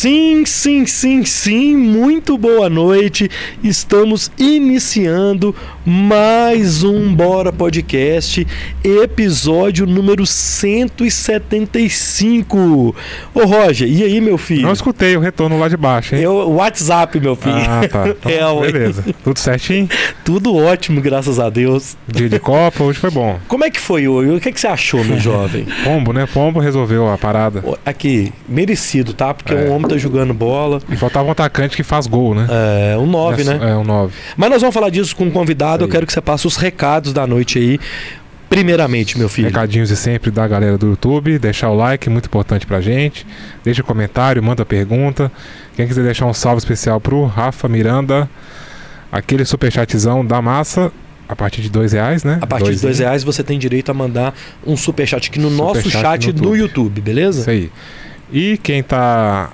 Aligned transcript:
Sim, 0.00 0.46
sim, 0.46 0.86
sim, 0.86 1.26
sim, 1.26 1.76
muito 1.76 2.38
boa 2.38 2.70
noite. 2.70 3.30
Estamos 3.62 4.32
iniciando 4.38 5.54
mais 5.84 6.82
um 6.82 7.14
Bora 7.14 7.50
Podcast, 7.50 8.46
episódio 8.84 9.86
número 9.86 10.26
175. 10.26 12.94
Ô 13.34 13.44
Roger, 13.46 13.88
e 13.88 14.02
aí, 14.02 14.20
meu 14.20 14.36
filho? 14.36 14.60
Não 14.62 14.72
escutei 14.74 15.16
o 15.16 15.20
retorno 15.20 15.58
lá 15.58 15.68
de 15.68 15.78
baixo, 15.78 16.14
hein? 16.14 16.22
É 16.22 16.28
o 16.28 16.50
WhatsApp, 16.56 17.18
meu 17.18 17.34
filho. 17.34 17.54
Ah, 17.56 17.80
tá. 17.88 18.10
Então, 18.30 18.62
É, 18.64 18.70
beleza. 18.72 19.04
Tudo 19.24 19.38
certinho? 19.38 19.88
Tudo 20.24 20.54
ótimo, 20.54 21.00
graças 21.00 21.38
a 21.40 21.48
Deus. 21.48 21.96
Dia 22.06 22.28
de 22.28 22.38
Copa, 22.38 22.84
hoje 22.84 22.98
foi 22.98 23.10
bom. 23.10 23.38
Como 23.48 23.64
é 23.64 23.70
que 23.70 23.80
foi 23.80 24.06
hoje? 24.06 24.30
O 24.32 24.40
que, 24.40 24.50
é 24.50 24.52
que 24.52 24.60
você 24.60 24.66
achou, 24.68 25.02
meu 25.04 25.16
jovem? 25.20 25.66
Pombo, 25.84 26.12
né? 26.12 26.26
Pombo 26.26 26.60
resolveu 26.60 27.08
a 27.10 27.16
parada. 27.16 27.64
Aqui, 27.86 28.32
merecido, 28.48 29.14
tá? 29.14 29.32
Porque 29.32 29.54
É. 29.54 29.68
o 29.68 29.72
homem 29.72 29.88
tá 29.88 29.96
jogando 29.96 30.34
bola. 30.34 30.80
E 30.90 30.96
faltava 30.96 31.28
um 31.28 31.30
atacante 31.30 31.74
que 31.76 31.82
faz 31.82 32.06
gol, 32.06 32.34
né? 32.34 32.46
É, 32.92 32.98
um 32.98 33.06
9, 33.06 33.44
né? 33.44 33.58
É, 33.62 33.74
um 33.76 33.84
9. 33.84 34.12
Mas 34.36 34.50
nós 34.50 34.60
vamos 34.60 34.74
falar 34.74 34.90
disso 34.90 35.16
com 35.16 35.24
um 35.24 35.30
convidado. 35.30 35.69
Eu 35.84 35.88
quero 35.88 36.06
que 36.06 36.12
você 36.12 36.20
passe 36.20 36.46
os 36.46 36.56
recados 36.56 37.12
da 37.12 37.26
noite 37.26 37.58
aí. 37.58 37.80
Primeiramente, 38.48 39.16
meu 39.16 39.28
filho. 39.28 39.46
Recadinhos 39.46 39.90
de 39.90 39.96
sempre 39.96 40.30
da 40.30 40.46
galera 40.48 40.76
do 40.76 40.88
YouTube. 40.88 41.38
Deixar 41.38 41.70
o 41.70 41.76
like, 41.76 42.10
muito 42.10 42.26
importante 42.26 42.66
pra 42.66 42.80
gente. 42.80 43.24
Deixa 43.62 43.80
comentário, 43.82 44.42
manda 44.42 44.64
pergunta. 44.64 45.30
Quem 45.76 45.86
quiser 45.86 46.02
deixar 46.02 46.26
um 46.26 46.34
salve 46.34 46.58
especial 46.58 47.00
pro 47.00 47.24
Rafa 47.26 47.68
Miranda, 47.68 48.28
aquele 49.12 49.44
superchatzão 49.44 50.26
da 50.26 50.42
massa, 50.42 50.90
a 51.28 51.36
partir 51.36 51.62
de 51.62 51.70
dois 51.70 51.92
reais, 51.92 52.24
né? 52.24 52.38
A 52.42 52.46
partir 52.46 52.74
de 52.74 52.80
dois 52.80 52.98
reais 52.98 53.22
você 53.22 53.44
tem 53.44 53.56
direito 53.56 53.88
a 53.90 53.94
mandar 53.94 54.34
um 54.66 54.76
superchat 54.76 55.28
aqui 55.28 55.38
no 55.38 55.48
nosso 55.48 55.82
Superchat 55.82 56.24
chat 56.24 56.26
no 56.26 56.32
do 56.32 56.56
YouTube, 56.56 57.00
beleza? 57.00 57.42
Isso 57.42 57.50
aí. 57.50 57.70
E 58.32 58.58
quem 58.58 58.82
tá. 58.82 59.50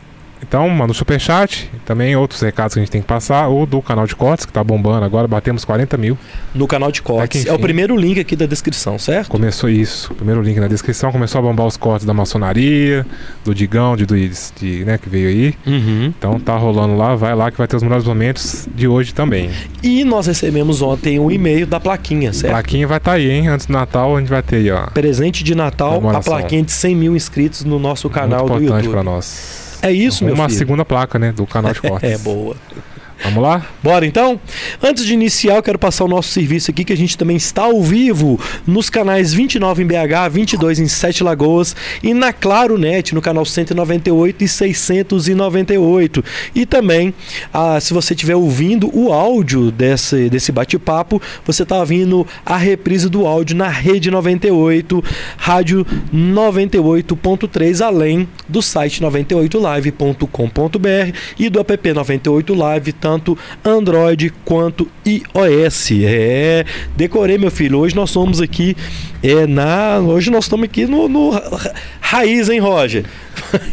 Então, 0.48 0.68
manda 0.68 0.92
o 0.92 0.94
superchat. 0.94 1.70
Também 1.84 2.14
outros 2.16 2.40
recados 2.40 2.74
que 2.74 2.80
a 2.80 2.82
gente 2.82 2.90
tem 2.90 3.00
que 3.00 3.06
passar. 3.06 3.48
O 3.48 3.66
do 3.66 3.82
canal 3.82 4.06
de 4.06 4.14
cortes, 4.14 4.46
que 4.46 4.52
tá 4.52 4.62
bombando 4.62 5.04
agora. 5.04 5.26
Batemos 5.26 5.64
40 5.64 5.96
mil. 5.96 6.16
No 6.54 6.66
canal 6.66 6.92
de 6.92 7.02
cortes. 7.02 7.46
É 7.46 7.52
o 7.52 7.58
primeiro 7.58 7.96
link 7.96 8.20
aqui 8.20 8.36
da 8.36 8.46
descrição, 8.46 8.98
certo? 8.98 9.28
Começou 9.28 9.68
isso. 9.68 10.14
Primeiro 10.14 10.40
link 10.42 10.58
na 10.60 10.68
descrição. 10.68 11.10
Começou 11.10 11.40
a 11.40 11.42
bombar 11.42 11.66
os 11.66 11.76
cortes 11.76 12.06
da 12.06 12.14
maçonaria, 12.14 13.04
do 13.44 13.54
Digão, 13.54 13.96
de, 13.96 14.06
do, 14.06 14.16
de, 14.16 14.84
né, 14.84 14.98
que 14.98 15.08
veio 15.08 15.28
aí. 15.28 15.54
Uhum. 15.66 16.12
Então 16.16 16.38
tá 16.38 16.56
rolando 16.56 16.96
lá. 16.96 17.16
Vai 17.16 17.34
lá 17.34 17.50
que 17.50 17.58
vai 17.58 17.66
ter 17.66 17.76
os 17.76 17.82
melhores 17.82 18.04
momentos 18.04 18.68
de 18.74 18.86
hoje 18.86 19.12
também. 19.12 19.50
E 19.82 20.04
nós 20.04 20.26
recebemos 20.26 20.80
ontem 20.80 21.18
um 21.18 21.30
e-mail 21.30 21.66
da 21.66 21.80
plaquinha, 21.80 22.30
A 22.30 22.32
certo? 22.32 22.52
plaquinha 22.52 22.86
vai 22.86 22.98
estar 22.98 23.10
tá 23.12 23.16
aí, 23.16 23.30
hein? 23.30 23.48
Antes 23.48 23.66
do 23.66 23.72
Natal 23.72 24.16
a 24.16 24.20
gente 24.20 24.28
vai 24.28 24.42
ter 24.42 24.56
aí, 24.56 24.70
ó. 24.70 24.86
Presente 24.86 25.42
de 25.42 25.54
Natal, 25.54 26.08
a 26.10 26.20
plaquinha 26.20 26.62
de 26.62 26.72
100 26.72 26.94
mil 26.96 27.16
inscritos 27.16 27.64
no 27.64 27.78
nosso 27.78 28.08
canal 28.08 28.46
Muito 28.46 28.52
do 28.52 28.64
importante 28.64 28.84
YouTube. 28.86 28.92
pra 28.92 29.02
nós. 29.02 29.65
É 29.86 29.92
isso, 29.92 30.24
meu 30.24 30.34
Uma 30.34 30.48
filho? 30.48 30.58
segunda 30.58 30.84
placa, 30.84 31.18
né? 31.18 31.32
Do 31.32 31.46
canal 31.46 31.72
de 31.72 31.80
cortes. 31.82 32.10
É, 32.10 32.18
boa. 32.18 32.56
Vamos 33.22 33.42
lá? 33.42 33.66
Bora 33.82 34.06
então? 34.06 34.38
Antes 34.82 35.04
de 35.04 35.14
iniciar, 35.14 35.56
eu 35.56 35.62
quero 35.62 35.78
passar 35.78 36.04
o 36.04 36.08
nosso 36.08 36.28
serviço 36.28 36.70
aqui, 36.70 36.84
que 36.84 36.92
a 36.92 36.96
gente 36.96 37.16
também 37.16 37.36
está 37.36 37.62
ao 37.62 37.82
vivo 37.82 38.38
nos 38.66 38.90
canais 38.90 39.32
29 39.32 39.82
em 39.82 39.86
BH, 39.86 40.30
22 40.30 40.78
em 40.78 40.86
Sete 40.86 41.24
Lagoas 41.24 41.74
e 42.02 42.12
na 42.12 42.32
Claro 42.32 42.76
Net, 42.76 43.14
no 43.14 43.22
canal 43.22 43.44
198 43.44 44.44
e 44.44 44.48
698. 44.48 46.24
E 46.54 46.66
também, 46.66 47.14
ah, 47.52 47.80
se 47.80 47.94
você 47.94 48.14
estiver 48.14 48.36
ouvindo 48.36 48.90
o 48.96 49.12
áudio 49.12 49.70
desse, 49.70 50.28
desse 50.28 50.52
bate-papo, 50.52 51.20
você 51.44 51.62
está 51.62 51.78
ouvindo 51.78 52.26
a 52.44 52.56
reprise 52.56 53.08
do 53.08 53.26
áudio 53.26 53.56
na 53.56 53.68
Rede 53.68 54.10
98, 54.10 55.02
rádio 55.36 55.86
98.3, 56.14 57.84
além 57.84 58.28
do 58.48 58.60
site 58.60 59.02
98live.com.br 59.02 61.16
e 61.38 61.48
do 61.48 61.60
app 61.60 61.92
98 61.92 62.54
Live, 62.54 62.92
tanto 63.16 63.38
Android 63.64 64.32
quanto 64.44 64.88
iOS. 65.06 65.90
É, 66.04 66.64
decorei, 66.94 67.38
meu 67.38 67.50
filho. 67.50 67.78
Hoje 67.78 67.94
nós 67.96 68.10
somos 68.10 68.40
aqui 68.40 68.76
é, 69.22 69.46
na. 69.46 69.98
Hoje 70.00 70.30
nós 70.30 70.44
estamos 70.44 70.64
aqui 70.64 70.86
no, 70.86 71.08
no 71.08 71.30
ra- 71.30 71.72
raiz, 72.00 72.48
hein, 72.48 72.60
Roger? 72.60 73.04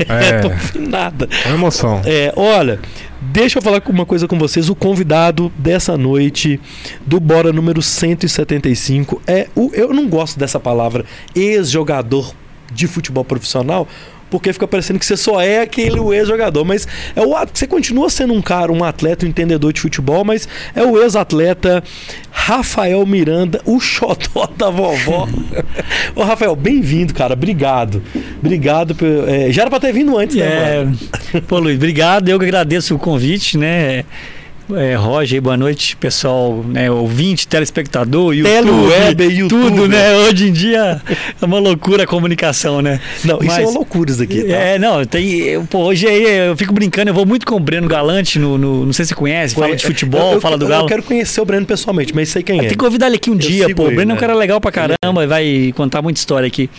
É. 0.08 0.40
Tô 0.40 0.80
nada. 0.80 1.28
É 1.46 1.50
emoção. 1.50 2.02
É, 2.06 2.32
olha, 2.36 2.80
deixa 3.22 3.58
eu 3.58 3.62
falar 3.62 3.82
uma 3.90 4.06
coisa 4.06 4.28
com 4.28 4.38
vocês. 4.38 4.70
O 4.70 4.76
convidado 4.76 5.52
dessa 5.58 5.98
noite 5.98 6.60
do 7.06 7.20
Bora 7.20 7.52
número 7.52 7.82
175 7.82 9.22
é 9.26 9.48
o. 9.56 9.72
Eu 9.74 9.94
não 9.94 10.08
gosto 10.08 10.38
dessa 10.40 10.60
palavra 10.60 11.06
ex-jogador 11.36 12.34
de 12.72 12.88
futebol 12.88 13.26
profissional. 13.26 13.88
Porque 14.34 14.52
fica 14.52 14.68
parecendo 14.68 14.98
que 14.98 15.06
você 15.06 15.16
só 15.16 15.40
é 15.40 15.60
aquele 15.62 16.00
ex-jogador, 16.12 16.66
mas 16.66 16.88
é 17.16 17.22
o 17.22 17.36
você 17.54 17.68
continua 17.68 18.10
sendo 18.10 18.34
um 18.34 18.42
cara, 18.42 18.72
um 18.72 18.84
atleta, 18.84 19.28
um 19.28 19.30
entendedor 19.30 19.72
de 19.72 19.80
futebol, 19.80 20.26
mas 20.26 20.48
é 20.74 20.82
o 20.84 21.00
ex-atleta 21.00 21.84
Rafael 22.32 23.06
Miranda, 23.06 23.62
o 23.64 23.80
xodó 23.80 24.48
da 24.58 24.72
vovó. 24.72 25.28
Ô, 26.16 26.24
Rafael, 26.24 26.56
bem-vindo, 26.56 27.14
cara. 27.14 27.34
Obrigado. 27.34 28.02
Obrigado. 28.40 28.96
por- 28.96 29.06
é, 29.30 29.52
já 29.52 29.62
era 29.62 29.70
pra 29.70 29.80
ter 29.80 29.94
vindo 29.94 30.18
antes, 30.18 30.36
né? 30.36 30.92
É, 31.36 31.40
pô, 31.42 31.60
Luiz, 31.60 31.76
obrigado. 31.78 32.28
Eu 32.28 32.40
que 32.40 32.46
agradeço 32.46 32.96
o 32.96 32.98
convite, 32.98 33.56
né? 33.56 34.04
É, 34.72 34.96
Roger, 34.96 35.42
boa 35.42 35.58
noite, 35.58 35.96
pessoal, 35.98 36.64
né, 36.66 36.90
ouvinte, 36.90 37.46
telespectador, 37.46 38.34
YouTube, 38.34 39.24
YouTube. 39.26 39.50
tudo, 39.50 39.88
né? 39.90 40.16
Hoje 40.16 40.48
em 40.48 40.54
dia 40.54 41.02
é 41.42 41.46
uma 41.46 41.60
loucura 41.60 42.04
a 42.04 42.08
comunicação, 42.08 42.82
né? 42.82 43.00
Não, 43.26 43.40
isso 43.40 43.52
é 43.52 43.56
Mas- 43.58 43.66
uma 43.70 43.74
loucura 43.74 44.10
isso 44.10 44.24
aqui, 44.24 44.42
tá? 44.42 44.54
É, 44.54 44.80
não, 44.80 45.04
tem. 45.06 45.40
eu, 45.42 45.64
Pô, 45.66 45.80
hoje 45.80 46.08
aí 46.08 46.48
eu 46.48 46.56
fico 46.56 46.74
brincando, 46.74 47.10
eu 47.10 47.14
vou 47.14 47.26
muito 47.26 47.46
com 47.46 47.56
o 47.56 47.60
Breno 47.60 47.90
Galante, 47.90 48.40
no, 48.40 48.58
no- 48.58 48.86
não 48.86 48.94
sei 48.94 49.04
se 49.04 49.10
você 49.10 49.16
conhece, 49.16 49.54
fala 49.54 49.76
de 49.76 49.86
futebol, 49.86 50.30
Eu- 50.30 50.34
eu- 50.36 50.42
fala 50.42 50.58
do 50.58 50.66
Galo. 50.66 50.84
Eu 50.86 50.88
quero 50.88 51.04
conhecer 51.04 51.42
o 51.42 51.46
Breno 51.46 51.66
pessoalmente, 51.66 52.16
mas 52.16 52.30
sei 52.30 52.42
quem 52.42 52.56
é. 52.58 52.62
Tem 52.62 52.70
que 52.70 52.78
convidar 52.78 53.08
ele 53.08 53.18
aqui 53.18 53.30
um 53.30 53.36
dia, 53.36 53.68
pô. 53.76 53.84
O 53.84 53.88
ele, 53.88 53.96
Breno 53.98 54.12
é 54.12 54.14
um 54.14 54.16
né? 54.16 54.20
cara 54.22 54.34
legal 54.34 54.62
pra 54.62 54.72
caramba, 54.72 55.28
vai 55.28 55.74
contar 55.76 56.02
muita 56.02 56.20
história 56.20 56.48
aqui. 56.48 56.70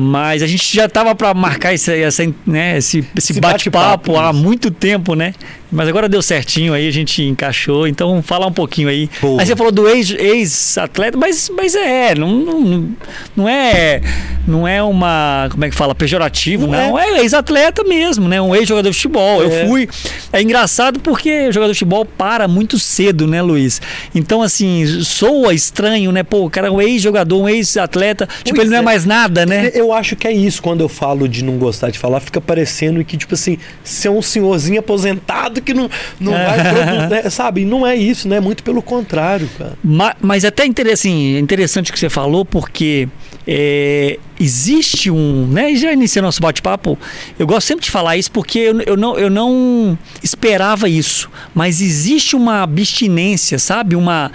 Mas 0.00 0.44
a 0.44 0.46
gente 0.46 0.74
já 0.76 0.88
tava 0.88 1.12
pra 1.12 1.34
marcar 1.34 1.74
esse, 1.74 1.92
essa, 1.92 2.22
né, 2.46 2.78
esse, 2.78 3.00
esse 3.16 3.32
Esse 3.32 3.40
bate-papo 3.40 4.12
bate-papo, 4.12 4.16
há 4.16 4.32
muito 4.32 4.70
tempo, 4.70 5.14
né? 5.16 5.34
Mas 5.70 5.88
agora 5.88 6.08
deu 6.08 6.22
certinho 6.22 6.72
aí, 6.72 6.88
a 6.88 6.90
gente 6.90 7.22
encaixou. 7.22 7.86
Então, 7.86 8.22
falar 8.22 8.46
um 8.46 8.52
pouquinho 8.52 8.88
aí. 8.88 9.08
Boa. 9.20 9.40
Aí 9.40 9.46
você 9.46 9.54
falou 9.54 9.70
do 9.72 9.88
ex- 9.88 10.10
ex-atleta, 10.10 11.16
mas, 11.16 11.50
mas 11.54 11.74
é, 11.74 12.14
não, 12.14 12.30
não, 12.30 12.88
não 13.36 13.48
é 13.48 14.00
não 14.46 14.66
é 14.66 14.82
uma, 14.82 15.48
como 15.50 15.64
é 15.64 15.68
que 15.68 15.76
fala, 15.76 15.94
pejorativo, 15.94 16.66
Não 16.66 16.72
não. 16.90 16.98
É, 16.98 17.20
ex-atleta 17.20 17.84
mesmo, 17.84 18.26
né? 18.28 18.40
Um 18.40 18.54
ex-jogador 18.56 18.88
de 18.90 18.96
futebol. 18.96 19.42
É. 19.42 19.44
Eu 19.64 19.68
fui. 19.68 19.88
É 20.32 20.40
engraçado 20.40 20.98
porque 21.00 21.48
o 21.48 21.52
jogador 21.52 21.72
de 21.72 21.78
futebol 21.78 22.04
para 22.04 22.48
muito 22.48 22.78
cedo, 22.78 23.26
né, 23.26 23.42
Luiz? 23.42 23.80
Então, 24.14 24.40
assim, 24.40 24.86
soa 25.02 25.52
estranho, 25.52 26.10
né? 26.12 26.22
Pô, 26.22 26.46
o 26.46 26.50
cara 26.50 26.68
é 26.68 26.70
um 26.70 26.80
ex-jogador, 26.80 27.42
um 27.42 27.48
ex-atleta. 27.48 28.26
Tipo, 28.42 28.56
Pois 28.56 28.60
ele 28.60 28.70
não 28.70 28.78
é 28.78 28.80
é. 28.80 28.82
mais 28.82 29.04
nada, 29.04 29.44
né? 29.44 29.70
Eu 29.74 29.92
acho 29.92 30.16
que 30.16 30.26
é 30.26 30.32
isso, 30.32 30.62
quando 30.62 30.80
eu 30.80 30.88
falo 30.88 31.28
de 31.28 31.44
não 31.44 31.58
gostar 31.58 31.90
de 31.90 31.98
falar, 31.98 32.20
fica 32.20 32.40
parecendo 32.40 33.04
que, 33.04 33.16
tipo 33.18 33.34
assim, 33.34 33.58
ser 33.84 34.08
um 34.08 34.22
senhorzinho 34.22 34.80
aposentado 34.80 35.57
que 35.60 35.74
não, 35.74 35.90
não 36.20 36.32
vai 36.32 36.60
produzir, 36.72 37.08
né? 37.08 37.30
sabe? 37.30 37.64
Não 37.64 37.86
é 37.86 37.94
isso, 37.96 38.28
né? 38.28 38.40
Muito 38.40 38.62
pelo 38.62 38.82
contrário, 38.82 39.48
cara. 39.58 39.76
Ma- 39.82 40.16
Mas 40.20 40.44
até 40.44 40.64
assim, 40.92 41.36
é 41.36 41.38
interessante 41.38 41.90
o 41.90 41.92
que 41.94 41.98
você 41.98 42.08
falou, 42.08 42.44
porque 42.44 43.08
é, 43.46 44.18
existe 44.38 45.10
um. 45.10 45.46
Né, 45.46 45.74
já 45.74 45.92
iniciei 45.92 46.22
nosso 46.22 46.40
bate-papo. 46.40 46.98
Eu 47.38 47.46
gosto 47.46 47.66
sempre 47.66 47.84
de 47.84 47.90
falar 47.90 48.16
isso 48.16 48.30
porque 48.30 48.58
eu, 48.58 48.80
eu 48.82 48.96
não, 48.96 49.18
eu 49.18 49.30
não 49.30 49.98
esperava 50.22 50.88
isso. 50.88 51.30
Mas 51.54 51.80
existe 51.80 52.36
uma 52.36 52.62
abstinência, 52.62 53.58
sabe? 53.58 53.96
Uma. 53.96 54.30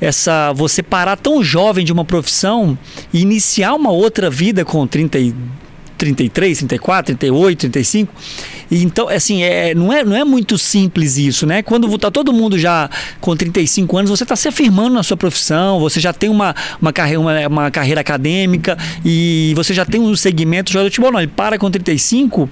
Essa. 0.00 0.52
Você 0.54 0.82
parar 0.82 1.16
tão 1.16 1.42
jovem 1.42 1.84
de 1.84 1.92
uma 1.92 2.04
profissão 2.04 2.78
e 3.12 3.20
iniciar 3.20 3.74
uma 3.74 3.90
outra 3.90 4.30
vida 4.30 4.64
com 4.64 4.86
30 4.86 5.18
e 5.18 5.34
33, 5.98 6.58
34, 6.58 7.16
38, 7.16 7.58
35. 7.58 8.14
E 8.70 8.84
então, 8.84 9.08
assim, 9.08 9.42
é, 9.42 9.74
não, 9.74 9.92
é, 9.92 10.04
não 10.04 10.16
é 10.16 10.24
muito 10.24 10.56
simples 10.56 11.16
isso, 11.16 11.46
né? 11.46 11.62
Quando 11.62 11.98
tá 11.98 12.10
todo 12.10 12.32
mundo 12.32 12.58
já 12.58 12.88
com 13.20 13.34
35 13.34 13.96
anos, 13.96 14.10
você 14.10 14.22
está 14.22 14.36
se 14.36 14.46
afirmando 14.46 14.94
na 14.94 15.02
sua 15.02 15.16
profissão, 15.16 15.80
você 15.80 16.00
já 16.00 16.12
tem 16.12 16.30
uma, 16.30 16.54
uma, 16.80 16.92
carreira, 16.92 17.20
uma, 17.20 17.46
uma 17.48 17.70
carreira 17.70 18.00
acadêmica 18.00 18.76
e 19.04 19.52
você 19.56 19.74
já 19.74 19.84
tem 19.84 20.00
um 20.00 20.14
segmento 20.14 20.66
de 20.66 20.74
jogador 20.74 20.88
de 20.88 20.94
futebol. 20.94 21.12
Não, 21.12 21.20
ele 21.20 21.32
para 21.34 21.58
com 21.58 21.70
35, 21.70 22.48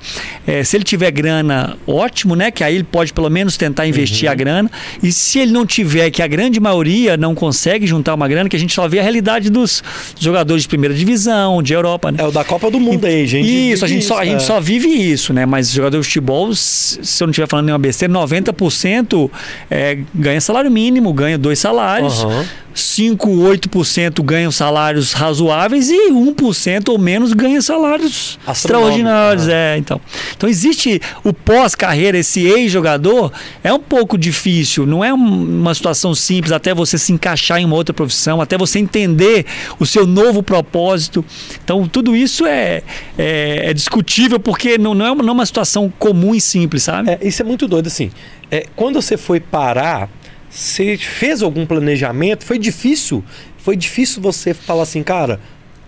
é, 0.46 0.64
se 0.64 0.76
ele 0.76 0.84
tiver 0.84 1.10
grana, 1.10 1.76
ótimo, 1.86 2.34
né? 2.34 2.50
Que 2.50 2.64
aí 2.64 2.74
ele 2.74 2.84
pode 2.84 3.12
pelo 3.12 3.30
menos 3.30 3.56
tentar 3.56 3.86
investir 3.86 4.28
a 4.28 4.34
grana. 4.34 4.70
E 5.02 5.12
se 5.12 5.38
ele 5.38 5.52
não 5.52 5.64
tiver, 5.66 6.10
que 6.10 6.22
a 6.22 6.26
grande 6.26 6.58
maioria 6.58 7.16
não 7.16 7.34
consegue 7.34 7.86
juntar 7.86 8.14
uma 8.14 8.26
grana, 8.26 8.48
que 8.48 8.56
a 8.56 8.58
gente 8.58 8.74
só 8.74 8.88
vê 8.88 8.98
a 8.98 9.02
realidade 9.02 9.50
dos 9.50 9.82
jogadores 10.18 10.62
de 10.62 10.68
primeira 10.68 10.94
divisão, 10.94 11.62
de 11.62 11.72
Europa, 11.72 12.10
né? 12.10 12.18
É 12.20 12.26
o 12.26 12.32
da 12.32 12.44
Copa 12.44 12.70
do 12.70 12.80
Mundo 12.80 13.04
aí, 13.04 13.26
gente. 13.26 13.35
Isso, 13.40 13.84
a 13.84 13.88
gente, 13.88 14.04
só, 14.04 14.18
a 14.18 14.24
gente 14.24 14.36
é. 14.36 14.40
só 14.40 14.60
vive 14.60 14.88
isso, 14.88 15.32
né? 15.32 15.44
Mas 15.44 15.70
jogador 15.70 16.00
de 16.00 16.06
futebol, 16.06 16.54
se 16.54 17.22
eu 17.22 17.26
não 17.26 17.30
estiver 17.30 17.48
falando 17.48 17.66
nenhuma 17.66 17.78
besteira, 17.78 18.12
90% 18.12 19.30
é, 19.70 19.98
ganha 20.14 20.40
salário 20.40 20.70
mínimo, 20.70 21.12
ganha 21.12 21.36
dois 21.36 21.58
salários. 21.58 22.22
Aham. 22.22 22.44
5, 22.76 23.28
8% 23.28 24.22
ganham 24.22 24.52
salários 24.52 25.12
razoáveis 25.12 25.90
e 25.90 26.10
1% 26.12 26.90
ou 26.90 26.98
menos 26.98 27.32
ganham 27.32 27.60
salários 27.62 28.38
extraordinários. 28.46 29.48
É, 29.48 29.78
então. 29.78 30.00
então 30.36 30.48
existe 30.48 31.00
o 31.24 31.32
pós-carreira, 31.32 32.18
esse 32.18 32.44
ex-jogador, 32.44 33.32
é 33.64 33.72
um 33.72 33.80
pouco 33.80 34.18
difícil, 34.18 34.86
não 34.86 35.02
é 35.02 35.12
uma 35.12 35.74
situação 35.74 36.14
simples 36.14 36.52
até 36.52 36.74
você 36.74 36.98
se 36.98 37.12
encaixar 37.12 37.58
em 37.60 37.64
uma 37.64 37.76
outra 37.76 37.94
profissão, 37.94 38.40
até 38.40 38.58
você 38.58 38.78
entender 38.78 39.46
o 39.78 39.86
seu 39.86 40.06
novo 40.06 40.42
propósito. 40.42 41.24
Então 41.64 41.88
tudo 41.88 42.14
isso 42.14 42.44
é, 42.46 42.82
é, 43.16 43.70
é 43.70 43.74
discutível 43.74 44.38
porque 44.38 44.76
não, 44.76 44.94
não, 44.94 45.06
é 45.06 45.10
uma, 45.12 45.22
não 45.22 45.30
é 45.30 45.32
uma 45.32 45.46
situação 45.46 45.92
comum 45.98 46.34
e 46.34 46.40
simples, 46.40 46.82
sabe? 46.82 47.10
É, 47.10 47.18
isso 47.22 47.40
é 47.40 47.44
muito 47.44 47.66
doido, 47.66 47.86
assim. 47.86 48.10
É, 48.50 48.66
quando 48.76 49.00
você 49.00 49.16
foi 49.16 49.40
parar 49.40 50.08
você 50.50 50.96
fez 50.96 51.42
algum 51.42 51.66
planejamento? 51.66 52.44
Foi 52.44 52.58
difícil? 52.58 53.24
Foi 53.58 53.76
difícil 53.76 54.22
você 54.22 54.54
falar 54.54 54.82
assim, 54.82 55.02
cara, 55.02 55.40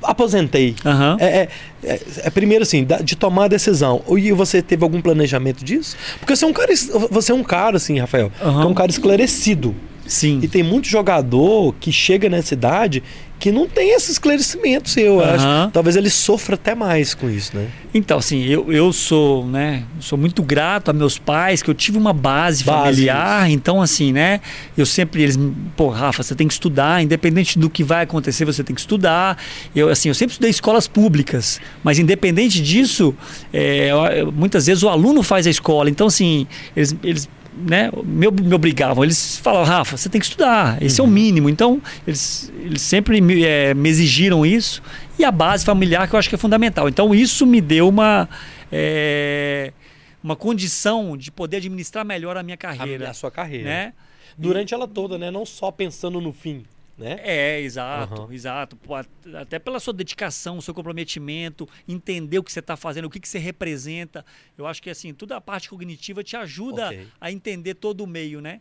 aposentei. 0.03 0.75
Uhum. 0.85 1.17
É, 1.19 1.27
é, 1.27 1.49
é, 1.85 2.01
é, 2.25 2.31
primeiro 2.31 2.63
assim, 2.63 2.87
de 3.03 3.17
tomar 3.17 3.45
a 3.45 3.49
decisão. 3.49 4.03
E 4.17 4.33
você 4.33 4.63
teve 4.63 4.83
algum 4.83 5.01
planejamento 5.01 5.65
disso? 5.65 5.97
Porque 6.19 6.35
você 6.35 6.45
é 6.45 6.49
um 6.49 6.53
cara, 6.53 6.73
você 7.11 7.33
é 7.33 7.35
um 7.35 7.45
cara 7.45 7.77
assim, 7.77 7.99
Rafael, 7.99 8.33
uhum. 8.43 8.63
é 8.63 8.67
um 8.67 8.75
cara 8.75 8.91
esclarecido. 8.91 9.75
Sim. 10.07 10.41
E 10.43 10.49
tem 10.49 10.63
muito 10.63 10.89
jogador 10.89 11.75
que 11.79 11.93
chega 11.93 12.31
nessa 12.31 12.55
idade 12.55 13.03
que 13.39 13.53
não 13.53 13.69
tem 13.69 13.95
esse 13.95 14.11
esclarecimento 14.11 14.91
seu, 14.91 15.21
eu 15.21 15.25
acho. 15.25 15.71
Talvez 15.73 15.97
ele 15.97 16.11
sofra 16.11 16.57
até 16.57 16.75
mais 16.75 17.15
com 17.15 17.31
isso, 17.31 17.57
né? 17.57 17.69
Então, 17.95 18.19
assim, 18.19 18.45
eu, 18.45 18.71
eu 18.73 18.93
sou, 18.93 19.47
né, 19.47 19.83
sou 20.01 20.19
muito 20.19 20.43
grato 20.43 20.91
a 20.91 20.93
meus 20.93 21.19
pais, 21.19 21.63
que 21.63 21.71
eu 21.71 21.75
tive 21.75 21.97
uma 21.97 22.13
base, 22.13 22.63
base 22.63 22.83
familiar, 22.83 23.47
isso. 23.47 23.57
então 23.57 23.81
assim, 23.81 24.13
né, 24.13 24.41
eu 24.77 24.85
sempre 24.85 25.23
eles, 25.23 25.39
pô, 25.77 25.89
Rafa, 25.89 26.23
você 26.23 26.35
tem 26.35 26.47
que 26.47 26.53
estudar, 26.53 27.03
independente 27.03 27.59
do 27.59 27.71
que 27.71 27.83
vai 27.83 28.05
acontecer, 28.05 28.45
você 28.45 28.63
tem 28.63 28.75
que 28.75 28.81
estudar. 28.81 29.39
Eu 29.75 29.89
assim, 29.89 30.09
eu 30.09 30.15
sempre 30.15 30.33
estudei 30.33 30.51
escolas 30.51 30.87
públicas, 30.87 31.61
mas 31.83 31.99
independente 31.99 32.61
disso, 32.61 33.15
é, 33.53 33.91
muitas 34.35 34.67
vezes 34.67 34.83
o 34.83 34.89
aluno 34.89 35.23
faz 35.23 35.47
a 35.47 35.51
escola, 35.51 35.89
então 35.89 36.09
assim, 36.09 36.47
eles, 36.77 36.95
eles 37.03 37.29
né, 37.59 37.91
me, 38.05 38.31
me 38.31 38.55
obrigavam. 38.55 39.03
Eles 39.03 39.39
falavam, 39.39 39.67
Rafa, 39.67 39.97
você 39.97 40.09
tem 40.09 40.21
que 40.21 40.27
estudar, 40.27 40.83
esse 40.83 41.01
uhum. 41.01 41.07
é 41.07 41.09
o 41.09 41.11
uhum. 41.11 41.15
mínimo. 41.15 41.49
Então, 41.49 41.83
eles, 42.07 42.53
eles 42.59 42.83
sempre 42.83 43.21
me, 43.21 43.45
é, 43.45 43.75
me, 43.75 43.89
exigiram 43.89 44.45
isso. 44.47 44.83
E 45.19 45.25
a 45.25 45.31
base 45.31 45.65
familiar 45.65 46.09
que 46.09 46.15
eu 46.15 46.19
acho 46.19 46.29
que 46.29 46.35
é 46.35 46.39
fundamental. 46.39 46.89
Então, 46.89 47.15
isso 47.15 47.45
me 47.47 47.61
deu 47.61 47.89
uma. 47.89 48.29
É, 48.71 49.73
uma 50.23 50.37
condição 50.37 51.17
de 51.17 51.31
poder 51.31 51.59
administrar 51.59 52.05
melhor 52.05 52.37
a 52.37 52.43
minha 52.43 52.57
carreira. 52.57 53.07
A, 53.09 53.11
a 53.11 53.15
sua 53.15 53.31
carreira. 53.31 53.65
Né? 53.65 53.93
Durante 54.37 54.73
e, 54.73 54.75
ela 54.75 54.87
toda, 54.87 55.17
né? 55.17 55.31
Não 55.31 55.47
só 55.47 55.71
pensando 55.71 56.21
no 56.21 56.33
fim 56.33 56.65
né? 56.99 57.21
É, 57.23 57.61
exato, 57.61 58.23
uhum. 58.23 58.33
exato. 58.33 58.77
Até 59.41 59.59
pela 59.59 59.79
sua 59.79 59.95
dedicação, 59.95 60.61
seu 60.61 60.75
comprometimento, 60.75 61.69
entender 61.87 62.39
o 62.39 62.43
que 62.43 62.53
você 62.53 62.59
está 62.59 62.77
fazendo, 62.77 63.05
o 63.05 63.11
que, 63.11 63.21
que 63.21 63.29
você 63.29 63.39
representa. 63.39 64.25
Eu 64.57 64.67
acho 64.67 64.83
que 64.83 64.91
assim, 64.91 65.15
toda 65.15 65.37
a 65.37 65.41
parte 65.41 65.71
cognitiva 65.71 66.25
te 66.25 66.37
ajuda 66.37 66.89
okay. 66.89 67.07
a 67.21 67.31
entender 67.31 67.75
todo 67.75 68.03
o 68.03 68.07
meio, 68.07 68.41
né? 68.41 68.61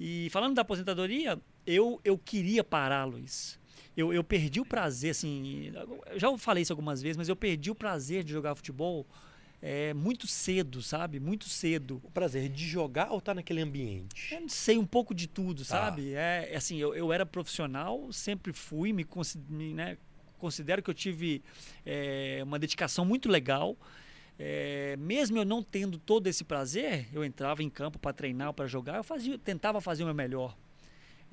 E 0.00 0.28
falando 0.30 0.54
da 0.54 0.62
aposentadoria, 0.62 1.38
eu, 1.64 2.00
eu 2.04 2.18
queria 2.18 2.64
parar, 2.64 3.04
Luiz. 3.04 3.58
Eu, 3.96 4.12
eu 4.12 4.22
perdi 4.22 4.60
o 4.60 4.64
prazer, 4.64 5.12
assim. 5.12 5.72
Já 6.16 6.36
falei 6.36 6.62
isso 6.62 6.72
algumas 6.72 7.00
vezes, 7.00 7.16
mas 7.16 7.28
eu 7.28 7.36
perdi 7.36 7.70
o 7.70 7.74
prazer 7.74 8.22
de 8.22 8.32
jogar 8.32 8.54
futebol 8.54 9.06
é, 9.60 9.94
muito 9.94 10.26
cedo, 10.26 10.82
sabe? 10.82 11.18
Muito 11.18 11.48
cedo. 11.48 12.00
O 12.04 12.10
prazer 12.10 12.48
de 12.48 12.66
jogar 12.66 13.10
ou 13.10 13.18
estar 13.18 13.32
tá 13.32 13.36
naquele 13.36 13.60
ambiente? 13.60 14.34
Eu 14.34 14.42
não 14.42 14.48
sei, 14.48 14.78
um 14.78 14.86
pouco 14.86 15.14
de 15.14 15.26
tudo, 15.26 15.60
tá. 15.60 15.64
sabe? 15.64 16.14
É, 16.14 16.48
é, 16.52 16.56
assim, 16.56 16.76
eu, 16.76 16.94
eu 16.94 17.12
era 17.12 17.24
profissional, 17.24 18.12
sempre 18.12 18.52
fui, 18.52 18.92
me, 18.92 19.06
me 19.48 19.74
né, 19.74 19.98
considero 20.38 20.82
que 20.82 20.90
eu 20.90 20.94
tive 20.94 21.42
é, 21.84 22.40
uma 22.42 22.58
dedicação 22.58 23.04
muito 23.04 23.28
legal. 23.28 23.76
É, 24.38 24.96
mesmo 24.98 25.38
eu 25.38 25.44
não 25.44 25.62
tendo 25.62 25.98
todo 25.98 26.26
esse 26.26 26.44
prazer, 26.44 27.08
eu 27.12 27.24
entrava 27.24 27.62
em 27.62 27.70
campo 27.70 27.98
para 27.98 28.12
treinar, 28.12 28.52
para 28.52 28.66
jogar, 28.66 28.96
eu 28.96 29.04
fazia, 29.04 29.38
tentava 29.38 29.80
fazer 29.80 30.02
o 30.02 30.06
meu 30.06 30.14
melhor. 30.14 30.56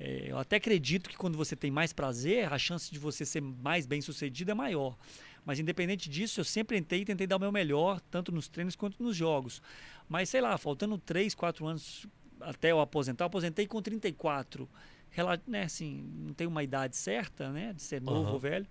É, 0.00 0.24
eu 0.30 0.38
até 0.38 0.56
acredito 0.56 1.08
que 1.08 1.16
quando 1.16 1.36
você 1.36 1.54
tem 1.54 1.70
mais 1.70 1.92
prazer, 1.92 2.52
a 2.52 2.58
chance 2.58 2.90
de 2.90 2.98
você 2.98 3.24
ser 3.24 3.40
mais 3.40 3.86
bem 3.86 4.00
sucedido 4.00 4.50
é 4.50 4.54
maior. 4.54 4.96
Mas 5.44 5.58
independente 5.58 6.08
disso, 6.08 6.40
eu 6.40 6.44
sempre 6.44 6.76
tentei 6.76 7.02
e 7.02 7.04
tentei 7.04 7.26
dar 7.26 7.36
o 7.36 7.40
meu 7.40 7.52
melhor, 7.52 8.00
tanto 8.10 8.32
nos 8.32 8.48
treinos 8.48 8.74
quanto 8.74 9.02
nos 9.02 9.16
jogos. 9.16 9.60
Mas 10.08 10.28
sei 10.28 10.40
lá, 10.40 10.56
faltando 10.56 10.96
3, 10.98 11.34
4 11.34 11.66
anos 11.66 12.06
até 12.40 12.72
eu 12.72 12.80
aposentar, 12.80 13.24
eu 13.24 13.26
aposentei 13.26 13.66
com 13.66 13.80
34. 13.80 14.68
Rela 15.10 15.40
né, 15.46 15.62
assim, 15.62 16.10
não 16.16 16.34
tenho 16.34 16.50
uma 16.50 16.62
idade 16.62 16.96
certa, 16.96 17.50
né, 17.50 17.72
de 17.72 17.82
ser 17.82 18.00
novo 18.00 18.28
uhum. 18.28 18.32
ou 18.34 18.38
velho, 18.38 18.66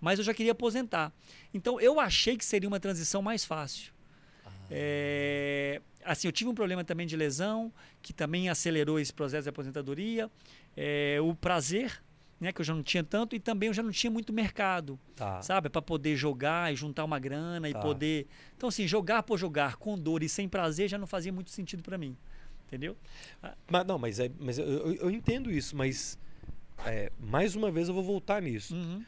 mas 0.00 0.18
eu 0.18 0.24
já 0.24 0.32
queria 0.32 0.52
aposentar. 0.52 1.12
Então 1.52 1.80
eu 1.80 1.98
achei 1.98 2.36
que 2.36 2.44
seria 2.44 2.68
uma 2.68 2.78
transição 2.78 3.22
mais 3.22 3.44
fácil. 3.44 3.92
Ah. 4.46 4.50
É, 4.70 5.82
assim, 6.04 6.28
eu 6.28 6.32
tive 6.32 6.50
um 6.50 6.54
problema 6.54 6.84
também 6.84 7.06
de 7.06 7.16
lesão, 7.16 7.72
que 8.02 8.12
também 8.12 8.48
acelerou 8.48 9.00
esse 9.00 9.12
processo 9.12 9.44
de 9.44 9.48
aposentadoria. 9.48 10.30
É, 10.76 11.18
o 11.20 11.34
prazer 11.34 12.02
né, 12.40 12.52
que 12.52 12.60
eu 12.60 12.64
já 12.64 12.74
não 12.74 12.82
tinha 12.82 13.02
tanto, 13.02 13.34
e 13.34 13.40
também 13.40 13.68
eu 13.68 13.74
já 13.74 13.82
não 13.82 13.90
tinha 13.90 14.10
muito 14.10 14.32
mercado, 14.32 14.98
tá. 15.14 15.40
sabe? 15.42 15.68
Para 15.68 15.80
poder 15.80 16.16
jogar 16.16 16.72
e 16.72 16.76
juntar 16.76 17.04
uma 17.04 17.18
grana 17.18 17.70
tá. 17.70 17.78
e 17.78 17.82
poder. 17.82 18.26
Então, 18.56 18.68
assim, 18.68 18.86
jogar 18.86 19.22
por 19.22 19.38
jogar, 19.38 19.76
com 19.76 19.98
dor 19.98 20.22
e 20.22 20.28
sem 20.28 20.48
prazer, 20.48 20.88
já 20.88 20.98
não 20.98 21.06
fazia 21.06 21.32
muito 21.32 21.50
sentido 21.50 21.82
para 21.82 21.96
mim. 21.96 22.16
Entendeu? 22.66 22.96
Ah. 23.42 23.54
Mas 23.70 23.86
não, 23.86 23.98
mas, 23.98 24.18
é, 24.18 24.30
mas 24.38 24.58
eu, 24.58 24.94
eu, 24.94 25.10
entendo 25.10 25.50
isso, 25.50 25.76
mas 25.76 26.18
é, 26.84 27.10
mais 27.20 27.54
uma 27.54 27.70
vez 27.70 27.88
eu 27.88 27.94
vou 27.94 28.02
voltar 28.02 28.42
nisso. 28.42 28.74
Uhum. 28.74 29.04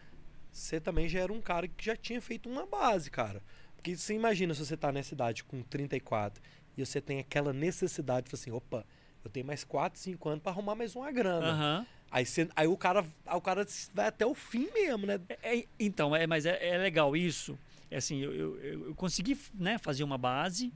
Você 0.53 0.81
também 0.81 1.09
já 1.09 1.21
era 1.21 1.33
um 1.33 1.41
cara 1.41 1.67
que 1.67 1.85
já 1.85 1.97
tinha 1.97 2.21
feito 2.21 2.49
uma 2.49 2.65
base, 2.65 3.11
cara. 3.11 3.43
Porque 3.75 3.97
você 3.97 4.15
imagina 4.15 4.55
se 4.55 4.65
você 4.65 4.77
tá 4.77 4.93
nessa 4.93 5.15
idade 5.15 5.45
com 5.45 5.63
34 5.63 6.43
e 6.77 6.85
você 6.85 7.01
tem 7.01 7.19
aquela 7.19 7.53
necessidade, 7.53 8.29
assim, 8.33 8.51
opa, 8.51 8.87
eu 9.25 9.31
tenho 9.31 9.45
mais 9.45 9.65
4, 9.65 9.99
5 9.99 10.29
anos 10.29 10.43
para 10.43 10.53
arrumar 10.53 10.75
mais 10.75 10.95
uma 10.95 11.11
grana. 11.11 11.53
Uhum. 11.53 11.87
Aí, 12.11 12.25
cê, 12.25 12.49
aí 12.55 12.67
o, 12.67 12.77
cara, 12.77 13.05
o 13.27 13.41
cara 13.41 13.67
vai 13.93 14.07
até 14.07 14.25
o 14.25 14.35
fim 14.35 14.69
mesmo, 14.73 15.07
né? 15.07 15.21
É, 15.29 15.59
é, 15.59 15.65
então, 15.79 16.15
é, 16.15 16.27
mas 16.27 16.47
é, 16.47 16.69
é, 16.69 16.79
legal 16.79 17.17
isso. 17.17 17.59
É 17.91 17.97
assim, 17.97 18.21
eu, 18.21 18.33
eu, 18.33 18.87
eu, 18.89 18.95
consegui 18.95 19.39
né, 19.55 19.79
fazer 19.79 20.05
uma 20.05 20.19
base, 20.19 20.73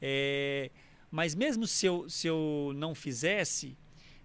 é, 0.00 0.70
mas 1.10 1.34
mesmo 1.34 1.66
se 1.66 1.86
eu, 1.86 2.08
se 2.08 2.26
eu 2.26 2.72
não 2.76 2.94
fizesse, 2.94 3.76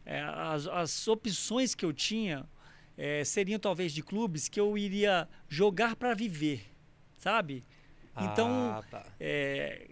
é, 0.06 0.21
as, 0.21 0.68
as 0.68 1.07
opções 1.07 1.75
que 1.75 1.86
eu 1.86 1.94
tinha 1.94 2.45
é, 2.98 3.24
seriam 3.24 3.60
talvez 3.60 3.94
de 3.94 4.01
clubes 4.01 4.48
que 4.48 4.60
eu 4.60 4.77
iria 4.77 5.27
jogar 5.48 5.95
para 5.95 6.13
viver, 6.13 6.65
sabe? 7.19 7.63
Então, 8.19 8.71
ah, 8.71 8.83
tá. 8.89 9.06
é, 9.19 9.88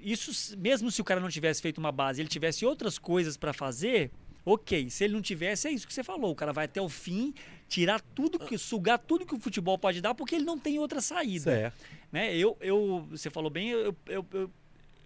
isso 0.00 0.56
mesmo 0.56 0.92
se 0.92 1.00
o 1.00 1.04
cara 1.04 1.18
não 1.20 1.28
tivesse 1.28 1.60
feito 1.60 1.78
uma 1.78 1.90
base, 1.90 2.22
ele 2.22 2.28
tivesse 2.28 2.64
outras 2.64 2.98
coisas 2.98 3.36
para 3.36 3.52
fazer, 3.52 4.12
Ok, 4.44 4.90
se 4.90 5.04
ele 5.04 5.14
não 5.14 5.22
tivesse, 5.22 5.68
é 5.68 5.70
isso 5.70 5.86
que 5.86 5.94
você 5.94 6.04
falou. 6.04 6.32
O 6.32 6.34
cara 6.34 6.52
vai 6.52 6.66
até 6.66 6.80
o 6.80 6.88
fim, 6.88 7.32
tirar 7.68 8.00
tudo 8.00 8.38
que, 8.38 8.58
sugar 8.58 8.98
tudo 8.98 9.24
que 9.24 9.34
o 9.34 9.40
futebol 9.40 9.78
pode 9.78 10.00
dar, 10.00 10.14
porque 10.14 10.34
ele 10.34 10.44
não 10.44 10.58
tem 10.58 10.78
outra 10.78 11.00
saída. 11.00 11.50
Certo. 11.50 11.76
Né? 12.12 12.36
Eu, 12.36 12.56
eu, 12.60 13.06
você 13.10 13.30
falou 13.30 13.50
bem, 13.50 13.70
eu, 13.70 13.96
eu, 14.06 14.26
eu, 14.32 14.50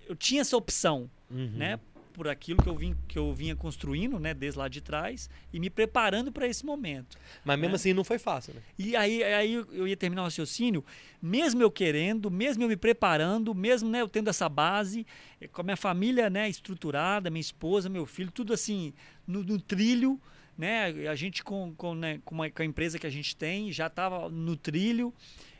eu 0.09 0.17
tinha 0.17 0.41
essa 0.41 0.57
opção, 0.57 1.09
uhum. 1.31 1.53
né? 1.57 1.79
Por 2.19 2.27
aquilo 2.27 2.61
que 2.61 2.69
eu, 2.69 2.75
vim, 2.75 2.97
que 3.07 3.17
eu 3.17 3.33
vinha 3.33 3.55
construindo, 3.55 4.19
né? 4.19 4.35
Desde 4.35 4.59
lá 4.59 4.67
de 4.67 4.81
trás 4.81 5.31
e 5.53 5.61
me 5.61 5.71
preparando 5.71 6.33
para 6.33 6.49
esse 6.49 6.67
momento. 6.67 7.17
Mas 7.45 7.57
mesmo 7.57 7.71
né? 7.71 7.77
assim 7.77 7.93
não 7.93 8.03
foi 8.03 8.19
fácil, 8.19 8.55
né? 8.55 8.61
E 8.77 8.97
aí, 8.97 9.23
aí 9.23 9.55
eu 9.55 9.87
ia 9.87 9.97
terminar 9.97 10.23
o 10.23 10.25
raciocínio, 10.25 10.85
mesmo 11.23 11.63
eu 11.63 11.71
querendo, 11.71 12.29
mesmo 12.29 12.65
eu 12.65 12.69
me 12.69 12.77
preparando, 12.77 13.55
mesmo 13.55 13.89
né, 13.89 14.01
eu 14.01 14.09
tendo 14.09 14.29
essa 14.31 14.49
base, 14.49 15.07
eh, 15.41 15.47
com 15.47 15.61
a 15.61 15.65
minha 15.65 15.77
família 15.77 16.29
né, 16.29 16.49
estruturada, 16.49 17.31
minha 17.31 17.41
esposa, 17.41 17.89
meu 17.89 18.05
filho, 18.05 18.33
tudo 18.33 18.53
assim, 18.53 18.93
no, 19.25 19.45
no 19.45 19.61
trilho, 19.61 20.21
né? 20.57 20.87
A 21.09 21.15
gente 21.15 21.45
com, 21.45 21.73
com, 21.77 21.95
né, 21.95 22.21
com, 22.25 22.35
uma, 22.35 22.51
com 22.51 22.63
a 22.63 22.65
empresa 22.65 22.99
que 22.99 23.07
a 23.07 23.11
gente 23.11 23.37
tem 23.37 23.71
já 23.71 23.87
estava 23.87 24.29
no 24.29 24.57
trilho. 24.57 25.15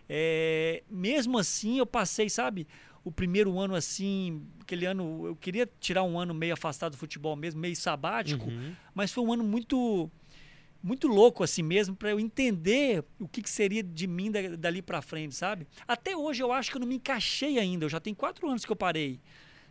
É, 0.09 0.83
mesmo 0.91 1.39
assim, 1.39 1.79
eu 1.79 1.87
passei, 1.87 2.29
sabe, 2.31 2.67
o 3.09 3.13
primeiro 3.13 3.59
ano 3.59 3.75
assim, 3.75 4.43
aquele 4.61 4.85
ano, 4.85 5.27
eu 5.27 5.35
queria 5.35 5.69
tirar 5.81 6.03
um 6.03 6.19
ano 6.19 6.35
meio 6.35 6.53
afastado 6.53 6.93
do 6.93 6.99
futebol 6.99 7.35
mesmo, 7.35 7.59
meio 7.59 7.75
sabático, 7.75 8.47
uhum. 8.47 8.75
mas 8.95 9.11
foi 9.11 9.25
um 9.25 9.33
ano 9.33 9.43
muito 9.43 10.11
muito 10.81 11.09
louco 11.09 11.43
assim 11.43 11.63
mesmo 11.63 11.97
para 11.97 12.11
eu 12.11 12.21
entender 12.21 13.03
o 13.19 13.27
que, 13.27 13.43
que, 13.43 13.51
seria 13.51 13.83
de 13.83 14.07
mim 14.07 14.31
dali 14.31 14.81
para 14.81 15.03
frente, 15.03 15.35
sabe? 15.35 15.67
Até 15.89 16.17
hoje 16.17 16.43
eu 16.43 16.53
acho 16.53 16.71
que 16.71 16.77
eu 16.77 16.81
não 16.81 16.87
me 16.87 16.95
encaixei 16.97 17.59
ainda. 17.59 17.85
Eu 17.85 17.89
já 17.89 17.99
tenho 17.99 18.15
quatro 18.15 18.49
anos 18.49 18.65
que 18.65 18.71
eu 18.71 18.77
parei 18.77 19.19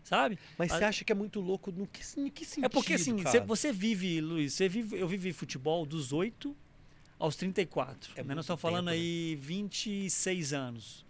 sabe? 0.04 0.40
Mas 0.58 0.72
você 0.72 0.84
acha 0.86 1.04
que 1.04 1.12
é 1.12 1.16
muito 1.16 1.42
louco 1.42 1.70
no 1.70 1.86
que, 1.86 2.02
em 2.18 2.30
que 2.30 2.46
sentido? 2.46 2.66
É 2.66 2.70
porque 2.70 2.94
assim, 2.94 3.18
cê, 3.26 3.42
você 3.42 3.74
vive, 3.74 4.22
Luiz, 4.22 4.54
você 4.54 4.70
vive, 4.70 4.98
eu 4.98 5.08
vivi 5.08 5.34
futebol 5.34 5.86
dos 5.86 6.14
8 6.14 6.56
aos 7.20 7.36
34. 7.36 8.14
É 8.16 8.24
né? 8.24 8.36
Nós 8.36 8.46
estamos 8.46 8.62
falando 8.62 8.86
tempo, 8.86 8.96
aí 8.96 9.36
né? 9.36 9.42
26 9.42 10.54
anos. 10.54 11.06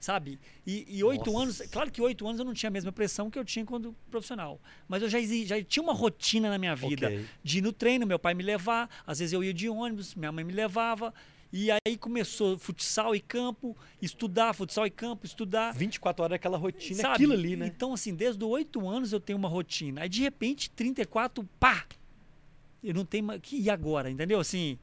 Sabe? 0.00 0.40
E, 0.66 1.04
oito 1.04 1.38
anos, 1.38 1.60
claro 1.70 1.90
que 1.90 2.00
oito 2.02 2.26
anos 2.26 2.38
eu 2.40 2.44
não 2.44 2.54
tinha 2.54 2.68
a 2.68 2.72
mesma 2.72 2.90
pressão 2.90 3.30
que 3.30 3.38
eu 3.38 3.44
tinha 3.44 3.64
quando 3.64 3.94
profissional, 4.10 4.58
mas 4.88 5.02
eu 5.02 5.08
já, 5.08 5.18
já 5.20 5.62
tinha 5.62 5.82
uma 5.82 5.92
rotina 5.92 6.48
na 6.50 6.58
minha 6.58 6.74
vida 6.74 7.06
Ok. 7.08 7.26
de 7.44 7.58
ir 7.58 7.60
no 7.60 7.72
treino, 7.72 8.06
meu 8.06 8.18
pai 8.18 8.32
me 8.34 8.42
levar, 8.42 8.88
às 9.06 9.18
vezes 9.20 9.32
eu 9.32 9.44
ia 9.44 9.52
de 9.54 9.68
ônibus, 9.68 10.14
minha 10.14 10.32
mãe 10.32 10.42
me 10.44 10.52
levava. 10.52 11.12
E 11.52 11.68
aí 11.72 11.96
começou 11.98 12.56
futsal 12.56 13.12
e 13.12 13.18
campo, 13.18 13.76
estudar, 14.00 14.52
futsal 14.54 14.86
e 14.86 14.90
campo, 14.90 15.26
estudar. 15.26 15.72
24 15.74 16.22
horas 16.22 16.36
aquela 16.36 16.56
rotina, 16.56 17.02
Sabe? 17.02 17.14
aquilo 17.14 17.32
ali, 17.32 17.56
né? 17.56 17.66
Então, 17.66 17.92
assim, 17.92 18.14
desde 18.14 18.44
8 18.44 18.88
anos 18.88 19.12
eu 19.12 19.18
tenho 19.18 19.36
uma 19.36 19.48
rotina. 19.48 20.02
Aí, 20.02 20.08
de 20.08 20.20
repente, 20.22 20.70
34, 20.70 21.42
pá! 21.58 21.84
Eu 22.82 22.94
não 22.94 23.04
tenho 23.04 23.24
mais. 23.24 23.40
que- 23.42 23.56
E 23.60 23.68
agora? 23.68 24.08
Entendeu? 24.08 24.38
Assim, 24.38 24.78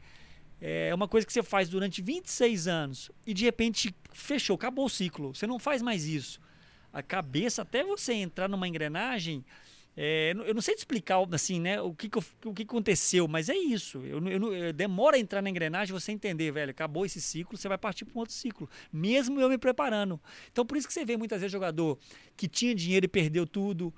é 0.61 0.93
uma 0.93 1.07
coisa 1.07 1.25
que 1.27 1.31
você 1.33 1.43
faz 1.43 1.69
durante 1.69 2.01
26 2.01 2.67
anos 2.67 3.11
e 3.25 3.33
de 3.33 3.45
repente 3.45 3.93
fechou, 4.11 4.55
acabou 4.55 4.85
o 4.85 4.89
ciclo. 4.89 5.33
Você 5.35 5.45
não 5.47 5.59
faz 5.59 5.81
mais 5.81 6.05
isso. 6.05 6.39
A 6.91 7.03
cabeça, 7.03 7.61
até 7.61 7.83
você 7.83 8.13
entrar 8.13 8.47
numa 8.49 8.67
engrenagem. 8.67 9.45
é, 9.95 10.33
eu 10.45 10.53
não 10.53 10.61
sei 10.61 10.73
te 10.75 10.79
explicar 10.79 11.17
assim, 11.31 11.59
né, 11.59 11.79
o 11.81 11.93
que, 11.93 12.07
que, 12.09 12.17
o 12.45 12.53
que 12.53 12.63
aconteceu, 12.63 13.27
mas 13.27 13.49
é 13.49 13.55
isso. 13.55 13.99
Eu, 13.99 14.19
eu, 14.27 14.53
eu- 14.53 14.73
demora 14.73 15.17
a 15.17 15.19
entrar 15.19 15.41
na 15.41 15.49
engrenagem 15.49 15.91
você 15.93 16.11
entender, 16.11 16.51
velho. 16.51 16.71
Acabou 16.71 17.05
esse 17.05 17.19
ciclo, 17.21 17.57
você 17.57 17.67
vai 17.67 17.77
partir 17.77 18.05
para 18.05 18.15
um 18.15 18.19
outro 18.19 18.33
ciclo. 18.33 18.67
Mesmo 18.91 19.39
eu 19.41 19.49
me 19.49 19.57
preparando. 19.57 20.19
Então, 20.51 20.65
por 20.65 20.77
isso 20.77 20.87
que 20.87 20.93
você 20.93 21.03
vê 21.05 21.17
muitas 21.17 21.39
vezes 21.41 21.51
jogador 21.51 21.99
que 22.35 22.47
tinha 22.47 22.73
dinheiro 22.73 23.05
e 23.05 23.09
perdeu 23.09 23.45
tudo. 23.45 23.93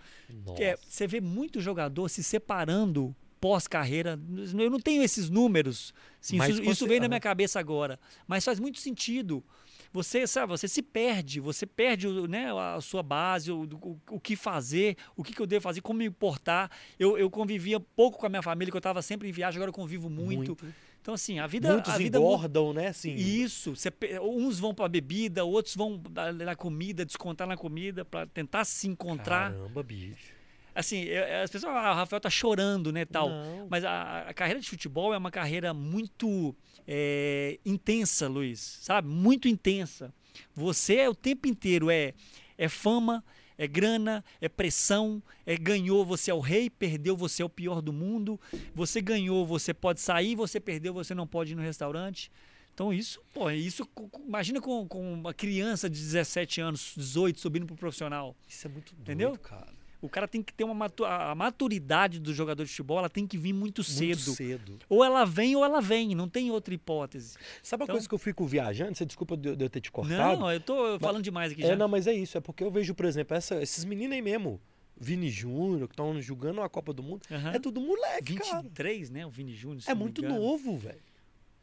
É, 0.62 0.78
você 0.88 1.06
vê 1.08 1.22
muito 1.22 1.62
jogador 1.62 2.10
se 2.10 2.24
separando 2.24 3.16
pós-carreira. 3.40 4.20
Eu 4.58 4.70
não 4.70 4.80
tenho 4.80 5.04
esses 5.04 5.30
números. 5.30 5.94
Sim, 6.20 6.38
isso, 6.44 6.64
isso 6.64 6.88
veio 6.88 7.02
na 7.02 7.08
minha 7.08 7.20
cabeça 7.20 7.60
agora. 7.60 8.00
Mas 8.28 8.46
faz 8.46 8.60
muito 8.60 8.80
sentido. 8.80 9.44
Você, 9.92 10.28
sabe, 10.28 10.52
você 10.52 10.68
se 10.68 10.84
perde, 10.84 11.40
você 11.40 11.66
perde 11.66 12.08
né, 12.28 12.52
a 12.54 12.80
sua 12.80 13.02
base, 13.02 13.52
o, 13.52 13.64
o, 13.64 14.00
o 14.12 14.20
que 14.20 14.36
fazer, 14.36 14.96
o 15.16 15.24
que, 15.24 15.34
que 15.34 15.42
eu 15.42 15.48
devo 15.48 15.64
fazer, 15.64 15.82
como 15.82 15.98
me 15.98 16.06
importar. 16.06 16.70
Eu, 17.00 17.18
eu 17.18 17.30
convivia 17.30 17.80
pouco 17.80 18.20
com 18.20 18.26
a 18.28 18.30
minha 18.30 18.42
família, 18.44 18.72
que 18.72 18.78
eu 18.78 18.80
estava 18.80 19.02
sempre 19.02 19.28
em 19.28 19.32
viagem, 19.32 19.58
agora 19.58 19.70
eu 19.70 19.74
convivo 19.74 20.08
muito. 20.08 20.50
Muito. 20.50 20.68
Então, 21.02 21.14
assim, 21.14 21.40
a 21.40 21.48
vida. 21.48 21.72
Muitos 21.72 21.92
a 21.92 21.98
vida 21.98 22.20
engordam, 22.20 22.72
né? 22.72 22.88
Assim, 22.88 23.16
isso, 23.16 23.76
você 23.76 23.92
uns 24.22 24.60
vão 24.60 24.76
para 24.76 24.88
bebida, 24.88 25.44
outros 25.44 25.76
vão 25.76 26.00
na, 26.12 26.32
na 26.32 26.56
comida, 26.56 27.04
descontar 27.04 27.48
na 27.48 27.58
comida 27.58 28.06
para 28.06 28.28
tentar 28.28 28.66
se 28.66 28.88
encontrar. 28.88 29.54
Caramba, 29.54 29.82
bicho. 29.82 30.39
Assim, 30.80 31.02
eu- 31.04 31.44
as 31.44 31.50
pessoas, 31.52 31.74
ah, 31.76 31.92
o 31.92 31.96
Rafael 31.96 32.20
tá 32.22 32.30
chorando, 32.30 32.92
né, 32.92 33.06
tal. 33.06 33.30
Não. 33.30 33.68
Mas 33.70 33.84
a, 33.84 34.22
a 34.30 34.34
carreira 34.34 34.60
de 34.62 34.70
futebol 34.70 35.14
é 35.14 35.18
uma 35.18 35.30
carreira 35.32 35.74
muito 35.74 36.56
é, 36.88 37.60
intensa, 37.66 38.28
Luiz, 38.28 38.80
sabe? 38.82 39.08
Muito 39.08 39.48
intensa. 39.48 40.14
Você 40.56 40.96
é 40.96 41.10
o 41.10 41.14
tempo 41.16 41.48
inteiro 41.48 41.90
é 41.92 42.14
é 42.58 42.68
fama, 42.68 43.24
é 43.58 43.66
grana, 43.68 44.24
é 44.42 44.50
pressão, 44.50 45.22
é 45.46 45.56
ganhou, 45.56 46.06
você 46.06 46.30
é 46.30 46.34
o 46.34 46.40
rei, 46.42 46.70
perdeu, 46.70 47.16
você 47.16 47.42
é 47.42 47.46
o 47.46 47.50
pior 47.50 47.82
do 47.82 47.94
mundo. 47.94 48.40
Você 48.76 49.02
ganhou, 49.02 49.46
você 49.46 49.74
pode 49.74 50.02
sair, 50.02 50.36
você 50.36 50.60
perdeu, 50.60 50.94
você 50.94 51.14
não 51.16 51.26
pode 51.28 51.54
ir 51.54 51.56
no 51.56 51.62
restaurante. 51.62 52.30
Então 52.74 52.94
isso, 52.94 53.22
pô, 53.34 53.50
isso 53.52 53.88
imagina 54.26 54.60
com, 54.62 54.88
com 54.88 55.14
uma 55.14 55.34
criança 55.34 55.90
de 55.90 56.00
17 56.00 56.62
anos, 56.62 56.94
18 56.98 57.40
subindo 57.40 57.66
pro 57.66 57.76
profissional. 57.76 58.36
Isso 58.48 58.68
é 58.68 58.70
muito 58.70 58.94
doido, 58.94 59.02
Entendeu? 59.04 59.38
cara. 59.38 59.79
O 60.02 60.08
cara 60.08 60.28
tem 60.28 60.42
que 60.42 60.54
ter 60.54 60.64
uma 60.64 60.74
matu 60.74 61.04
a 61.04 61.36
maturidade 61.36 62.20
do 62.20 62.34
jogador 62.34 62.64
de 62.64 62.70
futebol, 62.70 63.00
ela 63.00 63.10
tem 63.10 63.28
que 63.28 63.38
vir 63.38 63.52
muito 63.54 63.84
cedo. 63.84 64.18
Muito 64.28 64.36
cedo. 64.38 64.80
Ou 64.88 65.04
ela 65.04 65.26
vem 65.26 65.56
ou 65.58 65.66
ela 65.66 65.82
vem, 65.82 66.16
não 66.16 66.30
tem 66.30 66.50
outra 66.52 66.74
hipótese. 66.74 67.36
Sabe 67.62 67.84
a 67.84 67.86
Então- 67.86 67.96
coisa 67.96 68.08
que 68.08 68.16
eu 68.16 68.20
fico 68.20 68.46
viajando? 68.46 68.96
Você 68.98 69.06
desculpa 69.06 69.36
de 69.36 69.56
de 69.58 69.66
eu 69.66 69.70
ter 69.70 69.82
te 69.82 69.92
cortado. 69.92 70.40
Não, 70.40 70.52
eu 70.52 70.60
tô 70.62 70.98
falando 71.00 71.24
demais 71.24 71.52
aqui 71.52 71.64
É, 71.64 71.68
já. 71.70 71.76
não, 71.76 71.88
mas 71.90 72.08
é 72.08 72.14
isso. 72.14 72.38
É 72.38 72.42
porque 72.42 72.64
eu 72.64 72.72
vejo, 72.72 72.94
por 72.96 73.06
exemplo, 73.06 73.36
essa- 73.36 73.62
esses 73.62 73.84
meninos 73.84 74.16
aí 74.16 74.22
mesmo. 74.22 74.62
Vini 75.02 75.30
Júnior, 75.30 75.88
que 75.88 75.94
estão 75.94 76.22
jogando 76.22 76.62
a 76.62 76.70
Copa 76.70 76.92
do 76.94 77.02
Mundo. 77.02 77.22
Aham. 77.32 77.52
É 77.54 77.60
tudo 77.60 77.80
moleque, 77.82 78.36
cara. 78.36 78.62
23, 78.62 79.10
né? 79.10 79.26
O 79.26 79.30
Vini 79.30 79.54
Júnior. 79.54 79.82
É 79.88 79.94
muito 79.94 80.20
engano. 80.24 80.40
novo, 80.40 80.78
velho. 80.78 81.00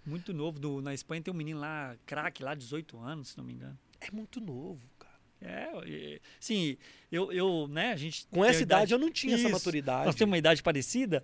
Muito 0.05 0.33
novo. 0.33 0.59
Do, 0.59 0.81
na 0.81 0.95
Espanha 0.95 1.21
tem 1.23 1.33
um 1.33 1.37
menino 1.37 1.61
lá, 1.61 1.97
craque, 2.07 2.43
lá, 2.43 2.55
18 2.55 2.99
anos, 2.99 3.29
se 3.29 3.37
não 3.39 3.45
me 3.45 3.53
engano. 3.53 3.79
É 4.01 4.11
muito 4.11 4.41
novo, 4.41 4.81
cara. 4.96 4.96
É, 5.41 5.69
e- 5.87 6.21
sim, 6.41 6.77
eu, 7.13 7.31
eu, 7.33 7.69
né, 7.69 7.93
a 7.93 7.97
gente. 7.97 8.27
Com 8.31 8.45
essa 8.45 8.59
uma 8.59 8.63
idade 8.63 8.93
eu 8.95 8.99
não 8.99 9.11
tinha 9.11 9.35
essa 9.35 9.45
Isso. 9.45 9.53
maturidade. 9.53 10.07
Nós 10.07 10.15
temos 10.15 10.31
uma 10.31 10.39
idade 10.39 10.63
parecida. 10.63 11.23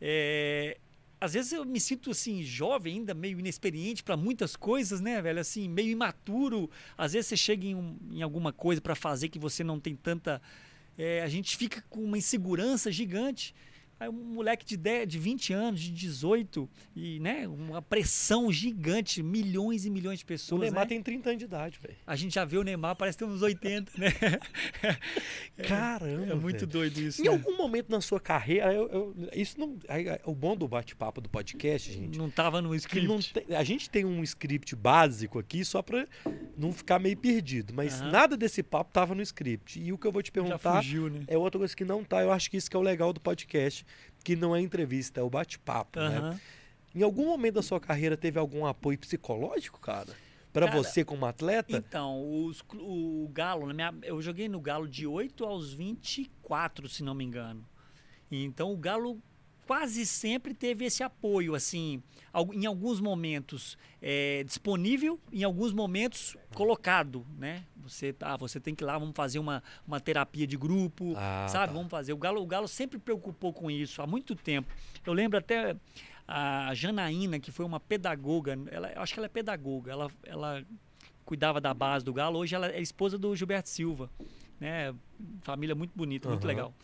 É, 0.00 0.78
às 1.20 1.32
vezes 1.34 1.52
eu 1.52 1.64
me 1.64 1.80
sinto 1.80 2.10
assim, 2.12 2.42
jovem 2.44 2.98
ainda, 2.98 3.12
meio 3.14 3.38
inexperiente 3.40 4.02
para 4.04 4.16
muitas 4.16 4.54
coisas, 4.54 5.00
né, 5.00 5.20
velho? 5.20 5.40
Assim, 5.40 5.68
meio 5.68 5.88
imaturo. 5.90 6.70
Às 6.96 7.12
vezes 7.12 7.26
você 7.26 7.36
chega 7.36 7.66
em, 7.66 7.74
um- 7.74 7.96
em 8.12 8.22
alguma 8.22 8.52
coisa 8.52 8.80
para 8.80 8.94
fazer 8.94 9.28
que 9.28 9.38
você 9.38 9.64
não 9.64 9.80
tem 9.80 9.96
tanta. 9.96 10.40
é, 10.96 11.22
a 11.22 11.28
gente 11.28 11.56
fica 11.56 11.82
com 11.90 12.02
uma 12.02 12.18
insegurança 12.18 12.90
gigante. 12.92 13.54
Aí 14.00 14.08
um 14.08 14.12
moleque 14.12 14.64
de, 14.64 14.76
10, 14.76 15.08
de 15.08 15.18
20 15.18 15.52
anos, 15.52 15.80
de 15.80 15.90
18, 15.90 16.68
e 16.94 17.18
né, 17.20 17.48
uma 17.48 17.82
pressão 17.82 18.50
gigante, 18.52 19.22
milhões 19.22 19.84
e 19.84 19.90
milhões 19.90 20.18
de 20.20 20.24
o 20.24 20.28
pessoas. 20.28 20.60
Neymar 20.60 20.84
né? 20.84 20.86
tem 20.88 21.02
30 21.02 21.30
anos 21.30 21.38
de 21.38 21.44
idade, 21.44 21.78
velho. 21.82 21.96
A 22.06 22.14
gente 22.16 22.34
já 22.34 22.44
vê 22.44 22.56
o 22.58 22.62
Neymar, 22.62 22.94
parece 22.96 23.18
ter 23.18 23.24
uns 23.24 23.42
80, 23.42 23.92
né? 23.98 24.08
Caramba. 25.66 26.32
É 26.32 26.34
muito 26.34 26.58
velho. 26.60 26.66
doido 26.66 26.98
isso. 27.00 27.20
Em 27.20 27.24
né? 27.24 27.30
algum 27.30 27.56
momento 27.56 27.90
na 27.90 28.00
sua 28.00 28.20
carreira, 28.20 28.72
eu- 28.72 28.88
eu- 28.88 29.14
isso 29.34 29.58
não. 29.58 29.76
O 30.24 30.34
bom 30.34 30.56
do 30.56 30.68
bate-papo 30.68 31.20
do 31.20 31.28
podcast, 31.28 31.92
gente, 31.92 32.18
Não 32.18 32.30
tava 32.30 32.60
no 32.62 32.74
script. 32.74 33.32
tem- 33.34 33.56
a 33.56 33.64
gente 33.64 33.90
tem 33.90 34.04
um 34.04 34.22
script 34.22 34.74
básico 34.76 35.38
aqui 35.38 35.64
só 35.64 35.82
pra 35.82 36.06
não 36.56 36.72
ficar 36.72 36.98
meio 36.98 37.16
perdido. 37.16 37.72
Mas 37.74 38.00
Aham. 38.00 38.10
nada 38.10 38.36
desse 38.36 38.62
papo 38.62 38.92
tava 38.92 39.14
no 39.14 39.22
script. 39.22 39.80
E 39.80 39.92
o 39.92 39.98
que 39.98 40.06
eu 40.06 40.12
vou 40.12 40.22
te 40.22 40.30
perguntar 40.30 40.76
fugiu, 40.82 41.08
né? 41.08 41.24
é 41.26 41.36
outra 41.36 41.58
coisa 41.58 41.74
que 41.74 41.84
não 41.84 42.04
tá. 42.04 42.22
Eu 42.22 42.32
acho 42.32 42.50
que 42.50 42.56
isso 42.56 42.70
que 42.70 42.76
é 42.76 42.78
o 42.80 42.82
legal 42.82 43.12
do 43.12 43.20
podcast, 43.20 43.84
que 44.24 44.36
não 44.36 44.54
é 44.54 44.60
entrevista, 44.60 45.20
é 45.20 45.22
o 45.22 45.30
bate-papo, 45.30 45.98
né? 46.00 46.18
Aham. 46.18 46.40
Em 46.94 47.02
algum 47.02 47.26
momento 47.26 47.54
da 47.56 47.62
sua 47.62 47.78
carreira 47.80 48.16
teve 48.16 48.38
algum 48.38 48.66
apoio 48.66 48.98
psicológico, 48.98 49.78
cara? 49.80 50.14
Pra 50.52 50.66
Cara, 50.66 50.78
você 50.78 51.04
como 51.04 51.26
atleta? 51.26 51.76
Então, 51.76 52.20
os 52.44 52.64
o 52.74 53.28
Galo, 53.32 53.66
minha- 53.74 53.94
eu 54.02 54.20
joguei 54.22 54.48
no 54.48 54.60
Galo 54.60 54.88
de 54.88 55.06
8 55.06 55.44
aos 55.44 55.72
24, 55.74 56.88
se 56.88 57.02
não 57.02 57.14
me 57.14 57.24
engano. 57.24 57.64
Então 58.30 58.72
o 58.72 58.76
Galo 58.76 59.22
quase 59.68 60.06
sempre 60.06 60.54
teve 60.54 60.86
esse 60.86 61.02
apoio, 61.02 61.54
assim, 61.54 62.02
em 62.54 62.64
alguns 62.64 63.02
momentos 63.02 63.76
é, 64.00 64.42
disponível, 64.42 65.20
em 65.30 65.44
alguns 65.44 65.74
momentos 65.74 66.38
colocado, 66.54 67.26
né? 67.36 67.66
Você, 67.76 68.16
ah, 68.22 68.34
você 68.38 68.58
tem 68.58 68.74
que 68.74 68.82
ir 68.82 68.86
lá, 68.86 68.96
vamos 68.96 69.14
fazer 69.14 69.38
uma, 69.38 69.62
uma 69.86 70.00
terapia 70.00 70.46
de 70.46 70.56
grupo, 70.56 71.12
Ah, 71.14 71.46
sabe? 71.50 71.66
tá. 71.66 71.72
Vamos 71.74 71.90
fazer. 71.90 72.14
O 72.14 72.16
Galo, 72.16 72.40
o 72.40 72.46
Galo 72.46 72.66
sempre 72.66 72.98
preocupou 72.98 73.52
com 73.52 73.70
isso 73.70 74.00
há 74.00 74.06
muito 74.06 74.34
tempo. 74.34 74.72
Eu 75.04 75.12
lembro 75.12 75.38
até 75.38 75.76
a 76.26 76.72
Janaína, 76.72 77.38
que 77.38 77.52
foi 77.52 77.66
uma 77.66 77.78
pedagoga, 77.78 78.58
ela, 78.70 78.90
eu 78.90 79.02
acho 79.02 79.12
que 79.12 79.20
ela 79.20 79.26
é 79.26 79.30
pedagoga, 79.30 79.92
ela, 79.92 80.10
ela 80.24 80.64
cuidava 81.26 81.60
da 81.60 81.74
base 81.74 82.02
do 82.06 82.14
Galo, 82.14 82.38
hoje 82.38 82.54
ela 82.54 82.68
é 82.68 82.80
esposa 82.80 83.18
do 83.18 83.36
Gilberto 83.36 83.68
Silva, 83.68 84.10
né? 84.58 84.94
Família 85.42 85.74
muito 85.74 85.92
bonita, 85.94 86.26
muito 86.26 86.44
Aham. 86.44 86.48
legal. 86.48 86.74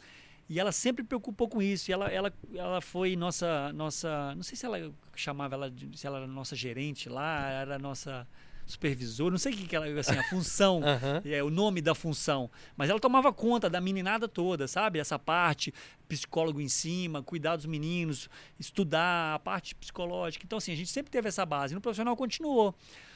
E 0.49 0.61
ela 0.61 0.73
sempre 0.73 1.03
preocupou 1.03 1.49
com 1.49 1.63
isso. 1.63 1.91
Ela, 1.91 2.09
ela, 2.09 2.33
ela 2.55 2.81
foi 2.81 3.17
nossa, 3.17 3.73
nossa. 3.73 4.35
Não 4.35 4.43
sei 4.43 4.57
se 4.57 4.67
ela 4.67 4.93
chamava 5.15 5.55
ela 5.55 5.71
de, 5.71 5.99
se 5.99 6.07
ela 6.07 6.19
era 6.19 6.27
nossa 6.27 6.55
gerente 6.55 7.09
lá, 7.09 7.49
era 7.49 7.79
nossa 7.79 8.27
supervisora, 8.67 9.31
não 9.31 9.39
sei 9.39 9.53
o 9.53 9.57
que, 9.57 9.67
que 9.67 9.77
ela. 9.77 9.87
Assim, 9.99 10.17
a 10.17 10.25
função. 10.29 10.83
Aham. 10.83 11.23
É, 11.25 11.43
o 11.43 11.51
nome 11.51 11.81
da 11.81 11.95
função. 11.95 12.51
Mas 12.77 12.91
ela 12.91 13.01
tomava 13.01 13.33
conta 13.33 13.71
da 13.71 13.81
meninada 13.81 14.29
toda, 14.29 14.69
sabe? 14.69 14.99
Essa 14.99 15.19
parte, 15.19 15.73
psicólogo 16.09 16.61
em 16.61 16.69
cima, 16.69 17.23
cuidar 17.23 17.57
dos 17.57 17.67
meninos, 17.67 18.29
estudar 18.59 19.35
a 19.35 19.39
parte 19.39 19.75
psicológica. 19.75 20.45
Então, 20.45 20.59
assim, 20.59 20.73
a 20.73 20.77
gente 20.77 20.91
sempre 20.91 21.11
teve 21.11 21.29
essa 21.29 21.45
base. 21.47 21.75
No 21.75 21.81
profissional 21.81 22.17
continuou. 22.17 22.75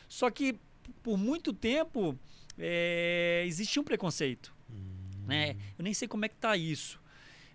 Só 0.09 0.31
que, 0.31 0.59
por 1.03 1.19
muito 1.19 1.53
tempo, 1.53 2.19
é, 2.59 3.45
existia 3.47 3.81
um 3.81 3.85
preconceito. 3.85 4.55
Né? 5.27 5.57
Eu 5.79 5.85
nem 5.85 5.93
sei 5.93 6.09
como 6.09 6.25
é 6.25 6.29
que 6.29 6.37
tá 6.37 6.57
isso. 6.57 6.99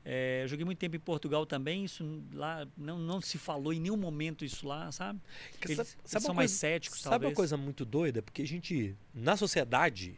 É, 0.06 0.44
joguei 0.48 0.66
muito 0.66 0.80
tempo 0.80 0.96
em 0.96 1.00
Portugal 1.00 1.46
também, 1.46 1.86
isso 1.86 2.22
lá 2.34 2.68
não, 2.78 2.98
não 3.00 3.22
se 3.22 3.38
falou 3.38 3.72
em 3.72 3.80
nenhum 3.80 3.96
momento 3.96 4.44
isso 4.44 4.68
lá, 4.68 4.92
sabe? 4.92 5.20
Eles, 5.64 5.78
sabe- 5.78 5.90
eles 5.90 6.12
sabe 6.12 6.24
são 6.24 6.32
uma 6.32 6.36
mais 6.38 6.52
coisa- 6.52 6.60
céticos, 6.60 7.00
Sabe 7.02 7.12
talvez. 7.14 7.32
uma 7.32 7.36
coisa 7.36 7.56
muito 7.58 7.86
doida? 7.86 8.22
Porque 8.22 8.42
a 8.42 8.48
gente, 8.48 8.96
na 9.14 9.38
sociedade, 9.38 10.18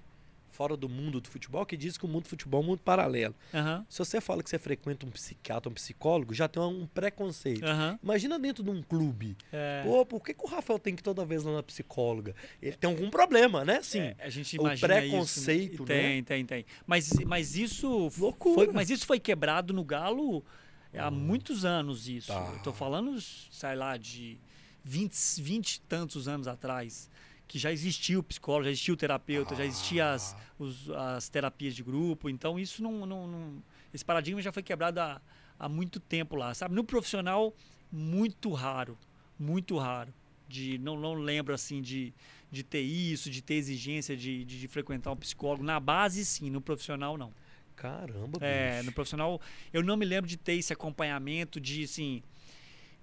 fora 0.55 0.77
do 0.77 0.87
mundo 0.87 1.19
do 1.19 1.27
futebol, 1.29 1.65
que 1.65 1.75
diz 1.75 1.97
que 1.97 2.05
o 2.05 2.07
mundo 2.07 2.23
do 2.23 2.29
futebol 2.29 2.61
é 2.61 2.63
um 2.63 2.67
mundo 2.67 2.79
paralelo. 2.79 3.35
Aham, 3.53 3.85
Se 3.89 3.99
você 3.99 4.21
fala 4.21 4.41
que 4.41 4.49
você 4.49 4.57
frequenta 4.57 5.05
um 5.05 5.11
psiquiatra, 5.11 5.69
um 5.69 5.73
psicólogo, 5.73 6.33
já 6.33 6.47
tem 6.47 6.63
um 6.63 6.87
preconceito. 6.87 7.65
aham. 7.65 7.99
Imagina 8.01 8.39
dentro 8.39 8.63
de 8.63 8.69
um 8.69 8.81
clube. 8.81 9.35
É. 9.51 9.83
Pô, 9.83 10.05
por 10.05 10.23
que, 10.23 10.33
que 10.33 10.43
o 10.43 10.47
Rafael 10.47 10.79
tem 10.79 10.95
que 10.95 11.03
toda 11.03 11.25
vez 11.25 11.43
lá 11.43 11.53
na 11.53 11.63
psicóloga? 11.63 12.33
Ele 12.61 12.75
tem 12.77 12.89
algum 12.89 13.09
problema, 13.09 13.65
né? 13.65 13.81
Sim. 13.83 13.99
É, 13.99 14.15
a 14.19 14.29
gente 14.29 14.57
o 14.57 14.61
imagina 14.61 14.95
preconceito, 14.95 15.73
isso. 15.73 15.83
né? 15.83 15.87
Tem, 15.87 16.23
tem, 16.23 16.45
tem. 16.45 16.65
Mas, 16.87 17.09
mas 17.25 17.55
isso 17.57 18.09
Loucura. 18.17 18.55
foi, 18.65 18.73
mas 18.73 18.89
isso 18.89 19.05
foi 19.05 19.19
quebrado 19.19 19.73
no 19.73 19.83
Galo 19.83 20.43
há 20.97 21.11
muitos 21.11 21.65
anos 21.65 22.07
isso. 22.07 22.27
Tá. 22.27 22.51
Eu 22.53 22.59
tô 22.63 22.71
falando, 22.71 23.19
sei 23.19 23.75
lá, 23.75 23.97
de 23.97 24.37
20, 24.85 25.41
20 25.41 25.75
e 25.75 25.81
tantos 25.81 26.27
anos 26.27 26.47
atrás. 26.47 27.09
Que 27.47 27.59
já 27.59 27.71
existia 27.71 28.19
o 28.19 28.23
psicólogo, 28.23 28.65
já 28.65 28.71
existia 28.71 28.93
o 28.93 28.97
terapeuta, 28.97 29.55
já 29.55 29.65
existia 29.65 30.11
as, 30.11 30.35
os- 30.57 30.89
as 30.89 31.29
terapias 31.29 31.75
de 31.75 31.83
grupo. 31.83 32.29
Então 32.29 32.57
isso 32.59 32.81
não, 32.81 33.05
não- 33.05 33.27
não- 33.27 33.63
esse 33.93 34.03
paradigma 34.03 34.41
já 34.41 34.51
foi 34.51 34.63
quebrado 34.63 34.99
há, 34.99 35.21
há 35.59 35.69
muito 35.69 35.99
tempo 35.99 36.35
lá, 36.35 36.53
sabe? 36.53 36.73
No 36.75 36.83
profissional 36.83 37.53
muito 37.91 38.51
raro, 38.51 38.97
muito 39.39 39.77
raro. 39.77 40.13
De 40.47 40.77
não, 40.77 40.99
não 40.99 41.13
lembro 41.15 41.53
assim 41.55 41.81
de, 41.81 42.13
de 42.51 42.61
ter 42.63 42.81
isso, 42.81 43.31
de 43.31 43.41
ter 43.41 43.55
exigência 43.55 44.15
de, 44.15 44.45
de, 44.45 44.59
de 44.59 44.67
frequentar 44.67 45.11
um 45.11 45.15
psicólogo. 45.17 45.63
Na 45.63 45.79
base 45.79 46.23
sim, 46.23 46.49
no 46.51 46.61
profissional 46.61 47.17
não. 47.17 47.31
Caramba, 47.75 48.37
É, 48.41 48.75
bicho. 48.77 48.85
no 48.85 48.91
profissional, 48.93 49.41
eu 49.73 49.83
não 49.83 49.97
me 49.97 50.05
lembro 50.05 50.29
de 50.29 50.37
ter 50.37 50.53
esse 50.53 50.71
acompanhamento 50.71 51.59
de 51.59 51.83
assim. 51.83 52.21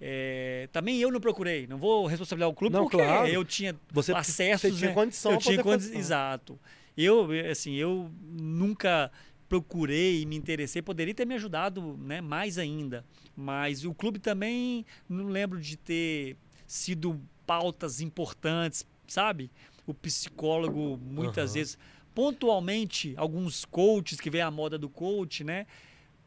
É, 0.04 0.68
também 0.72 0.98
eu 0.98 1.12
não 1.12 1.20
procurei, 1.20 1.64
não 1.68 1.78
vou 1.78 2.06
responsabilizar 2.06 2.48
o 2.50 2.54
clube 2.54 2.74
Não, 2.74 2.82
porque 2.82 2.96
claro. 2.96 3.28
eu 3.28 3.44
tinha 3.44 3.74
Você, 3.92 4.12
acessos, 4.12 4.70
você 4.72 4.76
tinha 4.76 4.88
né? 4.90 4.94
condição 4.94 5.32
eu 5.32 5.38
tinha 5.38 5.62
condi- 5.62 5.84
fazer- 5.84 5.96
exato. 5.96 6.58
Eu, 6.96 7.28
assim, 7.48 7.74
eu 7.76 8.10
nunca 8.20 9.12
procurei, 9.48 10.26
me 10.26 10.34
interessei, 10.34 10.82
poderia 10.82 11.14
ter 11.14 11.24
me 11.24 11.34
ajudado, 11.36 11.96
né, 11.98 12.20
mais 12.20 12.58
ainda. 12.58 13.04
Mas 13.36 13.84
o 13.84 13.94
clube 13.94 14.18
também 14.18 14.84
não 15.08 15.26
lembro 15.28 15.60
de 15.60 15.76
ter 15.76 16.36
sido 16.66 17.20
pautas 17.46 18.00
importantes, 18.00 18.84
sabe? 19.06 19.50
O 19.86 19.94
psicólogo 19.94 20.98
muitas 20.98 21.50
Aham. 21.50 21.54
vezes 21.58 21.78
pontualmente 22.14 23.14
alguns 23.16 23.64
coaches 23.64 24.20
que 24.20 24.30
vem 24.30 24.40
a 24.40 24.50
moda 24.50 24.76
do 24.78 24.88
coach, 24.88 25.44
né? 25.44 25.66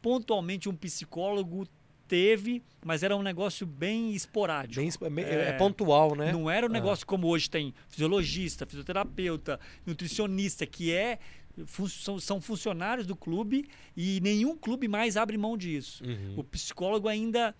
Pontualmente 0.00 0.68
um 0.68 0.74
psicólogo 0.76 1.66
teve, 2.08 2.62
mas 2.84 3.02
era 3.02 3.16
um 3.16 3.22
negócio 3.22 3.66
bem 3.66 4.12
esporádico. 4.12 4.80
Bem, 5.10 5.24
é, 5.24 5.28
é 5.34 5.48
É. 5.48 5.52
pontual, 5.54 6.14
né? 6.14 6.32
Não 6.32 6.48
era 6.50 6.66
um 6.66 6.70
Ah. 6.70 6.72
negócio 6.72 7.06
como 7.06 7.26
hoje 7.28 7.48
tem 7.50 7.74
fisiologista, 7.88 8.64
fisioterapeuta, 8.66 9.58
nutricionista, 9.84 10.64
que 10.66 10.92
é 10.92 11.18
fun- 11.66 11.88
são, 11.88 12.18
são 12.20 12.40
funcionários 12.40 13.06
do 13.06 13.16
clube 13.16 13.68
e 13.96 14.20
nenhum 14.20 14.56
clube 14.56 14.86
mais 14.88 15.16
abre 15.16 15.36
mão 15.38 15.56
disso. 15.56 16.04
Uhum. 16.04 16.34
O 16.38 16.44
psicólogo 16.44 17.08
ainda. 17.08 17.54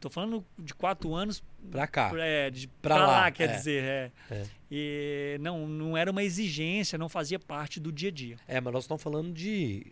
Tô 0.00 0.10
falando 0.10 0.44
de 0.58 0.74
quatro 0.74 1.14
anos 1.14 1.42
Pra 1.70 1.86
cá. 1.86 2.12
é, 2.16 2.50
de, 2.50 2.68
Pra 2.68 2.96
pra, 2.96 3.06
lá, 3.06 3.12
lá, 3.20 3.30
quer 3.30 3.48
é. 3.48 3.56
dizer. 3.56 3.82
É. 3.82 4.12
É. 4.30 4.46
E 4.70 5.38
não, 5.40 5.66
não 5.66 5.96
era 5.96 6.10
uma 6.10 6.22
exigência, 6.22 6.98
não 6.98 7.08
fazia 7.08 7.38
parte 7.38 7.80
do 7.80 7.90
dia 7.90 8.10
a 8.10 8.12
dia. 8.12 8.36
É, 8.46 8.60
mas 8.60 8.72
nós 8.72 8.84
estamos 8.84 9.02
falando 9.02 9.32
de 9.32 9.86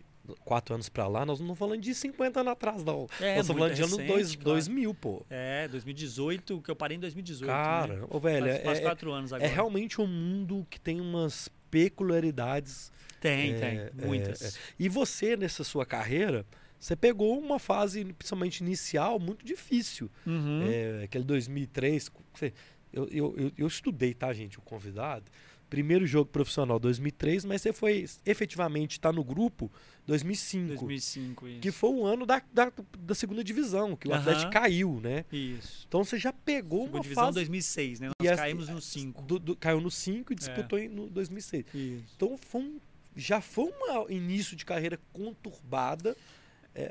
quatro 0.45 0.73
anos 0.73 0.89
pra 0.89 1.07
lá, 1.07 1.25
nós 1.25 1.39
não 1.39 1.45
estamos 1.47 1.59
falando 1.59 1.81
de 1.81 1.93
50 1.93 2.39
anos 2.39 2.51
atrás, 2.53 2.83
não. 2.83 3.07
É, 3.19 3.35
nós 3.35 3.41
estamos 3.41 3.47
falando 3.47 3.59
muito 3.59 3.75
de 3.75 3.81
ano 3.81 3.97
recente, 3.97 4.07
dois, 4.07 4.35
claro. 4.35 4.49
2000, 4.51 4.93
pô. 4.93 5.25
É, 5.29 5.67
2018, 5.67 6.61
que 6.61 6.71
eu 6.71 6.75
parei 6.75 6.97
em 6.97 6.99
2018. 6.99 7.49
Cara, 7.51 7.95
né? 7.97 8.07
ô, 8.09 8.19
velho, 8.19 8.45
faz, 8.45 8.55
é, 8.59 8.63
faz 8.63 8.79
é- 8.79 8.81
quatro 8.81 9.11
anos 9.11 9.33
agora. 9.33 9.49
é 9.49 9.53
realmente 9.53 9.99
um 9.99 10.07
mundo 10.07 10.65
que 10.69 10.79
tem 10.79 11.01
umas 11.01 11.49
peculiaridades. 11.69 12.91
Tem, 13.19 13.53
é, 13.53 13.89
tem. 13.95 14.05
Muitas. 14.07 14.41
é, 14.41 14.47
é. 14.47 14.51
E 14.79 14.89
você, 14.89 15.37
nessa 15.37 15.63
sua 15.63 15.85
carreira, 15.85 16.45
você 16.79 16.95
pegou 16.95 17.39
uma 17.39 17.59
fase, 17.59 18.03
principalmente 18.13 18.59
inicial, 18.59 19.19
muito 19.19 19.45
difícil. 19.45 20.11
Uhum. 20.25 20.67
É, 20.69 21.03
aquele 21.05 21.23
2003. 21.23 22.09
você- 22.33 22.53
eu, 22.91 23.07
eu, 23.09 23.35
eu, 23.37 23.51
eu 23.57 23.67
estudei, 23.67 24.13
tá, 24.13 24.31
gente, 24.33 24.59
o 24.59 24.61
convidado. 24.61 25.25
Primeiro 25.69 26.05
jogo 26.05 26.29
profissional 26.29 26.77
2003, 26.77 27.45
mas 27.45 27.61
você 27.61 27.73
foi 27.73 28.05
efetivamente 28.25 28.91
estar 28.91 29.11
no 29.11 29.23
grupo 29.23 29.71
2005. 30.05 30.67
2005, 30.85 31.47
isso. 31.47 31.59
Que 31.61 31.71
foi 31.71 31.89
o 31.91 32.05
ano 32.05 32.25
da, 32.25 32.41
da, 32.53 32.71
da 32.99 33.15
segunda 33.15 33.43
divisão, 33.43 33.95
que 33.95 34.07
o. 34.07 34.13
Atlético 34.13 34.51
caiu, 34.51 34.99
né? 35.01 35.23
Isso. 35.31 35.85
Então 35.87 36.03
você 36.03 36.17
já 36.19 36.33
pegou 36.33 36.81
Segunda 36.81 36.97
uma 36.97 37.01
divisão 37.03 37.23
fase. 37.25 37.35
2006, 37.35 37.99
né? 38.01 38.07
E 38.07 38.23
Nós 38.23 38.31
essa- 38.33 38.41
caímos 38.41 38.67
no 38.69 38.81
5. 38.81 39.21
do- 39.21 39.39
do- 39.39 39.55
caiu 39.55 39.79
no 39.81 39.89
5 39.91 40.33
e 40.33 40.35
disputou 40.35 40.77
em- 40.79 40.89
no 40.89 41.07
2006. 41.07 41.65
Isso. 41.73 42.03
Então 42.15 42.37
foi 42.37 42.61
um- 42.61 42.79
já 43.15 43.39
foi 43.41 43.65
um 43.65 44.09
início 44.09 44.55
de 44.57 44.65
carreira 44.65 44.99
conturbada. 45.13 46.15
é, 46.75 46.81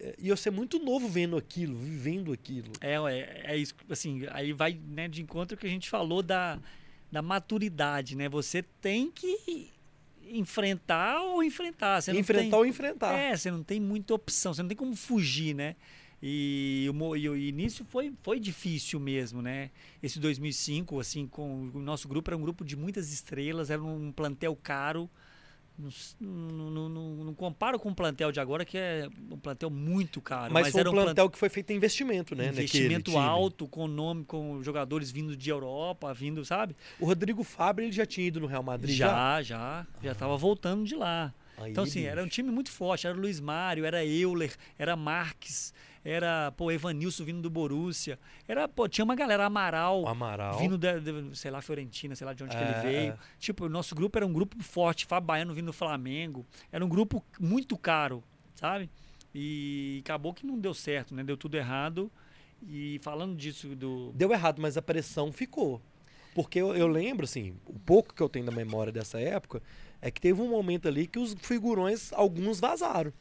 é, 0.00 0.06
é, 0.08 0.14
e 0.18 0.28
você 0.28 0.48
é 0.48 0.52
muito 0.52 0.80
novo 0.80 1.06
vendo 1.08 1.36
aquilo, 1.36 1.76
vivendo 1.78 2.32
aquilo. 2.32 2.72
É, 2.80 2.94
é, 2.96 3.42
é 3.52 3.56
isso, 3.56 3.74
assim, 3.88 4.22
aí 4.32 4.52
vai 4.52 4.72
né, 4.88 5.06
de 5.06 5.22
encontro 5.22 5.56
que 5.56 5.64
a 5.64 5.70
gente 5.70 5.88
falou 5.88 6.20
da, 6.20 6.58
da 7.12 7.22
maturidade, 7.22 8.16
né? 8.16 8.28
Você 8.28 8.60
tem 8.80 9.08
que 9.08 9.70
enfrentar 10.28 11.20
ou 11.22 11.42
enfrentar. 11.42 12.00
Você 12.00 12.12
não 12.12 12.20
enfrentar 12.20 12.50
tem, 12.50 12.54
ou 12.54 12.66
enfrentar. 12.66 13.12
É, 13.12 13.36
você 13.36 13.50
não 13.50 13.62
tem 13.62 13.80
muita 13.80 14.14
opção, 14.14 14.54
você 14.54 14.62
não 14.62 14.68
tem 14.68 14.76
como 14.76 14.94
fugir, 14.94 15.54
né? 15.54 15.76
E 16.22 16.86
o, 16.92 17.16
e 17.16 17.28
o 17.28 17.36
início 17.36 17.84
foi, 17.84 18.12
foi 18.22 18.38
difícil 18.38 19.00
mesmo, 19.00 19.40
né? 19.40 19.70
Esse 20.02 20.20
2005, 20.20 21.00
assim, 21.00 21.26
com 21.26 21.70
o 21.74 21.78
nosso 21.80 22.06
grupo 22.06 22.30
era 22.30 22.36
um 22.36 22.42
grupo 22.42 22.64
de 22.64 22.76
muitas 22.76 23.10
estrelas, 23.12 23.70
era 23.70 23.82
um 23.82 24.12
plantel 24.12 24.54
caro. 24.62 25.08
Não, 25.80 25.88
s- 25.88 26.14
não, 26.20 26.70
não, 26.70 26.88
não, 26.88 27.24
não 27.24 27.34
comparo 27.34 27.78
com 27.78 27.88
o 27.90 27.94
plantel 27.94 28.30
de 28.30 28.38
agora, 28.40 28.64
que 28.64 28.76
é 28.76 29.08
um 29.30 29.38
plantel 29.38 29.70
muito 29.70 30.20
caro. 30.20 30.52
mas, 30.52 30.68
foi 30.70 30.80
era 30.80 30.90
um 30.90 30.92
plan- 30.92 31.04
plantel 31.04 31.30
que 31.30 31.38
foi 31.38 31.48
feito 31.48 31.70
em 31.72 31.76
investimento, 31.76 32.34
né? 32.34 32.48
investimento 32.48 33.10
time. 33.12 33.22
alto, 33.24 33.66
com 33.66 33.86
nome, 33.88 34.24
com 34.24 34.62
jogadores 34.62 35.10
vindo 35.10 35.36
de 35.36 35.48
Europa, 35.50 36.12
vindo, 36.12 36.44
sabe? 36.44 36.76
O 36.98 37.06
Rodrigo 37.06 37.42
Fábio 37.42 37.84
ele 37.84 37.92
já 37.92 38.04
tinha 38.04 38.26
ido 38.26 38.40
no 38.40 38.46
Real 38.46 38.62
Madrid. 38.62 38.94
Já, 38.96 39.40
já, 39.42 39.86
já 40.02 40.12
estava 40.12 40.36
voltando 40.36 40.84
de 40.84 40.94
lá. 40.94 41.32
Aí, 41.58 41.72
Então, 41.72 41.84
assim, 41.84 42.02
era 42.04 42.20
um 42.22 42.24
bicho. 42.24 42.36
time 42.36 42.50
muito 42.50 42.70
forte. 42.70 43.06
Era 43.06 43.16
o 43.16 43.20
Luiz 43.20 43.38
Mário, 43.40 43.84
era 43.84 44.04
Euler, 44.04 44.54
era 44.78 44.96
Marques, 44.96 45.72
era, 46.04 46.52
pô, 46.52 46.70
Evanilson 46.70 47.24
vindo 47.24 47.42
do 47.42 47.50
Borussia. 47.50 48.18
Era, 48.48 48.66
pô, 48.68 48.88
tinha 48.88 49.04
uma 49.04 49.14
galera, 49.14 49.44
Amaral, 49.46 50.06
Amaral. 50.06 50.58
vindo 50.58 50.78
da, 50.78 50.98
da, 50.98 51.12
sei 51.34 51.50
lá, 51.50 51.60
Fiorentina, 51.60 52.14
sei 52.16 52.26
lá 52.26 52.32
de 52.32 52.42
onde 52.44 52.56
que 52.56 52.62
É, 52.62 52.66
ele 52.70 52.80
veio. 52.80 53.12
é. 53.12 53.18
Tipo, 53.38 53.66
o 53.66 53.68
nosso 53.68 53.94
grupo 53.94 54.18
era 54.18 54.26
um 54.26 54.32
grupo 54.32 54.62
forte, 54.62 55.06
Fábio 55.06 55.26
Baiano 55.26 55.52
vindo 55.54 55.66
do 55.66 55.72
Flamengo. 55.72 56.46
Era 56.72 56.84
um 56.84 56.88
grupo 56.88 57.24
muito 57.38 57.76
caro, 57.76 58.22
sabe? 58.54 58.88
E 59.34 60.00
acabou 60.04 60.32
que 60.34 60.46
não 60.46 60.58
deu 60.58 60.74
certo, 60.74 61.14
né? 61.14 61.22
Deu 61.22 61.36
tudo 61.36 61.56
errado. 61.56 62.10
E 62.66 62.98
falando 63.02 63.36
disso 63.36 63.74
do. 63.76 64.12
Deu 64.14 64.32
errado, 64.32 64.60
mas 64.60 64.76
a 64.76 64.82
pressão 64.82 65.32
ficou. 65.32 65.80
Porque 66.34 66.60
eu, 66.60 66.74
eu 66.76 66.86
lembro, 66.86 67.24
assim, 67.24 67.54
o 67.66 67.78
pouco 67.78 68.14
que 68.14 68.22
eu 68.22 68.28
tenho 68.28 68.44
da 68.46 68.52
memória 68.52 68.92
dessa 68.92 69.20
época 69.20 69.62
é 70.00 70.10
que 70.10 70.20
teve 70.20 70.40
um 70.40 70.48
momento 70.48 70.86
ali 70.88 71.06
que 71.06 71.18
os 71.18 71.34
figurões, 71.40 72.12
alguns 72.12 72.60
vazaram. 72.60 73.12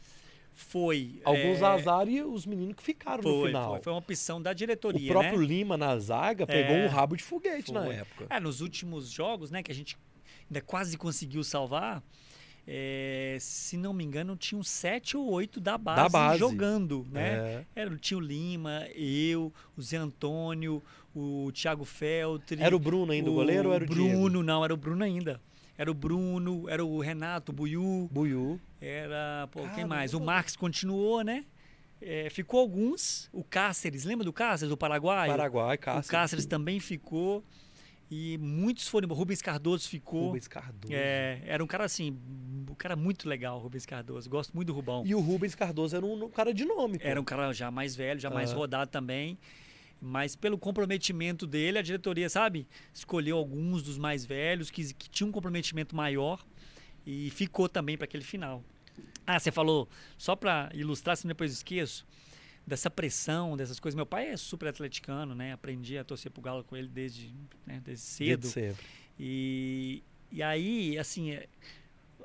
Foi. 0.62 1.22
Alguns 1.24 1.58
é, 1.58 1.60
vazaram 1.60 2.12
e 2.12 2.22
os 2.22 2.46
meninos 2.46 2.76
que 2.76 2.84
ficaram 2.84 3.24
no 3.24 3.40
Foi, 3.40 3.48
final. 3.48 3.72
foi, 3.72 3.82
foi 3.82 3.94
uma 3.94 4.00
opção 4.00 4.42
da 4.42 4.52
o 4.52 4.54
diretoria, 4.54 5.10
próprio 5.12 5.40
né? 5.40 5.46
Lima 5.46 5.78
na 5.78 5.98
zaga 5.98 6.46
pegou 6.46 6.76
É. 6.76 6.86
um 6.86 6.90
rabo 6.90 7.16
de 7.16 7.24
foguete 7.24 7.72
na 7.72 7.86
Foi. 7.86 7.96
época. 7.96 8.28
É, 8.30 8.40
nos 8.42 8.60
últimos 8.60 9.10
jogos, 9.10 9.50
né, 9.52 9.64
que 9.64 9.72
a 9.72 9.76
gente 9.76 9.98
ainda 10.50 10.62
quase 10.62 10.98
conseguiu 10.98 11.44
salvar, 11.46 12.04
é, 12.68 13.38
se 13.40 13.78
não 13.78 13.94
me 13.94 14.04
engano, 14.04 14.36
tinham 14.36 14.62
sete 14.62 15.16
ou 15.18 15.32
oito 15.32 15.60
da 15.62 15.78
base, 15.78 16.02
Da 16.04 16.10
base. 16.10 16.40
jogando, 16.40 17.08
né? 17.10 17.66
É. 17.76 17.82
Era 17.82 17.92
o 17.94 17.98
tio 17.98 18.20
Lima, 18.20 18.86
eu, 18.94 19.52
o 19.78 19.82
Zé 19.82 19.98
Antônio, 19.98 20.84
o 21.16 21.52
Thiago 21.54 21.86
Feltri. 21.86 22.62
Era 22.62 22.76
o 22.76 22.80
Bruno 22.80 23.12
ainda, 23.12 23.32
o 23.32 23.34
goleiro 23.34 23.70
ou 23.70 23.74
era 23.76 23.84
o 23.84 23.88
Bruno, 23.88 24.30
Diego? 24.30 24.44
não, 24.44 24.64
era 24.64 24.74
o 24.74 24.78
Bruno 24.78 25.04
ainda. 25.04 25.40
Era 25.78 25.90
o 25.90 25.94
Bruno, 25.94 26.68
era 26.68 26.84
o 26.86 27.00
Renato, 27.00 27.52
o 27.54 27.56
Buiú, 27.56 28.10
Buiú. 28.12 28.60
Era. 28.82 29.48
Pô, 29.52 29.68
quem 29.76 29.86
mais? 29.86 30.14
O 30.14 30.20
Marques 30.20 30.56
continuou, 30.56 31.24
né? 31.24 31.46
É, 32.02 32.30
ficou 32.30 32.60
alguns. 32.62 33.30
O 33.34 33.44
Cáceres, 33.44 34.04
lembra 34.06 34.24
do 34.24 34.32
Cáceres, 34.34 34.70
do 34.70 34.78
Paraguai? 34.78 35.28
Paraguai, 35.28 35.76
O 35.76 35.80
Cáceres. 35.80 36.08
Cáceres 36.10 36.46
também 36.46 36.80
ficou. 36.80 37.44
E 38.12 38.38
muitos 38.40 38.88
foram. 38.88 39.06
embora. 39.06 39.20
Rubens 39.20 39.42
Cardoso 39.42 39.88
ficou. 39.88 40.28
Rubens 40.28 40.48
Cardoso. 40.48 40.92
É, 40.94 41.42
era 41.46 41.64
um 41.64 41.68
cara 41.68 41.84
assim, 41.86 42.18
um 42.70 42.74
cara 42.74 42.96
muito 42.96 43.28
legal, 43.30 43.60
Rubens 43.60 43.86
Cardoso. 43.86 44.28
Gosto 44.30 44.56
muito 44.56 44.68
do 44.68 44.74
Rubão. 44.74 45.04
E 45.06 45.14
o 45.14 45.20
Rubens 45.20 45.54
Cardoso 45.54 45.96
era 45.96 46.04
um, 46.06 46.24
um 46.24 46.30
cara 46.30 46.54
dinâmico. 46.54 47.06
Era 47.06 47.22
um 47.22 47.24
cara 47.24 47.54
já 47.54 47.70
mais 47.70 47.96
velho, 47.96 48.20
já 48.20 48.30
mais 48.30 48.52
Ah. 48.52 48.56
rodado 48.56 48.90
também. 48.90 49.38
Mas 50.02 50.36
pelo 50.36 50.58
comprometimento 50.58 51.46
dele, 51.46 51.78
a 51.78 51.82
diretoria, 51.82 52.30
sabe, 52.30 52.66
escolheu 52.94 53.38
alguns 53.38 53.84
dos 53.84 53.98
mais 53.98 54.26
velhos 54.26 54.72
que, 54.72 54.94
que 54.94 55.10
tinham 55.10 55.28
um 55.30 55.32
comprometimento 55.32 55.94
maior 55.96 56.44
e 57.06 57.30
ficou 57.32 57.68
também 57.70 57.98
para 57.98 58.06
aquele 58.06 58.24
final. 58.24 58.64
Ah, 59.26 59.40
você 59.40 59.52
falou, 59.52 59.88
só 60.18 60.36
para 60.36 60.70
ilustrar, 60.74 61.16
se 61.16 61.28
depois 61.28 61.52
esqueço, 61.52 62.06
dessa 62.66 62.90
pressão, 62.90 63.58
dessas 63.58 63.80
coisas. 63.80 63.96
Meu 63.96 64.06
pai 64.06 64.30
é 64.30 64.38
super 64.38 64.68
atleticano, 64.68 65.34
né? 65.34 65.54
Aprendi 65.54 65.98
a 65.98 66.04
torcer 66.04 66.32
pro 66.32 66.42
Galo 66.42 66.64
com 66.64 66.76
ele 66.78 66.88
desde, 66.88 67.34
né, 67.66 67.82
desde 67.84 68.04
cedo. 68.04 68.42
Desde 68.42 68.54
sempre. 68.54 68.86
E, 69.20 70.04
e 70.32 70.42
aí, 70.42 70.98
assim, 70.98 71.32
é, 71.32 71.48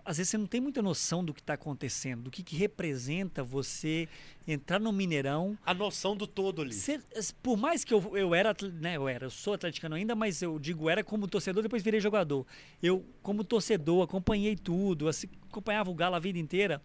às 0.05 0.19
vezes 0.19 0.31
você 0.31 0.39
não 0.39 0.47
tem 0.47 0.61
muita 0.61 0.83
noção 0.83 1.25
do 1.25 1.33
que 1.33 1.41
está 1.41 1.55
acontecendo, 1.55 2.23
do 2.25 2.31
que, 2.31 2.43
que 2.43 2.55
representa 2.57 3.43
você 3.43 4.09
entrar 4.47 4.79
no 4.79 4.93
Mineirão. 4.93 5.57
A 5.65 5.73
noção 5.73 6.15
do 6.17 6.27
todo 6.27 6.61
ali. 6.63 6.73
ser- 6.75 7.03
por 7.43 7.57
mais 7.57 7.85
que 7.85 7.95
eu, 7.95 8.17
eu 8.17 8.35
era, 8.35 8.55
né, 8.75 8.97
eu 8.97 9.09
era, 9.09 9.27
eu 9.27 9.31
sou 9.31 9.55
atleticano 9.55 9.95
ainda, 9.95 10.15
mas 10.15 10.43
eu 10.43 10.59
digo 10.59 10.91
era 10.91 11.03
como 11.03 11.27
torcedor, 11.27 11.63
depois 11.63 11.83
virei 11.83 12.01
jogador. 12.01 12.47
Eu, 12.83 13.05
como 13.23 13.43
torcedor, 13.43 14.03
acompanhei 14.05 14.57
tudo, 14.57 15.09
assim, 15.09 15.29
acompanhava 15.51 15.91
o 15.91 15.95
Galo 15.95 16.17
a 16.17 16.19
vida 16.19 16.39
inteira. 16.39 16.83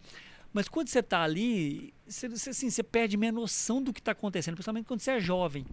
Mas 0.52 0.68
quando 0.68 0.88
você 0.88 0.98
está 0.98 1.22
ali, 1.22 1.94
você, 2.06 2.26
assim, 2.26 2.70
você 2.70 2.82
perde 2.82 3.16
meia 3.16 3.30
noção 3.30 3.82
do 3.82 3.92
que 3.92 4.00
está 4.00 4.12
acontecendo, 4.12 4.54
principalmente 4.54 4.86
quando 4.86 5.00
você 5.00 5.12
é 5.12 5.20
jovem. 5.20 5.64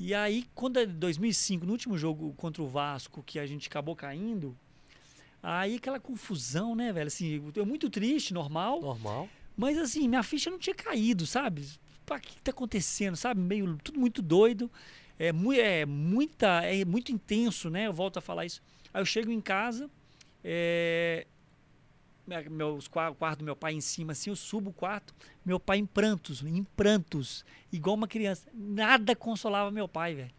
E 0.00 0.14
aí, 0.14 0.46
quando 0.54 0.78
é 0.78 0.86
2005, 0.86 1.66
no 1.66 1.72
último 1.72 1.98
jogo 1.98 2.32
contra 2.34 2.62
o 2.62 2.68
Vasco, 2.68 3.22
que 3.22 3.38
a 3.38 3.44
gente 3.46 3.66
acabou 3.66 3.96
caindo, 3.96 4.56
aí 5.42 5.76
aquela 5.76 6.00
confusão, 6.00 6.74
né, 6.74 6.92
velho? 6.92 7.08
Assim, 7.08 7.42
eu 7.54 7.66
muito 7.66 7.88
triste, 7.88 8.34
normal. 8.34 8.80
Normal. 8.80 9.28
Mas 9.56 9.76
assim, 9.76 10.08
minha 10.08 10.22
ficha 10.22 10.50
não 10.50 10.58
tinha 10.58 10.74
caído, 10.74 11.26
sabe? 11.26 11.66
Pra 12.06 12.20
que 12.20 12.40
tá 12.40 12.50
acontecendo, 12.50 13.16
sabe? 13.16 13.40
Meio 13.40 13.76
tudo 13.82 13.98
muito 13.98 14.22
doido. 14.22 14.70
É, 15.18 15.32
mu 15.32 15.52
é 15.52 15.84
muita, 15.84 16.64
é 16.64 16.84
muito 16.84 17.10
intenso, 17.10 17.68
né? 17.68 17.86
Eu 17.86 17.92
volto 17.92 18.18
a 18.18 18.20
falar 18.20 18.46
isso. 18.46 18.62
Aí 18.94 19.00
eu 19.00 19.06
chego 19.06 19.32
em 19.32 19.40
casa, 19.40 19.90
é, 20.44 21.26
meus 22.50 22.86
o 22.86 23.14
quarto 23.14 23.38
do 23.38 23.44
meu 23.44 23.56
pai 23.56 23.74
em 23.74 23.80
cima, 23.80 24.12
assim, 24.12 24.30
eu 24.30 24.36
subo 24.36 24.70
o 24.70 24.72
quarto, 24.72 25.14
meu 25.44 25.58
pai 25.58 25.78
em 25.78 25.86
prantos, 25.86 26.42
em 26.42 26.62
prantos, 26.62 27.44
igual 27.72 27.96
uma 27.96 28.08
criança. 28.08 28.48
Nada 28.54 29.16
consolava 29.16 29.70
meu 29.70 29.88
pai, 29.88 30.14
velho. 30.14 30.30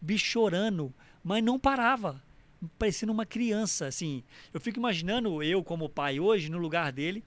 Bicho 0.00 0.26
chorando, 0.26 0.92
mas 1.22 1.42
não 1.42 1.58
parava, 1.58 2.22
parecendo 2.78 3.12
uma 3.12 3.26
criança, 3.26 3.86
assim. 3.86 4.22
Eu 4.52 4.60
fico 4.60 4.78
imaginando 4.78 5.42
eu 5.42 5.62
como 5.62 5.88
pai 5.88 6.20
hoje 6.20 6.50
no 6.50 6.58
lugar 6.58 6.92
dele, 6.92 7.22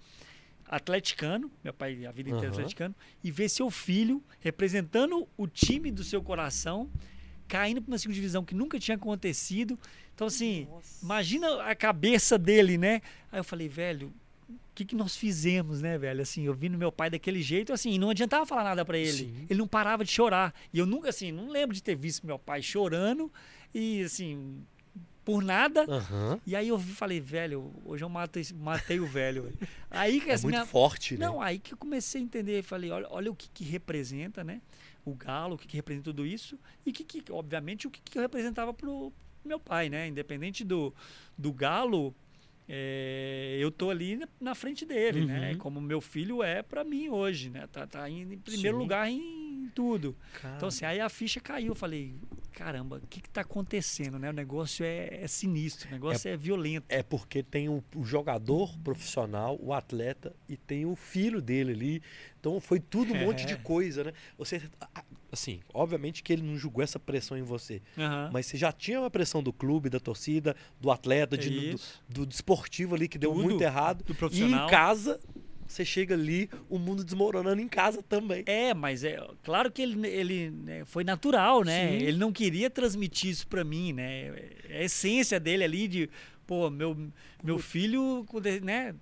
atleticano, 0.67 1.51
meu 1.63 1.73
pai 1.73 2.05
a 2.05 2.11
vida 2.11 2.29
inteira 2.29 2.47
uhum. 2.47 2.53
atleticano, 2.53 2.95
e 3.23 3.31
ver 3.31 3.49
seu 3.49 3.69
filho 3.71 4.23
representando 4.39 5.27
o 5.37 5.47
time 5.47 5.91
do 5.91 6.03
seu 6.03 6.21
coração 6.21 6.89
caindo 7.49 7.81
para 7.81 7.91
uma 7.91 7.97
segunda 7.97 8.15
divisão 8.15 8.45
que 8.45 8.53
nunca 8.53 8.79
tinha 8.79 8.95
acontecido. 8.95 9.77
Então, 10.13 10.27
assim, 10.27 10.67
Nossa. 10.69 11.03
imagina 11.03 11.63
a 11.63 11.75
cabeça 11.75 12.37
dele, 12.37 12.77
né? 12.77 13.01
Aí 13.31 13.39
eu 13.39 13.43
falei, 13.43 13.67
velho, 13.67 14.13
o 14.47 14.53
que, 14.75 14.85
que 14.85 14.95
nós 14.95 15.17
fizemos, 15.17 15.81
né, 15.81 15.97
velho? 15.97 16.21
Assim, 16.21 16.43
eu 16.43 16.53
vi 16.53 16.69
no 16.69 16.77
meu 16.77 16.91
pai 16.91 17.09
daquele 17.09 17.41
jeito, 17.41 17.73
assim, 17.73 17.97
não 17.97 18.11
adiantava 18.11 18.45
falar 18.45 18.63
nada 18.63 18.85
para 18.85 18.97
ele. 18.97 19.11
Sim. 19.11 19.47
Ele 19.49 19.59
não 19.59 19.67
parava 19.67 20.05
de 20.05 20.11
chorar. 20.11 20.53
E 20.71 20.77
eu 20.77 20.85
nunca, 20.85 21.09
assim, 21.09 21.31
não 21.31 21.49
lembro 21.49 21.75
de 21.75 21.81
ter 21.81 21.95
visto 21.95 22.25
meu 22.25 22.37
pai 22.37 22.61
chorando 22.61 23.33
e, 23.73 24.03
assim, 24.03 24.63
por 25.25 25.43
nada. 25.43 25.85
Uhum. 25.87 26.39
E 26.45 26.55
aí 26.55 26.67
eu 26.67 26.79
falei, 26.79 27.19
velho, 27.19 27.71
hoje 27.85 28.03
eu 28.03 28.09
matei, 28.09 28.43
matei 28.55 28.99
o 28.99 29.07
velho. 29.07 29.53
Aí 29.91 30.21
que 30.21 30.29
é 30.29 30.33
muito 30.33 30.47
minha... 30.47 30.65
forte, 30.65 31.17
né? 31.17 31.25
Não, 31.25 31.41
aí 31.41 31.59
que 31.59 31.73
eu 31.73 31.77
comecei 31.77 32.21
a 32.21 32.23
entender, 32.23 32.63
falei, 32.63 32.91
olha, 32.91 33.07
olha 33.09 33.31
o 33.31 33.35
que, 33.35 33.49
que 33.49 33.63
representa, 33.63 34.43
né? 34.43 34.61
o 35.05 35.13
galo, 35.15 35.55
o 35.55 35.57
que, 35.57 35.67
que 35.67 35.75
representa 35.75 36.05
tudo 36.05 36.25
isso, 36.25 36.57
e 36.85 36.91
que, 36.91 37.03
que 37.03 37.31
obviamente, 37.31 37.87
o 37.87 37.89
que, 37.89 38.01
que 38.01 38.19
representava 38.19 38.73
para 38.73 38.89
o 38.89 39.11
meu 39.43 39.59
pai, 39.59 39.89
né? 39.89 40.07
Independente 40.07 40.63
do, 40.63 40.93
do 41.37 41.51
galo, 41.51 42.13
é, 42.67 43.57
eu 43.59 43.71
tô 43.71 43.89
ali 43.89 44.19
na 44.39 44.53
frente 44.53 44.85
dele, 44.85 45.25
né? 45.25 45.33
uhum. 45.33 45.39
né? 45.39 45.55
Como 45.55 45.81
meu 45.81 46.01
filho 46.01 46.43
é 46.43 46.61
para 46.61 46.83
mim 46.83 47.09
hoje, 47.09 47.49
né? 47.49 47.67
Tá, 47.71 47.87
tá 47.87 48.09
em 48.09 48.37
primeiro 48.37 48.77
Sim. 48.77 48.83
lugar 48.83 49.09
em 49.09 49.38
tudo. 49.69 50.15
Cara. 50.41 50.55
Então, 50.55 50.67
assim, 50.67 50.85
aí 50.85 50.99
a 50.99 51.09
ficha 51.09 51.39
caiu. 51.39 51.69
Eu 51.69 51.75
falei, 51.75 52.15
caramba, 52.51 52.97
o 53.03 53.07
que 53.07 53.19
está 53.19 53.41
acontecendo, 53.41 54.19
né? 54.19 54.29
O 54.29 54.33
negócio 54.33 54.83
é, 54.83 55.23
é 55.23 55.27
sinistro, 55.27 55.87
o 55.87 55.91
negócio 55.91 56.27
é, 56.27 56.33
é, 56.33 56.37
violento. 56.37 56.85
É 56.89 57.01
porque 57.01 57.41
tem 57.41 57.69
o, 57.69 57.83
o, 57.95 58.03
jogador 58.03 58.77
profissional, 58.79 59.57
o 59.61 59.73
atleta, 59.73 60.35
e 60.47 60.57
tem 60.57 60.85
o 60.85 60.95
filho 60.95 61.41
dele 61.41 61.71
ali. 61.71 62.03
Então 62.39 62.59
foi 62.59 62.79
tudo 62.79 63.13
um 63.13 63.15
é. 63.15 63.23
monte 63.25 63.45
de 63.45 63.55
coisa, 63.57 64.03
né? 64.03 64.13
Você, 64.37 64.61
assim, 65.31 65.61
obviamente 65.73 66.21
que 66.21 66.33
ele 66.33 66.41
não 66.41 66.57
julgou 66.57 66.83
essa 66.83 66.99
pressão 66.99 67.37
em 67.37 67.43
você, 67.43 67.81
uhum. 67.97 68.31
mas 68.31 68.45
você 68.45 68.57
já 68.57 68.71
tinha 68.71 68.99
uma 68.99 69.09
pressão 69.09 69.41
do 69.41 69.53
clube, 69.53 69.89
da 69.89 69.99
torcida, 69.99 70.55
do 70.81 70.91
atleta, 70.91 71.37
de, 71.37 71.71
do, 71.71 71.79
do, 72.09 72.25
do, 72.25 72.31
esportivo 72.31 72.95
ali 72.95 73.07
que 73.07 73.17
deu 73.17 73.31
tudo, 73.31 73.43
muito 73.43 73.61
errado. 73.61 74.03
Do 74.03 74.15
profissional. 74.15 74.63
E 74.63 74.67
em 74.67 74.69
casa 74.69 75.19
você 75.71 75.85
chega 75.85 76.15
ali, 76.15 76.49
o 76.67 76.79
mundo 76.79 77.03
desmoronando 77.03 77.61
em 77.61 77.67
casa 77.67 78.01
também. 78.01 78.43
É, 78.47 78.73
mas 78.73 79.03
é 79.03 79.23
claro 79.43 79.71
que 79.71 79.81
ele, 79.81 80.07
ele 80.07 80.49
né, 80.49 80.83
foi 80.83 81.03
natural, 81.03 81.63
né? 81.63 81.89
Sim. 81.89 82.05
Ele 82.05 82.17
não 82.17 82.31
queria 82.31 82.69
transmitir 82.69 83.29
isso 83.29 83.47
para 83.47 83.63
mim, 83.63 83.93
né? 83.93 84.33
É 84.67 84.79
a 84.79 84.83
essência 84.83 85.39
dele 85.39 85.63
ali 85.63 85.87
de, 85.87 86.09
pô, 86.47 86.69
meu, 86.71 86.97
meu 87.43 87.59
filho, 87.59 88.25
né? 88.63 88.95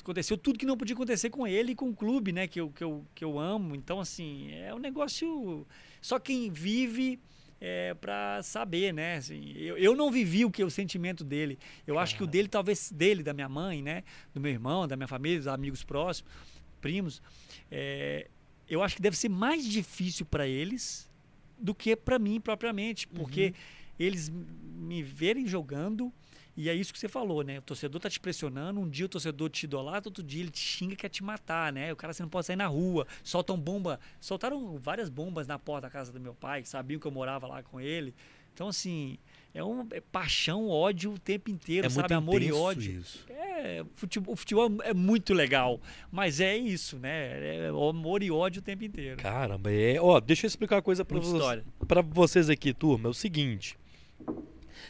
Aconteceu 0.00 0.36
tudo 0.38 0.58
que 0.58 0.66
não 0.66 0.76
podia 0.76 0.94
acontecer 0.94 1.30
com 1.30 1.46
ele 1.46 1.72
e 1.72 1.74
com 1.74 1.88
o 1.88 1.96
clube, 1.96 2.30
né? 2.30 2.46
Que 2.46 2.60
eu, 2.60 2.70
que 2.70 2.84
eu, 2.84 3.04
que 3.14 3.24
eu 3.24 3.38
amo. 3.38 3.74
Então, 3.74 3.98
assim, 3.98 4.52
é 4.52 4.72
um 4.72 4.78
negócio. 4.78 5.66
Só 6.00 6.20
quem 6.20 6.50
vive 6.50 7.18
é, 7.66 7.94
para 7.94 8.42
saber, 8.42 8.92
né? 8.92 9.16
Assim, 9.16 9.54
eu, 9.56 9.78
eu 9.78 9.96
não 9.96 10.10
vivi 10.10 10.44
o 10.44 10.50
que 10.50 10.62
o 10.62 10.70
sentimento 10.70 11.24
dele. 11.24 11.58
Eu 11.86 11.98
acho 11.98 12.14
que 12.14 12.22
o 12.22 12.26
dele, 12.26 12.46
talvez 12.46 12.92
dele, 12.92 13.22
da 13.22 13.32
minha 13.32 13.48
mãe, 13.48 13.80
né? 13.80 14.04
Do 14.34 14.40
meu 14.40 14.52
irmão, 14.52 14.86
da 14.86 14.96
minha 14.96 15.08
família, 15.08 15.38
dos 15.38 15.46
amigos 15.46 15.82
próximos, 15.82 16.30
primos, 16.82 17.22
é, 17.70 18.28
eu 18.68 18.82
acho 18.82 18.96
que 18.96 19.00
deve 19.00 19.16
ser 19.16 19.30
mais 19.30 19.64
difícil 19.64 20.26
para 20.26 20.46
eles 20.46 21.10
do 21.58 21.74
que 21.74 21.96
para 21.96 22.18
mim 22.18 22.38
propriamente, 22.38 23.08
porque 23.08 23.46
uhum. 23.46 23.94
eles 23.98 24.28
me 24.28 25.02
verem 25.02 25.46
jogando 25.46 26.12
e 26.56 26.68
é 26.68 26.74
isso 26.74 26.92
que 26.92 26.98
você 26.98 27.08
falou, 27.08 27.42
né? 27.42 27.58
O 27.58 27.62
torcedor 27.62 28.00
tá 28.00 28.08
te 28.08 28.20
pressionando, 28.20 28.80
um 28.80 28.88
dia 28.88 29.06
o 29.06 29.08
torcedor 29.08 29.50
te 29.50 29.64
idolatra, 29.64 30.08
outro 30.08 30.22
dia 30.22 30.42
ele 30.42 30.50
te 30.50 30.60
xinga 30.60 30.94
quer 30.94 31.08
te 31.08 31.22
matar, 31.22 31.72
né? 31.72 31.92
O 31.92 31.96
cara 31.96 32.12
você 32.12 32.22
não 32.22 32.30
pode 32.30 32.46
sair 32.46 32.56
na 32.56 32.66
rua, 32.66 33.06
soltam 33.22 33.58
bomba, 33.58 33.98
soltaram 34.20 34.78
várias 34.78 35.08
bombas 35.08 35.46
na 35.46 35.58
porta 35.58 35.88
da 35.88 35.90
casa 35.90 36.12
do 36.12 36.20
meu 36.20 36.34
pai, 36.34 36.64
sabiam 36.64 37.00
que 37.00 37.06
eu 37.06 37.10
morava 37.10 37.46
lá 37.46 37.62
com 37.62 37.80
ele. 37.80 38.14
Então 38.52 38.68
assim, 38.68 39.18
é 39.52 39.64
um 39.64 39.84
é 39.90 40.00
paixão, 40.00 40.68
ódio 40.68 41.14
o 41.14 41.18
tempo 41.18 41.50
inteiro, 41.50 41.88
é 41.88 41.90
sabe? 41.90 42.14
Amor 42.14 42.40
e 42.40 42.52
ódio. 42.52 43.00
Isso. 43.00 43.24
É, 43.28 43.84
futebol, 43.96 44.34
o 44.34 44.36
futebol 44.36 44.70
é 44.82 44.94
muito 44.94 45.34
legal, 45.34 45.80
mas 46.12 46.40
é 46.40 46.56
isso, 46.56 46.98
né? 46.98 47.66
É 47.66 47.68
amor 47.68 48.22
e 48.22 48.30
ódio 48.30 48.60
o 48.60 48.62
tempo 48.62 48.84
inteiro. 48.84 49.16
Caramba, 49.16 49.72
é, 49.72 50.00
ó, 50.00 50.20
deixa 50.20 50.46
eu 50.46 50.48
explicar 50.48 50.76
uma 50.76 50.82
coisa 50.82 51.04
para 51.04 51.18
vocês, 51.18 51.64
para 51.88 52.00
vocês 52.00 52.48
aqui, 52.48 52.72
turma, 52.72 53.08
é 53.08 53.10
o 53.10 53.14
seguinte, 53.14 53.76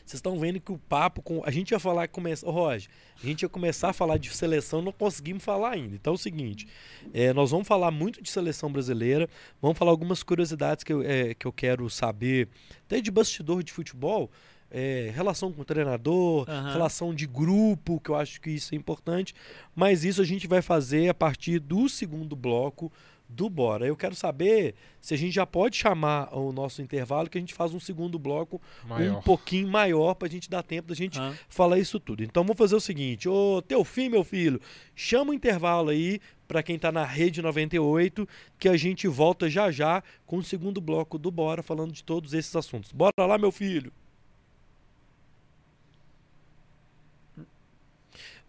vocês 0.04 0.18
estão 0.18 0.38
vendo 0.38 0.60
que 0.60 0.70
o 0.70 0.76
papo 0.76 1.22
com. 1.22 1.42
A 1.44 1.50
gente 1.50 1.70
ia 1.70 1.78
falar, 1.78 2.06
começar. 2.08 2.46
Oh, 2.46 2.50
Roger, 2.50 2.90
a 3.22 3.26
gente 3.26 3.42
ia 3.42 3.48
começar 3.48 3.88
a 3.88 3.92
falar 3.92 4.18
de 4.18 4.28
seleção, 4.28 4.82
não 4.82 4.92
conseguimos 4.92 5.42
falar 5.42 5.70
ainda. 5.70 5.94
Então 5.94 6.12
é 6.12 6.16
o 6.16 6.18
seguinte: 6.18 6.68
é, 7.12 7.32
nós 7.32 7.50
vamos 7.50 7.66
falar 7.66 7.90
muito 7.90 8.22
de 8.22 8.30
seleção 8.30 8.70
brasileira, 8.70 9.28
vamos 9.62 9.78
falar 9.78 9.90
algumas 9.90 10.22
curiosidades 10.22 10.84
que 10.84 10.92
eu, 10.92 11.02
é, 11.02 11.32
que 11.32 11.46
eu 11.46 11.52
quero 11.52 11.88
saber, 11.88 12.48
até 12.84 13.00
de 13.00 13.10
bastidor 13.10 13.62
de 13.62 13.72
futebol. 13.72 14.30
É, 14.76 15.12
relação 15.14 15.52
com 15.52 15.62
o 15.62 15.64
treinador, 15.64 16.48
uhum. 16.48 16.72
relação 16.72 17.14
de 17.14 17.28
grupo, 17.28 18.00
que 18.00 18.10
eu 18.10 18.16
acho 18.16 18.40
que 18.40 18.50
isso 18.50 18.74
é 18.74 18.76
importante. 18.76 19.32
Mas 19.72 20.02
isso 20.02 20.20
a 20.20 20.24
gente 20.24 20.48
vai 20.48 20.60
fazer 20.60 21.08
a 21.08 21.14
partir 21.14 21.60
do 21.60 21.88
segundo 21.88 22.34
bloco 22.34 22.90
do 23.28 23.48
Bora. 23.48 23.86
Eu 23.86 23.96
quero 23.96 24.14
saber 24.14 24.74
se 25.00 25.14
a 25.14 25.16
gente 25.16 25.34
já 25.34 25.46
pode 25.46 25.76
chamar 25.76 26.34
o 26.36 26.52
nosso 26.52 26.82
intervalo, 26.82 27.28
que 27.28 27.38
a 27.38 27.40
gente 27.40 27.54
faz 27.54 27.74
um 27.74 27.80
segundo 27.80 28.18
bloco 28.18 28.60
maior. 28.84 29.18
um 29.18 29.22
pouquinho 29.22 29.68
maior 29.68 30.14
para 30.14 30.28
a 30.28 30.30
gente 30.30 30.48
dar 30.48 30.62
tempo 30.62 30.88
da 30.88 30.94
gente 30.94 31.18
ah. 31.18 31.34
falar 31.48 31.78
isso 31.78 31.98
tudo. 31.98 32.22
Então 32.22 32.42
vamos 32.42 32.58
fazer 32.58 32.76
o 32.76 32.80
seguinte: 32.80 33.28
ô 33.28 33.62
teu 33.62 33.84
filho, 33.84 34.12
meu 34.12 34.24
filho, 34.24 34.60
chama 34.94 35.30
o 35.30 35.34
intervalo 35.34 35.90
aí 35.90 36.20
para 36.46 36.62
quem 36.62 36.76
está 36.76 36.92
na 36.92 37.04
rede 37.04 37.40
98, 37.40 38.28
que 38.58 38.68
a 38.68 38.76
gente 38.76 39.08
volta 39.08 39.48
já 39.48 39.70
já 39.70 40.02
com 40.26 40.36
o 40.36 40.42
segundo 40.42 40.80
bloco 40.80 41.18
do 41.18 41.30
Bora 41.30 41.62
falando 41.62 41.92
de 41.92 42.04
todos 42.04 42.34
esses 42.34 42.54
assuntos. 42.54 42.92
Bora 42.92 43.12
lá, 43.18 43.38
meu 43.38 43.50
filho. 43.50 43.92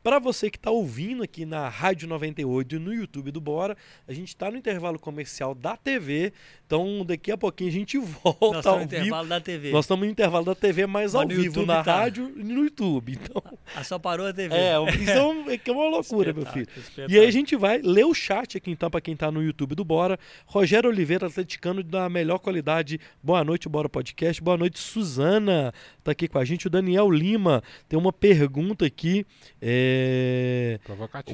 Para 0.05 0.19
você 0.19 0.51
que 0.51 0.57
está 0.57 0.69
ouvindo 0.69 1.23
aqui 1.23 1.47
na 1.47 1.67
Rádio 1.67 2.07
98 2.07 2.75
e 2.75 2.77
no 2.77 2.93
YouTube 2.93 3.31
do 3.31 3.41
Bora, 3.41 3.75
a 4.07 4.13
gente 4.13 4.27
está 4.27 4.51
no 4.51 4.57
intervalo 4.57 4.99
comercial 4.99 5.55
da 5.55 5.75
TV. 5.75 6.31
Então, 6.63 7.03
daqui 7.03 7.31
a 7.31 7.37
pouquinho 7.37 7.71
a 7.71 7.73
gente 7.73 7.97
volta 8.23 8.57
Nós 8.57 8.65
ao 8.67 8.79
no 8.81 8.87
vivo. 8.87 9.01
intervalo 9.01 9.27
da 9.27 9.41
TV. 9.41 9.71
Nós 9.71 9.85
estamos 9.85 10.05
no 10.05 10.11
intervalo 10.11 10.45
da 10.45 10.53
TV, 10.53 10.85
mas, 10.85 11.13
mas 11.13 11.15
ao 11.15 11.27
vivo 11.27 11.41
YouTube 11.41 11.65
na 11.65 11.83
tá. 11.83 11.95
rádio 11.95 12.31
e 12.37 12.43
no 12.43 12.65
YouTube. 12.65 13.13
Então, 13.13 13.41
ah, 13.75 13.83
só 13.83 13.97
parou 13.97 14.27
a 14.27 14.31
TV. 14.31 14.53
É, 14.53 14.75
então 15.01 15.45
é 15.49 15.57
que 15.57 15.71
é 15.71 15.73
uma 15.73 15.89
loucura, 15.89 16.31
meu 16.31 16.45
filho. 16.45 16.67
E 17.09 17.17
aí 17.17 17.25
a 17.25 17.31
gente 17.31 17.55
vai 17.55 17.79
ler 17.79 18.05
o 18.05 18.13
chat 18.13 18.57
aqui 18.57 18.69
então 18.69 18.91
para 18.91 19.01
quem 19.01 19.15
está 19.15 19.31
no 19.31 19.41
YouTube 19.41 19.73
do 19.73 19.83
Bora. 19.83 20.19
Rogério 20.45 20.87
Oliveira, 20.87 21.25
atleticano 21.25 21.81
da 21.81 22.07
melhor 22.09 22.37
qualidade. 22.37 22.99
Boa 23.23 23.43
noite, 23.43 23.67
Bora 23.67 23.89
Podcast. 23.89 24.39
Boa 24.39 24.55
noite, 24.55 24.77
Suzana, 24.77 25.73
tá 26.03 26.11
aqui 26.11 26.27
com 26.27 26.37
a 26.37 26.45
gente. 26.45 26.67
O 26.67 26.69
Daniel 26.69 27.09
Lima 27.09 27.63
tem 27.89 27.97
uma 27.97 28.13
pergunta 28.13 28.85
aqui. 28.85 29.25
É 29.59 29.94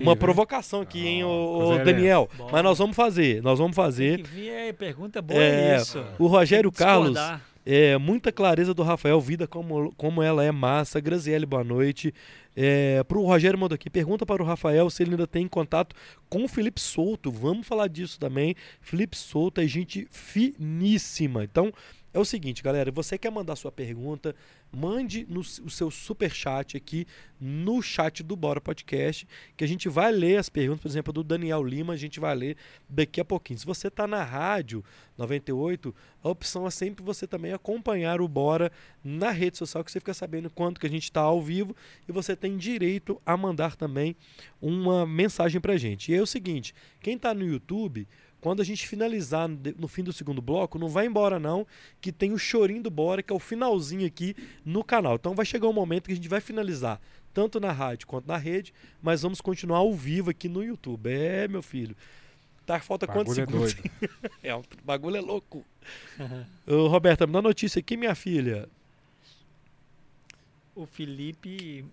uma 0.02 0.15
provocação 0.15 0.82
aqui, 0.82 1.06
hein, 1.06 1.24
o, 1.24 1.78
Daniel. 1.84 2.30
Bom. 2.38 2.50
Mas 2.52 2.63
nós 2.63 2.78
vamos 2.78 2.95
fazer, 2.95 3.41
nós 3.41 3.60
vamos 3.60 3.76
fazer. 3.76 4.24
Que 4.24 4.50
aí, 4.50 4.74
pergunta 4.74 5.21
boa 5.21 5.41
é, 5.41 5.78
isso. 5.78 6.04
O 6.17 6.28
Rogério 6.28 6.71
Carlos, 6.71 7.17
é, 7.65 7.97
muita 7.97 8.32
clareza 8.32 8.74
do 8.74 8.84
Rafael, 8.84 9.19
vida 9.21 9.47
como, 9.47 9.93
como 9.95 10.21
ela 10.21 10.43
é 10.43 10.52
massa. 10.52 11.00
Graziele, 11.00 11.45
boa 11.45 11.63
noite. 11.63 12.13
É, 12.56 13.04
para 13.04 13.17
o 13.17 13.26
Rogério 13.26 13.58
mandou 13.58 13.76
aqui, 13.76 13.89
pergunta 13.89 14.26
para 14.26 14.41
o 14.41 14.45
Rafael 14.45 14.89
se 14.89 15.04
ele 15.04 15.12
ainda 15.12 15.28
tem 15.28 15.47
contato 15.47 15.95
com 16.30 16.43
o 16.43 16.47
Felipe 16.47 16.82
Souto. 16.82 17.32
Vamos 17.32 17.67
falar 17.67 17.88
disso 17.88 18.19
também. 18.19 18.56
Felipe 18.82 19.15
Souto 19.15 19.62
é 19.62 19.67
gente 19.67 20.08
finíssima. 20.12 21.43
Então, 21.43 21.71
é 22.13 22.19
o 22.19 22.26
seguinte, 22.26 22.62
galera, 22.62 22.91
você 22.91 23.17
quer 23.17 23.32
mandar 23.32 23.56
sua 23.56 23.71
pergunta, 23.71 24.36
mande 24.71 25.26
no, 25.30 25.39
o 25.39 25.69
seu 25.69 25.89
super 25.89 26.30
chat 26.30 26.76
aqui 26.76 27.08
no 27.39 27.82
chat 27.82 28.21
do 28.21 28.36
Bora 28.36 28.60
Podcast, 28.60 29.26
que 29.56 29.63
a 29.63 29.67
gente 29.67 29.88
vai 29.88 30.12
ler 30.12 30.38
as 30.38 30.50
perguntas, 30.50 30.82
por 30.82 30.88
exemplo, 30.89 31.13
do 31.13 31.24
Daniel 31.24 31.63
Lima, 31.63 31.93
a 31.93 31.97
gente 31.97 32.19
vai 32.19 32.36
ler 32.36 32.58
daqui 32.88 33.21
a 33.21 33.26
pouquinho. 33.26 33.60
Se 33.60 33.65
você 33.65 33.88
está 33.88 34.06
na 34.06 34.24
rádio 34.24 34.84
98, 35.17 35.95
a 36.21 36.30
opção 36.30 36.67
é 36.67 36.69
sempre 36.69 37.04
você 37.04 37.26
também 37.26 37.54
acompanhar 37.54 38.19
o 38.19 38.28
Bora 38.28 38.71
na 39.04 39.32
rede 39.32 39.58
social, 39.58 39.84
que 39.84 39.91
você 39.91 40.00
fica 40.00 40.13
sabendo 40.13 40.50
quanto 40.50 40.82
que 40.82 40.88
a 40.88 40.89
gente 40.89 41.04
está 41.04 41.21
ao 41.21 41.41
vivo 41.41 41.76
e 42.08 42.12
você 42.12 42.36
tem 42.36 42.58
direito 42.58 43.21
a 43.26 43.38
mandar 43.38 43.76
também 43.76 44.15
uma 44.62 45.06
mensagem 45.08 45.62
para 45.62 45.74
a 45.74 45.78
gente. 45.78 46.12
E 46.12 46.15
é 46.15 46.21
o 46.21 46.28
seguinte, 46.28 46.76
quem 47.00 47.15
está 47.15 47.34
no 47.34 47.45
YouTube 47.45 48.08
quando 48.41 48.60
a 48.60 48.65
gente 48.65 48.88
finalizar 48.88 49.47
no 49.47 49.88
fim 49.88 50.04
do 50.04 50.12
segundo 50.12 50.41
bloco, 50.41 50.80
não 50.80 50.89
vai 50.89 51.06
embora 51.06 51.39
não, 51.39 51.65
que 52.01 52.12
tem 52.12 52.34
o 52.34 52.39
chorinho 52.39 52.82
do 52.82 52.89
Bora, 52.89 53.21
que 53.21 53.32
é 53.32 53.36
o 53.36 53.39
finalzinho 53.39 54.06
aqui 54.06 54.36
no 54.65 54.84
canal. 54.84 55.15
Então 55.15 55.36
vai 55.36 55.45
chegar 55.45 55.67
um 55.67 55.73
momento 55.73 56.08
que 56.08 56.12
a 56.12 56.15
gente 56.15 56.27
vai 56.27 56.41
finalizar, 56.41 56.99
tanto 57.32 57.60
na 57.60 57.71
rádio 57.71 58.08
quanto 58.08 58.27
na 58.27 58.38
rede, 58.38 58.73
mas 59.01 59.21
vamos 59.21 59.39
continuar 59.39 59.77
ao 59.77 59.93
vivo 59.93 60.32
aqui 60.32 60.49
no 60.49 60.63
YouTube. 60.63 61.08
É, 61.08 61.47
meu 61.47 61.62
filho. 61.62 61.95
Tá, 62.65 62.80
falta 62.80 63.06
quantos 63.06 63.38
é 63.38 63.45
segundos? 63.45 63.75
É, 64.41 64.56
o 64.56 64.63
bagulho 64.84 65.17
é 65.17 65.21
louco. 65.21 65.63
Ô, 66.65 66.88
Roberta, 66.88 67.27
me 67.27 67.34
dá 67.34 67.41
notícia 67.43 67.80
aqui, 67.80 67.95
minha 67.95 68.15
filha. 68.15 68.67
O 70.75 70.88
Felipe. 70.88 71.86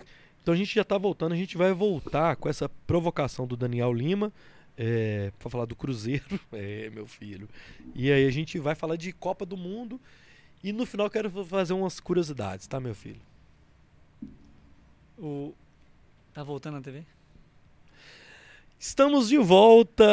Então 0.42 0.54
a 0.54 0.56
gente 0.56 0.74
já 0.74 0.84
tá 0.84 0.96
voltando, 0.96 1.32
a 1.32 1.36
gente 1.36 1.58
vai 1.58 1.74
voltar 1.74 2.36
com 2.36 2.48
essa 2.48 2.70
provocação 2.86 3.46
do 3.46 3.54
Daniel 3.54 3.92
Lima. 3.92 4.32
É, 4.80 5.32
para 5.38 5.50
falar 5.50 5.64
do 5.64 5.74
Cruzeiro, 5.74 6.38
é, 6.52 6.88
meu 6.90 7.06
filho. 7.06 7.48
E 7.94 8.12
aí 8.12 8.24
a 8.26 8.30
gente 8.30 8.58
vai 8.60 8.76
falar 8.76 8.96
de 8.96 9.12
Copa 9.12 9.44
do 9.44 9.56
Mundo. 9.56 10.00
E 10.62 10.72
no 10.72 10.86
final 10.86 11.10
quero 11.10 11.30
fazer 11.44 11.72
umas 11.72 12.00
curiosidades, 12.00 12.66
tá, 12.66 12.78
meu 12.80 12.94
filho? 12.94 13.20
O... 15.18 15.52
Tá 16.32 16.42
voltando 16.44 16.74
na 16.74 16.80
TV? 16.80 17.04
Estamos 18.80 19.28
de 19.28 19.36
volta 19.38 20.04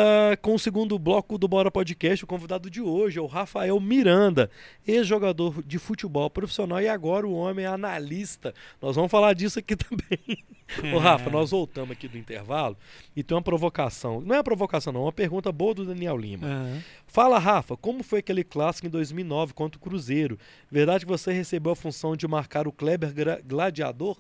com 0.42 0.56
o 0.56 0.60
segundo 0.60 0.98
bloco 0.98 1.38
do 1.38 1.48
Bora 1.48 1.70
Podcast. 1.70 2.24
O 2.24 2.28
convidado 2.28 2.68
de 2.68 2.82
hoje 2.82 3.20
é 3.20 3.22
o 3.22 3.28
Rafael 3.28 3.80
Miranda, 3.80 4.50
ex-jogador 4.88 5.62
de 5.62 5.78
futebol 5.78 6.28
profissional 6.32 6.82
e 6.82 6.88
agora 6.88 7.28
o 7.28 7.34
homem 7.36 7.66
é 7.66 7.68
analista. 7.68 8.56
Nós 8.82 8.96
vamos 8.96 9.12
falar 9.12 9.34
disso 9.34 9.60
aqui 9.60 9.76
também. 9.78 10.44
Ô 10.92 10.98
Rafa, 10.98 11.30
nós 11.30 11.52
voltamos 11.52 11.92
aqui 11.92 12.08
do 12.08 12.18
intervalo 12.18 12.76
e 13.16 13.22
tem 13.22 13.36
uma 13.36 13.44
provocação. 13.44 14.20
Não 14.20 14.34
é 14.34 14.40
uma 14.40 14.44
provocação, 14.44 14.92
não, 14.92 15.02
é 15.02 15.06
uma 15.06 15.14
pergunta 15.14 15.52
boa 15.52 15.76
do 15.76 15.86
Daniel 15.86 16.18
Lima. 16.18 16.48
Aham. 16.48 16.84
Fala, 17.06 17.38
Rafa, 17.38 17.78
como 17.78 18.02
foi 18.02 18.18
aquele 18.18 18.44
clássico 18.44 18.88
em 18.88 18.90
2009 18.90 19.54
contra 19.54 19.78
o 19.78 19.82
Cruzeiro? 19.82 20.40
Verdade 20.72 21.06
que 21.06 21.12
você 21.12 21.32
recebeu 21.32 21.74
a 21.74 21.76
função 21.76 22.16
de 22.16 22.28
marcar 22.28 22.68
o 22.68 22.72
Kleber 22.72 23.14
Gladiador? 23.46 24.18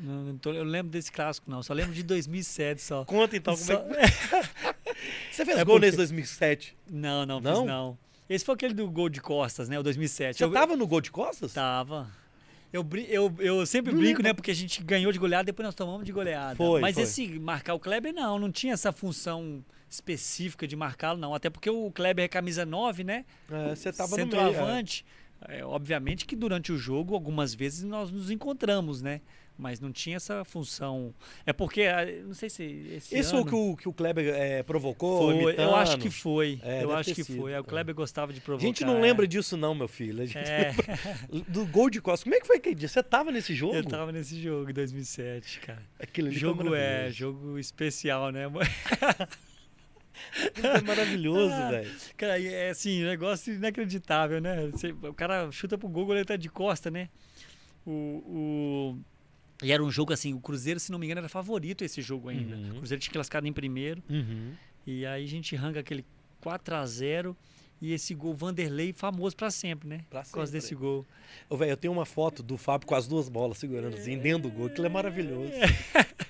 Não, 0.00 0.22
não 0.24 0.38
tô- 0.38 0.52
eu 0.52 0.64
não 0.64 0.70
lembro 0.70 0.92
desse 0.92 1.10
clássico, 1.10 1.50
não. 1.50 1.62
Só 1.62 1.72
lembro 1.74 1.92
de 1.92 2.02
2007 2.02 2.80
só. 2.80 3.04
Conta 3.04 3.36
então 3.36 3.54
como 3.54 3.66
Só- 3.66 3.72
é 3.74 4.04
que... 4.06 4.48
Você 5.32 5.44
fez 5.44 5.58
É 5.58 5.64
gol 5.64 5.74
porque- 5.74 5.86
nesse 5.86 5.96
2007? 5.96 6.76
Não, 6.90 7.26
não, 7.26 7.40
Não? 7.40 7.56
fiz 7.56 7.66
não. 7.66 7.98
Esse 8.28 8.44
foi 8.44 8.54
aquele 8.54 8.74
do 8.74 8.88
gol 8.90 9.08
de 9.08 9.20
costas, 9.20 9.68
né? 9.68 9.78
O 9.78 9.82
2007. 9.82 10.36
Você 10.38 10.44
eu, 10.44 10.52
tava 10.52 10.76
no 10.76 10.86
gol 10.86 11.00
de 11.00 11.10
costas? 11.10 11.52
Tava. 11.52 12.08
Eu, 12.70 12.86
eu, 13.08 13.34
eu 13.38 13.64
sempre 13.66 13.92
Não 13.92 13.98
brinco, 13.98 14.18
lembro. 14.18 14.22
né? 14.24 14.34
Porque 14.34 14.50
a 14.50 14.54
gente 14.54 14.82
ganhou 14.84 15.10
de 15.10 15.18
goleada, 15.18 15.44
depois 15.44 15.64
nós 15.64 15.74
tomamos 15.74 16.04
de 16.04 16.12
goleada. 16.12 16.54
Foi, 16.54 16.80
Mas 16.82 16.94
foi. 16.94 17.04
esse 17.04 17.26
marcar 17.38 17.72
o 17.72 17.80
Kleber, 17.80 18.12
não. 18.12 18.38
Não 18.38 18.52
tinha 18.52 18.74
essa 18.74 18.92
função 18.92 19.64
específica 19.88 20.66
de 20.68 20.76
marcá-lo, 20.76 21.18
não. 21.18 21.34
Até 21.34 21.48
porque 21.48 21.70
o 21.70 21.90
Kleber 21.90 22.26
é 22.26 22.28
camisa 22.28 22.66
9, 22.66 23.02
né? 23.04 23.24
É, 23.50 23.74
você 23.74 23.90
tava 23.90 24.10
no 24.10 24.16
meio. 24.26 24.30
Centroavante. 24.30 25.06
É, 25.48 25.64
obviamente 25.64 26.26
que 26.26 26.36
durante 26.36 26.70
o 26.70 26.76
jogo, 26.76 27.14
algumas 27.14 27.54
vezes 27.54 27.84
nós 27.84 28.10
nos 28.10 28.30
encontramos, 28.30 29.00
né? 29.00 29.22
Mas 29.60 29.80
não 29.80 29.90
tinha 29.90 30.16
essa 30.16 30.44
função. 30.44 31.12
É 31.44 31.52
porque, 31.52 31.82
ah, 31.82 32.06
não 32.24 32.32
sei 32.32 32.48
se 32.48 32.62
esse, 32.94 33.12
Esse 33.16 33.30
foi 33.30 33.40
o 33.40 33.42
ano 33.42 33.50
que 33.50 33.54
o, 33.56 33.76
que 33.76 33.88
o 33.88 33.92
Kleber 33.92 34.32
é, 34.32 34.62
provocou? 34.62 35.32
foi. 35.42 35.54
Eu 35.58 35.74
acho 35.74 35.98
que 35.98 36.08
foi. 36.10 36.60
É, 36.62 36.84
eu 36.84 36.92
acho 36.94 37.12
que 37.12 37.24
sido, 37.24 37.36
foi. 37.40 37.52
É, 37.52 37.58
O 37.58 37.64
é. 37.64 37.66
Kleber 37.66 37.92
gostava 37.92 38.32
de 38.32 38.38
A 38.38 38.42
provocar. 38.42 38.64
gente 38.64 38.84
não 38.84 38.98
é. 38.98 39.00
lembra 39.00 39.26
disso 39.26 39.56
não, 39.56 39.74
meu 39.74 39.88
filho. 39.88 40.22
A 40.22 40.26
gente 40.26 40.38
É, 40.38 40.72
Do 41.48 41.66
gol 41.66 41.90
de 41.90 42.00
costas. 42.00 42.22
Como 42.22 42.36
é 42.36 42.40
que 42.40 42.46
foi 42.46 42.58
aquele 42.58 42.76
dia? 42.76 42.86
Você 42.88 43.02
tava 43.02 43.32
nesse 43.32 43.52
jogo? 43.52 43.74
eu 43.74 43.84
tava 43.84 44.12
nesse 44.12 44.40
jogo 44.40 44.70
em 44.70 44.74
2007, 44.74 45.58
cara. 45.60 45.82
Aquilo 45.98 46.30
Jogo 46.30 46.72
é, 46.76 47.10
jogo 47.10 47.58
especial, 47.58 48.30
né? 48.30 48.48
Foi 50.54 50.80
maravilhoso, 50.86 51.52
Ah. 51.58 51.70
velho. 51.70 51.90
Cara, 52.16 52.40
é 52.40 52.70
assim, 52.70 53.04
um 53.04 53.08
negócio 53.08 53.52
inacreditável, 53.54 54.40
né? 54.40 54.68
Você- 54.68 54.92
o 55.02 55.14
cara 55.14 55.50
chuta 55.50 55.76
pro 55.78 55.88
gol, 55.88 56.06
goleiro 56.06 56.26
tá 56.26 56.36
de 56.36 56.48
costa, 56.48 56.90
né? 56.90 57.08
O, 57.86 57.90
o- 58.94 58.98
E 59.62 59.72
era 59.72 59.82
um 59.82 59.90
jogo 59.90 60.12
assim, 60.12 60.34
o 60.34 60.40
Cruzeiro, 60.40 60.78
se 60.78 60.92
não 60.92 60.98
me 60.98 61.06
engano, 61.06 61.20
era 61.20 61.28
favorito 61.28 61.84
esse 61.84 62.00
jogo 62.00 62.28
ainda. 62.28 62.54
Uhum. 62.56 62.70
O 62.70 62.74
Cruzeiro 62.76 63.00
tinha 63.00 63.12
classificado 63.12 63.46
em 63.46 63.52
primeiro. 63.52 64.02
Uhum. 64.08 64.52
E 64.86 65.04
aí 65.04 65.24
a 65.24 65.28
gente 65.28 65.54
arranca 65.56 65.80
aquele 65.80 66.04
4 66.40 66.74
a 66.76 66.86
0 66.86 67.36
e 67.80 67.92
esse 67.92 68.14
gol 68.14 68.34
Vanderlei 68.34 68.92
famoso 68.92 69.36
pra 69.36 69.50
sempre, 69.50 69.88
né? 69.88 70.04
Pra 70.10 70.22
Por 70.22 70.32
causa 70.32 70.50
sempre. 70.52 70.60
desse 70.60 70.74
gol. 70.74 71.04
Ô, 71.48 71.56
velho, 71.56 71.72
eu 71.72 71.76
tenho 71.76 71.92
uma 71.92 72.06
foto 72.06 72.42
do 72.42 72.56
Fábio 72.56 72.86
com 72.86 72.94
as 72.94 73.06
duas 73.06 73.28
bolas 73.28 73.58
segurando 73.58 73.96
assim, 73.96 74.18
dentro 74.18 74.48
do 74.48 74.50
gol. 74.50 74.66
Aquilo 74.66 74.86
é 74.86 74.90
maravilhoso. 74.90 75.52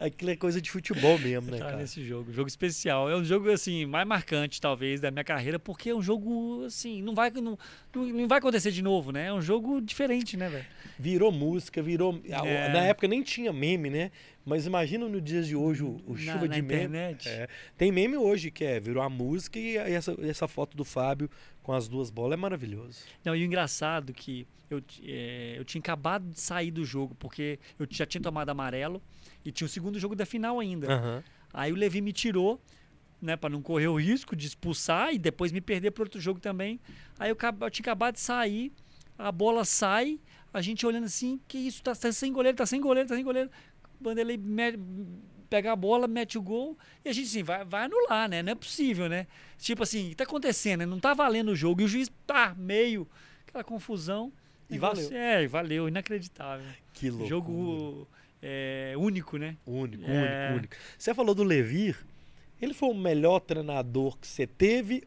Aquilo 0.00 0.30
é 0.30 0.36
coisa 0.36 0.60
de 0.60 0.70
futebol 0.70 1.18
mesmo, 1.18 1.50
né, 1.50 1.58
Tá 1.58 1.64
cara? 1.66 1.76
nesse 1.76 2.04
jogo, 2.04 2.32
jogo 2.32 2.48
especial. 2.48 3.08
É 3.10 3.16
um 3.16 3.24
jogo 3.24 3.50
assim 3.50 3.86
mais 3.86 4.06
marcante 4.06 4.60
talvez 4.60 5.00
da 5.00 5.10
minha 5.10 5.24
carreira, 5.24 5.58
porque 5.58 5.90
é 5.90 5.94
um 5.94 6.02
jogo 6.02 6.64
assim, 6.66 7.00
não 7.02 7.14
vai 7.14 7.30
não, 7.30 7.58
não 7.94 8.28
vai 8.28 8.38
acontecer 8.38 8.70
de 8.70 8.82
novo, 8.82 9.12
né? 9.12 9.26
É 9.26 9.32
um 9.32 9.42
jogo 9.42 9.80
diferente, 9.80 10.36
né, 10.36 10.48
velho? 10.48 10.66
Virou 10.98 11.30
música, 11.32 11.82
virou. 11.82 12.20
É. 12.24 12.68
Na 12.72 12.80
época 12.80 13.06
nem 13.08 13.22
tinha 13.22 13.52
meme, 13.52 13.90
né? 13.90 14.10
Mas 14.44 14.66
imagina 14.66 15.08
no 15.08 15.20
dias 15.20 15.46
de 15.46 15.54
hoje 15.54 15.84
o, 15.84 16.00
o 16.06 16.12
Na- 16.14 16.18
chuva 16.18 16.46
na 16.48 16.54
de 16.54 16.62
meme. 16.62 16.74
internet. 16.74 17.28
É. 17.28 17.48
Tem 17.78 17.92
meme 17.92 18.16
hoje 18.16 18.50
que 18.50 18.64
é, 18.64 18.80
virou 18.80 19.02
a 19.02 19.08
música 19.08 19.58
e 19.58 19.76
essa, 19.76 20.16
essa 20.22 20.48
foto 20.48 20.76
do 20.76 20.84
Fábio 20.84 21.30
com 21.62 21.72
as 21.72 21.86
duas 21.86 22.10
bolas 22.10 22.32
é 22.32 22.36
maravilhoso. 22.40 23.04
Não, 23.24 23.36
e 23.36 23.42
o 23.42 23.44
engraçado 23.46 24.12
que 24.12 24.44
eu, 24.68 24.82
é, 25.04 25.54
eu 25.58 25.64
tinha 25.64 25.78
acabado 25.80 26.24
de 26.28 26.40
sair 26.40 26.72
do 26.72 26.84
jogo, 26.84 27.14
porque 27.20 27.58
eu 27.78 27.86
já 27.88 28.04
tinha 28.04 28.20
tomado 28.20 28.48
amarelo 28.48 29.00
e 29.44 29.52
tinha 29.52 29.66
o 29.66 29.68
segundo 29.68 29.98
jogo 29.98 30.14
da 30.14 30.26
final 30.26 30.60
ainda. 30.60 30.92
Aham. 30.92 31.24
Aí 31.52 31.72
o 31.72 31.76
Levi 31.76 32.00
me 32.00 32.12
tirou, 32.12 32.60
né, 33.20 33.36
para 33.36 33.50
não 33.50 33.62
correr 33.62 33.88
o 33.88 33.96
risco 33.96 34.34
de 34.34 34.46
expulsar 34.46 35.12
e 35.12 35.18
depois 35.18 35.52
me 35.52 35.60
perder 35.60 35.90
para 35.90 36.02
outro 36.02 36.20
jogo 36.20 36.40
também. 36.40 36.80
Aí 37.18 37.30
eu, 37.30 37.36
eu 37.60 37.70
tinha 37.70 37.84
acabado 37.84 38.14
de 38.14 38.20
sair, 38.20 38.72
a 39.18 39.30
bola 39.30 39.64
sai, 39.64 40.18
a 40.52 40.60
gente 40.60 40.86
olhando 40.86 41.04
assim, 41.04 41.40
que 41.46 41.58
isso, 41.58 41.82
tá, 41.82 41.94
tá 41.94 42.12
sem 42.12 42.32
goleiro, 42.32 42.56
tá 42.56 42.66
sem 42.66 42.80
goleiro, 42.80 43.08
tá 43.08 43.14
sem 43.14 43.24
goleiro. 43.24 43.50
O 44.00 44.04
Vanderlei 44.04 44.38
pega 45.48 45.72
a 45.72 45.76
bola, 45.76 46.08
mete 46.08 46.38
o 46.38 46.42
gol 46.42 46.78
e 47.04 47.10
a 47.10 47.12
gente 47.12 47.26
assim, 47.26 47.42
vai, 47.42 47.64
vai 47.64 47.84
anular, 47.84 48.28
né? 48.28 48.42
Não 48.42 48.52
é 48.52 48.54
possível, 48.54 49.08
né? 49.08 49.26
Tipo 49.58 49.82
assim, 49.82 50.06
o 50.06 50.08
que 50.10 50.16
tá 50.16 50.24
acontecendo? 50.24 50.86
Não 50.86 50.98
tá 50.98 51.14
valendo 51.14 51.50
o 51.50 51.56
jogo 51.56 51.82
e 51.82 51.84
o 51.84 51.88
juiz, 51.88 52.08
pá, 52.26 52.54
meio, 52.56 53.06
aquela 53.46 53.62
confusão. 53.62 54.32
E 54.70 54.78
valeu. 54.78 55.10
É, 55.12 55.46
valeu, 55.46 55.86
inacreditável. 55.86 56.66
Que 56.94 57.10
louco. 57.10 57.28
Jogo 57.28 58.08
é, 58.42 58.94
único, 58.96 59.36
né? 59.38 59.56
Único, 59.64 60.04
É. 60.04 60.48
único, 60.50 60.58
único. 60.58 60.76
Você 60.98 61.14
falou 61.14 61.34
do 61.34 61.44
Levir, 61.44 61.96
ele 62.60 62.74
foi 62.74 62.88
o 62.90 62.94
melhor 62.94 63.40
treinador 63.40 64.18
que 64.18 64.26
você 64.26 64.46
teve? 64.46 65.04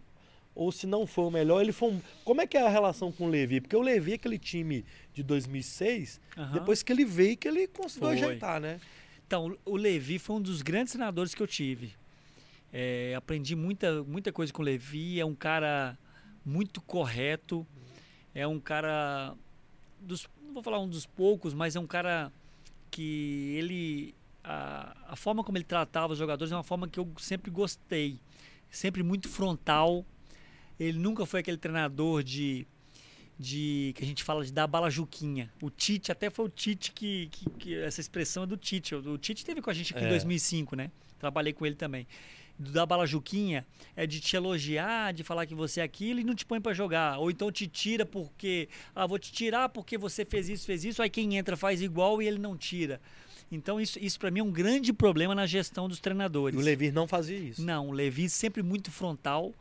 Ou 0.56 0.72
se 0.72 0.88
não 0.88 1.06
foi 1.06 1.26
o 1.26 1.30
melhor, 1.32 1.62
ele 1.62 1.74
foi 1.74 1.90
um... 1.92 2.02
Como 2.24 2.40
é 2.40 2.48
que 2.48 2.56
é 2.56 2.62
a 2.66 2.70
relação 2.70 3.12
com 3.12 3.26
o 3.26 3.28
Levi? 3.28 3.60
Porque 3.60 3.76
o 3.76 3.82
Levi, 3.82 4.14
aquele 4.14 4.40
time 4.40 4.86
de 5.14 5.22
2006, 5.22 6.22
Aham. 6.38 6.54
depois 6.54 6.82
que 6.82 6.94
ele 6.94 7.04
veio, 7.04 7.36
que 7.36 7.46
ele 7.46 7.68
conseguiu 7.68 8.08
Foi. 8.08 8.18
ajeitar, 8.18 8.62
né? 8.62 8.80
Então, 9.28 9.58
o 9.66 9.76
Levi 9.76 10.18
foi 10.18 10.38
um 10.38 10.42
dos 10.42 10.62
grandes 10.62 10.94
treinadores 10.94 11.36
que 11.36 11.44
eu 11.44 11.48
tive. 11.48 11.92
É, 12.72 13.14
aprendi 13.18 13.54
muita, 13.54 14.02
muita 14.04 14.32
coisa 14.32 14.54
com 14.54 14.62
o 14.62 14.66
Levi. 14.66 15.20
É 15.20 15.26
um 15.26 15.36
cara 15.36 15.98
muito 16.46 16.80
correto. 16.82 17.68
É 18.34 18.48
um 18.48 18.60
cara. 18.60 19.36
Dos, 20.00 20.26
não 20.42 20.54
vou 20.54 20.64
falar 20.64 20.80
um 20.80 20.88
dos 20.88 21.06
poucos, 21.06 21.54
mas 21.54 21.76
é 21.76 21.80
um 21.82 21.88
cara 21.88 22.32
que 22.96 23.56
ele. 23.58 24.16
A, 24.44 24.96
a 25.10 25.16
forma 25.16 25.44
como 25.44 25.58
ele 25.58 25.66
tratava 25.66 26.14
os 26.14 26.20
jogadores 26.20 26.52
é 26.52 26.56
uma 26.56 26.64
forma 26.64 26.88
que 26.88 27.00
eu 27.00 27.12
sempre 27.18 27.52
gostei. 27.52 28.20
Sempre 28.70 29.04
muito 29.04 29.28
frontal. 29.28 30.06
Ele 30.80 30.98
nunca 31.00 31.26
foi 31.26 31.40
aquele 31.42 31.58
treinador 31.58 32.24
de. 32.24 32.66
De, 33.38 33.92
que 33.98 34.02
a 34.04 34.08
gente 34.08 34.24
fala 34.24 34.46
de 34.46 34.54
dar 34.54 34.66
bala 34.66 34.90
juquinha. 34.90 35.52
O 35.62 35.70
Tite, 35.70 36.10
até 36.10 36.30
foi 36.30 36.46
o 36.46 36.50
Tite 36.50 36.94
que, 36.94 37.28
que, 37.30 37.50
que- 37.50 37.76
Essa 37.76 38.00
expressão 38.00 38.44
é 38.44 38.48
do 38.48 38.56
Tite. 38.56 38.96
O, 38.96 39.12
o 39.12 39.18
Tite 39.18 39.44
teve 39.44 39.62
com 39.62 39.70
a 39.70 39.74
gente 39.74 39.94
aqui 39.94 40.02
É. 40.06 40.08
em 40.08 40.10
2005, 40.10 40.74
né? 40.74 40.90
Trabalhei 41.20 41.52
com 41.52 41.66
ele 41.66 41.76
também. 41.76 42.08
Do 42.58 42.72
dar 42.72 42.86
bala 42.86 43.06
juquinha 43.06 43.66
é 43.96 44.08
de 44.08 44.20
te 44.22 44.36
elogiar, 44.36 45.12
de 45.14 45.24
falar 45.24 45.46
que 45.46 45.54
você 45.54 45.82
é 45.82 45.84
aquilo 45.84 46.22
e 46.22 46.24
não 46.24 46.34
te 46.34 46.46
põe 46.46 46.62
pra 46.62 46.74
jogar. 46.74 47.18
Ou 47.20 47.30
então 47.30 47.52
te 47.52 47.68
tira 47.68 48.06
porque. 48.06 48.70
Ah, 48.96 49.06
vou 49.06 49.20
te 49.20 49.32
tirar 49.32 49.68
porque 49.70 49.98
você 49.98 50.24
fez 50.24 50.48
isso, 50.48 50.66
fez 50.66 50.86
isso. 50.86 51.02
Aí 51.02 51.10
quem 51.10 51.36
entra 51.36 51.58
faz 51.58 51.82
igual 51.82 52.22
e 52.22 52.28
ele 52.28 52.38
não 52.40 52.56
tira. 52.56 53.02
Então 53.52 53.80
isso, 53.80 54.00
isso 54.00 54.18
para 54.20 54.32
mim 54.32 54.40
é 54.40 54.44
um 54.44 54.52
grande 54.52 54.92
problema 54.94 55.36
na 55.36 55.46
gestão 55.46 55.88
dos 55.88 55.98
E 55.98 56.02
treinadores. 56.02 56.58
o 56.58 56.62
Levir 56.64 56.94
não 56.94 57.08
fazia 57.08 57.38
isso. 57.38 57.62
Não, 57.64 57.90
o 57.90 57.92
Levi 57.92 58.30
sempre 58.30 58.64
muito 58.64 58.90
frontal. 58.92 59.54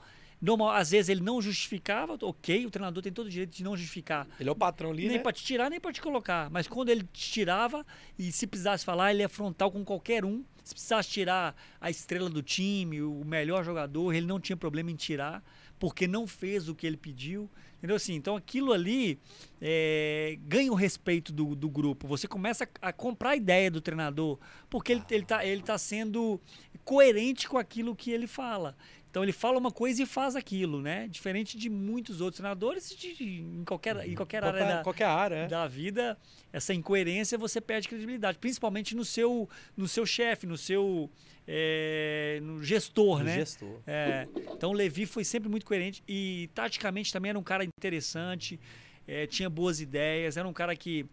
Normal, 0.45 0.71
às 0.71 0.91
vezes 0.91 1.09
ele 1.09 1.23
não 1.23 1.41
justificava, 1.41 2.19
ok, 2.21 2.67
o 2.67 2.71
treinador 2.71 3.03
tem 3.03 3.13
todo 3.13 3.27
o 3.27 3.31
direito 3.31 3.57
de 3.57 3.65
não 3.65 3.75
justificar. 3.75 4.29
Ele 4.39 4.49
é 4.49 4.53
o 4.53 4.55
patrão 4.55 4.91
ali, 4.91 5.07
nem 5.07 5.17
né? 5.17 5.23
para 5.23 5.33
te 5.33 5.43
tirar, 5.43 5.71
nem 5.71 5.81
para 5.81 5.93
te 5.93 6.03
colocar. 6.03 6.51
Mas 6.51 6.69
quando 6.69 6.91
ele 6.91 7.03
te 7.13 7.33
tirava, 7.33 7.85
e 8.19 8.31
se 8.31 8.47
precisasse 8.47 8.85
falar, 8.85 9.13
ele 9.13 9.23
é 9.23 9.29
frontal 9.29 9.71
com 9.71 9.83
qualquer 9.83 10.25
um. 10.25 10.45
Se 10.63 10.75
precisasse 10.75 11.09
tirar 11.09 11.57
a 11.81 11.91
estrela 11.91 12.29
do 12.29 12.43
time, 12.43 13.01
o 13.01 13.25
melhor 13.25 13.65
jogador, 13.65 14.13
ele 14.13 14.27
não 14.27 14.39
tinha 14.39 14.57
problema 14.57 14.91
em 14.91 14.97
tirar, 14.97 15.43
porque 15.79 16.07
não 16.07 16.27
fez 16.27 16.69
o 16.69 16.75
que 16.75 16.87
ele 16.87 16.97
pediu. 16.97 17.51
Entendeu 17.79 17.97
assim? 17.97 18.15
Então 18.15 18.35
aquilo 18.37 18.73
ali 18.73 19.19
é, 19.61 20.39
ganha 20.43 20.73
o 20.73 20.75
respeito 20.75 21.33
do, 21.33 21.55
do 21.55 21.69
grupo. 21.69 22.07
Você 22.09 22.27
começa 22.27 22.69
a 22.81 22.93
comprar 22.93 23.31
a 23.31 23.37
ideia 23.37 23.71
do 23.71 23.81
treinador, 23.81 24.39
porque 24.71 24.93
ele, 24.93 25.05
ele, 25.11 25.25
tá, 25.25 25.45
ele 25.45 25.63
tá 25.63 25.77
sendo 25.77 26.41
coerente 26.83 27.49
com 27.49 27.59
aquilo 27.59 27.95
que 27.95 28.11
ele 28.11 28.27
fala. 28.27 28.75
Então 29.15 29.23
ele 29.23 29.33
fala 29.33 29.57
uma 29.61 29.71
coisa 29.71 30.03
e 30.03 30.07
faz 30.07 30.35
aquilo, 30.35 30.83
né? 30.83 31.07
Diferente 31.07 31.57
de 31.57 31.71
muitos 31.71 32.21
outros 32.21 32.39
treinadores 32.39 32.91
de, 32.91 33.23
em 33.41 33.63
qualquer, 33.65 34.09
em 34.09 34.13
qualquer 34.17 34.43
área 34.43 34.67
da, 34.67 34.83
qualquer 34.83 35.05
área, 35.05 35.37
é. 35.37 35.47
da 35.47 35.69
vida, 35.69 36.19
essa 36.53 36.75
incoerência 36.75 37.39
você 37.39 37.61
perde 37.61 37.87
credibilidade, 37.87 38.39
principalmente 38.39 38.97
no 38.97 39.05
seu, 39.05 39.49
no 39.77 39.87
seu 39.87 40.05
chefe, 40.05 40.49
no 40.49 40.59
seu 40.59 41.09
é, 41.47 42.41
no 42.43 42.61
gestor, 42.65 43.19
Do 43.19 43.25
né? 43.27 43.37
gestor. 43.37 43.79
É, 43.87 44.27
então 44.53 44.71
o 44.71 44.73
Levi 44.73 45.07
foi 45.07 45.23
sempre 45.23 45.49
muito 45.49 45.65
coerente 45.65 46.03
e 46.09 46.51
taticamente 46.53 47.13
também 47.13 47.29
era 47.29 47.39
um 47.39 47.43
cara 47.45 47.65
interessante, 47.65 48.59
é, 49.07 49.29
tinha 49.29 49.49
boas 49.49 49.81
ideias, 49.81 50.37
era 50.37 50.49
um 50.49 50.53
cara 50.53 50.75
que, 50.75 51.07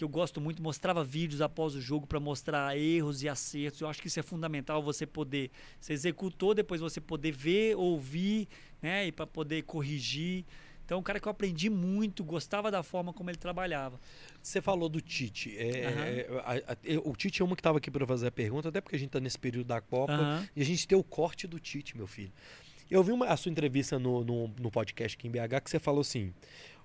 que 0.00 0.04
eu 0.04 0.08
gosto 0.08 0.40
muito, 0.40 0.62
mostrava 0.62 1.04
vídeos 1.04 1.42
após 1.42 1.74
o 1.74 1.80
jogo 1.80 2.06
para 2.06 2.18
mostrar 2.18 2.74
erros 2.78 3.22
e 3.22 3.28
acertos. 3.28 3.80
Eu 3.82 3.88
acho 3.88 4.00
que 4.00 4.08
isso 4.08 4.18
é 4.18 4.22
fundamental 4.22 4.82
você 4.82 5.04
poder, 5.06 5.50
você 5.78 5.92
executou, 5.92 6.54
depois 6.54 6.80
você 6.80 7.00
poder 7.00 7.32
ver, 7.32 7.76
ouvir, 7.76 8.48
né, 8.80 9.06
e 9.06 9.12
para 9.12 9.26
poder 9.26 9.62
corrigir. 9.64 10.44
Então, 10.86 10.98
um 10.98 11.02
cara 11.02 11.20
que 11.20 11.28
eu 11.28 11.30
aprendi 11.30 11.68
muito, 11.68 12.24
gostava 12.24 12.70
da 12.70 12.82
forma 12.82 13.12
como 13.12 13.28
ele 13.30 13.36
trabalhava. 13.36 14.00
Você 14.42 14.60
falou 14.62 14.88
do 14.88 15.00
Tite. 15.02 15.54
É, 15.56 15.68
é, 15.68 16.28
a- 16.44 16.72
a- 16.72 17.08
o 17.08 17.14
Tite 17.14 17.42
é 17.42 17.44
uma 17.44 17.54
que 17.54 17.60
estava 17.60 17.76
aqui 17.78 17.90
para 17.90 18.06
fazer 18.06 18.26
a 18.28 18.32
pergunta, 18.32 18.70
até 18.70 18.80
porque 18.80 18.96
a 18.96 18.98
gente 18.98 19.08
está 19.10 19.20
nesse 19.20 19.38
período 19.38 19.66
da 19.66 19.80
Copa 19.82 20.14
Aham. 20.14 20.48
e 20.56 20.62
a 20.62 20.64
gente 20.64 20.88
tem 20.88 20.96
o 20.98 21.04
corte 21.04 21.46
do 21.46 21.60
Tite, 21.60 21.94
meu 21.96 22.06
filho. 22.06 22.32
Eu 22.90 23.04
vi 23.04 23.12
uma- 23.12 23.26
a 23.26 23.36
sua 23.36 23.52
entrevista 23.52 23.98
no, 23.98 24.24
no, 24.24 24.48
no 24.58 24.70
podcast 24.70 25.16
aqui 25.16 25.28
em 25.28 25.30
BH 25.30 25.60
que 25.62 25.70
você 25.70 25.78
falou 25.78 26.00
assim: 26.00 26.32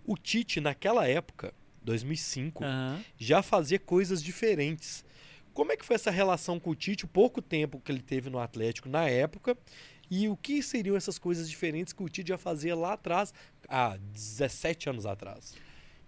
o 0.06 0.16
Tite, 0.18 0.60
naquela 0.60 1.08
época, 1.08 1.52
2005, 1.86 2.64
Aham. 2.64 3.02
já 3.18 3.42
fazia 3.42 3.80
coisas 3.80 4.22
diferentes. 4.22 5.06
Como 5.54 5.72
é 5.72 5.78
que 5.78 5.86
foi 5.86 5.96
essa 5.96 6.12
relação 6.12 6.60
com 6.60 6.72
o 6.72 6.76
Tite, 6.76 7.06
o 7.06 7.08
pouco 7.08 7.42
tempo 7.42 7.80
que 7.80 7.90
ele 7.90 8.02
teve 8.02 8.30
no 8.30 8.40
Atlético 8.40 8.90
na 8.90 9.08
época? 9.08 9.58
E 10.12 10.28
o 10.28 10.36
que 10.36 10.62
seriam 10.62 10.98
essas 10.98 11.18
coisas 11.18 11.50
diferentes 11.50 11.94
que 11.94 12.04
o 12.04 12.10
Tite 12.10 12.30
já 12.30 12.38
fazia 12.38 12.76
lá 12.76 12.94
atrás, 12.94 13.34
há 13.70 13.98
17 13.98 14.90
anos 14.90 15.06
atrás? 15.06 15.56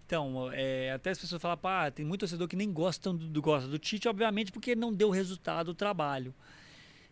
Então, 0.06 0.52
é, 0.52 0.92
até 0.92 1.12
as 1.12 1.18
pessoas 1.20 1.42
falam, 1.42 1.58
pá, 1.58 1.90
tem 1.92 2.06
muito 2.06 2.22
torcedor 2.22 2.48
que 2.48 2.56
nem 2.56 2.72
gostam 2.72 3.16
do, 3.16 3.28
do, 3.28 3.42
gosta 3.42 3.68
do 3.68 3.80
Tite, 3.80 4.08
obviamente, 4.08 4.52
porque 4.52 4.76
não 4.76 4.94
deu 4.94 5.10
resultado 5.10 5.70
o 5.70 5.74
trabalho. 5.74 6.34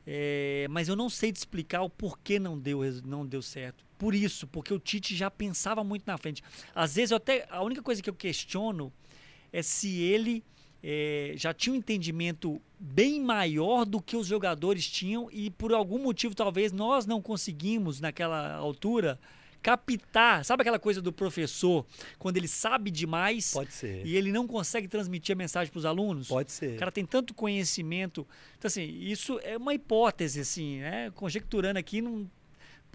É, 0.05 0.67
mas 0.69 0.87
eu 0.87 0.95
não 0.95 1.09
sei 1.09 1.31
te 1.31 1.37
explicar 1.37 1.81
o 1.81 1.89
porquê 1.89 2.37
não 2.37 2.59
deu, 2.59 2.81
não 3.03 3.25
deu 3.25 3.41
certo. 3.41 3.84
Por 3.97 4.13
isso, 4.13 4.47
porque 4.47 4.73
o 4.73 4.79
Tite 4.79 5.15
já 5.15 5.31
pensava 5.31 5.83
muito 5.83 6.03
na 6.05 6.17
frente. 6.17 6.43
Às 6.73 6.95
vezes, 6.95 7.11
eu 7.11 7.17
até, 7.17 7.47
a 7.49 7.63
única 7.63 7.81
coisa 7.81 8.01
que 8.01 8.09
eu 8.09 8.13
questiono 8.13 8.91
é 9.51 9.61
se 9.61 10.01
ele 10.01 10.43
é, 10.83 11.33
já 11.35 11.53
tinha 11.53 11.73
um 11.73 11.77
entendimento 11.77 12.61
bem 12.79 13.19
maior 13.19 13.85
do 13.85 14.01
que 14.01 14.15
os 14.15 14.27
jogadores 14.27 14.87
tinham 14.87 15.29
e 15.31 15.49
por 15.49 15.73
algum 15.73 15.97
motivo 15.97 16.35
talvez 16.35 16.71
nós 16.71 17.07
não 17.07 17.21
conseguimos 17.21 17.99
naquela 17.99 18.53
altura 18.53 19.19
captar, 19.63 20.45
sabe 20.45 20.61
aquela 20.61 20.77
coisa 20.77 21.01
do 21.01 21.11
professor 21.11 21.83
quando 22.19 22.37
ele 22.37 22.47
sabe 22.47 22.91
demais 22.91 23.51
Pode 23.51 23.73
ser. 23.73 24.05
e 24.05 24.15
ele 24.15 24.31
não 24.31 24.45
consegue 24.45 24.87
transmitir 24.87 25.33
a 25.33 25.35
mensagem 25.35 25.71
para 25.71 25.79
os 25.79 25.85
alunos? 25.85 26.27
Pode 26.27 26.51
ser. 26.51 26.75
O 26.75 26.77
cara 26.77 26.91
tem 26.91 27.03
tanto 27.03 27.33
conhecimento. 27.33 28.27
Então, 28.59 28.67
assim, 28.67 28.83
isso 28.83 29.39
é 29.41 29.57
uma 29.57 29.73
hipótese, 29.73 30.39
assim, 30.39 30.81
né? 30.81 31.09
Conjecturando 31.15 31.79
aqui, 31.79 31.99
não. 31.99 32.29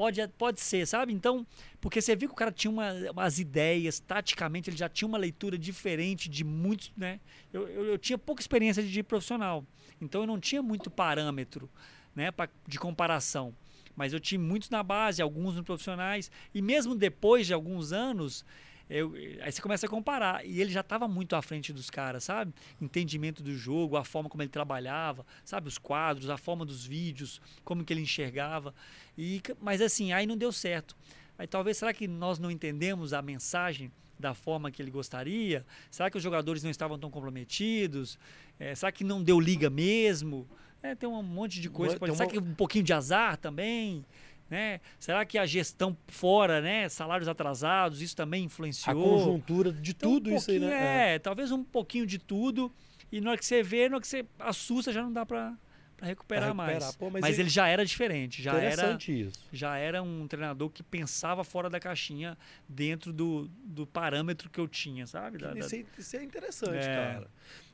Pode, 0.00 0.26
pode 0.28 0.62
ser, 0.62 0.86
sabe? 0.86 1.12
Então, 1.12 1.46
porque 1.78 2.00
você 2.00 2.16
viu 2.16 2.26
que 2.26 2.32
o 2.32 2.34
cara 2.34 2.50
tinha 2.50 2.70
uma, 2.70 2.90
umas 3.10 3.38
ideias, 3.38 4.00
taticamente 4.00 4.70
ele 4.70 4.76
já 4.78 4.88
tinha 4.88 5.06
uma 5.06 5.18
leitura 5.18 5.58
diferente 5.58 6.26
de 6.26 6.42
muitos, 6.42 6.90
né? 6.96 7.20
Eu, 7.52 7.68
eu, 7.68 7.84
eu 7.84 7.98
tinha 7.98 8.16
pouca 8.16 8.40
experiência 8.40 8.82
de 8.82 9.02
profissional, 9.02 9.62
então 10.00 10.22
eu 10.22 10.26
não 10.26 10.40
tinha 10.40 10.62
muito 10.62 10.90
parâmetro, 10.90 11.68
né, 12.16 12.30
pra, 12.30 12.48
de 12.66 12.78
comparação. 12.78 13.54
Mas 13.94 14.14
eu 14.14 14.20
tinha 14.20 14.38
muitos 14.38 14.70
na 14.70 14.82
base, 14.82 15.20
alguns 15.20 15.56
no 15.56 15.62
profissionais, 15.62 16.30
e 16.54 16.62
mesmo 16.62 16.94
depois 16.94 17.46
de 17.46 17.52
alguns 17.52 17.92
anos, 17.92 18.42
eu- 18.90 19.14
aí 19.42 19.50
você 19.53 19.62
começa 19.62 19.87
a 19.87 19.88
comparar. 19.88 20.44
E 20.44 20.61
ele 20.61 20.70
já 20.72 20.81
estava 20.81 21.07
muito 21.07 21.37
à 21.37 21.40
frente 21.42 21.72
dos 21.72 21.88
caras, 21.88 22.24
sabe? 22.24 22.53
Entendimento 22.81 23.42
do 23.42 23.55
jogo, 23.55 23.96
a 23.96 24.05
forma 24.05 24.29
como 24.29 24.42
ele 24.42 24.50
trabalhava, 24.50 25.24
sabe? 25.44 25.68
Os 25.68 25.79
quadros, 25.79 26.29
a 26.29 26.37
forma 26.37 26.64
dos 26.66 26.85
vídeos, 26.85 27.40
como 27.64 27.85
que 27.85 27.92
ele 27.92 28.03
enxergava. 28.03 28.74
E, 29.16 29.40
mas 29.61 29.81
assim, 29.81 30.12
aí 30.12 30.26
não 30.26 30.37
deu 30.37 30.53
certo. 30.53 30.96
Aí 31.38 31.46
talvez, 31.46 31.76
será 31.79 31.92
que 31.94 32.07
nós 32.09 32.38
não 32.38 32.50
entendemos 32.50 33.12
a 33.14 33.22
mensagem 33.22 33.90
da 34.18 34.35
forma 34.35 34.70
que 34.70 34.83
ele 34.83 34.90
gostaria? 34.90 35.64
Será 35.90 36.11
que 36.11 36.16
os 36.18 36.22
jogadores 36.22 36.62
não 36.62 36.70
estavam 36.70 36.98
tão 36.98 37.11
comprometidos? 37.11 38.18
É, 38.59 38.74
será 38.74 38.92
que 38.92 39.03
não 39.05 39.22
deu 39.22 39.40
liga 39.40 39.70
mesmo? 39.70 40.46
É, 40.83 40.94
tem 40.94 41.09
um 41.09 41.22
monte 41.22 41.61
de 41.61 41.68
coisa. 41.70 41.98
Pode, 41.98 42.11
uma- 42.12 42.16
será 42.16 42.29
que 42.31 42.38
um 42.38 42.55
pouquinho 42.55 42.85
de 42.85 42.92
azar 42.92 43.37
também? 43.37 44.05
Né? 44.50 44.80
Será 44.98 45.24
que 45.24 45.38
a 45.38 45.46
gestão 45.46 45.96
fora, 46.08 46.60
né? 46.60 46.88
Salários 46.88 47.28
atrasados, 47.28 48.02
isso 48.02 48.16
também 48.16 48.42
A 48.42 48.46
influenciou? 48.46 49.02
conjuntura 49.02 49.72
de 49.72 49.92
Então, 49.92 50.10
tudo 50.10 50.30
um 50.30 50.36
isso 50.36 50.50
aí, 50.50 50.58
né? 50.58 51.14
É, 51.14 51.18
talvez 51.20 51.52
um 51.52 51.62
pouquinho 51.62 52.04
de 52.04 52.18
tudo. 52.18 52.72
E 53.12 53.20
na 53.20 53.30
hora 53.30 53.38
que 53.38 53.46
você 53.46 53.62
vê, 53.62 53.88
na 53.88 53.96
hora 53.96 54.00
que 54.00 54.08
você 54.08 54.24
assusta, 54.40 54.92
já 54.92 55.02
não 55.02 55.12
dá 55.12 55.24
pra 55.24 55.54
recuperar, 56.02 56.46
recuperar. 56.48 56.54
mais. 56.54 56.96
Pô, 56.96 57.10
mas 57.10 57.20
mas 57.22 57.34
ele- 57.34 57.42
ele 57.42 57.50
já 57.50 57.68
era 57.68 57.84
diferente, 57.84 58.42
já 58.42 58.54
era, 58.58 58.96
isso. 58.98 59.30
já 59.52 59.76
era 59.76 60.02
um 60.02 60.26
treinador 60.26 60.70
que 60.70 60.82
pensava 60.82 61.44
fora 61.44 61.68
da 61.70 61.78
caixinha 61.78 62.36
dentro 62.68 63.12
do, 63.12 63.48
do 63.64 63.86
parâmetro 63.86 64.48
que 64.50 64.58
eu 64.58 64.66
tinha, 64.66 65.06
sabe? 65.06 65.38
Da- 65.38 65.52
da- 65.52 65.58
Isso, 65.60 65.76
é, 65.76 65.84
isso 65.98 66.16
é 66.16 66.24
interessante, 66.24 66.76
É. 66.86 66.94
cara. 66.96 67.30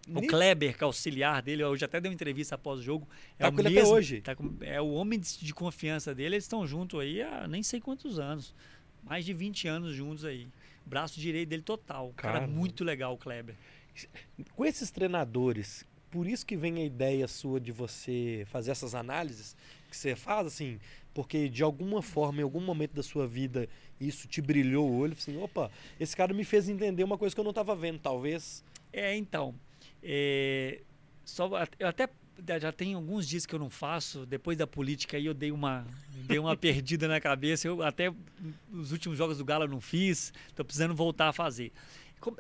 O 0.09 0.21
Ni- 0.21 0.27
Kleber, 0.27 0.77
que 0.77 0.85
é 0.85 0.87
auxiliar 0.87 1.43
dele, 1.43 1.65
hoje 1.65 1.85
até 1.85 2.01
deu 2.01 2.13
entrevista 2.13 2.55
após 2.55 2.81
o 2.81 2.83
jogo. 2.83 3.09
É 3.39 3.43
Tá 3.45 3.49
o 3.49 3.53
com 3.53 3.61
ele 3.61 3.69
até 3.69 3.75
mesmo, 3.81 3.95
hoje. 3.95 4.21
tá 4.21 4.35
com- 4.37 4.57
é 4.61 4.81
o 4.81 4.91
homem 4.93 5.19
de, 5.19 5.39
de 5.39 5.53
confiança 5.55 6.15
dele, 6.15 6.37
eles 6.37 6.45
estão 6.45 6.67
juntos 6.67 6.99
aí 7.01 7.23
há 7.23 7.47
nem 7.49 7.63
sei 7.63 7.81
quantos 7.81 8.19
anos. 8.19 8.55
Mais 9.03 9.25
de 9.25 9.33
20 9.33 9.69
anos 9.69 9.95
juntos 9.95 10.25
aí. 10.25 10.49
Braço 10.85 11.19
direito 11.21 11.49
dele 11.49 11.63
total. 11.63 12.13
Cara, 12.17 12.41
Caramba. 12.41 12.53
muito 12.59 12.83
legal 12.85 13.15
o 13.15 13.19
Kleber. 13.19 13.55
Com 14.55 14.65
esses 14.65 14.91
treinadores, 14.91 15.85
por 16.11 16.27
isso 16.27 16.45
que 16.45 16.57
vem 16.57 16.77
a 16.77 16.85
ideia 16.85 17.27
sua 17.27 17.59
de 17.61 17.73
você 17.73 18.47
fazer 18.51 18.71
essas 18.73 18.95
análises 18.95 19.57
que 19.91 19.97
você 19.97 20.15
faz, 20.15 20.47
assim, 20.47 20.79
porque 21.15 21.49
de 21.49 21.63
alguma 21.63 22.03
forma, 22.03 22.41
em 22.41 22.43
algum 22.45 22.61
momento 22.61 22.93
da 22.93 23.03
sua 23.03 23.27
vida, 23.27 23.69
isso 24.01 24.29
te 24.29 24.41
brilhou 24.43 24.89
o 24.91 24.99
olho, 24.99 25.15
assim, 25.15 25.37
opa, 25.39 25.71
esse 25.99 26.15
cara 26.17 26.35
me 26.35 26.45
fez 26.45 26.69
entender 26.69 27.03
uma 27.05 27.17
coisa 27.17 27.35
que 27.35 27.41
eu 27.41 27.45
não 27.45 27.51
estava 27.53 27.75
vendo, 27.75 27.99
talvez. 27.99 28.63
É, 28.93 29.17
então. 29.17 29.55
É, 30.09 30.83
só, 31.25 31.51
eu 31.81 31.89
até 31.89 32.09
já 32.61 32.71
tem 32.71 32.95
alguns 32.95 33.27
dias 33.27 33.45
que 33.45 33.55
eu 33.55 33.59
não 33.59 33.69
faço. 33.69 34.25
Depois 34.25 34.57
da 34.57 34.67
política 34.67 35.17
aí 35.17 35.27
eu 35.27 35.35
dei 35.35 35.51
uma, 35.51 35.85
dei 36.27 36.39
uma 36.39 36.55
perdida 36.57 37.09
na 37.09 37.21
cabeça. 37.21 37.67
Eu 37.67 37.83
até 37.83 38.13
os 38.73 38.93
últimos 38.93 39.19
jogos 39.19 39.39
do 39.39 39.45
Galo 39.45 39.65
eu 39.65 39.69
não 39.69 39.81
fiz. 39.81 40.33
Tô 40.55 40.65
precisando 40.65 40.95
voltar 40.95 41.29
a 41.29 41.33
fazer. 41.33 41.73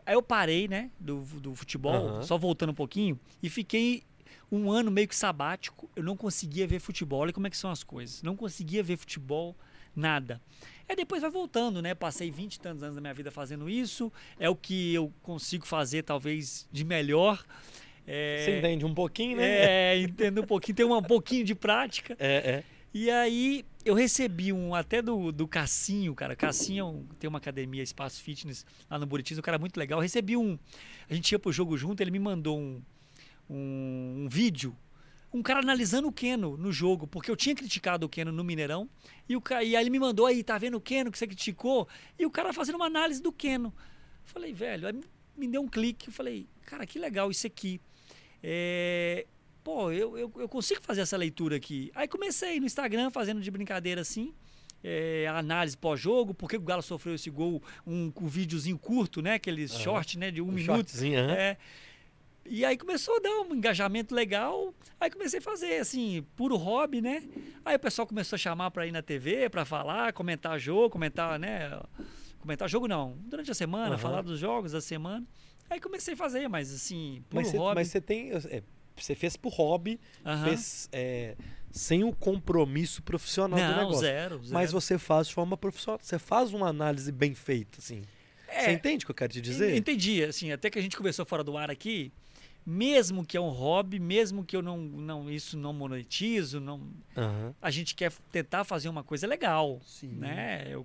Aí 0.06 0.14
eu 0.14 0.22
parei, 0.22 0.68
né, 0.68 0.90
do, 0.98 1.22
do 1.40 1.54
futebol, 1.54 2.08
Aham. 2.08 2.22
só 2.22 2.38
voltando 2.38 2.70
um 2.70 2.74
pouquinho, 2.74 3.18
e 3.42 3.50
fiquei 3.50 4.02
um 4.50 4.70
ano 4.70 4.90
meio 4.90 5.08
que 5.08 5.14
sabático. 5.14 5.90
Eu 5.94 6.02
não 6.02 6.16
conseguia 6.16 6.66
ver 6.66 6.78
futebol. 6.78 7.20
Olha 7.20 7.32
como 7.32 7.46
é 7.46 7.50
que 7.50 7.56
são 7.56 7.70
as 7.70 7.82
coisas. 7.82 8.22
Não 8.22 8.36
conseguia 8.36 8.82
ver 8.82 8.96
futebol, 8.96 9.56
nada. 9.96 10.40
Aí 10.88 10.94
depois 10.94 11.22
vai 11.22 11.30
voltando, 11.30 11.82
né? 11.82 11.94
Passei 11.94 12.30
20 12.30 12.54
e 12.54 12.60
tantos 12.60 12.82
anos 12.82 12.94
da 12.94 13.00
minha 13.00 13.14
vida 13.14 13.30
fazendo 13.30 13.68
isso. 13.68 14.12
É 14.38 14.48
o 14.48 14.54
que 14.54 14.94
eu 14.94 15.12
consigo 15.22 15.66
fazer, 15.66 16.04
talvez, 16.04 16.68
de 16.70 16.84
melhor. 16.84 17.44
É, 18.06 18.42
Você 18.44 18.58
entende 18.58 18.84
um 18.84 18.94
pouquinho, 18.94 19.36
né? 19.36 19.94
é, 19.94 19.98
entendo 19.98 20.42
um 20.42 20.46
pouquinho, 20.46 20.76
tem 20.76 20.86
um 20.86 21.02
pouquinho 21.02 21.44
de 21.44 21.54
prática. 21.56 22.16
É, 22.20 22.62
é. 22.62 22.64
E 22.94 23.10
aí 23.10 23.64
eu 23.84 23.94
recebi 23.94 24.52
um 24.52 24.74
até 24.74 25.02
do, 25.02 25.32
do 25.32 25.46
Cassinho, 25.46 26.14
cara. 26.14 26.36
Cassinho 26.36 27.06
é 27.10 27.14
tem 27.18 27.28
uma 27.28 27.38
academia 27.38 27.82
Espaço 27.82 28.22
Fitness 28.22 28.64
lá 28.88 28.98
no 28.98 29.06
Buritis, 29.06 29.38
um 29.38 29.42
cara 29.42 29.58
muito 29.58 29.76
legal. 29.76 29.98
Eu 29.98 30.02
recebi 30.02 30.36
um. 30.36 30.58
A 31.10 31.14
gente 31.14 31.30
ia 31.30 31.38
pro 31.38 31.52
jogo 31.52 31.76
junto, 31.76 32.00
ele 32.00 32.10
me 32.10 32.18
mandou 32.18 32.58
um, 32.58 32.80
um, 33.50 34.24
um 34.24 34.28
vídeo. 34.30 34.74
Um 35.32 35.42
cara 35.42 35.60
analisando 35.60 36.08
o 36.08 36.12
Keno 36.12 36.56
no 36.56 36.72
jogo, 36.72 37.06
porque 37.06 37.30
eu 37.30 37.36
tinha 37.36 37.54
criticado 37.54 38.06
o 38.06 38.08
Keno 38.08 38.32
no 38.32 38.42
Mineirão. 38.44 38.88
E, 39.28 39.36
o, 39.36 39.42
e 39.50 39.54
aí 39.54 39.74
ele 39.76 39.90
me 39.90 39.98
mandou 39.98 40.24
aí, 40.26 40.42
tá 40.42 40.56
vendo 40.56 40.76
o 40.76 40.80
Keno 40.80 41.10
que 41.12 41.18
você 41.18 41.26
criticou? 41.26 41.86
E 42.18 42.24
o 42.24 42.30
cara 42.30 42.52
fazendo 42.52 42.76
uma 42.76 42.86
análise 42.86 43.20
do 43.20 43.30
Keno. 43.32 43.74
Falei, 44.24 44.52
velho, 44.52 44.86
aí 44.88 44.94
me- 45.36 45.48
deu 45.48 45.60
um 45.62 45.68
clique. 45.68 46.08
Eu 46.08 46.12
falei, 46.12 46.46
cara, 46.64 46.86
que 46.86 46.98
legal 46.98 47.30
isso 47.30 47.46
aqui. 47.46 47.80
É, 48.42 49.26
pô, 49.64 49.90
eu, 49.92 50.16
eu, 50.16 50.32
eu 50.38 50.48
consigo 50.48 50.80
fazer 50.82 51.00
essa 51.02 51.16
leitura 51.16 51.56
aqui. 51.56 51.90
Aí 51.94 52.06
comecei 52.08 52.58
no 52.60 52.66
Instagram 52.66 53.10
fazendo 53.10 53.40
de 53.40 53.50
brincadeira 53.50 54.00
assim. 54.00 54.32
é, 54.82 55.26
análise 55.28 55.76
pós-jogo, 55.76 56.32
por 56.32 56.48
que 56.48 56.56
o 56.56 56.60
Galo 56.60 56.82
sofreu 56.82 57.14
esse 57.14 57.28
gol, 57.30 57.62
um, 57.86 58.12
um 58.20 58.26
videozinho 58.28 58.78
curto, 58.78 59.20
né? 59.20 59.34
Aqueles 59.34 59.72
Aham. 59.72 59.80
short, 59.82 60.18
né? 60.18 60.30
De 60.30 60.40
um, 60.40 60.48
Um 60.48 60.52
minuto. 60.52 60.66
shortzinho, 60.90 61.18
aham. 61.18 61.32
É. 61.34 61.56
E 62.48 62.64
aí 62.64 62.76
começou 62.76 63.16
a 63.16 63.20
dar 63.20 63.40
um 63.40 63.54
engajamento 63.54 64.14
legal. 64.14 64.74
Aí 65.00 65.10
comecei 65.10 65.38
a 65.38 65.42
fazer, 65.42 65.78
assim, 65.80 66.24
puro 66.36 66.56
hobby, 66.56 67.00
né? 67.00 67.22
Aí 67.64 67.74
o 67.76 67.78
pessoal 67.78 68.06
começou 68.06 68.36
a 68.36 68.38
chamar 68.38 68.70
pra 68.70 68.86
ir 68.86 68.92
na 68.92 69.02
TV, 69.02 69.48
pra 69.50 69.64
falar, 69.64 70.12
comentar 70.12 70.58
jogo, 70.58 70.90
comentar, 70.90 71.38
né? 71.38 71.80
Comentar 72.38 72.68
jogo 72.68 72.86
não, 72.86 73.16
durante 73.22 73.50
a 73.50 73.54
semana, 73.54 73.90
Aham. 73.94 73.98
falar 73.98 74.22
dos 74.22 74.38
jogos 74.38 74.72
da 74.72 74.80
semana. 74.80 75.26
Aí 75.68 75.80
comecei 75.80 76.14
a 76.14 76.16
fazer, 76.16 76.48
mas 76.48 76.72
assim, 76.72 77.24
puro 77.28 77.42
Mas 77.42 77.50
você, 77.50 77.56
hobby. 77.58 77.74
mas 77.74 77.88
você 77.88 78.00
tem. 78.00 78.30
é, 78.30 78.62
você 78.96 79.14
fez 79.16 79.36
por 79.36 79.52
hobby, 79.52 79.98
Aham. 80.24 80.44
fez 80.44 80.88
é, 80.92 81.36
sem 81.72 82.04
o 82.04 82.12
compromisso 82.14 83.02
profissional 83.02 83.58
do 83.58 83.66
Não, 83.66 83.76
negócio. 83.78 84.00
zero, 84.00 84.38
zero. 84.42 84.54
Mas 84.54 84.70
você 84.70 84.96
faz 84.96 85.26
de 85.26 85.34
forma 85.34 85.56
profissional. 85.56 85.98
Você 86.00 86.18
faz 86.20 86.52
uma 86.52 86.68
análise 86.68 87.10
bem 87.10 87.34
feita, 87.34 87.80
assim. 87.80 88.02
Você 88.48 88.70
É, 88.70 88.72
entende 88.72 89.04
o 89.04 89.06
que 89.06 89.10
eu 89.10 89.14
quero 89.14 89.32
te 89.32 89.40
dizer? 89.40 89.74
Entendi, 89.76 90.22
assim, 90.22 90.52
até 90.52 90.70
que 90.70 90.78
a 90.78 90.82
gente 90.82 90.96
conversou 90.96 91.26
fora 91.26 91.42
do 91.42 91.56
ar 91.58 91.68
aqui, 91.68 92.12
mesmo 92.66 93.24
que 93.24 93.36
é 93.36 93.40
um 93.40 93.48
hobby, 93.48 94.00
mesmo 94.00 94.44
que 94.44 94.56
eu 94.56 94.60
não, 94.60 94.76
não 94.76 95.30
isso 95.30 95.56
não 95.56 95.72
monetizo, 95.72 96.58
não, 96.58 96.82
Aham. 97.16 97.54
a 97.62 97.70
gente 97.70 97.94
quer 97.94 98.12
tentar 98.32 98.64
fazer 98.64 98.88
uma 98.88 99.04
coisa 99.04 99.24
legal, 99.24 99.80
Sim. 99.84 100.08
né? 100.08 100.66
Eu, 100.68 100.84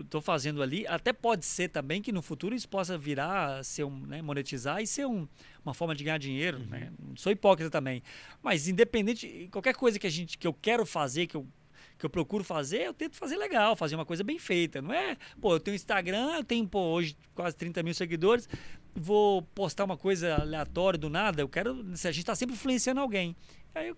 estou 0.00 0.20
fazendo 0.20 0.62
ali, 0.62 0.86
até 0.86 1.14
pode 1.14 1.46
ser 1.46 1.68
também 1.70 2.02
que 2.02 2.12
no 2.12 2.20
futuro 2.20 2.54
isso 2.54 2.68
possa 2.68 2.98
virar, 2.98 3.64
ser 3.64 3.84
um, 3.84 3.98
né, 4.00 4.20
monetizar 4.20 4.82
e 4.82 4.86
ser 4.86 5.06
um, 5.06 5.26
uma 5.64 5.72
forma 5.72 5.94
de 5.94 6.04
ganhar 6.04 6.18
dinheiro, 6.18 6.58
Uhum. 6.58 6.66
né? 6.66 6.92
Não 6.98 7.16
sou 7.16 7.32
hipócrita 7.32 7.70
também, 7.70 8.02
mas 8.42 8.68
independente, 8.68 9.48
qualquer 9.50 9.74
coisa 9.74 9.98
que 9.98 10.06
a 10.06 10.10
gente, 10.10 10.36
que 10.36 10.46
eu 10.46 10.52
quero 10.52 10.84
fazer, 10.84 11.26
que 11.26 11.36
eu 11.36 11.46
que 12.04 12.06
eu 12.06 12.10
procuro 12.10 12.44
fazer, 12.44 12.82
eu 12.82 12.92
tento 12.92 13.16
fazer 13.16 13.36
legal, 13.36 13.74
fazer 13.74 13.94
uma 13.94 14.04
coisa 14.04 14.22
bem 14.22 14.38
feita. 14.38 14.82
Não 14.82 14.92
é, 14.92 15.16
pô, 15.40 15.54
eu 15.54 15.60
tenho 15.60 15.74
Instagram, 15.74 16.34
eu 16.36 16.44
tenho, 16.44 16.68
pô, 16.68 16.80
hoje 16.80 17.16
quase 17.34 17.56
30 17.56 17.82
mil 17.82 17.94
seguidores, 17.94 18.46
vou 18.94 19.40
postar 19.40 19.84
uma 19.84 19.96
coisa 19.96 20.34
aleatória 20.34 20.98
do 20.98 21.08
nada, 21.08 21.40
eu 21.40 21.48
quero. 21.48 21.96
Se 21.96 22.06
a 22.06 22.12
gente 22.12 22.20
está 22.20 22.34
sempre 22.34 22.54
influenciando 22.54 23.00
alguém. 23.00 23.34
Aí 23.74 23.88
eu, 23.88 23.96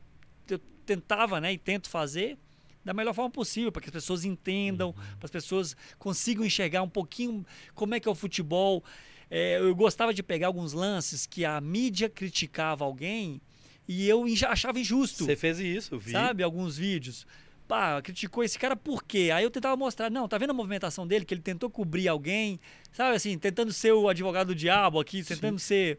eu 0.49 0.59
tentava, 0.85 1.41
né, 1.41 1.53
e 1.53 1.59
tento 1.59 1.91
fazer 1.91 2.39
da 2.85 2.95
melhor 2.95 3.13
forma 3.13 3.31
possível, 3.31 3.73
para 3.73 3.83
que 3.83 3.89
as 3.89 3.93
pessoas 3.93 4.25
entendam, 4.25 4.93
para 4.93 5.25
as 5.25 5.31
pessoas 5.31 5.77
consigam 5.99 6.45
enxergar 6.45 6.83
um 6.83 6.89
pouquinho 6.89 7.45
como 7.75 7.97
é 7.97 7.99
que 7.99 8.07
é 8.07 8.11
o 8.11 8.15
futebol. 8.15 8.85
É, 9.29 9.59
eu 9.59 9.75
gostava 9.75 10.15
de 10.15 10.23
pegar 10.23 10.47
alguns 10.47 10.73
lances 10.73 11.27
que 11.27 11.45
a 11.45 11.61
mídia 11.61 12.09
criticava 12.09 12.85
alguém 12.85 13.41
e 13.89 14.09
eu 14.09 14.25
achava 14.49 14.81
injusto 14.81 15.25
Você 15.25 15.37
fez 15.37 15.59
isso, 15.59 15.99
vi. 15.99 16.13
sabe? 16.13 16.43
Alguns 16.43 16.77
vídeos. 16.77 17.27
Pá, 17.67 18.01
criticou 18.01 18.45
esse 18.45 18.59
cara 18.59 18.77
por 18.77 19.03
quê? 19.03 19.31
Aí 19.35 19.43
eu 19.43 19.51
tentava 19.51 19.77
mostrar, 19.77 20.09
não, 20.11 20.29
tá 20.29 20.39
vendo 20.39 20.51
a 20.51 20.55
movimentação 20.55 21.07
dele, 21.07 21.25
que 21.25 21.35
ele 21.35 21.41
tentou 21.41 21.69
cobrir 21.69 22.07
alguém, 22.07 22.61
sabe 22.93 23.17
assim, 23.17 23.37
tentando 23.37 23.73
ser 23.73 23.93
o 23.93 24.09
advogado 24.09 24.49
do 24.49 24.55
diabo 24.55 25.01
aqui, 25.01 25.23
tentando 25.25 25.59
ser. 25.59 25.99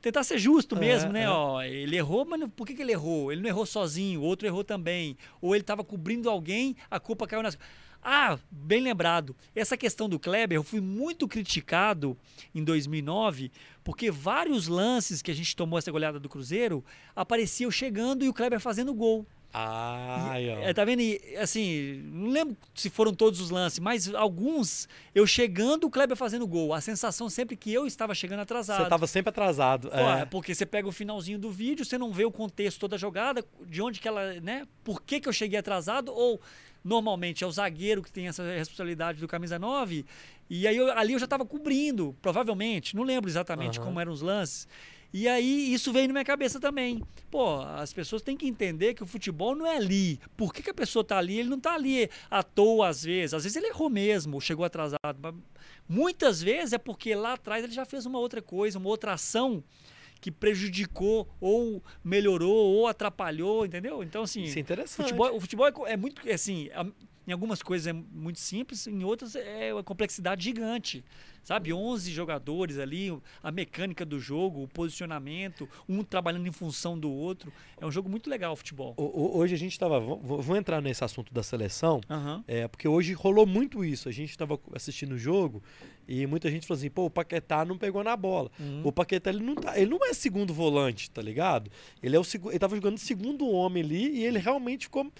Tentar 0.00 0.22
ser 0.24 0.38
justo 0.38 0.76
É, 0.76 0.78
mesmo, 0.78 1.12
né? 1.12 1.24
é. 1.24 1.28
Ó, 1.28 1.60
ele 1.60 1.94
errou, 1.94 2.24
mas 2.24 2.40
por 2.56 2.66
que, 2.66 2.72
que 2.74 2.80
ele 2.80 2.92
errou? 2.92 3.30
Ele 3.30 3.42
não 3.42 3.48
errou 3.50 3.66
sozinho, 3.66 4.20
o 4.20 4.24
outro 4.24 4.48
errou 4.48 4.64
também. 4.64 5.14
Ou 5.42 5.54
ele 5.54 5.60
estava 5.62 5.84
cobrindo 5.84 6.30
alguém, 6.30 6.74
a 6.90 6.98
culpa 6.98 7.26
caiu 7.26 7.42
nas. 7.42 7.58
Ah, 8.02 8.38
bem 8.50 8.80
lembrado. 8.80 9.36
Essa 9.54 9.76
questão 9.76 10.08
do 10.08 10.18
Kleber, 10.18 10.56
eu 10.56 10.62
fui 10.62 10.80
muito 10.80 11.28
criticado 11.28 12.16
em 12.54 12.64
2009, 12.64 13.52
porque 13.84 14.10
vários 14.10 14.68
lances 14.68 15.20
que 15.20 15.30
a 15.30 15.34
gente 15.34 15.54
tomou 15.54 15.78
essa 15.78 15.92
goleada 15.92 16.18
do 16.18 16.30
Cruzeiro 16.30 16.82
apareciam 17.14 17.70
chegando 17.70 18.24
e 18.24 18.28
o 18.30 18.32
Kleber 18.32 18.58
fazendo 18.58 18.94
gol. 18.94 19.26
Ó. 19.52 20.32
É, 20.62 20.72
tá 20.72 20.84
vendo? 20.84 21.00
E, 21.00 21.20
assim, 21.36 22.02
não 22.04 22.28
lembro 22.30 22.56
se 22.74 22.88
foram 22.88 23.12
todos 23.12 23.40
os 23.40 23.50
lances, 23.50 23.78
mas 23.78 24.12
alguns 24.14 24.88
eu 25.14 25.26
chegando, 25.26 25.84
o 25.86 25.90
Kleber 25.90 26.16
fazendo 26.16 26.46
gol. 26.46 26.72
A 26.72 26.80
sensação 26.80 27.28
sempre 27.28 27.56
que 27.56 27.72
eu 27.72 27.86
estava 27.86 28.14
chegando 28.14 28.40
atrasado. 28.40 28.84
Você 28.84 28.88
tava 28.88 29.06
sempre 29.06 29.30
atrasado. 29.30 29.90
Pô, 29.90 29.96
é. 29.96 30.20
é 30.22 30.24
porque 30.24 30.54
você 30.54 30.64
pega 30.64 30.88
o 30.88 30.92
finalzinho 30.92 31.38
do 31.38 31.50
vídeo, 31.50 31.84
você 31.84 31.98
não 31.98 32.12
vê 32.12 32.24
o 32.24 32.30
contexto 32.32 32.78
toda 32.78 32.96
a 32.96 32.98
jogada, 32.98 33.44
de 33.66 33.82
onde 33.82 34.00
que 34.00 34.06
ela, 34.08 34.34
né? 34.40 34.66
Por 34.84 35.02
que, 35.02 35.20
que 35.20 35.28
eu 35.28 35.32
cheguei 35.32 35.58
atrasado? 35.58 36.12
Ou 36.12 36.40
normalmente 36.82 37.44
é 37.44 37.46
o 37.46 37.52
zagueiro 37.52 38.02
que 38.02 38.10
tem 38.10 38.28
essa 38.28 38.42
responsabilidade 38.42 39.20
do 39.20 39.28
camisa 39.28 39.58
9, 39.58 40.06
e 40.48 40.66
aí 40.66 40.76
eu- 40.76 40.90
ali 40.96 41.12
eu 41.12 41.18
já 41.18 41.26
estava 41.26 41.44
cobrindo, 41.44 42.16
provavelmente, 42.22 42.96
não 42.96 43.02
lembro 43.02 43.28
exatamente 43.28 43.78
Aham. 43.78 43.86
como 43.86 44.00
eram 44.00 44.12
os 44.12 44.22
lances. 44.22 44.66
E 45.12 45.26
aí 45.26 45.72
isso 45.72 45.92
veio 45.92 46.06
na 46.06 46.12
minha 46.14 46.24
cabeça 46.24 46.60
também. 46.60 47.02
Pô, 47.30 47.60
as 47.62 47.92
pessoas 47.92 48.22
têm 48.22 48.36
que 48.36 48.46
entender 48.46 48.94
que 48.94 49.02
o 49.02 49.06
futebol 49.06 49.56
não 49.56 49.66
é 49.66 49.76
ali. 49.76 50.20
Por 50.36 50.54
que, 50.54 50.62
que 50.62 50.70
a 50.70 50.74
pessoa 50.74 51.04
tá 51.04 51.18
ali? 51.18 51.38
Ele 51.38 51.48
não 51.48 51.58
tá 51.58 51.74
ali 51.74 52.08
à 52.30 52.42
toa 52.42 52.88
às 52.88 53.02
vezes. 53.02 53.34
Às 53.34 53.42
vezes 53.42 53.56
ele 53.56 53.66
errou 53.68 53.90
mesmo, 53.90 54.40
chegou 54.40 54.64
atrasado. 54.64 54.98
Muitas 55.88 56.40
vezes 56.40 56.72
é 56.72 56.78
porque 56.78 57.14
lá 57.14 57.32
atrás 57.32 57.64
ele 57.64 57.72
já 57.72 57.84
fez 57.84 58.06
uma 58.06 58.18
outra 58.20 58.40
coisa, 58.40 58.78
uma 58.78 58.88
outra 58.88 59.12
ação 59.14 59.62
que 60.20 60.30
prejudicou 60.30 61.26
ou 61.40 61.82
melhorou 62.04 62.54
ou 62.54 62.86
atrapalhou, 62.86 63.64
entendeu? 63.64 64.02
Então 64.02 64.22
assim, 64.22 64.42
Isso 64.42 64.58
é 64.58 64.60
interessante. 64.60 65.06
futebol, 65.08 65.34
o 65.36 65.40
futebol 65.40 65.66
é 65.66 65.92
é 65.92 65.96
muito 65.96 66.30
assim, 66.30 66.68
a- 66.74 66.86
em 67.26 67.32
algumas 67.32 67.62
coisas 67.62 67.86
é 67.86 67.92
muito 67.92 68.40
simples, 68.40 68.86
em 68.86 69.04
outras 69.04 69.36
é 69.36 69.72
uma 69.72 69.82
complexidade 69.82 70.44
gigante. 70.44 71.04
Sabe, 71.42 71.72
11 71.72 72.12
jogadores 72.12 72.78
ali, 72.78 73.18
a 73.42 73.50
mecânica 73.50 74.04
do 74.04 74.20
jogo, 74.20 74.62
o 74.62 74.68
posicionamento, 74.68 75.66
um 75.88 76.04
trabalhando 76.04 76.46
em 76.46 76.52
função 76.52 76.98
do 76.98 77.10
outro. 77.10 77.50
É 77.80 77.86
um 77.86 77.90
jogo 77.90 78.10
muito 78.10 78.28
legal 78.28 78.52
o 78.52 78.56
futebol. 78.56 78.94
Hoje 78.98 79.54
a 79.54 79.58
gente 79.58 79.78
tava. 79.78 79.98
Vou, 79.98 80.54
entrar 80.54 80.82
nesse 80.82 81.02
assunto 81.02 81.32
da 81.32 81.42
seleção. 81.42 82.02
Aham. 82.10 82.44
É, 82.46 82.68
porque 82.68 82.86
hoje 82.86 83.14
rolou 83.14 83.46
muito 83.46 83.82
isso. 83.82 84.06
A 84.06 84.12
gente 84.12 84.30
estava 84.30 84.60
assistindo 84.74 85.12
o 85.12 85.18
jogo 85.18 85.62
e 86.06 86.26
muita 86.26 86.50
gente 86.50 86.66
falou 86.66 86.78
assim: 86.78 86.90
pô, 86.90 87.06
o 87.06 87.10
Paquetá 87.10 87.64
não 87.64 87.78
pegou 87.78 88.04
na 88.04 88.16
bola. 88.16 88.50
Uhum. 88.58 88.82
O 88.84 88.92
Paquetá 88.92 89.30
ele 89.30 89.42
não, 89.42 89.54
tá, 89.54 89.78
ele 89.78 89.90
não 89.90 90.04
é 90.04 90.12
segundo 90.12 90.52
volante, 90.52 91.10
tá 91.10 91.22
ligado? 91.22 91.70
Ele, 92.02 92.16
é 92.16 92.20
o, 92.20 92.24
ele 92.48 92.58
tava 92.58 92.74
jogando 92.74 92.98
segundo 92.98 93.48
homem 93.48 93.82
ali 93.82 94.18
e 94.18 94.24
ele 94.26 94.38
realmente 94.38 94.86
ficou. 94.86 95.10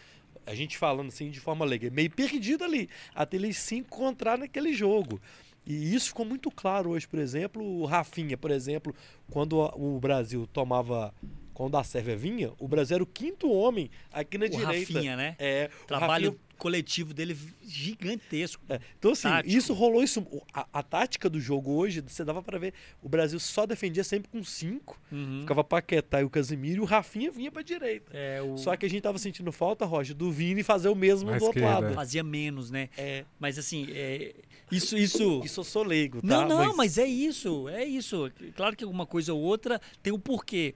A 0.50 0.54
gente 0.54 0.76
falando 0.76 1.08
assim 1.08 1.30
de 1.30 1.38
forma 1.38 1.64
leiga, 1.64 1.88
meio 1.90 2.10
perdido 2.10 2.64
ali, 2.64 2.88
até 3.14 3.36
ele 3.36 3.52
se 3.54 3.76
encontrar 3.76 4.36
naquele 4.36 4.72
jogo. 4.72 5.20
E 5.64 5.94
isso 5.94 6.08
ficou 6.08 6.26
muito 6.26 6.50
claro 6.50 6.90
hoje, 6.90 7.06
por 7.06 7.20
exemplo, 7.20 7.62
o 7.62 7.84
Rafinha, 7.84 8.36
por 8.36 8.50
exemplo, 8.50 8.92
quando 9.30 9.58
o 9.60 10.00
Brasil 10.00 10.46
tomava. 10.52 11.14
Quando 11.54 11.76
a 11.76 11.84
Sérvia 11.84 12.16
vinha, 12.16 12.52
o 12.58 12.66
Brasil 12.66 12.94
era 12.94 13.04
o 13.04 13.06
quinto 13.06 13.52
homem 13.52 13.90
aqui 14.10 14.38
na 14.38 14.46
O 14.46 14.48
direita. 14.48 14.92
Rafinha, 14.94 15.14
né? 15.14 15.36
É, 15.38 15.68
o 15.82 15.86
Trabalho 15.86 16.30
Rafinha- 16.30 16.49
coletivo 16.60 17.14
dele 17.14 17.34
gigantesco. 17.62 18.62
é, 18.68 18.78
Então, 18.98 19.12
assim, 19.12 19.28
Tático. 19.28 19.56
isso 19.56 19.72
rolou 19.72 20.02
isso. 20.04 20.20
o- 20.20 20.42
A, 20.52 20.66
a 20.74 20.82
tática 20.82 21.28
do 21.30 21.40
jogo 21.40 21.72
hoje, 21.72 22.02
você 22.06 22.22
dava 22.24 22.42
pra 22.42 22.58
ver, 22.58 22.74
o 23.02 23.08
Brasil 23.08 23.40
só 23.40 23.64
defendia 23.66 24.04
sempre 24.04 24.28
com 24.30 24.44
cinco. 24.44 25.00
Uhum. 25.10 25.40
Ficava 25.40 25.64
Paquetá 25.64 26.20
e 26.20 26.24
o 26.24 26.30
Casimiro 26.30 26.76
e 26.76 26.80
o 26.80 26.84
Rafinha 26.84 27.30
vinha 27.30 27.50
pra 27.50 27.62
direita. 27.62 28.10
É, 28.12 28.42
o... 28.42 28.58
Só 28.58 28.76
que 28.76 28.84
a 28.84 28.88
gente 28.90 29.00
tava 29.02 29.18
sentindo 29.18 29.50
falta, 29.50 29.84
Roger, 29.86 30.14
do 30.14 30.30
Vini 30.30 30.62
fazer 30.62 30.88
o 30.90 30.94
mesmo 30.94 31.30
Na 31.30 31.38
do 31.38 31.44
outro 31.46 31.62
lado. 31.64 31.94
fazia 31.94 32.22
menos, 32.22 32.70
né? 32.70 32.90
É, 32.96 33.24
Mas 33.38 33.58
assim, 33.58 33.86
é, 33.90 34.34
isso, 34.70 34.96
isso. 34.98 35.40
isso 35.44 35.60
eu 35.60 35.64
sou 35.64 35.82
leigo, 35.82 36.20
tá? 36.20 36.26
Não, 36.28 36.46
não, 36.48 36.76
mas... 36.76 36.98
é 36.98 37.06
isso, 37.06 37.68
é 37.68 37.84
isso. 37.84 38.30
Claro 38.54 38.76
que 38.76 38.84
uma 38.84 39.06
coisa 39.06 39.32
ou 39.32 39.40
outra 39.40 39.80
tem 40.02 40.12
um 40.12 40.18
porquê. 40.20 40.74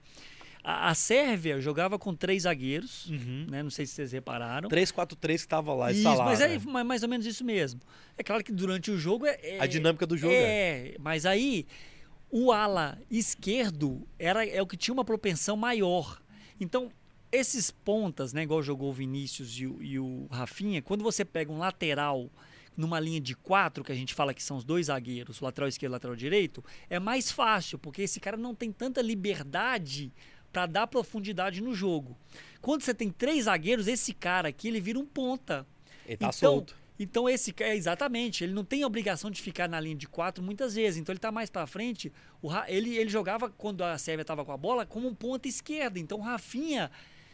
A, 0.67 0.89
a 0.89 0.95
Sérvia 0.95 1.61
jogava 1.61 1.99
com 1.99 2.15
três 2.15 2.41
zagueiros, 2.43 3.05
Uhum. 3.07 3.45
né? 3.49 3.61
Não 3.61 3.69
sei 3.69 3.85
se 3.85 3.93
vocês 3.93 4.11
repararam. 4.11 4.67
3-4-3 4.67 5.41
que 5.43 5.47
tava 5.47 5.71
lá, 5.75 5.91
Isso, 5.91 5.99
instalado, 5.99 6.23
mas 6.29 6.41
é 6.41 6.47
né? 6.47 6.61
ma- 6.65 6.83
mais 6.83 7.03
ou 7.03 7.09
menos 7.09 7.25
isso 7.27 7.45
mesmo. 7.45 7.79
É 8.17 8.23
claro 8.23 8.43
que 8.43 8.51
durante 8.51 8.89
o 8.89 8.97
jogo 8.97 9.27
é. 9.27 9.37
é- 9.43 9.59
A 9.59 9.67
dinâmica 9.67 10.07
do 10.07 10.17
jogo 10.17 10.33
é. 10.33 10.37
é. 10.93 10.95
mas 10.99 11.25
aí 11.25 11.67
o 12.31 12.51
ala 12.51 12.97
esquerdo 13.11 14.07
era 14.17 14.43
é 14.45 14.59
o 14.61 14.65
que 14.65 14.75
tinha 14.75 14.93
uma 14.93 15.05
propensão 15.05 15.55
maior. 15.55 16.19
Então 16.59 16.89
esses 17.31 17.69
pontas, 17.69 18.31
né, 18.33 18.43
igual 18.43 18.63
jogou 18.63 18.89
o 18.89 18.93
Vinícius 18.93 19.59
e 19.59 19.67
o, 19.67 19.83
e 19.83 19.99
o 19.99 20.25
Rafinha, 20.31 20.81
quando 20.81 21.03
você 21.03 21.23
pega 21.25 21.51
um 21.51 21.57
lateral 21.57 22.29
numa 22.77 22.99
linha 22.99 23.19
de 23.21 23.35
quatro, 23.35 23.83
que 23.83 23.91
a 23.91 23.95
gente 23.95 24.13
fala 24.13 24.33
que 24.33 24.41
são 24.43 24.57
os 24.57 24.63
dois 24.63 24.87
zagueiros, 24.87 25.41
o 25.41 25.45
lateral 25.45 25.67
esquerdo 25.67 25.91
e 25.91 25.93
o 25.93 25.95
lateral 25.95 26.15
direito, 26.15 26.63
é 26.89 26.97
mais 26.99 27.31
fácil, 27.31 27.77
porque 27.77 28.01
esse 28.01 28.19
cara 28.19 28.35
não 28.37 28.53
tem 28.55 28.71
tanta 28.71 29.01
liberdade 29.01 30.11
para 30.55 30.67
dar 30.67 30.87
profundidade 30.87 31.59
no 31.59 31.75
jogo. 31.75 32.17
Quando 32.61 32.81
você 32.81 32.93
tem 32.93 33.09
três 33.09 33.43
zagueiros, 33.43 33.89
esse 33.89 34.13
cara 34.13 34.47
aqui 34.47 34.69
ele 34.69 34.79
vira 34.79 34.97
um 34.97 35.05
ponta. 35.05 35.67
Ele 36.07 36.15
tá 36.15 36.27
então, 36.27 36.31
solto. 36.31 36.77
Então 36.97 37.27
esse 37.27 37.51
cara, 37.51 37.75
exatamente, 37.75 38.41
ele 38.45 38.53
não 38.53 38.63
tem 38.63 38.83
a 38.83 38.87
obrigação 38.87 39.29
de 39.29 39.41
ficar 39.41 39.67
na 39.67 39.81
linha 39.81 39.97
de 39.97 40.07
quatro 40.07 40.41
muitas 40.41 40.75
vezes. 40.75 40.97
Então 40.97 41.11
ele 41.11 41.19
tá 41.19 41.29
mais 41.29 41.49
para 41.49 41.67
frente. 41.67 42.09
O 42.41 42.49
ele, 42.67 42.95
ele 42.95 43.09
jogava 43.09 43.49
quando 43.49 43.83
a 43.83 43.97
Sérvia 43.97 44.21
estava 44.21 44.45
com 44.45 44.51
a 44.53 44.55
bola 44.55 44.85
como 44.85 45.09
um 45.09 45.13
ponta 45.13 45.45
esquerda. 45.45 45.99
Então 45.99 46.19
o 46.19 46.21
Rafinha 46.21 46.89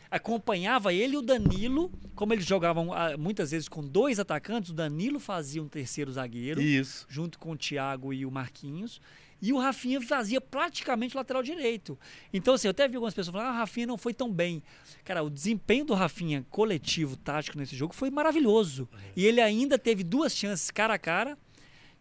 acompanhava 0.10 0.92
ele 0.92 1.14
e 1.14 1.18
o 1.18 1.22
Danilo, 1.22 1.92
como 2.16 2.34
eles 2.34 2.46
jogavam 2.48 2.92
ah, 2.92 3.16
muitas 3.16 3.52
vezes 3.52 3.70
com 3.70 3.86
dois 3.86 4.20
atacantes, 4.20 4.72
o 4.72 4.74
Danilo 4.74 5.20
fazia 5.20 5.62
um 5.62 5.68
terceiro 5.68 6.12
zagueiro 6.12 6.60
Isso. 6.60 7.06
junto 7.08 7.38
com 7.38 7.52
o 7.52 7.56
Thiago 7.56 8.12
e 8.12 8.26
o 8.26 8.32
Marquinhos. 8.32 9.00
E 9.42 9.52
o 9.52 9.58
Rafinha 9.58 10.00
fazia 10.00 10.40
praticamente 10.40 11.16
o 11.16 11.18
lateral 11.18 11.42
direito. 11.42 11.98
Então, 12.32 12.54
assim, 12.54 12.68
eu 12.68 12.72
até 12.72 12.88
vi 12.88 12.96
algumas 12.96 13.14
pessoas 13.14 13.34
falando, 13.34 13.48
ah, 13.48 13.54
o 13.54 13.58
Rafinha 13.58 13.88
não 13.88 13.98
foi 13.98 14.14
tão 14.14 14.32
bem. 14.32 14.62
Cara, 15.04 15.24
o 15.24 15.30
desempenho 15.30 15.84
do 15.84 15.94
Rafinha 15.96 16.46
coletivo, 16.50 17.16
tático 17.16 17.58
nesse 17.58 17.76
jogo 17.76 17.94
foi 17.96 18.12
maravilhoso. 18.12 18.88
E 19.16 19.26
ele 19.26 19.42
ainda 19.42 19.80
teve 19.80 20.04
duas 20.04 20.36
chances 20.36 20.70
cara 20.70 20.94
a 20.94 21.00
cara, 21.00 21.38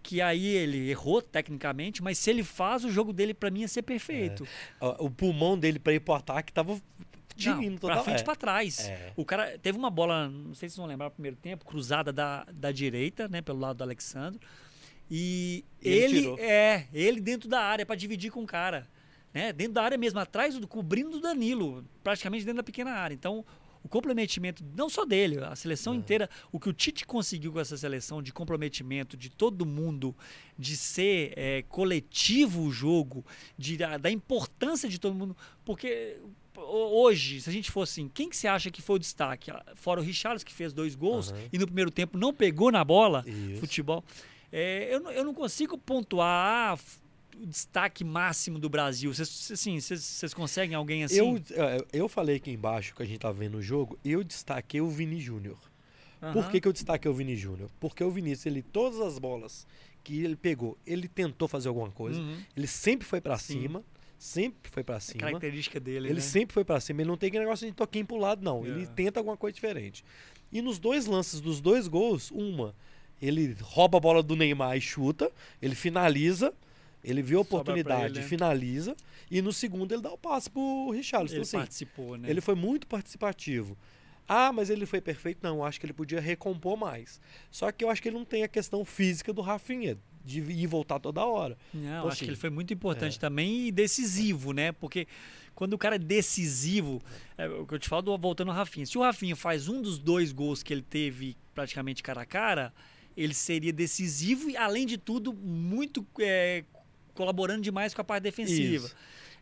que 0.02 0.20
aí 0.20 0.46
ele 0.46 0.90
errou 0.90 1.22
tecnicamente, 1.22 2.02
mas 2.02 2.18
se 2.18 2.30
ele 2.30 2.42
faz, 2.42 2.84
o 2.84 2.90
jogo 2.90 3.12
dele 3.12 3.32
para 3.34 3.50
mim 3.50 3.60
ia 3.60 3.68
ser 3.68 3.82
perfeito. 3.82 4.46
Ó, 4.80 5.06
O 5.06 5.10
pulmão 5.10 5.58
dele 5.58 5.78
pra 5.78 5.92
ir 5.92 6.00
pro 6.00 6.14
ataque 6.14 6.52
tava 6.52 6.72
Não, 6.72 6.80
tinindo 7.36 7.78
pra 7.80 7.90
total. 7.90 8.04
frente 8.04 8.20
é. 8.20 8.24
pra 8.24 8.34
trás. 8.36 8.88
É. 8.88 9.12
O 9.16 9.24
cara 9.24 9.58
teve 9.58 9.78
uma 9.78 9.90
bola, 9.90 10.28
não 10.28 10.54
sei 10.54 10.68
se 10.68 10.74
vocês 10.74 10.76
vão 10.76 10.86
lembrar 10.86 11.06
no 11.06 11.12
primeiro 11.12 11.36
tempo, 11.36 11.64
cruzada 11.64 12.12
da, 12.12 12.44
da 12.52 12.70
direita, 12.72 13.28
né, 13.28 13.40
pelo 13.42 13.58
lado 13.60 13.78
do 13.78 13.84
Alexandre. 13.84 14.40
E 15.10 15.64
E 15.82 15.88
ele 15.88 16.18
ele, 16.28 16.40
é, 16.40 16.86
ele 16.92 17.20
dentro 17.20 17.48
da 17.48 17.60
área 17.60 17.84
pra 17.84 17.96
dividir 17.96 18.30
com 18.30 18.42
o 18.42 18.46
cara, 18.46 18.88
né? 19.34 19.52
Dentro 19.52 19.74
da 19.74 19.82
área 19.82 19.98
mesmo, 19.98 20.18
atrás 20.20 20.56
do 20.58 20.68
cobrindo 20.68 21.10
do 21.10 21.20
Danilo, 21.20 21.84
praticamente 22.02 22.44
dentro 22.44 22.58
da 22.58 22.62
pequena 22.62 22.92
área. 22.92 23.14
Então, 23.14 23.44
o 23.82 23.88
comprometimento 23.88 24.62
não 24.76 24.90
só 24.90 25.04
dele, 25.06 25.38
a 25.42 25.56
seleção 25.56 25.94
inteira, 25.94 26.28
o 26.52 26.60
que 26.60 26.68
o 26.68 26.72
Tite 26.72 27.06
conseguiu 27.06 27.50
com 27.52 27.58
essa 27.60 27.76
seleção 27.78 28.22
de 28.22 28.30
comprometimento 28.32 29.16
de 29.16 29.30
todo 29.30 29.64
mundo, 29.64 30.14
de 30.58 30.76
ser 30.76 31.32
é, 31.34 31.62
coletivo 31.68 32.62
o 32.62 32.70
jogo, 32.70 33.24
de, 33.56 33.78
da, 33.78 33.96
da 33.96 34.10
importância 34.10 34.86
de 34.88 34.98
todo 35.00 35.14
mundo, 35.14 35.34
porque 35.64 36.18
ho- 36.56 37.02
hoje, 37.02 37.40
se 37.40 37.48
a 37.48 37.52
gente 37.52 37.70
fosse 37.70 38.00
assim, 38.02 38.10
quem 38.12 38.28
que 38.28 38.36
você 38.36 38.46
acha 38.46 38.70
que 38.70 38.82
foi 38.82 38.96
o 38.96 38.98
destaque? 38.98 39.50
Fora 39.76 39.98
o 40.00 40.04
Richarlison, 40.04 40.44
que 40.44 40.52
fez 40.52 40.74
dois 40.74 40.94
gols 40.94 41.30
Aham. 41.32 41.40
e 41.50 41.58
no 41.58 41.64
primeiro 41.66 41.90
tempo 41.90 42.18
não 42.18 42.34
pegou 42.34 42.70
na 42.70 42.84
bola, 42.84 43.24
Isso. 43.26 43.60
futebol. 43.60 44.04
É, 44.52 44.92
eu, 44.94 45.00
não- 45.00 45.10
eu 45.12 45.24
não 45.24 45.34
consigo 45.34 45.78
pontuar 45.78 46.78
o 47.36 47.46
destaque 47.46 48.02
máximo 48.04 48.58
do 48.58 48.68
Brasil. 48.68 49.12
Vocês, 49.14 49.50
assim, 49.52 49.78
conseguem 50.34 50.74
alguém 50.74 51.04
assim? 51.04 51.16
Eu, 51.18 51.36
é, 51.52 51.78
eu 51.92 52.08
falei 52.08 52.36
aqui 52.36 52.50
embaixo 52.50 52.94
que 52.94 53.02
a 53.02 53.06
gente 53.06 53.20
tá 53.20 53.30
vendo 53.32 53.58
o 53.58 53.62
jogo, 53.62 53.98
eu 54.04 54.22
destaquei 54.24 54.80
o 54.80 54.88
Vini 54.88 55.20
Júnior. 55.20 55.58
Por 56.20 56.26
Aham. 56.42 56.50
que, 56.50 56.60
que 56.60 56.68
eu 56.68 56.72
destaquei 56.72 57.10
o 57.10 57.14
Vini 57.14 57.34
Júnior? 57.34 57.70
Porque 57.80 58.04
o 58.04 58.10
Vinícius, 58.10 58.44
ele, 58.44 58.60
todas 58.62 59.00
as 59.00 59.18
bolas 59.18 59.66
que 60.04 60.22
ele 60.22 60.36
pegou, 60.36 60.76
ele 60.86 61.08
tentou 61.08 61.48
fazer 61.48 61.68
alguma 61.68 61.90
coisa. 61.90 62.20
Uhum. 62.20 62.36
Ele 62.54 62.66
sempre 62.66 63.06
foi 63.06 63.22
Sim. 63.38 63.62
cima. 63.62 63.82
Sempre 64.18 64.70
foi 64.70 64.84
pra 64.84 64.96
É 64.96 65.00
cima. 65.00 65.20
característica 65.20 65.80
dele, 65.80 66.08
Ele 66.08 66.14
né? 66.16 66.20
sempre 66.20 66.52
foi 66.52 66.62
pra 66.62 66.78
cima. 66.78 67.00
Ele 67.00 67.08
não 67.08 67.16
tem 67.16 67.28
aquele 67.28 67.44
negócio 67.44 67.66
de 67.66 67.72
toquinho 67.72 68.04
pro 68.04 68.18
lado, 68.18 68.42
não. 68.44 68.66
Ele 68.66 68.82
É. 68.82 68.86
tenta 68.86 69.18
alguma 69.18 69.34
coisa 69.34 69.54
diferente. 69.54 70.04
E 70.52 70.60
nos 70.60 70.78
dois 70.78 71.06
lances 71.06 71.40
dos 71.40 71.58
dois 71.58 71.88
gols, 71.88 72.30
uma, 72.30 72.74
ele 73.20 73.56
rouba 73.60 73.98
a 73.98 74.00
bola 74.00 74.22
do 74.22 74.34
Neymar 74.36 74.76
e 74.76 74.80
chuta. 74.80 75.30
Ele 75.60 75.74
finaliza. 75.74 76.52
Ele 77.02 77.22
viu 77.22 77.38
a 77.38 77.42
oportunidade, 77.42 78.14
ele, 78.14 78.20
né? 78.20 78.26
finaliza. 78.26 78.94
E 79.30 79.40
no 79.40 79.52
segundo 79.52 79.92
ele 79.92 80.02
dá 80.02 80.10
o 80.10 80.18
passe 80.18 80.50
pro 80.50 80.90
Richarlison. 80.90 81.36
Ele 81.36 81.42
assim, 81.42 81.56
participou, 81.56 82.16
né? 82.18 82.30
ele 82.30 82.40
foi 82.40 82.54
muito 82.54 82.86
participativo. 82.86 83.76
Ah, 84.28 84.52
mas 84.52 84.70
ele 84.70 84.86
foi 84.86 85.00
perfeito? 85.00 85.40
Não, 85.42 85.56
eu 85.56 85.64
acho 85.64 85.80
que 85.80 85.86
ele 85.86 85.92
podia 85.92 86.20
recompor 86.20 86.76
mais. 86.76 87.20
Só 87.50 87.72
que 87.72 87.82
eu 87.82 87.90
acho 87.90 88.00
que 88.00 88.08
ele 88.08 88.16
não 88.16 88.24
tem 88.24 88.44
a 88.44 88.48
questão 88.48 88.84
física 88.84 89.32
do 89.32 89.40
Rafinha, 89.40 89.98
de 90.24 90.40
ir 90.40 90.66
voltar 90.66 91.00
toda 91.00 91.24
hora. 91.24 91.58
Não, 91.74 91.80
Então, 91.80 91.98
acho 91.98 92.08
assim, 92.08 92.24
que 92.26 92.30
ele 92.30 92.36
foi 92.36 92.50
muito 92.50 92.72
importante 92.72 93.16
é. 93.16 93.20
também 93.20 93.66
e 93.66 93.72
decisivo, 93.72 94.52
né? 94.52 94.70
Porque 94.70 95.08
quando 95.52 95.72
o 95.72 95.78
cara 95.78 95.96
é 95.96 95.98
decisivo, 95.98 97.02
é 97.36 97.48
o 97.48 97.66
que 97.66 97.74
eu 97.74 97.78
te 97.78 97.88
falo 97.88 98.02
do, 98.02 98.16
voltando 98.16 98.50
ao 98.50 98.56
Rafinha. 98.56 98.86
Se 98.86 98.96
o 98.96 99.02
Rafinha 99.02 99.34
faz 99.34 99.68
um 99.68 99.82
dos 99.82 99.98
dois 99.98 100.30
gols 100.30 100.62
que 100.62 100.72
ele 100.72 100.82
teve 100.82 101.36
praticamente 101.52 102.00
cara 102.00 102.22
a 102.22 102.26
cara, 102.26 102.72
ele 103.22 103.34
seria 103.34 103.72
decisivo 103.72 104.48
e, 104.50 104.56
além 104.56 104.86
de 104.86 104.96
tudo, 104.98 105.32
muito 105.32 106.06
é, 106.20 106.64
colaborando 107.14 107.60
demais 107.62 107.92
com 107.94 108.00
a 108.00 108.04
parte 108.04 108.22
defensiva. 108.24 108.90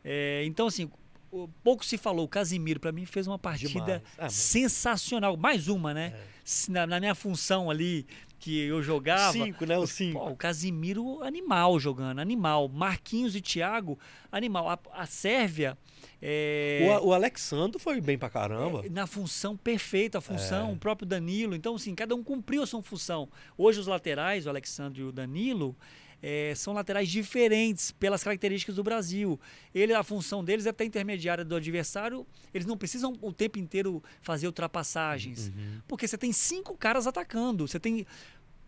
É, 0.05 0.43
então, 0.47 0.67
assim, 0.67 0.91
o- 1.31 1.49
pouco 1.63 1.85
se 1.85 1.97
falou. 1.99 2.25
O 2.25 2.29
Casimiro, 2.29 2.81
para 2.81 2.93
mim, 2.93 3.05
fez 3.07 3.27
uma 3.27 3.39
partida. 3.39 4.03
Ah, 4.17 4.29
sensacional. 4.29 5.37
Mais 5.37 5.69
uma, 5.69 5.93
né? 5.95 6.15
É. 6.15 6.71
Na, 6.71 6.87
na 6.87 6.99
minha 7.01 7.15
função 7.15 7.71
ali, 7.71 8.07
que 8.39 8.59
eu 8.61 8.83
jogava. 8.83 9.33
Cinco, 9.33 9.67
né? 9.67 9.79
Os 9.79 9.91
cinco. 9.91 10.19
Pô, 10.19 10.31
o 10.31 10.37
Casimiro, 10.37 11.23
animal 11.23 11.79
jogando, 11.79 12.21
animal. 12.21 12.69
Marquinhos 12.69 13.37
e 13.37 13.41
Thiago, 13.41 13.99
animal. 14.33 14.69
A, 14.71 14.79
a 14.93 15.07
Sérvia. 15.07 15.77
É, 16.21 16.99
O, 17.03 17.09
o 17.09 17.13
Alexandre 17.15 17.79
foi 17.81 18.01
bem 18.01 18.19
pra 18.19 18.29
caramba. 18.31 18.85
é, 18.85 18.89
na 18.89 19.07
função 19.07 19.57
perfeita, 19.57 20.19
a 20.19 20.21
função, 20.21 20.71
É. 20.71 20.73
o 20.73 20.77
próprio 20.77 21.07
Danilo. 21.07 21.55
Então, 21.55 21.75
assim, 21.77 21.95
cada 21.95 22.15
um 22.15 22.23
cumpriu 22.23 22.63
a 22.63 22.67
sua 22.67 22.83
função. 22.83 23.29
Hoje, 23.57 23.79
os 23.81 23.87
laterais, 23.87 24.47
o 24.47 24.49
Alexandre 24.49 25.01
e 25.01 25.05
o 25.05 25.13
Danilo, 25.13 25.77
é, 26.21 26.53
são 26.57 26.75
laterais 26.75 27.09
diferentes 27.09 27.93
pelas 27.93 28.25
características 28.25 28.75
do 28.75 28.83
Brasil. 28.83 29.39
Ele, 29.73 29.95
a 29.95 30.03
função 30.03 30.43
deles 30.43 30.67
é 30.67 30.71
até 30.71 30.85
intermediária 30.85 31.45
do 31.45 31.55
adversário. 31.55 32.27
Eles 32.53 32.67
não 32.67 32.77
precisam 32.77 33.17
o 33.23 33.33
tempo 33.33 33.57
inteiro 33.59 34.03
fazer 34.21 34.47
ultrapassagens. 34.49 35.49
Uhum. 35.49 35.81
Porque 35.87 36.09
você 36.09 36.19
tem 36.19 36.33
cinco 36.33 36.77
caras 36.77 37.07
atacando. 37.07 37.69
Você 37.69 37.79
tem. 37.79 38.05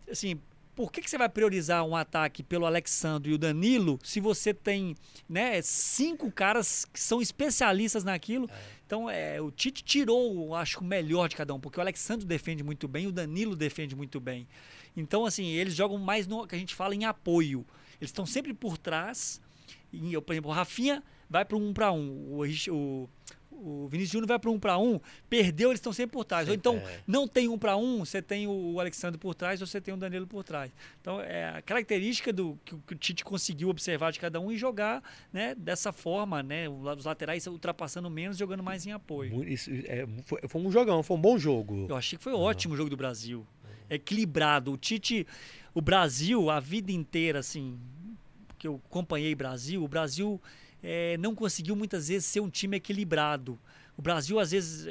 Assim, 0.09 0.39
por 0.81 0.91
que, 0.91 0.99
que 0.99 1.11
você 1.11 1.17
vai 1.17 1.29
priorizar 1.29 1.85
um 1.85 1.95
ataque 1.95 2.41
pelo 2.41 2.65
Alexandre 2.65 3.29
e 3.29 3.35
o 3.35 3.37
Danilo 3.37 3.99
se 4.03 4.19
você 4.19 4.51
tem 4.51 4.95
né, 5.29 5.61
cinco 5.61 6.31
caras 6.31 6.85
que 6.85 6.99
são 6.99 7.21
especialistas 7.21 8.03
naquilo? 8.03 8.49
Então, 8.83 9.07
é, 9.07 9.39
o 9.39 9.51
Tite 9.51 9.83
tirou, 9.83 10.55
acho, 10.55 10.79
o 10.79 10.83
melhor 10.83 11.29
de 11.29 11.35
cada 11.35 11.53
um, 11.53 11.59
porque 11.59 11.77
o 11.77 11.81
Alexandre 11.81 12.25
defende 12.25 12.63
muito 12.63 12.87
bem, 12.87 13.05
o 13.05 13.11
Danilo 13.11 13.55
defende 13.55 13.95
muito 13.95 14.19
bem. 14.19 14.47
Então, 14.97 15.23
assim, 15.23 15.45
eles 15.49 15.75
jogam 15.75 15.99
mais 15.99 16.25
no 16.25 16.47
que 16.47 16.55
a 16.55 16.57
gente 16.57 16.73
fala 16.73 16.95
em 16.95 17.05
apoio. 17.05 17.63
Eles 17.99 18.09
estão 18.09 18.25
sempre 18.25 18.51
por 18.51 18.75
trás. 18.75 19.39
E, 19.93 20.19
por 20.19 20.33
exemplo, 20.33 20.49
o 20.49 20.53
Rafinha 20.53 21.03
vai 21.29 21.45
para 21.45 21.57
um 21.57 21.69
1 21.69 21.73
para 21.73 21.91
1. 21.91 21.99
O, 21.99 22.43
o, 22.71 23.09
o 23.61 23.87
Vinícius 23.87 24.11
Júnior 24.13 24.27
vai 24.27 24.39
para 24.39 24.49
um 24.49 24.59
para 24.59 24.77
um, 24.77 24.99
perdeu, 25.29 25.69
eles 25.69 25.79
estão 25.79 25.93
sempre 25.93 26.13
por 26.13 26.25
trás. 26.25 26.47
Ou 26.47 26.53
então, 26.53 26.77
é. 26.77 26.99
não 27.05 27.27
tem 27.27 27.47
um 27.47 27.57
para 27.57 27.77
um, 27.77 28.03
você 28.03 28.21
tem 28.21 28.47
o 28.47 28.79
Alexandre 28.79 29.19
por 29.19 29.35
trás 29.35 29.61
ou 29.61 29.67
você 29.67 29.79
tem 29.79 29.93
o 29.93 29.97
Danilo 29.97 30.25
por 30.25 30.43
trás. 30.43 30.71
Então, 30.99 31.21
é 31.21 31.49
a 31.49 31.61
característica 31.61 32.33
do 32.33 32.57
que, 32.65 32.75
o- 32.75 32.81
Tite 32.95 33.23
conseguiu 33.23 33.69
observar 33.69 34.11
de 34.11 34.19
cada 34.19 34.39
um 34.39 34.51
e 34.51 34.57
jogar 34.57 35.03
né, 35.31 35.55
dessa 35.55 35.91
forma, 35.91 36.41
né? 36.43 36.67
Os 36.67 37.05
laterais 37.05 37.45
ultrapassando 37.47 38.09
menos, 38.09 38.37
jogando 38.37 38.63
mais 38.63 38.85
em 38.85 38.91
apoio. 38.91 39.43
Isso 39.47 39.69
é, 39.85 40.07
foi, 40.23 40.41
foi 40.47 40.61
um 40.61 40.71
jogão, 40.71 41.03
foi 41.03 41.17
um 41.17 41.21
bom 41.21 41.37
jogo. 41.37 41.85
Eu 41.89 41.95
achei 41.95 42.17
que 42.17 42.23
foi 42.23 42.33
ótimo 42.33 42.73
o 42.73 42.77
jogo 42.77 42.89
do 42.89 42.97
Brasil. 42.97 43.45
Equilibrado. 43.89 44.71
O 44.71 44.77
Tite, 44.77 45.27
o 45.73 45.81
Brasil, 45.81 46.49
a 46.49 46.59
vida 46.59 46.91
inteira, 46.91 47.39
assim, 47.39 47.77
que 48.57 48.67
eu 48.67 48.79
acompanhei 48.85 49.35
Brasil, 49.35 49.83
o 49.83 49.87
Brasil 49.87 50.39
eh, 50.83 51.15
não 51.19 51.33
conseguiu 51.35 51.75
muitas 51.75 52.07
vezes 52.07 52.25
ser 52.25 52.39
um 52.39 52.49
time 52.49 52.77
equilibrado. 52.77 53.57
O 53.97 54.01
Brasil, 54.01 54.39
às 54.39 54.51
vezes, 54.51 54.87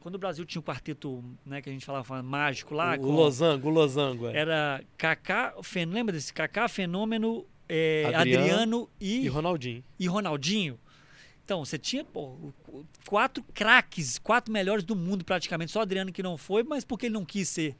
quando 0.00 0.14
o 0.14 0.18
Brasil 0.18 0.44
tinha 0.44 0.60
o 0.60 0.62
quarteto, 0.62 1.24
né, 1.44 1.60
que 1.62 1.68
a 1.68 1.72
gente 1.72 1.84
falava 1.86 2.22
mágico 2.22 2.74
lá, 2.74 2.94
o, 2.94 2.98
com- 3.00 3.06
o 3.06 3.10
Losango, 3.12 3.68
o 3.68 3.70
Losango. 3.70 4.28
É. 4.28 4.36
era 4.36 4.84
Kaká, 4.96 5.54
lembra 5.88 6.12
desse 6.12 6.32
Kaká, 6.32 6.68
Fenômeno, 6.68 7.44
eh, 7.68 8.12
Adriano 8.14 8.44
Adriano, 8.44 8.90
E 9.00 9.26
Ronaldinho. 9.28 9.82
e 9.98 10.06
Ronaldinho. 10.06 10.78
Então, 11.44 11.64
você 11.64 11.76
tinha 11.76 12.04
pô, 12.04 12.52
quatro 13.06 13.42
craques, 13.52 14.18
quatro 14.18 14.52
melhores 14.52 14.84
do 14.84 14.94
mundo 14.94 15.24
praticamente. 15.24 15.72
Só 15.72 15.80
o 15.80 15.82
Adriano 15.82 16.12
que 16.12 16.22
não 16.22 16.36
foi, 16.36 16.62
mas 16.62 16.84
porque 16.84 17.06
ele 17.06 17.14
não 17.14 17.24
quis 17.24 17.48
ser, 17.48 17.74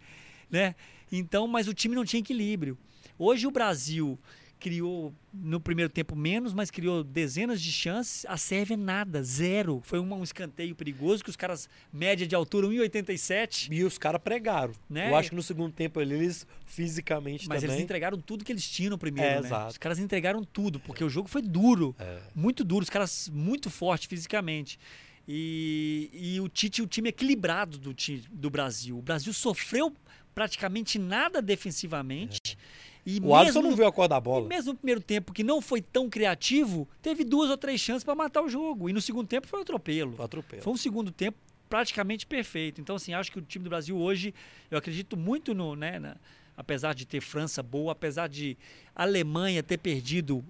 né? 0.50 0.74
Então, 1.12 1.46
mas 1.46 1.68
o 1.68 1.74
time 1.74 1.94
não 1.94 2.04
tinha 2.04 2.18
equilíbrio. 2.20 2.76
Hoje 3.18 3.46
o 3.46 3.50
Brasil 3.52 4.18
criou 4.62 5.12
no 5.34 5.58
primeiro 5.58 5.90
tempo 5.90 6.14
menos, 6.14 6.54
mas 6.54 6.70
criou 6.70 7.02
dezenas 7.02 7.60
de 7.60 7.72
chances. 7.72 8.24
A 8.28 8.36
Sérvia 8.36 8.76
nada, 8.76 9.20
zero. 9.24 9.80
Foi 9.82 9.98
um, 9.98 10.14
um 10.14 10.22
escanteio 10.22 10.72
perigoso 10.76 11.24
que 11.24 11.30
os 11.30 11.34
caras 11.34 11.68
média 11.92 12.24
de 12.24 12.34
altura 12.36 12.68
1,87, 12.68 13.68
E 13.72 13.82
os 13.82 13.98
caras 13.98 14.22
pregaram. 14.22 14.72
Né? 14.88 15.10
Eu 15.10 15.16
acho 15.16 15.30
que 15.30 15.34
no 15.34 15.42
segundo 15.42 15.72
tempo 15.72 16.00
eles 16.00 16.46
fisicamente 16.64 17.48
mas 17.48 17.64
eles 17.64 17.72
também. 17.72 17.84
entregaram 17.84 18.16
tudo 18.18 18.44
que 18.44 18.52
eles 18.52 18.64
tinham 18.68 18.90
no 18.90 18.98
primeiro, 18.98 19.28
É, 19.28 19.40
né? 19.40 19.46
exato. 19.48 19.72
Os 19.72 19.78
caras 19.78 19.98
entregaram 19.98 20.44
tudo, 20.44 20.78
porque 20.78 21.02
o 21.02 21.08
jogo 21.10 21.28
foi 21.28 21.42
duro. 21.42 21.94
É. 21.98 22.20
muito 22.34 22.62
duro, 22.62 22.84
os 22.84 22.90
caras 22.90 23.28
muito 23.32 23.68
fortes 23.68 24.06
fisicamente. 24.06 24.78
E, 25.26 26.08
e 26.12 26.40
o 26.40 26.48
Tite, 26.48 26.82
o 26.82 26.86
time 26.86 27.08
equilibrado 27.08 27.78
do, 27.78 27.94
do 28.30 28.50
Brasil. 28.50 28.96
O 28.96 29.02
Brasil 29.02 29.32
sofreu 29.32 29.92
praticamente 30.34 30.98
nada 30.98 31.42
defensivamente. 31.42 32.56
E 33.04 33.18
O 33.22 33.34
Alisson 33.34 33.62
não 33.62 33.74
viu 33.74 33.86
a 33.86 33.92
cor 33.92 34.06
da 34.08 34.18
e 34.18 34.20
bola. 34.20 34.48
mesmo 34.48 34.72
no 34.72 34.78
primeiro 34.78 35.00
tempo, 35.00 35.32
que 35.32 35.42
não 35.42 35.60
foi 35.60 35.82
tão 35.82 36.08
criativo, 36.08 36.88
teve 37.02 37.24
duas 37.24 37.50
ou 37.50 37.56
três 37.56 37.80
chances 37.80 38.04
para 38.04 38.14
matar 38.14 38.42
o 38.42 38.48
jogo. 38.48 38.88
E 38.88 38.92
no 38.92 39.00
segundo 39.00 39.26
tempo 39.26 39.46
foi 39.48 39.58
um 39.58 39.62
atropelo. 39.62 40.12
Foi 40.12 40.24
atropelo. 40.24 40.62
Foi 40.62 40.72
um 40.72 40.76
segundo 40.76 41.10
tempo 41.10 41.36
praticamente 41.68 42.26
perfeito. 42.26 42.80
Então, 42.80 42.94
assim, 42.96 43.12
acho 43.14 43.32
que 43.32 43.38
o 43.38 43.42
time 43.42 43.64
do 43.64 43.70
Brasil 43.70 43.96
hoje, 43.96 44.32
eu 44.70 44.78
acredito 44.78 45.16
muito 45.16 45.52
no, 45.54 45.74
né, 45.74 45.98
na- 45.98 46.16
apesar 46.56 46.94
de 46.94 47.04
ter 47.06 47.20
França 47.20 47.62
boa, 47.62 47.92
apesar 47.92 48.28
de 48.28 48.56
Alemanha 48.94 49.62
ter 49.62 49.78
perdido, 49.78 50.44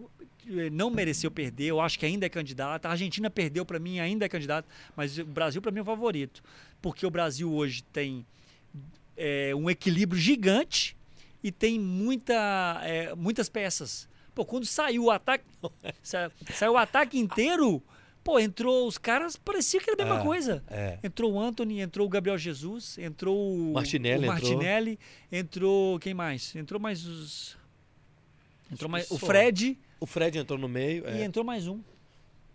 eh, 0.46 0.68
não 0.68 0.90
mereceu 0.90 1.30
perder, 1.30 1.66
eu 1.66 1.80
acho 1.80 1.96
que 1.98 2.04
ainda 2.04 2.26
é 2.26 2.28
candidata. 2.28 2.88
A 2.88 2.90
Argentina 2.90 3.30
perdeu 3.30 3.64
para 3.64 3.78
mim, 3.78 3.98
ainda 4.00 4.26
é 4.26 4.28
candidata, 4.28 4.68
mas 4.96 5.16
o 5.16 5.24
Brasil 5.24 5.62
para 5.62 5.70
mim 5.70 5.78
é 5.78 5.82
o 5.82 5.84
favorito, 5.86 6.42
porque 6.82 7.06
o 7.06 7.10
Brasil 7.10 7.50
hoje 7.50 7.82
tem 7.84 8.26
eh, 9.16 9.54
um 9.54 9.70
equilíbrio 9.70 10.20
gigante 10.20 10.96
e 11.42 11.50
tem 11.52 11.78
muita, 11.78 12.80
eh, 12.84 13.14
muitas 13.16 13.48
peças. 13.48 14.08
Pô, 14.34 14.44
quando 14.44 14.64
saiu 14.66 15.04
o 15.04 15.10
ataque. 15.10 15.44
sa- 16.02 16.30
saiu 16.54 16.72
o 16.72 16.76
ataque 16.76 17.18
inteiro, 17.18 17.82
pô, 18.24 18.38
entrou 18.38 18.86
os 18.86 18.96
caras, 18.96 19.36
parecia 19.36 19.80
que 19.80 19.90
era 19.90 20.02
a 20.02 20.04
mesma 20.06 20.20
É, 20.20 20.24
coisa. 20.24 20.64
É. 20.68 20.98
Entrou 21.02 21.32
o 21.32 21.40
Anthony, 21.40 21.80
entrou 21.80 22.06
o 22.06 22.10
Gabriel 22.10 22.38
Jesus, 22.38 22.96
entrou 22.98 23.36
o 23.36 23.72
Martinelli 23.74 24.26
o 24.28 24.32
entrou. 24.32 24.50
Martinelli, 24.50 24.98
entrou 25.30 25.98
quem 25.98 26.14
mais? 26.14 26.54
Entrou 26.56 26.80
mais 26.80 27.04
os. 27.06 27.56
Entrou 28.70 28.90
mais 28.90 29.10
o. 29.10 29.18
Fred 29.18 29.78
O 30.00 30.06
Fred 30.06 30.38
entrou 30.38 30.58
no 30.58 30.68
meio. 30.68 31.04
e 31.08 31.20
É. 31.20 31.24
entrou 31.24 31.44
mais 31.44 31.66
um. 31.66 31.80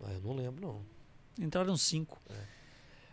Ah, 0.02 0.12
eu 0.12 0.20
não 0.20 0.34
lembro, 0.34 0.60
não. 0.66 1.44
Entraram 1.44 1.76
cinco. 1.76 2.20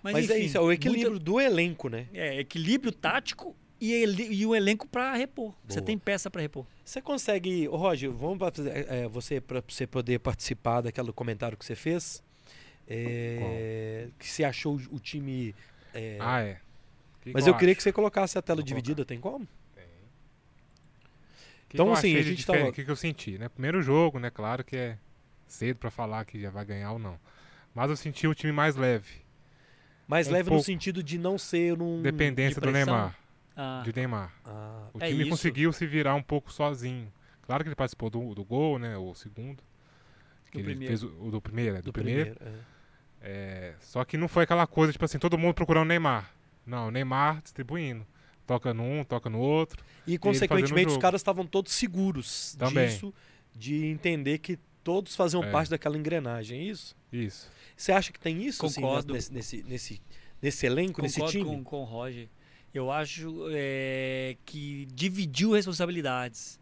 Mas, 0.02 0.14
Mas, 0.14 0.30
é 0.30 0.38
enfim, 0.38 0.46
isso, 0.48 0.58
é 0.58 0.60
o 0.62 0.72
equilíbrio 0.72 1.12
muita- 1.12 1.26
do 1.26 1.40
elenco, 1.40 1.90
né? 1.90 2.08
é, 2.14 2.40
equilíbrio 2.40 2.92
tático 2.92 3.56
e, 3.86 4.04
ele- 4.04 4.28
e 4.34 4.46
o 4.46 4.56
elenco 4.56 4.88
pra 4.88 5.14
repor. 5.16 5.54
Você 5.68 5.80
Boa. 5.80 5.86
tem 5.86 5.98
peça 5.98 6.30
pra 6.30 6.42
repor. 6.42 6.66
Você 6.84 7.02
consegue. 7.02 7.68
Ô, 7.68 7.76
Roger, 7.76 8.12
vamos 8.12 8.38
pra 8.38 8.52
fazer, 8.52 8.70
é, 8.92 9.08
você 9.08 9.40
para 9.42 9.62
você 9.68 9.86
poder 9.88 10.20
participar 10.20 10.82
daquele 10.82 11.12
comentário 11.12 11.58
que 11.58 11.66
você 11.66 11.76
fez. 11.76 12.24
É, 12.88 14.10
que 14.20 14.28
você 14.28 14.44
achou 14.44 14.76
o 14.92 15.00
time. 15.00 15.56
é, 15.94 16.18
Ah, 16.20 16.42
é. 16.42 16.58
Que 17.22 17.32
mas 17.34 17.44
que 17.44 17.50
eu 17.50 17.56
queria 17.56 17.72
acho? 17.72 17.78
que 17.78 17.84
você 17.84 17.92
colocasse 17.92 18.38
a 18.38 18.42
tela 18.42 18.58
Vou 18.58 18.66
dividida, 18.66 19.04
tem 19.04 19.20
como? 19.20 19.48
Que 21.68 21.76
Então, 21.78 21.86
que 21.88 21.90
eu 21.90 21.94
assim, 21.94 22.10
achei 22.10 22.20
a 22.20 22.24
de 22.24 22.30
gente 22.30 22.46
tava- 22.46 22.70
O 22.70 22.72
que, 22.74 22.86
que 22.86 22.92
eu 22.92 22.96
senti, 22.96 23.38
né? 23.38 23.50
Primeiro 23.50 23.82
jogo, 23.82 24.20
né? 24.20 24.30
Claro 24.30 24.64
que 24.64 24.76
é 24.78 24.98
cedo 25.48 25.78
pra 25.78 25.90
falar 25.90 26.24
que 26.26 26.40
já 26.40 26.50
vai 26.50 26.64
ganhar 26.64 26.92
ou 26.92 27.00
não. 27.00 27.20
Mas 27.74 27.90
eu 27.90 27.96
senti 27.98 28.28
o 28.28 28.36
time 28.36 28.54
mais 28.54 28.76
leve. 28.76 29.24
Mais 30.08 30.28
Um 30.28 30.32
leve 30.32 30.44
no 30.50 30.56
pouco. 30.58 30.64
sentido 30.66 31.02
de 31.04 31.18
não 31.18 31.38
ser 31.38 31.82
um. 31.82 32.02
Dependência 32.02 32.62
do 32.62 32.70
pressão? 32.72 32.94
Neymar. 32.94 33.18
Ah, 33.56 33.82
De 33.86 33.94
Neymar. 33.96 34.34
Ah, 34.44 34.88
O 34.94 35.02
É 35.04 35.08
time 35.08 35.22
isso. 35.22 35.30
conseguiu 35.32 35.72
se 35.74 35.86
virar 35.86 36.16
um 36.16 36.22
pouco 36.24 36.52
sozinho. 36.52 37.12
Claro 37.44 37.64
que 37.64 37.68
ele 37.70 37.76
participou 37.76 38.10
do, 38.10 38.34
do 38.36 38.44
gol, 38.44 38.78
né? 38.80 38.98
O 38.98 39.14
segundo. 39.14 39.64
Que 40.52 40.54
Do 40.54 40.60
ele 40.60 40.70
primeiro. 40.72 40.88
fez 40.88 41.04
o, 41.04 41.28
o 41.28 41.32
do 41.32 41.42
primeiro, 41.42 41.76
é, 41.76 41.80
do, 41.80 41.86
do 41.86 41.94
primeiro. 41.94 42.36
primeiro. 42.36 42.60
é. 42.60 42.76
É, 43.28 43.74
só 43.80 44.04
que 44.06 44.18
não 44.18 44.28
foi 44.28 44.44
aquela 44.44 44.68
coisa, 44.68 44.92
tipo 44.92 45.04
assim, 45.04 45.18
todo 45.18 45.38
mundo 45.38 45.54
procurando 45.56 45.84
o 45.86 45.88
Neymar. 45.88 46.32
Não, 46.66 46.88
o 46.90 46.92
Neymar 46.92 47.42
distribuindo. 47.42 48.06
Toca 48.46 48.72
num, 48.74 49.04
toca 49.04 49.30
no 49.30 49.40
outro. 49.40 49.84
E, 50.06 50.18
consequentemente, 50.20 50.92
os 50.92 50.98
caras 50.98 51.22
estavam 51.22 51.46
todos 51.48 51.72
seguros 51.74 52.56
Também. 52.56 52.88
disso, 52.88 53.12
de 53.56 53.86
entender 53.88 54.38
que 54.38 54.60
todos 54.84 55.16
faziam 55.16 55.44
É. 55.44 55.50
parte 55.52 55.70
daquela 55.72 55.98
engrenagem, 55.98 56.60
é 56.60 56.64
isso? 56.66 56.96
Isso. 57.12 57.50
Você 57.76 57.92
acha 57.92 58.12
que 58.14 58.20
tem 58.20 58.44
isso 58.46 58.64
assim, 58.64 58.82
Concordo. 58.82 59.14
nesse, 59.14 59.34
nesse, 59.34 59.64
nesse, 59.64 60.02
nesse 60.40 60.66
elenco, 60.68 61.02
nesse 61.02 61.16
concordo 61.20 61.40
time? 61.40 61.50
com, 61.50 61.64
com 61.64 61.82
o 61.82 61.84
Roger. 61.86 62.28
Eu 62.76 62.92
acho 62.92 63.48
é, 63.52 64.36
que 64.46 64.86
dividiu 64.94 65.54
responsabilidades. 65.54 66.60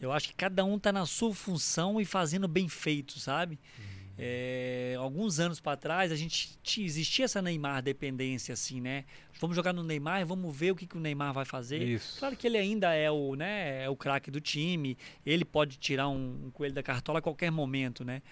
Eu 0.00 0.12
acho 0.12 0.28
que 0.28 0.34
cada 0.34 0.64
um 0.64 0.78
tá 0.78 0.92
na 0.92 1.04
sua 1.04 1.34
função 1.34 2.00
e 2.00 2.04
fazendo 2.04 2.46
bem 2.46 2.68
feito, 2.68 3.18
sabe? 3.18 3.58
Uhum. 3.78 4.00
É, 4.22 4.94
alguns 4.98 5.40
anos 5.40 5.60
para 5.60 5.76
trás 5.76 6.12
a 6.12 6.16
gente 6.16 6.56
tinha, 6.62 6.86
existia 6.86 7.24
essa 7.24 7.42
Neymar 7.42 7.82
dependência 7.82 8.52
assim, 8.52 8.80
né? 8.80 9.04
Vamos 9.40 9.56
jogar 9.56 9.72
no 9.72 9.82
Neymar 9.82 10.20
e 10.20 10.24
vamos 10.24 10.54
ver 10.54 10.70
o 10.70 10.76
que, 10.76 10.86
que 10.86 10.96
o 10.96 11.00
Neymar 11.00 11.32
vai 11.32 11.44
fazer. 11.44 11.82
Isso. 11.82 12.18
Claro 12.20 12.36
que 12.36 12.46
ele 12.46 12.56
ainda 12.58 12.94
é 12.94 13.10
o, 13.10 13.34
né, 13.34 13.82
é 13.82 13.88
o 13.88 13.96
craque 13.96 14.30
do 14.30 14.40
time, 14.40 14.96
ele 15.26 15.44
pode 15.44 15.78
tirar 15.78 16.08
um, 16.08 16.46
um 16.46 16.50
coelho 16.50 16.74
da 16.74 16.82
cartola 16.82 17.18
a 17.18 17.22
qualquer 17.22 17.50
momento, 17.50 18.04
né? 18.04 18.22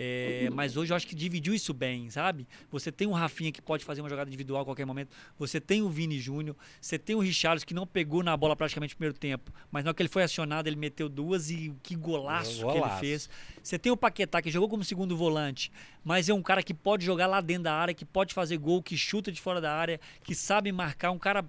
É, 0.00 0.48
mas 0.52 0.76
hoje 0.76 0.92
eu 0.92 0.96
acho 0.96 1.06
que 1.06 1.14
dividiu 1.14 1.52
isso 1.52 1.74
bem, 1.74 2.08
sabe? 2.08 2.46
Você 2.70 2.92
tem 2.92 3.08
o 3.08 3.10
Rafinha 3.10 3.50
que 3.50 3.60
pode 3.60 3.84
fazer 3.84 4.00
uma 4.00 4.08
jogada 4.08 4.30
individual 4.30 4.62
a 4.62 4.64
qualquer 4.64 4.84
momento, 4.86 5.10
você 5.36 5.60
tem 5.60 5.82
o 5.82 5.88
Vini 5.90 6.20
Júnior, 6.20 6.54
você 6.80 6.96
tem 6.96 7.16
o 7.16 7.18
Richarlison 7.18 7.66
que 7.66 7.74
não 7.74 7.84
pegou 7.84 8.22
na 8.22 8.36
bola 8.36 8.54
praticamente 8.54 8.94
no 8.94 8.98
primeiro 8.98 9.18
tempo, 9.18 9.52
mas 9.72 9.82
na 9.84 9.88
hora 9.90 9.94
que 9.96 10.02
ele 10.02 10.08
foi 10.08 10.22
acionado 10.22 10.68
ele 10.68 10.76
meteu 10.76 11.08
duas 11.08 11.50
e 11.50 11.74
que 11.82 11.96
golaço, 11.96 12.58
que 12.60 12.64
ele 12.70 12.78
Golaço. 12.80 13.00
fez. 13.00 13.28
Você 13.60 13.76
tem 13.76 13.90
o 13.90 13.96
Paquetá 13.96 14.40
que 14.40 14.50
jogou 14.52 14.68
como 14.68 14.84
segundo 14.84 15.16
volante, 15.16 15.72
mas 16.04 16.28
é 16.28 16.32
um 16.32 16.42
cara 16.42 16.62
que 16.62 16.72
pode 16.72 17.04
jogar 17.04 17.26
lá 17.26 17.40
dentro 17.40 17.64
da 17.64 17.74
área, 17.74 17.92
que 17.92 18.04
pode 18.04 18.32
fazer 18.32 18.56
gol, 18.56 18.80
que 18.80 18.96
chuta 18.96 19.32
de 19.32 19.40
fora 19.40 19.60
da 19.60 19.74
área, 19.74 19.98
que 20.22 20.32
sabe 20.34 20.70
marcar, 20.70 21.10
um 21.10 21.18
cara 21.18 21.44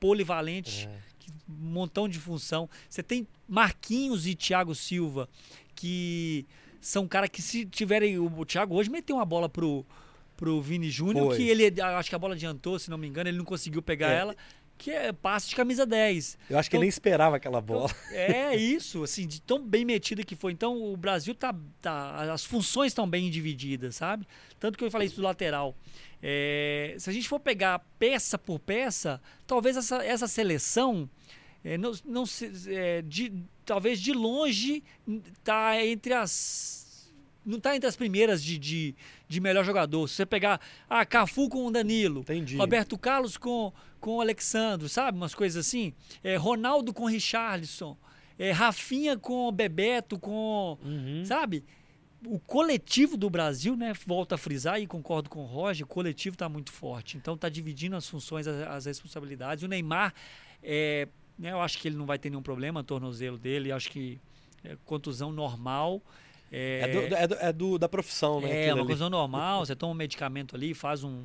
polivalente 0.00 0.86
É. 0.88 0.98
um 1.48 1.52
montão 1.72 2.08
de 2.08 2.18
função. 2.18 2.68
Você 2.88 3.02
tem 3.02 3.26
Marquinhos 3.46 4.26
e 4.26 4.34
Thiago 4.34 4.74
Silva, 4.74 5.28
que 5.74 6.46
são 6.82 7.08
caras 7.08 7.30
que 7.30 7.40
se 7.40 7.64
tiverem. 7.64 8.18
O, 8.18 8.44
Thiago 8.44 8.74
hoje 8.74 8.90
meteu 8.90 9.16
uma 9.16 9.24
bola 9.24 9.48
pro, 9.48 9.86
pro 10.36 10.60
Vini 10.60 10.90
Júnior, 10.90 11.34
que 11.34 11.48
ele. 11.48 11.80
Acho 11.80 12.10
que 12.10 12.14
a 12.14 12.18
bola 12.18 12.34
adiantou, 12.34 12.78
se 12.78 12.90
não 12.90 12.98
me 12.98 13.06
engano, 13.06 13.30
ele 13.30 13.38
não 13.38 13.44
conseguiu 13.44 13.80
pegar 13.80 14.10
É. 14.10 14.18
ela. 14.18 14.36
Que 14.76 14.90
é 14.90 15.12
passe 15.12 15.48
de 15.48 15.54
camisa 15.54 15.86
10. 15.86 16.36
Eu 16.50 16.58
acho 16.58 16.68
que 16.68 16.74
ele 16.74 16.78
Então- 16.78 16.82
nem 16.84 16.88
esperava 16.88 17.36
aquela 17.36 17.60
bola. 17.60 17.88
É 18.10 18.56
isso, 18.56 19.04
assim, 19.04 19.28
de 19.28 19.40
tão 19.40 19.64
bem 19.64 19.84
metida 19.84 20.24
que 20.24 20.34
foi. 20.34 20.50
Então 20.50 20.82
o 20.92 20.96
Brasil 20.96 21.34
tá. 21.36 21.54
tá 21.80 22.32
as 22.32 22.44
funções 22.44 22.88
estão 22.90 23.08
bem 23.08 23.30
divididas, 23.30 23.94
sabe? 23.96 24.26
Tanto 24.58 24.76
que 24.76 24.82
eu 24.84 24.90
falei 24.90 25.06
isso 25.06 25.16
do 25.16 25.22
lateral. 25.22 25.76
É, 26.20 26.96
se 26.98 27.08
a 27.08 27.12
gente 27.12 27.28
for 27.28 27.38
pegar 27.38 27.78
peça 27.98 28.36
por 28.36 28.58
peça, 28.58 29.20
talvez 29.46 29.76
essa, 29.76 30.04
essa 30.04 30.26
seleção. 30.26 31.08
é, 31.64 31.78
não, 31.78 31.92
não 32.04 32.26
se, 32.26 32.50
é, 32.74 33.02
de, 33.02 33.32
talvez 33.64 34.00
de 34.00 34.12
longe 34.12 34.82
tá 35.42 35.84
entre 35.84 36.12
as. 36.12 37.10
Não 37.44 37.58
tá 37.58 37.74
entre 37.74 37.88
as 37.88 37.96
primeiras 37.96 38.42
de, 38.42 38.56
de, 38.56 38.94
de 39.28 39.40
melhor 39.40 39.64
jogador. 39.64 40.06
Se 40.08 40.14
você 40.14 40.26
pegar 40.26 40.60
ah, 40.88 41.04
Cafu 41.04 41.48
com 41.48 41.66
o 41.66 41.70
Danilo, 41.72 42.20
Entendi. 42.20 42.56
Roberto 42.56 42.96
Carlos 42.96 43.36
com, 43.36 43.72
com 43.98 44.18
o 44.18 44.20
Alexandro, 44.20 44.88
sabe? 44.88 45.18
Umas 45.18 45.34
coisas 45.34 45.66
assim. 45.66 45.92
É, 46.22 46.36
Ronaldo 46.36 46.94
com 46.94 47.02
o 47.02 47.08
Richarlison. 47.08 47.96
É, 48.38 48.52
Rafinha 48.52 49.18
com 49.18 49.48
o 49.48 49.52
Bebeto, 49.52 50.18
com. 50.18 50.78
Uhum. 50.84 51.24
Sabe? 51.24 51.64
O 52.24 52.38
coletivo 52.38 53.16
do 53.16 53.28
Brasil, 53.28 53.74
né? 53.76 53.92
Volto 54.06 54.34
a 54.34 54.38
frisar 54.38 54.80
e 54.80 54.86
concordo 54.86 55.28
com 55.28 55.40
o 55.40 55.46
Roger, 55.46 55.84
o 55.84 55.88
coletivo 55.88 56.34
está 56.34 56.48
muito 56.48 56.70
forte. 56.70 57.16
Então 57.16 57.36
tá 57.36 57.48
dividindo 57.48 57.96
as 57.96 58.08
funções, 58.08 58.46
as, 58.46 58.68
as 58.68 58.86
responsabilidades. 58.86 59.64
O 59.64 59.68
Neymar, 59.68 60.14
é, 60.62 61.08
eu 61.40 61.60
acho 61.60 61.78
que 61.78 61.88
ele 61.88 61.96
não 61.96 62.06
vai 62.06 62.18
ter 62.18 62.30
nenhum 62.30 62.42
problema, 62.42 62.82
tornozelo 62.84 63.38
dele, 63.38 63.72
acho 63.72 63.90
que 63.90 64.20
é 64.64 64.76
contusão 64.84 65.32
normal. 65.32 66.00
É, 66.54 66.86
do, 67.08 67.14
é 67.14 67.26
do- 67.26 67.34
é 67.36 67.52
do- 67.52 67.78
da 67.78 67.88
profissão, 67.88 68.38
né? 68.40 68.66
É, 68.66 68.74
uma 68.74 68.84
coisa 68.84 69.08
normal, 69.08 69.64
você 69.64 69.74
toma 69.74 69.92
um 69.92 69.96
medicamento 69.96 70.54
ali, 70.54 70.74
faz 70.74 71.02
um, 71.02 71.22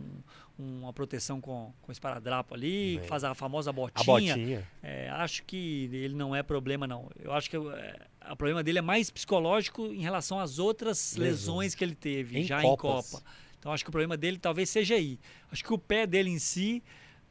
uma 0.58 0.93
proteção 0.93 1.41
com, 1.41 1.74
com 1.82 1.91
esparadrapo 1.91 2.53
ali, 2.55 3.01
faz 3.08 3.26
a 3.26 3.34
famosa 3.36 3.74
botinha. 3.74 4.34
A 4.34 4.38
botinha. 4.38 4.68
É, 4.82 5.10
acho 5.10 5.43
que 5.43 5.89
ele 5.91 6.16
não 6.16 6.34
é 6.34 6.41
problema, 6.41 6.88
não. 6.88 7.12
Eu 7.20 7.34
acho 7.34 7.49
que 7.49 7.58
é, 7.58 7.99
o 8.32 8.36
problema 8.38 8.64
dele 8.64 8.80
é 8.80 8.82
mais 8.82 9.10
psicológico 9.10 9.88
em 9.88 9.99
relação 9.99 10.39
às 10.39 10.60
outras 10.60 11.18
Lesões. 11.18 11.39
lesões 11.41 11.76
que 11.76 11.84
ele 11.84 11.95
teve 11.95 12.39
Em 12.39 12.43
já 12.43 12.62
Copas. 12.62 13.10
em 13.10 13.12
Copa. 13.18 13.24
Então 13.60 13.74
acho 13.74 13.84
que 13.84 13.89
o 13.89 13.91
problema 13.91 14.16
dele 14.16 14.38
talvez 14.38 14.70
seja 14.70 14.95
aí. 14.95 15.20
Acho 15.51 15.62
que 15.62 15.74
o 15.74 15.78
pé 15.78 16.08
dele 16.08 16.30
em 16.30 16.39
si, 16.39 16.82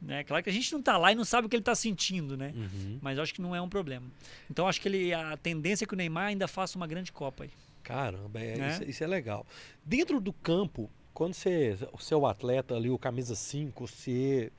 né? 0.01 0.23
Claro 0.23 0.43
que 0.43 0.49
a 0.49 0.53
gente 0.53 0.71
não 0.73 0.81
tá 0.81 0.97
lá 0.97 1.11
e 1.11 1.15
não 1.15 1.25
sabe 1.25 1.47
o 1.47 1.49
que 1.49 1.55
ele 1.55 1.63
tá 1.63 1.75
sentindo, 1.75 2.37
né? 2.37 2.53
Uhum. 2.55 2.99
Mas 3.01 3.17
acho 3.19 3.33
que 3.33 3.41
não 3.41 3.55
é 3.55 3.61
um 3.61 3.69
problema. 3.69 4.05
Então 4.49 4.67
acho 4.67 4.79
que 4.81 4.87
ele, 4.87 5.13
a 5.13 5.35
tendência 5.37 5.85
é 5.85 5.87
que 5.87 5.93
o 5.93 5.97
Neymar 5.97 6.27
ainda 6.27 6.47
faça 6.47 6.77
uma 6.77 6.87
grande 6.87 7.11
Copa 7.11 7.43
aí. 7.45 7.49
Caramba, 7.83 8.39
é, 8.39 8.57
Né? 8.57 8.69
isso, 8.71 8.83
isso 8.83 9.03
é 9.03 9.07
legal. 9.07 9.45
Dentro 9.83 10.19
do 10.19 10.33
campo, 10.33 10.89
quando 11.13 11.33
você, 11.33 11.77
o 11.93 11.97
seu 11.99 12.25
atleta 12.25 12.75
ali, 12.75 12.89
o 12.89 12.97
camisa 12.97 13.33
5, 13.33 13.87
você, 13.87 14.51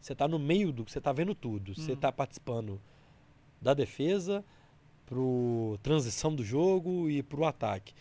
você 0.00 0.14
tá 0.14 0.26
no 0.26 0.38
meio 0.38 0.72
do. 0.72 0.82
Você 0.88 1.00
tá 1.00 1.12
vendo 1.12 1.34
tudo. 1.34 1.74
Você 1.74 1.92
Hum. 1.92 1.96
tá 1.96 2.10
participando 2.10 2.80
da 3.60 3.74
defesa, 3.74 4.42
pro 5.06 5.78
transição 5.82 6.34
do 6.34 6.42
jogo 6.44 7.10
e 7.10 7.22
pro 7.22 7.44
ataque. 7.44 7.92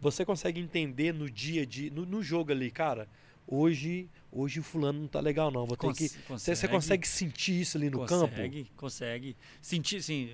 Você 0.00 0.24
consegue 0.24 0.60
entender 0.60 1.12
no 1.12 1.30
dia 1.30 1.64
de. 1.66 1.90
No, 1.90 2.04
no 2.04 2.22
jogo 2.22 2.52
ali, 2.52 2.70
cara, 2.70 3.08
hoje, 3.50 4.08
hoje 4.30 4.60
o 4.60 4.62
fulano 4.62 5.00
não 5.00 5.08
tá 5.08 5.18
legal, 5.20 5.50
não. 5.50 5.66
Vou 5.66 5.76
ter 5.76 5.86
Cons- 5.88 5.98
que. 5.98 6.08
Você, 6.28 6.54
você 6.54 6.68
consegue 6.68 7.06
sentir 7.06 7.60
isso 7.60 7.76
ali 7.76 7.90
no 7.90 8.04
campo? 8.06 8.28
Consegue, 8.30 8.66
consegue. 8.76 9.36
Sentir, 9.60 10.02
sim, 10.02 10.30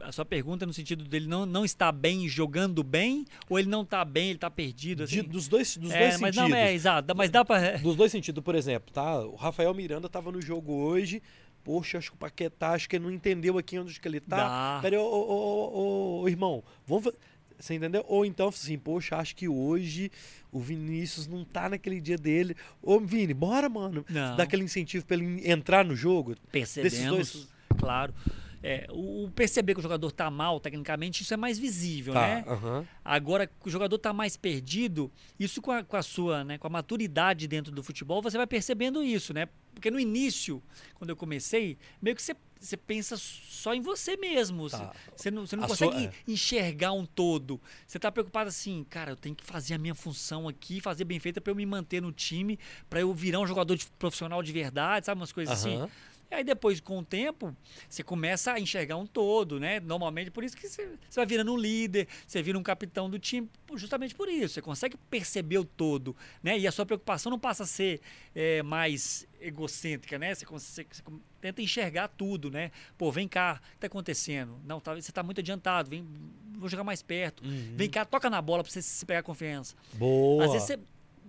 a 0.00 0.12
sua 0.12 0.24
pergunta 0.24 0.64
é 0.64 0.66
no 0.66 0.72
sentido 0.72 1.04
dele 1.04 1.26
não, 1.26 1.44
não 1.44 1.64
estar 1.64 1.90
bem 1.92 2.28
jogando 2.28 2.82
bem, 2.84 3.24
ou 3.48 3.58
ele 3.58 3.68
não 3.68 3.84
tá 3.84 4.04
bem, 4.04 4.30
ele 4.30 4.38
tá 4.38 4.50
perdido, 4.50 5.04
De- 5.06 5.20
assim? 5.20 5.28
dos 5.28 5.48
dois, 5.48 5.76
dos 5.76 5.90
é, 5.90 5.98
dois 5.98 6.20
mas 6.20 6.34
sentidos. 6.34 6.50
não, 6.50 6.56
é, 6.56 6.72
exato, 6.72 7.14
mas 7.16 7.30
dá 7.30 7.44
pra... 7.44 7.76
Dos 7.78 7.96
dois 7.96 8.12
sentidos, 8.12 8.42
por 8.42 8.54
exemplo, 8.54 8.92
tá? 8.92 9.18
O 9.20 9.34
Rafael 9.34 9.74
Miranda 9.74 10.08
tava 10.08 10.30
no 10.30 10.40
jogo 10.40 10.72
hoje. 10.72 11.22
Poxa, 11.62 11.98
acho 11.98 12.10
que 12.12 12.16
o 12.16 12.18
Paquetá, 12.18 12.70
acho 12.70 12.88
que 12.88 12.96
ele 12.96 13.04
não 13.04 13.12
entendeu 13.12 13.58
aqui 13.58 13.78
onde 13.78 14.00
que 14.00 14.08
ele 14.08 14.18
tá. 14.18 14.36
Dá. 14.76 14.78
Peraí, 14.80 14.98
ô, 14.98 15.02
ô, 15.04 15.10
ô, 15.10 16.20
ô, 16.22 16.28
irmão, 16.28 16.64
vamos. 16.86 17.12
Você 17.58 17.74
entendeu? 17.74 18.02
Ou 18.08 18.24
então, 18.24 18.48
assim, 18.48 18.78
poxa, 18.78 19.16
acho 19.16 19.36
que 19.36 19.46
hoje 19.46 20.10
o 20.52 20.60
Vinícius 20.60 21.26
não 21.26 21.44
tá 21.44 21.68
naquele 21.68 22.00
dia 22.00 22.16
dele. 22.18 22.56
Ô, 22.82 22.98
Vini, 23.00 23.32
bora, 23.34 23.68
mano. 23.68 24.04
Não. 24.08 24.36
Dá 24.36 24.42
aquele 24.44 24.62
incentivo 24.64 25.04
pra 25.04 25.16
ele 25.16 25.48
entrar 25.50 25.84
no 25.84 25.94
jogo. 25.96 26.34
Percebemos, 26.50 26.92
Desses 26.92 27.08
dois- 27.08 27.48
claro. 27.78 28.14
É, 28.62 28.86
o 28.90 29.30
perceber 29.34 29.72
que 29.72 29.80
o 29.80 29.82
jogador 29.82 30.12
tá 30.12 30.30
mal, 30.30 30.60
tecnicamente, 30.60 31.22
isso 31.22 31.32
é 31.32 31.36
mais 31.36 31.58
visível, 31.58 32.12
Tá, 32.12 32.20
né? 32.20 32.44
aham. 32.46 32.86
Agora, 33.02 33.46
que 33.46 33.66
o 33.66 33.70
jogador 33.70 33.96
tá 33.96 34.12
mais 34.12 34.36
perdido, 34.36 35.10
isso 35.38 35.62
com 35.62 35.70
a, 35.70 35.82
com 35.82 35.96
a 35.96 36.02
sua, 36.02 36.44
né, 36.44 36.58
com 36.58 36.66
a 36.66 36.70
maturidade 36.70 37.48
dentro 37.48 37.72
do 37.72 37.82
futebol, 37.82 38.20
você 38.20 38.36
vai 38.36 38.46
percebendo 38.46 39.02
isso, 39.02 39.32
né? 39.32 39.48
Porque 39.74 39.90
no 39.90 39.98
início, 39.98 40.62
quando 40.96 41.08
eu 41.08 41.16
comecei, 41.16 41.78
meio 42.02 42.14
que 42.14 42.20
você, 42.22 42.36
você 42.60 42.76
pensa 42.76 43.16
só 43.16 43.74
em 43.74 43.80
você 43.80 44.16
mesmo. 44.16 44.68
Tá. 44.68 44.92
Você 45.16 45.30
não, 45.30 45.46
você 45.46 45.56
não 45.56 45.66
consegue 45.66 45.92
sua- 45.92 46.02
é. 46.04 46.12
enxergar 46.28 46.92
um 46.92 47.06
todo. 47.06 47.60
Você 47.86 47.98
tá 47.98 48.12
preocupado 48.12 48.48
assim, 48.48 48.84
cara, 48.88 49.12
eu 49.12 49.16
tenho 49.16 49.34
que 49.34 49.44
fazer 49.44 49.74
a 49.74 49.78
minha 49.78 49.94
função 49.94 50.46
aqui, 50.46 50.80
fazer 50.80 51.04
bem 51.04 51.18
feita 51.18 51.40
para 51.40 51.50
eu 51.50 51.56
me 51.56 51.64
manter 51.64 52.02
no 52.02 52.12
time, 52.12 52.58
para 52.88 53.00
eu 53.00 53.12
virar 53.14 53.40
um 53.40 53.46
jogador 53.46 53.74
de- 53.76 53.86
profissional 53.98 54.42
de 54.42 54.52
verdade, 54.52 55.06
sabe? 55.06 55.20
Umas 55.20 55.32
coisas 55.32 55.58
assim. 55.58 55.88
E 56.30 56.34
aí 56.36 56.44
depois, 56.44 56.78
com 56.80 56.98
o 56.98 57.04
tempo, 57.04 57.54
você 57.88 58.04
começa 58.04 58.52
a 58.52 58.60
enxergar 58.60 58.96
um 58.96 59.06
todo, 59.06 59.58
né? 59.58 59.80
Normalmente, 59.80 60.30
por 60.30 60.44
isso 60.44 60.56
que 60.56 60.68
você, 60.68 60.86
você 61.08 61.18
vai 61.18 61.26
virando 61.26 61.52
um 61.52 61.56
líder, 61.56 62.06
você 62.26 62.40
vira 62.40 62.56
um 62.56 62.62
capitão 62.62 63.10
do 63.10 63.18
time, 63.18 63.50
justamente 63.74 64.14
por 64.14 64.28
isso. 64.28 64.54
Você 64.54 64.62
consegue 64.62 64.96
perceber 65.10 65.58
o 65.58 65.64
todo, 65.64 66.16
né? 66.42 66.56
E 66.56 66.68
a 66.68 66.72
sua 66.72 66.86
preocupação 66.86 67.30
não 67.30 67.38
passa 67.38 67.64
a 67.64 67.66
ser 67.66 68.00
é, 68.34 68.62
mais 68.62 69.26
egocêntrica, 69.40 70.18
né? 70.20 70.32
Você, 70.34 70.46
consegue- 70.46 70.88
você 70.92 71.02
tenta 71.40 71.60
enxergar 71.62 72.06
tudo, 72.08 72.48
né? 72.48 72.70
Pô, 72.96 73.10
vem 73.10 73.26
cá, 73.26 73.60
o 73.60 73.70
que 73.72 73.78
tá 73.78 73.86
acontecendo? 73.88 74.56
Não, 74.64 74.78
tá, 74.78 74.94
você 74.94 75.10
tá 75.10 75.22
muito 75.24 75.40
adiantado, 75.40 75.90
vem, 75.90 76.06
vou 76.56 76.68
jogar 76.68 76.84
mais 76.84 77.02
perto. 77.02 77.44
Uhum. 77.44 77.72
Vem 77.74 77.90
cá, 77.90 78.04
toca 78.04 78.30
na 78.30 78.40
bola 78.40 78.62
pra 78.62 78.70
você 78.70 78.80
se 78.80 79.04
pegar 79.04 79.22
confiança. 79.24 79.74
Boa. 79.94 80.44
Às 80.44 80.52
vezes 80.52 80.66
você. 80.68 80.78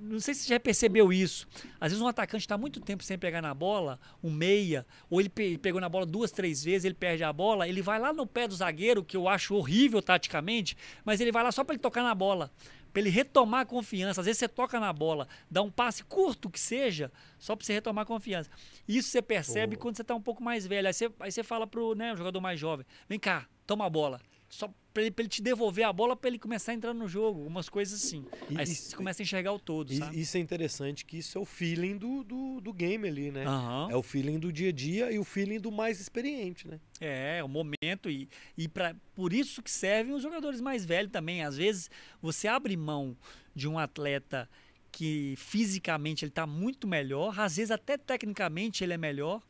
Não 0.04 0.20
sei 0.20 0.34
se 0.34 0.41
você 0.43 0.49
já 0.56 0.60
percebeu 0.60 1.14
isso. 1.14 1.47
Às 1.80 1.91
vezes 1.91 2.02
um 2.02 2.08
atacante 2.08 2.43
está 2.43 2.58
muito 2.58 2.80
tempo 2.82 3.04
sem 3.04 3.18
pegar 3.20 3.41
na 3.41 3.54
bola, 3.54 3.99
um 4.24 4.32
meia, 4.32 4.86
ou 5.10 5.20
ele 5.20 5.30
pe- 5.30 5.58
pegou 5.60 5.80
na 5.80 5.88
bola 5.88 6.06
duas, 6.06 6.32
três 6.32 6.64
vezes, 6.64 6.86
ele 6.86 6.95
perde 6.95 7.24
a 7.24 7.32
bola, 7.32 7.68
ele 7.68 7.82
vai 7.82 7.99
lá 7.99 8.12
no 8.12 8.26
pé 8.26 8.47
do 8.47 8.56
zagueiro, 8.56 9.04
que 9.04 9.16
eu 9.16 9.30
acho 9.30 9.54
horrível 9.56 10.02
taticamente, 10.02 10.76
mas 11.06 11.22
ele 11.22 11.32
vai 11.32 11.43
lá 11.43 11.52
só 11.52 11.64
para 11.64 11.76
ele 11.76 11.82
tocar 11.82 12.02
na 12.04 12.16
bola, 12.16 12.52
para 12.91 12.99
ele 13.02 13.10
retomar 13.10 13.62
a 13.62 13.66
confiança. 13.66 14.22
Às 14.22 14.26
vezes 14.26 14.39
você 14.39 14.47
toca 14.47 14.80
na 14.80 14.91
bola, 14.91 15.28
dá 15.49 15.62
um 15.62 15.70
passe 15.70 16.04
curto 16.04 16.49
que 16.49 16.60
seja, 16.60 17.12
só 17.38 17.56
para 17.56 17.66
você 17.66 17.74
retomar 17.74 18.02
a 18.02 18.06
confiança. 18.06 18.49
Isso 18.88 19.10
você 19.10 19.22
percebe 19.22 19.76
quando 19.78 19.95
você 19.95 20.02
está 20.02 20.16
um 20.16 20.22
pouco 20.22 20.43
mais 20.43 20.66
velho. 20.66 20.88
Aí 20.88 20.93
você, 20.93 21.12
aí 21.20 21.32
você 21.32 21.43
fala 21.43 21.68
pro 21.68 21.93
né, 21.95 22.12
o 22.14 22.18
jogador 22.18 22.41
mais 22.41 22.60
jovem: 22.60 22.86
vem 23.08 23.20
cá, 23.20 23.45
toma 23.68 23.86
a 23.86 23.89
bola. 23.89 24.20
Só 24.52 24.72
para 24.93 25.04
ele, 25.04 25.16
ele 25.18 25.30
te 25.30 25.41
devolver 25.41 25.86
a 25.86 25.93
bola 25.93 26.14
para 26.14 26.28
ele 26.30 26.38
começar 26.38 26.74
a 26.74 26.76
entrar 26.76 26.93
no 26.93 27.08
jogo, 27.08 27.39
algumas 27.39 27.70
coisas 27.70 28.04
assim. 28.04 28.26
E- 28.49 28.58
Aí 28.58 28.66
e- 28.66 28.76
você 28.76 28.93
começa 28.93 29.22
a 29.22 29.24
enxergar 29.24 29.54
o 29.54 29.58
todo, 29.60 29.93
sabe? 29.93 30.20
Isso 30.20 30.36
é 30.36 30.39
interessante, 30.41 31.06
que 31.06 31.18
isso 31.18 31.38
é 31.38 31.41
o 31.41 31.45
feeling 31.45 31.97
do, 31.97 32.22
do, 32.26 32.60
do 32.60 32.74
game 32.74 33.08
ali, 33.08 33.32
né? 33.32 33.45
Aham. 33.47 33.88
É 33.89 33.95
o 33.95 34.04
feeling 34.04 34.38
do 34.38 34.52
dia 34.52 34.68
a 34.68 34.72
dia 34.74 35.10
e 35.10 35.18
o 35.18 35.24
feeling 35.24 35.58
do 35.62 35.72
mais 35.72 36.02
experiente, 36.02 36.68
né? 36.68 36.82
É, 36.99 37.41
o 37.41 37.47
momento 37.47 38.10
e, 38.10 38.28
e 38.58 38.68
pra, 38.68 38.93
por 39.16 39.32
isso 39.32 39.64
que 39.64 39.72
servem 39.72 40.14
os 40.14 40.22
jogadores 40.22 40.60
mais 40.60 40.84
velhos 40.84 41.12
também. 41.14 41.41
Às 41.43 41.56
vezes 41.56 41.89
você 42.22 42.49
abre 42.49 42.76
mão 42.76 43.16
de 43.56 43.70
um 43.70 43.80
atleta 43.80 44.49
que 44.91 45.36
fisicamente 45.38 46.26
ele 46.26 46.32
está 46.32 46.45
muito 46.45 46.86
melhor, 46.86 47.39
às 47.39 47.56
vezes 47.56 47.72
até 47.72 47.97
tecnicamente 47.97 48.84
ele 48.84 48.91
é 48.91 48.97
melhor, 48.97 49.41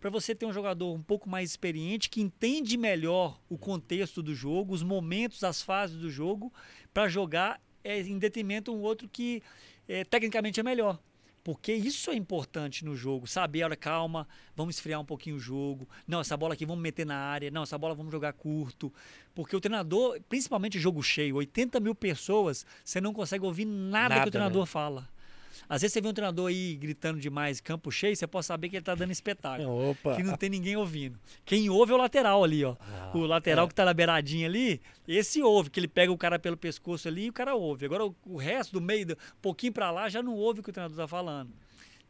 para 0.00 0.08
você 0.08 0.34
ter 0.34 0.46
um 0.46 0.52
jogador 0.52 0.94
um 0.94 1.02
pouco 1.02 1.28
mais 1.28 1.50
experiente 1.50 2.08
que 2.08 2.22
entende 2.22 2.76
melhor 2.78 3.38
o 3.48 3.58
contexto 3.58 4.22
do 4.22 4.34
jogo, 4.34 4.72
os 4.72 4.82
momentos, 4.82 5.44
as 5.44 5.60
fases 5.60 5.98
do 5.98 6.10
jogo, 6.10 6.52
para 6.92 7.06
jogar 7.06 7.60
é, 7.84 8.00
em 8.00 8.18
detrimento 8.18 8.74
um 8.74 8.80
outro 8.80 9.06
que 9.06 9.42
é, 9.86 10.02
tecnicamente 10.04 10.58
é 10.58 10.62
melhor. 10.62 10.98
Porque 11.42 11.72
isso 11.72 12.10
é 12.10 12.14
importante 12.14 12.84
no 12.84 12.94
jogo, 12.94 13.26
saber, 13.26 13.64
olha, 13.64 13.76
calma, 13.76 14.28
vamos 14.54 14.76
esfriar 14.76 15.00
um 15.00 15.04
pouquinho 15.04 15.36
o 15.36 15.40
jogo. 15.40 15.88
Não, 16.06 16.20
essa 16.20 16.36
bola 16.36 16.52
aqui 16.52 16.66
vamos 16.66 16.82
meter 16.82 17.06
na 17.06 17.16
área. 17.16 17.50
Não, 17.50 17.62
essa 17.62 17.78
bola 17.78 17.94
vamos 17.94 18.12
jogar 18.12 18.32
curto. 18.34 18.92
Porque 19.34 19.56
o 19.56 19.60
treinador, 19.60 20.20
principalmente 20.28 20.78
jogo 20.78 21.02
cheio, 21.02 21.36
80 21.36 21.80
mil 21.80 21.94
pessoas, 21.94 22.66
você 22.84 23.00
não 23.00 23.14
consegue 23.14 23.44
ouvir 23.44 23.64
nada, 23.64 24.10
Nada, 24.10 24.22
que 24.22 24.28
o 24.28 24.30
treinador 24.30 24.62
né? 24.62 24.66
fala. 24.66 25.08
Às 25.68 25.82
vezes 25.82 25.92
você 25.92 26.00
vê 26.00 26.08
um 26.08 26.12
treinador 26.12 26.48
aí 26.48 26.74
gritando 26.76 27.20
demais, 27.20 27.60
campo 27.60 27.90
cheio, 27.90 28.16
você 28.16 28.26
pode 28.26 28.46
saber 28.46 28.68
que 28.68 28.76
ele 28.76 28.84
tá 28.84 28.94
dando 28.94 29.12
espetáculo. 29.12 29.68
Opa! 29.90 30.16
Que 30.16 30.22
não 30.22 30.36
tem 30.36 30.48
ninguém 30.50 30.76
ouvindo. 30.76 31.18
Quem 31.44 31.68
ouve 31.70 31.92
é 31.92 31.94
o 31.94 31.98
lateral 31.98 32.42
ali, 32.42 32.64
ó. 32.64 32.76
Ah, 32.80 33.12
o 33.14 33.20
lateral 33.20 33.66
é. 33.66 33.68
que 33.68 33.74
tá 33.74 33.84
na 33.84 33.94
beiradinha 33.94 34.46
ali, 34.46 34.80
esse 35.06 35.42
ouve, 35.42 35.70
que 35.70 35.78
ele 35.80 35.88
pega 35.88 36.10
o 36.12 36.18
cara 36.18 36.38
pelo 36.38 36.56
pescoço 36.56 37.06
ali 37.08 37.26
e 37.26 37.30
o 37.30 37.32
cara 37.32 37.54
ouve. 37.54 37.86
Agora 37.86 38.04
o, 38.06 38.14
o 38.26 38.36
resto 38.36 38.72
do 38.72 38.80
meio, 38.80 39.06
do- 39.06 39.12
um 39.14 39.40
pouquinho 39.42 39.72
pra 39.72 39.90
lá, 39.90 40.08
já 40.08 40.22
não 40.22 40.34
ouve 40.34 40.60
o 40.60 40.62
que 40.62 40.70
o 40.70 40.72
treinador 40.72 40.96
tá 40.96 41.06
falando. 41.08 41.50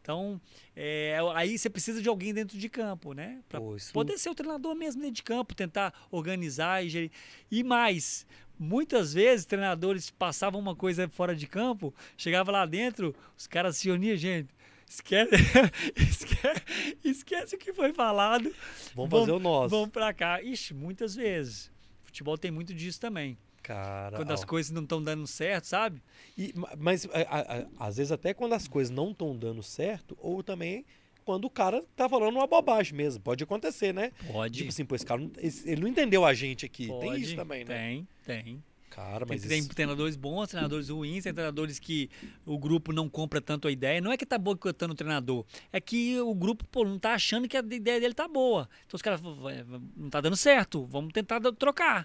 Então, 0.02 0.40
é, 0.74 1.18
aí 1.34 1.58
você 1.58 1.68
precisa 1.68 2.00
de 2.00 2.08
alguém 2.08 2.32
dentro 2.32 2.56
de 2.58 2.68
campo, 2.70 3.12
né? 3.12 3.40
Pra 3.48 3.60
Pô, 3.60 3.76
isso- 3.76 3.92
poder 3.92 4.16
ser 4.18 4.30
o 4.30 4.34
treinador 4.34 4.74
mesmo 4.74 5.00
dentro 5.02 5.16
de 5.16 5.22
campo, 5.22 5.54
tentar 5.54 5.92
organizar 6.10 6.82
e 6.84 6.88
gerir. 6.88 7.10
E 7.50 7.62
mais, 7.62 8.26
muitas 8.60 9.14
vezes 9.14 9.46
treinadores 9.46 10.10
passavam 10.10 10.60
uma 10.60 10.76
coisa 10.76 11.08
fora 11.08 11.34
de 11.34 11.46
campo, 11.46 11.92
chegava 12.16 12.52
lá 12.52 12.66
dentro, 12.66 13.14
os 13.36 13.46
caras 13.46 13.76
se 13.78 13.90
uniam, 13.90 14.14
gente. 14.16 14.50
Esquece, 14.88 15.30
esquece, 15.96 16.96
esquece 17.04 17.54
o 17.54 17.58
que 17.58 17.72
foi 17.72 17.92
falado. 17.92 18.52
Vamos 18.94 19.10
fazer 19.10 19.30
o 19.32 19.38
nosso. 19.38 19.68
Vamos 19.68 19.90
pra 19.90 20.12
cá. 20.12 20.42
Ixi, 20.42 20.74
muitas 20.74 21.14
vezes. 21.14 21.70
Futebol 22.04 22.36
tem 22.36 22.50
muito 22.50 22.74
disso 22.74 23.00
também. 23.00 23.38
Cara, 23.62 24.16
Quando 24.16 24.32
as 24.32 24.42
ó. 24.42 24.46
coisas 24.46 24.72
não 24.72 24.82
estão 24.82 25.00
dando 25.02 25.26
certo, 25.26 25.64
sabe? 25.66 26.02
E- 26.36 26.52
ma- 26.56 26.72
mas 26.76 27.06
a- 27.12 27.66
a- 27.78 27.86
às 27.86 27.98
vezes 27.98 28.10
até 28.10 28.34
quando 28.34 28.54
as 28.54 28.66
coisas 28.66 28.90
não 28.90 29.12
estão 29.12 29.36
dando 29.36 29.62
certo, 29.62 30.16
ou 30.20 30.42
também 30.42 30.84
quando 31.30 31.44
o 31.44 31.50
cara 31.50 31.84
tá 31.94 32.08
falando 32.08 32.34
uma 32.36 32.46
bobagem 32.46 32.94
mesmo. 32.96 33.22
Pode 33.22 33.44
acontecer, 33.44 33.94
né? 33.94 34.10
Pode. 34.32 34.58
Tipo 34.58 34.68
assim, 34.70 34.84
pô, 34.84 34.94
esse 34.96 35.06
cara 35.06 35.20
não, 35.20 35.30
ele 35.64 35.80
não 35.80 35.88
entendeu 35.88 36.24
a 36.24 36.34
gente 36.34 36.66
aqui. 36.66 36.86
Tem 36.88 37.00
Pode, 37.00 37.22
isso 37.22 37.36
também, 37.36 37.64
né? 37.64 37.76
Tem, 37.76 38.08
tem. 38.24 38.64
Cara, 38.90 39.24
Tem, 39.24 39.38
mas 39.38 39.46
tem 39.48 39.60
isso- 39.60 39.68
treinadores 39.68 40.16
bons, 40.16 40.48
treinadores 40.48 40.88
ruins, 40.88 41.22
tem 41.22 41.32
treinadores 41.32 41.78
que 41.78 42.10
o 42.44 42.58
grupo 42.58 42.92
não 42.92 43.08
compra 43.08 43.40
tanto 43.40 43.68
a 43.68 43.70
ideia. 43.70 44.00
Não 44.00 44.10
é 44.10 44.16
que 44.16 44.26
tá 44.26 44.36
boicotando 44.36 44.92
o 44.92 44.96
treinador, 44.96 45.44
é 45.72 45.80
que 45.80 46.18
o 46.20 46.34
grupo 46.34 46.64
pô, 46.66 46.84
não 46.84 46.98
tá 46.98 47.14
achando 47.14 47.46
que 47.48 47.56
a 47.56 47.60
ideia 47.60 48.00
dele 48.00 48.12
tá 48.14 48.26
boa. 48.26 48.68
Então 48.86 48.96
os 48.96 49.02
caras 49.02 49.20
falam, 49.20 49.36
"Vai, 49.40 49.62
vai, 49.62 49.80
não 49.96 50.10
tá 50.10 50.20
dando 50.20 50.36
certo, 50.36 50.84
vamos 50.86 51.12
tentar 51.12 51.40
trocar. 51.52 52.04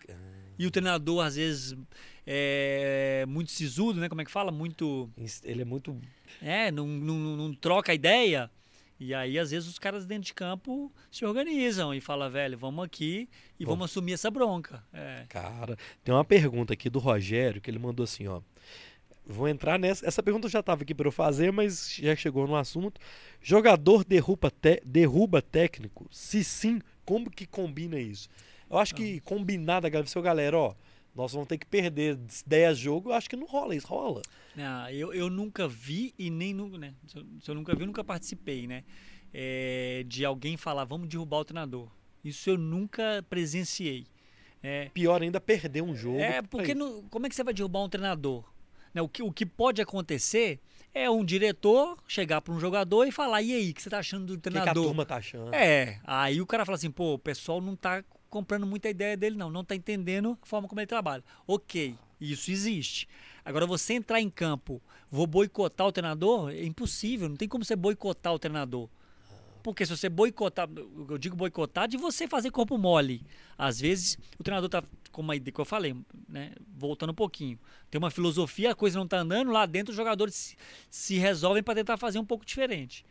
E 0.59 0.65
o 0.67 0.71
treinador, 0.71 1.25
às 1.25 1.35
vezes, 1.35 1.75
é 2.27 3.25
muito 3.27 3.51
sisudo, 3.51 3.99
né? 3.99 4.07
Como 4.07 4.21
é 4.21 4.25
que 4.25 4.31
fala? 4.31 4.51
Muito. 4.51 5.09
ele 5.43 5.61
é 5.63 5.65
muito 5.65 5.99
É, 6.41 6.69
não, 6.71 6.85
não- 6.87 7.35
não 7.37 7.53
troca 7.53 7.91
a 7.91 7.95
ideia. 7.95 8.49
E 8.99 9.13
aí, 9.13 9.37
às 9.37 9.51
vezes, 9.51 9.67
os 9.67 9.77
caras 9.77 10.05
dentro 10.05 10.23
de 10.25 10.33
campo 10.33 10.91
se 11.11 11.25
organizam 11.25 11.93
e 11.93 11.99
falam, 11.99 12.29
velho, 12.31 12.57
vamos 12.57 12.85
aqui 12.85 13.27
e 13.59 13.65
Vamos. 13.65 13.77
vamos 13.79 13.91
assumir 13.91 14.13
essa 14.13 14.31
bronca. 14.31 14.83
É. 14.93 15.25
Cara, 15.27 15.77
tem 16.03 16.13
uma 16.15 16.23
pergunta 16.23 16.73
aqui 16.73 16.89
do 16.89 16.99
Rogério 16.99 17.59
que 17.59 17.69
ele 17.69 17.79
mandou 17.79 18.05
assim, 18.05 18.27
ó. 18.27 18.41
Vou 19.27 19.47
entrar 19.47 19.79
nessa. 19.79 20.05
Essa 20.07 20.21
pergunta 20.21 20.47
já 20.47 20.59
estava 20.59 20.83
aqui 20.83 20.93
para 20.93 21.07
eu 21.07 21.11
fazer, 21.11 21.51
mas 21.51 21.95
já 21.95 22.15
chegou 22.15 22.47
no 22.47 22.55
assunto. 22.55 23.01
Jogador 23.41 24.05
derruba, 24.05 24.51
te- 24.51 24.81
derruba 24.85 25.41
técnico? 25.41 26.07
Se 26.11 26.43
sim, 26.43 26.79
como 27.03 27.29
que 27.31 27.45
combina 27.47 27.99
isso? 27.99 28.29
Eu 28.69 28.77
acho 28.77 28.93
que 28.95 29.19
combinar 29.21 29.79
da 29.79 29.89
galera, 29.89 30.07
seu 30.07 30.21
galera, 30.21 30.57
ó, 30.57 30.75
nós 31.15 31.31
vamos 31.31 31.47
ter 31.47 31.57
que 31.57 31.65
perder 31.65 32.17
10 32.45 32.77
jogos, 32.77 33.11
eu 33.11 33.13
acho 33.17 33.29
que 33.29 33.35
não 33.35 33.47
rola 33.47 33.75
isso, 33.75 33.87
rola. 33.87 34.21
Não, 34.55 34.89
eu, 34.89 35.13
eu 35.13 35.29
nunca 35.29 35.67
vi 35.67 36.13
e 36.19 36.29
nem 36.29 36.53
nunca, 36.53 36.77
né? 36.77 36.93
Se 37.07 37.17
eu, 37.17 37.25
se 37.41 37.49
eu 37.51 37.55
nunca 37.55 37.73
vi, 37.73 37.81
eu 37.81 37.87
nunca 37.87 38.03
participei, 38.03 38.67
né? 38.67 38.83
É, 39.33 40.03
de 40.07 40.23
alguém 40.25 40.55
falar, 40.57 40.85
vamos 40.85 41.07
derrubar 41.09 41.39
o 41.39 41.45
treinador. 41.45 41.89
Isso 42.23 42.49
eu 42.49 42.57
nunca 42.57 43.23
presenciei. 43.29 44.05
É, 44.63 44.89
Pior 44.93 45.21
ainda 45.21 45.39
perder 45.39 45.81
um 45.83 45.95
jogo. 45.95 46.19
é 46.19 46.41
porque 46.41 46.73
não- 46.73 47.03
como 47.09 47.25
é 47.25 47.29
que 47.29 47.35
você 47.35 47.43
vai 47.43 47.53
derrubar 47.53 47.83
um 47.83 47.89
treinador? 47.89 48.43
Né, 48.93 49.01
o, 49.01 49.09
que, 49.09 49.21
o 49.21 49.31
que 49.31 49.45
pode 49.45 49.81
acontecer 49.81 50.59
é 50.93 51.09
um 51.09 51.23
diretor 51.25 51.97
chegar 52.07 52.39
para 52.41 52.53
um 52.53 52.59
jogador 52.59 53.05
e 53.05 53.11
falar, 53.11 53.41
e 53.41 53.53
aí, 53.53 53.71
o 53.71 53.73
que 53.73 53.81
você 53.81 53.89
tá 53.89 53.99
achando 53.99 54.25
do 54.25 54.33
o 54.35 54.37
que, 54.37 54.43
que 54.43 54.47
a 54.49 54.51
treinador? 54.61 54.85
turma 54.85 55.05
tá 55.05 55.17
achando? 55.17 55.53
É, 55.53 55.99
aí 56.05 56.39
o 56.41 56.45
cara 56.45 56.65
fala 56.65 56.77
assim, 56.77 56.89
pô, 56.89 57.13
o 57.15 57.19
pessoal 57.19 57.59
não 57.59 57.75
tá 57.75 58.01
comprando 58.35 58.65
muita 58.65 58.89
ideia 58.89 59.15
dele, 59.15 59.37
não, 59.37 59.49
não 59.49 59.63
tá 59.63 59.73
entendendo 59.73 60.37
a 60.41 60.45
forma 60.45 60.67
como 60.67 60.81
ele 60.81 60.87
trabalha. 60.87 61.23
Ok, 61.47 61.95
isso 62.19 62.51
existe. 62.51 63.07
Agora, 63.45 63.65
você 63.65 63.93
entrar 63.93 64.19
em 64.19 64.29
campo, 64.29 64.81
vou 65.09 65.25
boicotar 65.25 65.87
o 65.87 65.91
treinador, 65.91 66.49
é 66.49 66.65
impossível, 66.65 67.29
não 67.29 67.37
tem 67.37 67.47
como 67.47 67.63
você 67.63 67.77
boicotar 67.77 68.33
o 68.33 68.39
treinador. 68.39 68.89
Porque 69.63 69.85
se 69.85 69.95
você 69.95 70.09
boicotar, 70.09 70.67
eu 71.09 71.17
digo 71.17 71.33
boicotar 71.33 71.87
de 71.87 71.95
você 71.95 72.27
fazer 72.27 72.51
corpo 72.51 72.77
mole. 72.77 73.25
Às 73.57 73.79
vezes 73.79 74.17
o 74.37 74.43
treinador 74.43 74.69
tá 74.69 74.83
com 75.13 75.21
uma 75.21 75.37
ideia 75.37 75.53
que 75.53 75.61
eu 75.61 75.63
falei, 75.63 75.95
né? 76.27 76.51
Voltando 76.77 77.11
um 77.11 77.15
pouquinho. 77.15 77.57
Tem 77.89 77.97
uma 77.97 78.11
filosofia, 78.11 78.71
a 78.71 78.75
coisa 78.75 78.99
não 78.99 79.07
tá 79.07 79.19
andando, 79.19 79.49
lá 79.49 79.65
dentro 79.65 79.91
os 79.91 79.95
jogadores 79.95 80.35
se, 80.35 80.57
se 80.89 81.17
resolvem 81.17 81.63
para 81.63 81.75
tentar 81.75 81.95
fazer 81.95 82.19
um 82.19 82.25
pouco 82.25 82.45
diferente. 82.45 83.05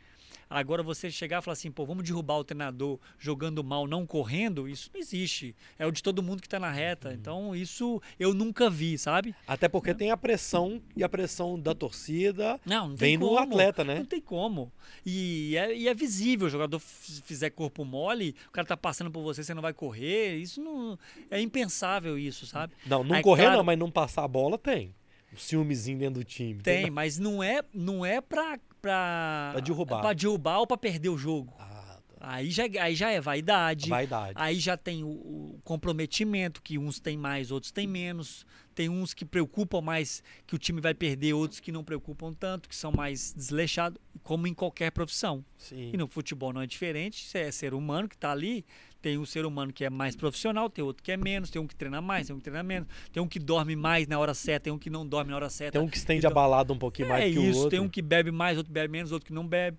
Agora 0.49 0.83
você 0.83 1.11
chegar 1.11 1.41
e 1.41 1.43
falar 1.43 1.53
assim, 1.55 1.71
pô, 1.71 1.85
vamos 1.85 2.05
derrubar 2.05 2.39
o 2.39 2.45
treinador 2.45 2.99
jogando 3.19 3.63
mal, 3.65 3.87
não 3.87 4.07
correndo, 4.07 4.69
isso 4.69 4.91
não 4.93 5.01
existe. 5.01 5.55
É 5.79 5.87
o 5.87 5.91
de 5.91 6.03
todo 6.03 6.23
mundo 6.23 6.43
que 6.43 6.49
tá 6.49 6.59
na 6.59 6.71
reta. 6.71 7.09
Uhum. 7.09 7.15
Então 7.15 7.57
isso 7.57 8.01
eu 8.19 8.35
nunca 8.35 8.69
vi, 8.71 8.99
sabe? 8.99 9.35
Até 9.47 9.69
porque 9.69 9.95
tem 9.95 10.11
a 10.11 10.17
pressão 10.17 10.81
e 10.97 11.03
a 11.03 11.09
pressão 11.09 11.59
da 11.59 11.75
torcida 11.75 12.61
Não, 12.65 12.89
não 12.89 12.97
vem 12.97 13.17
no 13.17 13.39
atleta, 13.39 13.85
né? 13.85 13.97
Não 13.97 14.05
tem 14.05 14.21
como. 14.21 14.73
E 15.05 15.57
é, 15.57 15.77
e 15.77 15.89
é 15.89 15.95
visível, 15.95 16.47
o 16.47 16.51
jogador 16.51 16.79
fizer 16.79 17.51
corpo 17.51 17.85
mole, 17.85 18.35
o 18.49 18.51
cara 18.51 18.67
tá 18.67 18.77
passando 18.77 19.11
por 19.11 19.23
você, 19.23 19.43
você 19.43 19.55
não 19.55 19.63
vai 19.63 19.73
correr. 19.73 20.37
Isso 20.37 20.61
não. 20.63 20.99
É 21.31 21.41
impensável 21.41 22.19
isso, 22.19 22.47
sabe? 22.47 22.75
Não, 22.87 23.03
não 23.05 23.17
Aí, 23.17 23.23
correr 23.23 23.43
claro- 23.45 23.59
não, 23.59 23.65
mas 23.65 23.79
não 23.79 23.91
passar 23.91 24.25
a 24.25 24.29
bola 24.29 24.59
tem. 24.59 24.95
O 25.35 25.39
ciúmezinho 25.39 25.99
dentro 25.99 26.21
do 26.21 26.25
time. 26.25 26.61
Tem, 26.63 26.91
mas 26.91 27.19
não 27.19 27.43
é, 27.43 27.63
não 27.75 28.05
é 28.07 28.21
pra, 28.21 28.59
pra, 28.81 29.51
Pra 29.53 29.61
derrubar. 29.61 30.01
pra 30.01 30.13
derrubar 30.13 30.59
ou 30.61 30.67
pra 30.67 30.77
perder 30.77 31.09
o 31.09 31.19
jogo. 31.19 31.53
Ah, 31.59 31.99
tá. 32.09 32.15
Aí 32.21 32.51
já, 32.51 32.65
aí 32.81 32.95
já 32.95 33.11
é 33.11 33.21
vaidade. 33.21 33.89
Vaidade. 33.91 34.33
Aí 34.37 34.59
já 34.59 34.77
tem 34.77 35.03
o, 35.05 35.09
o 35.09 35.61
comprometimento, 35.65 36.63
que 36.63 36.79
uns 36.79 36.99
têm 37.01 37.17
mais, 37.17 37.51
outros 37.51 37.71
têm 37.73 37.87
menos. 37.87 38.47
Tem 38.75 38.89
uns 38.89 39.13
que 39.15 39.25
preocupam 39.25 39.81
mais 39.81 40.23
que 40.47 40.55
o 40.55 40.59
time 40.59 40.81
vai 40.81 40.95
perder, 40.95 41.33
outros 41.33 41.61
que 41.61 41.71
não 41.71 41.85
preocupam 41.85 42.33
tanto, 42.33 42.69
que 42.69 42.75
são 42.75 42.91
mais 42.91 43.33
desleixados, 43.33 44.01
como 44.23 44.47
em 44.49 44.55
qualquer 44.55 44.91
profissão. 44.91 45.45
Sim. 45.57 45.91
E 45.93 45.97
no 45.97 46.09
futebol 46.09 46.53
não 46.53 46.61
é 46.61 46.67
diferente, 46.67 47.25
você 47.25 47.39
é 47.39 47.53
ser 47.53 47.73
humano 47.75 48.09
que 48.09 48.17
está 48.17 48.33
ali, 48.33 48.65
tem 49.05 49.19
um 49.19 49.27
ser 49.27 49.45
humano 49.45 49.71
que 49.71 49.85
é 49.85 49.91
mais 49.91 50.17
profissional, 50.17 50.71
tem 50.71 50.83
outro 50.83 51.03
que 51.03 51.13
é 51.13 51.17
menos, 51.19 51.51
tem 51.51 51.61
um 51.61 51.67
que 51.67 51.77
treina 51.77 52.01
mais, 52.01 52.27
tem 52.27 52.35
um 52.35 52.39
que 52.39 52.45
treina 52.45 52.63
menos, 52.63 52.89
tem 53.13 53.23
um 53.23 53.29
que 53.29 53.39
dorme 53.39 53.77
mais 53.77 54.09
na 54.09 54.19
hora 54.19 54.33
certa, 54.33 54.65
tem 54.65 54.73
um 54.73 54.79
que 54.79 54.89
não 54.89 55.07
dorme 55.07 55.31
na 55.31 55.37
hora 55.37 55.51
certa. 55.51 55.73
Tem 55.79 55.87
um 55.87 55.91
que 55.91 55.99
estende 55.99 56.21
Então, 56.21 56.31
a 56.31 56.35
balada 56.35 56.73
um 56.73 56.79
pouquinho 56.79 57.11
mais 57.11 57.23
é 57.27 57.31
que 57.31 57.39
o 57.39 57.43
isso, 57.43 57.59
outro. 57.59 57.71
tem 57.71 57.81
um 57.81 57.89
que 57.89 58.01
bebe 58.01 58.31
mais, 58.31 58.57
outro 58.57 58.73
bebe 58.73 58.91
menos, 58.91 59.13
outro 59.13 59.27
que 59.27 59.33
não 59.35 59.47
bebe. 59.47 59.77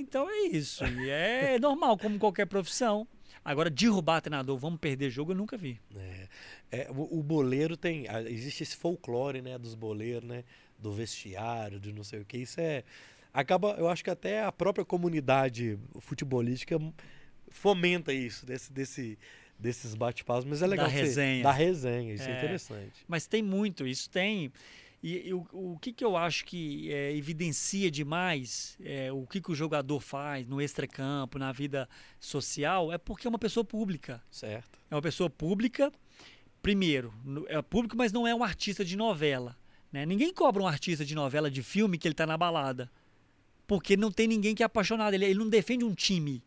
Então 0.00 0.26
é 0.30 0.46
isso. 0.46 0.86
E 0.86 1.10
é 1.10 1.58
normal, 1.60 1.98
como 1.98 2.18
qualquer 2.18 2.46
profissão. 2.46 3.06
Agora, 3.44 3.68
derrubar 3.68 4.22
treinador, 4.22 4.56
vamos 4.56 4.80
perder 4.80 5.10
jogo, 5.10 5.32
eu 5.32 5.36
nunca 5.36 5.58
vi. 5.58 5.78
É, 5.94 6.28
é, 6.70 6.90
o, 6.90 7.18
o 7.18 7.22
boleiro 7.22 7.76
tem. 7.76 8.06
Existe 8.26 8.62
esse 8.62 8.76
folclore, 8.76 9.42
né, 9.42 9.58
dos 9.58 9.74
boleiros, 9.74 10.26
né? 10.26 10.44
Do 10.78 10.92
vestiário, 10.92 11.78
de 11.78 11.92
não 11.92 12.02
sei 12.02 12.20
o 12.20 12.24
que. 12.24 12.38
Isso 12.38 12.58
é. 12.58 12.84
Acaba, 13.34 13.76
eu 13.78 13.86
acho 13.86 14.02
que 14.02 14.08
até 14.08 14.42
a 14.42 14.50
própria 14.50 14.82
comunidade 14.82 15.78
futebolística 16.00 16.78
fomenta 17.50 18.12
isso, 18.12 18.44
desse, 18.46 18.72
desse, 18.72 19.18
desses 19.58 19.94
bate-papos. 19.94 20.44
Mas 20.44 20.62
é 20.62 20.66
legal. 20.66 20.86
Da 20.86 20.92
você- 20.92 20.98
resenha. 21.00 21.42
Da 21.42 21.52
resenha, 21.52 22.14
isso 22.14 22.24
é, 22.28 22.32
É. 22.32 22.38
interessante. 22.38 23.04
Mas 23.08 23.26
tem 23.26 23.42
muito, 23.42 23.86
isso 23.86 24.08
tem. 24.10 24.52
E, 25.02 25.28
e 25.28 25.34
o, 25.34 25.46
o 25.52 25.78
que, 25.78 25.92
que 25.92 26.04
eu 26.04 26.16
acho 26.16 26.44
que 26.44 26.90
é, 26.92 27.14
evidencia 27.16 27.90
demais 27.90 28.76
é, 28.82 29.12
o 29.12 29.26
que, 29.26 29.40
que 29.40 29.52
o 29.52 29.54
jogador 29.54 30.00
faz 30.00 30.46
no 30.46 30.60
extracampo, 30.60 31.38
na 31.38 31.52
vida 31.52 31.88
social, 32.18 32.92
é 32.92 32.98
porque 32.98 33.26
é 33.26 33.30
uma 33.30 33.38
pessoa 33.38 33.64
pública. 33.64 34.22
Certo. 34.30 34.78
É 34.90 34.94
uma 34.94 35.02
pessoa 35.02 35.28
pública, 35.30 35.92
primeiro, 36.62 37.12
é 37.48 37.60
público, 37.62 37.96
mas 37.96 38.12
não 38.12 38.26
é 38.26 38.34
um 38.34 38.42
artista 38.42 38.84
de 38.84 38.96
novela. 38.96 39.56
Né? 39.92 40.04
Ninguém 40.04 40.32
cobra 40.32 40.62
um 40.62 40.66
artista 40.66 41.04
de 41.04 41.14
novela, 41.14 41.50
de 41.50 41.62
filme, 41.62 41.98
que 41.98 42.08
ele 42.08 42.12
está 42.14 42.26
na 42.26 42.36
balada. 42.36 42.90
Porque 43.66 43.96
não 43.96 44.10
tem 44.10 44.26
ninguém 44.26 44.54
que 44.54 44.62
é 44.62 44.66
apaixonado. 44.66 45.14
Ele, 45.14 45.24
ele 45.26 45.38
não 45.38 45.48
defende 45.48 45.84
um 45.84 45.94
time. 45.94 46.42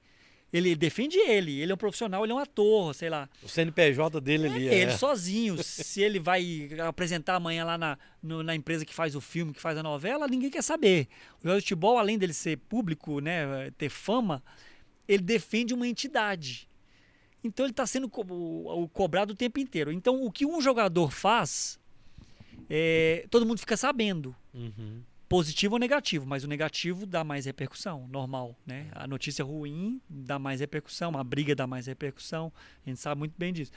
Ele 0.51 0.75
defende 0.75 1.17
ele. 1.17 1.59
Ele 1.61 1.71
é 1.71 1.75
um 1.75 1.77
profissional, 1.77 2.23
ele 2.23 2.31
é 2.31 2.35
um 2.35 2.39
ator, 2.39 2.93
sei 2.95 3.09
lá. 3.09 3.29
O 3.43 3.47
CNPJ 3.47 4.19
dele 4.19 4.47
ali 4.47 4.67
é. 4.67 4.73
Ele 4.73 4.91
sozinho. 4.97 5.61
se 5.63 6.01
ele 6.01 6.19
vai 6.19 6.69
apresentar 6.87 7.35
amanhã 7.35 7.63
lá 7.65 7.77
na, 7.77 7.97
no- 8.21 8.41
na 8.41 8.55
empresa 8.55 8.83
que 8.83 8.93
faz 8.93 9.15
o 9.15 9.21
filme, 9.21 9.53
que 9.53 9.61
faz 9.61 9.77
a 9.77 9.83
novela, 9.83 10.27
ninguém 10.27 10.49
quer 10.49 10.63
saber. 10.63 11.07
O 11.37 11.43
jogador 11.43 11.57
de 11.59 11.61
futebol, 11.65 11.97
além 11.99 12.17
dele 12.17 12.33
ser 12.33 12.57
público, 12.57 13.19
né, 13.19 13.69
ter 13.77 13.89
fama, 13.89 14.43
ele 15.07 15.21
defende 15.23 15.73
uma 15.73 15.87
entidade. 15.87 16.67
Então 17.43 17.65
ele 17.65 17.71
está 17.71 17.85
sendo 17.85 18.09
co- 18.09 18.25
o- 18.27 18.83
o 18.83 18.87
cobrado 18.89 19.33
o 19.33 19.35
tempo 19.35 19.59
inteiro. 19.59 19.91
Então 19.91 20.23
o 20.23 20.31
que 20.31 20.45
um 20.47 20.59
jogador 20.59 21.11
faz, 21.11 21.79
é, 22.69 23.25
todo 23.29 23.45
mundo 23.45 23.59
fica 23.59 23.77
sabendo. 23.77 24.35
Uhum. 24.53 25.01
Positivo 25.29 25.75
ou 25.75 25.79
negativo, 25.79 26.25
mas 26.25 26.43
o 26.43 26.47
negativo 26.47 27.05
dá 27.05 27.23
mais 27.23 27.45
repercussão, 27.45 28.07
normal, 28.07 28.57
né? 28.65 28.87
A 28.93 29.05
notícia 29.05 29.45
ruim 29.45 30.01
dá 30.09 30.39
mais 30.39 30.59
repercussão, 30.59 31.15
a 31.15 31.23
briga 31.23 31.55
dá 31.55 31.67
mais 31.67 31.85
repercussão, 31.85 32.51
a 32.83 32.89
gente 32.89 32.99
sabe 32.99 33.19
muito 33.19 33.35
bem 33.37 33.53
disso. 33.53 33.71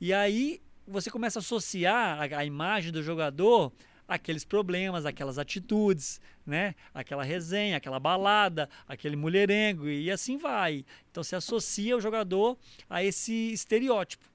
E 0.00 0.12
aí 0.12 0.60
você 0.84 1.08
começa 1.08 1.38
a 1.38 1.40
associar 1.40 2.20
a, 2.20 2.38
a 2.38 2.44
imagem 2.44 2.90
do 2.90 3.04
jogador 3.04 3.72
àqueles 4.08 4.44
problemas, 4.44 5.06
aquelas 5.06 5.38
atitudes, 5.38 6.20
né? 6.44 6.74
Aquela 6.92 7.22
resenha, 7.22 7.76
aquela 7.76 8.00
balada, 8.00 8.68
aquele 8.88 9.14
mulherengo 9.14 9.88
e 9.88 10.10
assim 10.10 10.36
vai. 10.36 10.84
Então 11.12 11.22
se 11.22 11.36
associa 11.36 11.96
o 11.96 12.00
jogador 12.00 12.58
a 12.90 13.04
esse 13.04 13.52
estereótipo 13.52 14.26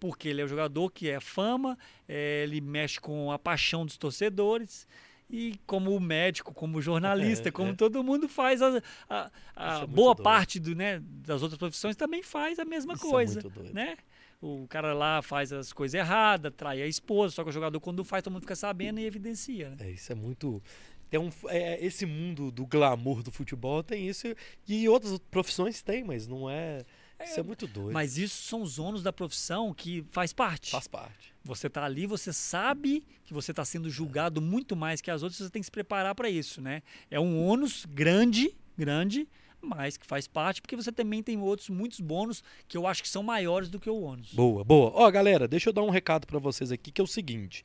porque 0.00 0.30
ele 0.30 0.40
é 0.40 0.44
um 0.46 0.48
jogador 0.48 0.90
que 0.90 1.10
é 1.10 1.20
fama, 1.20 1.78
eh, 2.08 2.42
ele 2.44 2.62
mexe 2.62 2.98
com 2.98 3.30
a 3.30 3.38
paixão 3.38 3.84
dos 3.84 3.98
torcedores. 3.98 4.88
E 5.32 5.54
como 5.66 5.98
médico, 6.00 6.52
como 6.52 6.82
jornalista, 6.82 7.48
É, 7.48 7.52
como 7.52 7.70
é. 7.70 7.74
todo 7.74 8.02
mundo 8.02 8.28
faz, 8.28 8.60
a, 8.60 8.82
a- 9.08 9.30
a 9.54 9.78
é 9.82 9.86
boa 9.86 10.14
doido. 10.14 10.24
parte 10.24 10.58
do, 10.58 10.74
né, 10.74 11.00
das 11.04 11.40
outras 11.42 11.58
profissões 11.58 11.94
também 11.96 12.22
faz 12.22 12.58
a 12.58 12.64
mesma 12.64 12.94
Isso 12.94 13.06
é 13.06 13.10
coisa. 13.10 13.40
muito 13.40 13.50
doido. 13.50 13.72
né? 13.74 13.96
O 14.42 14.66
cara 14.68 14.92
lá 14.94 15.20
faz 15.22 15.52
as 15.52 15.72
coisas 15.72 15.94
erradas, 15.94 16.52
trai 16.56 16.80
a 16.82 16.86
esposa, 16.86 17.34
só 17.34 17.44
que 17.44 17.50
o 17.50 17.52
jogador 17.52 17.78
quando 17.78 18.02
faz, 18.04 18.22
todo 18.24 18.32
mundo 18.32 18.42
fica 18.42 18.56
sabendo 18.56 18.98
e 18.98 19.04
evidencia. 19.04 19.70
Né? 19.70 19.76
É, 19.80 19.90
isso 19.90 20.10
é 20.10 20.14
muito. 20.14 20.62
Tem 21.10 21.20
um, 21.20 21.28
é, 21.48 21.84
esse 21.84 22.06
mundo 22.06 22.50
do 22.50 22.64
glamour 22.66 23.22
do 23.22 23.30
futebol 23.30 23.82
tem 23.82 24.08
isso. 24.08 24.28
E 24.66 24.88
outras 24.88 25.18
profissões 25.30 25.82
tem, 25.82 26.02
mas 26.02 26.26
não 26.26 26.48
é. 26.48 26.84
Isso 27.22 27.38
é 27.38 27.42
muito 27.42 27.66
doido. 27.66 27.92
Mas 27.92 28.16
isso 28.16 28.42
são 28.44 28.62
os 28.62 28.78
ônus 28.78 29.02
da 29.02 29.12
profissão 29.12 29.74
que 29.74 30.04
faz 30.10 30.32
parte. 30.32 30.70
Faz 30.70 30.88
parte. 30.88 31.29
Você 31.44 31.70
tá 31.70 31.84
ali, 31.84 32.06
você 32.06 32.32
sabe 32.32 33.02
que 33.24 33.32
você 33.32 33.50
está 33.50 33.64
sendo 33.64 33.88
julgado 33.88 34.40
muito 34.40 34.76
mais 34.76 35.00
que 35.00 35.10
as 35.10 35.22
outras, 35.22 35.38
você 35.38 35.50
tem 35.50 35.62
que 35.62 35.66
se 35.66 35.70
preparar 35.70 36.14
para 36.14 36.28
isso, 36.28 36.60
né? 36.60 36.82
É 37.10 37.18
um 37.18 37.42
ônus 37.42 37.86
grande, 37.86 38.54
grande, 38.76 39.26
mas 39.60 39.96
que 39.96 40.06
faz 40.06 40.26
parte, 40.26 40.60
porque 40.60 40.76
você 40.76 40.92
também 40.92 41.22
tem 41.22 41.38
outros 41.38 41.68
muitos 41.68 42.00
bônus 42.00 42.42
que 42.68 42.76
eu 42.76 42.86
acho 42.86 43.02
que 43.02 43.08
são 43.08 43.22
maiores 43.22 43.68
do 43.68 43.80
que 43.80 43.88
o 43.88 44.00
ônus. 44.00 44.32
Boa, 44.32 44.64
boa. 44.64 44.92
Ó, 44.94 45.10
galera, 45.10 45.48
deixa 45.48 45.68
eu 45.68 45.72
dar 45.72 45.82
um 45.82 45.90
recado 45.90 46.26
pra 46.26 46.38
vocês 46.38 46.70
aqui, 46.72 46.90
que 46.90 47.00
é 47.00 47.04
o 47.04 47.06
seguinte. 47.06 47.64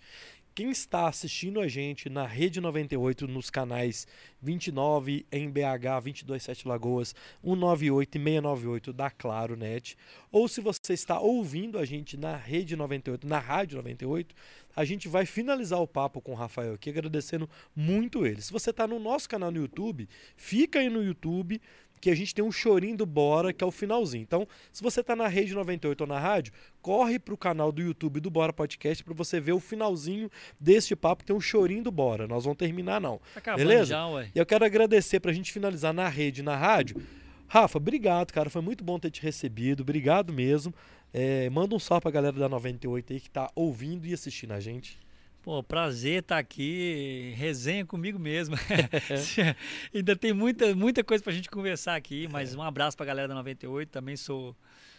Quem 0.55 0.69
está 0.69 1.09
assistindo 1.09 1.59
a 1.59 1.67
gente 1.67 2.09
na 2.09 2.25
Rede 2.25 2.61
98, 2.61 3.27
nos 3.27 3.49
canais 3.49 4.07
29 4.41 5.25
em 5.29 5.49
BH, 5.49 5.99
227 6.01 6.65
Lagoas, 6.65 7.13
198 7.43 8.17
e 8.17 8.21
698 8.21 8.93
da 8.93 9.11
Claro 9.11 9.57
Net, 9.57 9.97
ou 10.31 10.47
se 10.47 10.61
você 10.61 10.93
está 10.93 11.19
ouvindo 11.19 11.77
a 11.77 11.83
gente 11.83 12.15
na 12.15 12.37
Rede 12.37 12.77
98, 12.77 13.27
na 13.27 13.37
Rádio 13.37 13.75
98, 13.75 14.33
a 14.73 14.85
gente 14.85 15.09
vai 15.09 15.25
finalizar 15.25 15.81
o 15.81 15.87
papo 15.87 16.21
com 16.21 16.31
o 16.31 16.35
Rafael 16.35 16.75
aqui, 16.75 16.89
agradecendo 16.89 17.49
muito 17.75 18.25
ele. 18.25 18.41
Se 18.41 18.53
você 18.53 18.69
está 18.69 18.87
no 18.87 18.97
nosso 18.97 19.27
canal 19.27 19.51
no 19.51 19.57
YouTube, 19.57 20.07
fica 20.37 20.79
aí 20.79 20.89
no 20.89 21.03
YouTube, 21.03 21.61
que 22.05 22.09
a 22.11 22.15
gente 22.15 22.35
tem 22.35 22.45
um 22.45 22.51
chorinho 22.51 22.95
do 22.95 23.03
Bora, 23.03 23.51
que 23.51 23.63
é 23.63 23.67
o 23.67 23.71
finalzinho. 23.71 24.21
Então, 24.21 24.47
se 24.71 24.83
você 24.83 25.01
está 25.01 25.15
na 25.15 25.27
Rede 25.27 25.55
98 25.55 26.01
ou 26.01 26.05
na 26.05 26.19
rádio, 26.19 26.53
corre 26.79 27.17
pro 27.17 27.35
canal 27.35 27.71
do 27.71 27.81
YouTube 27.81 28.19
do 28.19 28.29
Bora 28.29 28.53
Podcast 28.53 29.03
para 29.03 29.15
você 29.15 29.39
ver 29.39 29.53
o 29.53 29.59
finalzinho 29.59 30.29
deste 30.59 30.95
papo, 30.95 31.23
que 31.23 31.25
tem 31.25 31.35
um 31.35 31.41
chorinho 31.41 31.83
do 31.83 31.89
Bora. 31.91 32.27
Nós 32.27 32.43
vamos 32.43 32.59
terminar, 32.59 33.01
não. 33.01 33.19
Tá 33.43 33.55
Beleza? 33.55 33.85
já. 33.85 34.05
E 34.35 34.37
eu 34.37 34.45
quero 34.45 34.63
agradecer 34.63 35.19
pra 35.19 35.33
gente 35.33 35.51
finalizar 35.51 35.95
na 35.95 36.07
rede, 36.07 36.41
e 36.41 36.43
na 36.43 36.55
rádio. 36.55 37.01
Rafa, 37.47 37.79
obrigado, 37.79 38.31
cara. 38.31 38.51
Foi 38.51 38.61
muito 38.61 38.83
bom 38.83 38.99
ter 38.99 39.09
te 39.09 39.23
recebido. 39.23 39.81
Obrigado 39.81 40.31
mesmo. 40.31 40.75
É, 41.11 41.49
manda 41.49 41.73
um 41.73 41.79
salve 41.79 42.03
pra 42.03 42.11
galera 42.11 42.37
da 42.37 42.47
98 42.47 43.13
aí 43.13 43.19
que 43.19 43.31
tá 43.31 43.49
ouvindo 43.55 44.05
e 44.05 44.13
assistindo 44.13 44.51
a 44.51 44.59
gente. 44.59 44.99
Pô, 45.45 45.61
prazer 45.61 46.23
estar 46.23 46.39
aqui, 46.39 47.31
resenha 47.37 47.85
comigo 47.85 48.17
mesmo. 48.17 48.55
Ainda 49.93 50.15
tem 50.15 50.33
muita, 50.33 50.73
muita 50.73 51.03
coisa 51.03 51.23
pra 51.23 51.31
gente 51.31 51.51
conversar 51.51 51.95
aqui, 51.95 52.27
mas 52.31 52.55
um 52.55 52.63
abraço 52.63 52.97
pra 52.97 53.05
galera 53.05 53.27
da 53.27 53.35
98, 53.35 53.87
também 53.89 54.17
sou, 54.17 54.55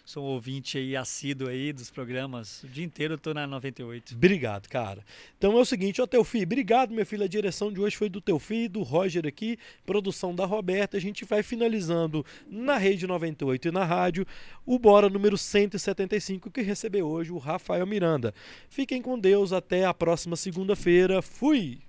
sou 0.07 0.23
um 0.23 0.29
ouvinte 0.29 0.79
aí, 0.79 0.97
assíduo 0.97 1.49
aí 1.49 1.73
dos 1.73 1.91
programas. 1.91 2.63
O 2.63 2.69
dia 2.69 2.85
inteiro 2.85 3.15
eu 3.15 3.19
tô 3.19 3.35
na 3.35 3.45
98. 3.45 4.15
Obrigado, 4.15 4.69
cara. 4.69 5.05
Então 5.37 5.59
é 5.59 5.61
o 5.61 5.65
seguinte, 5.65 6.01
ó, 6.01 6.07
Teofi, 6.07 6.45
obrigado, 6.45 6.95
meu 6.95 7.05
filho. 7.05 7.25
A 7.25 7.29
direção 7.29 7.73
de 7.73 7.81
hoje 7.81 7.97
foi 7.97 8.09
do 8.09 8.21
Teofi, 8.21 8.69
do 8.69 8.83
Roger 8.83 9.27
aqui, 9.27 9.59
produção 9.85 10.33
da 10.33 10.47
Roberta. 10.47 10.97
A 10.97 11.01
gente 11.01 11.25
vai 11.25 11.43
finalizando 11.43 12.25
na 12.49 12.79
Rede 12.79 13.05
98 13.05 13.67
e 13.67 13.71
na 13.73 13.85
rádio 13.85 14.25
o 14.65 14.79
Bora 14.79 15.11
número 15.11 15.37
175, 15.37 16.53
que 16.53 16.63
recebeu 16.63 17.09
hoje 17.09 17.33
o 17.33 17.39
Rafael 17.39 17.85
Miranda. 17.85 18.33
Fiquem 18.69 19.03
com 19.03 19.19
Deus, 19.19 19.53
até 19.53 19.85
a 19.85 19.93
próxima 19.93 20.37
segunda-feira. 20.37 21.21
Fui! 21.21 21.86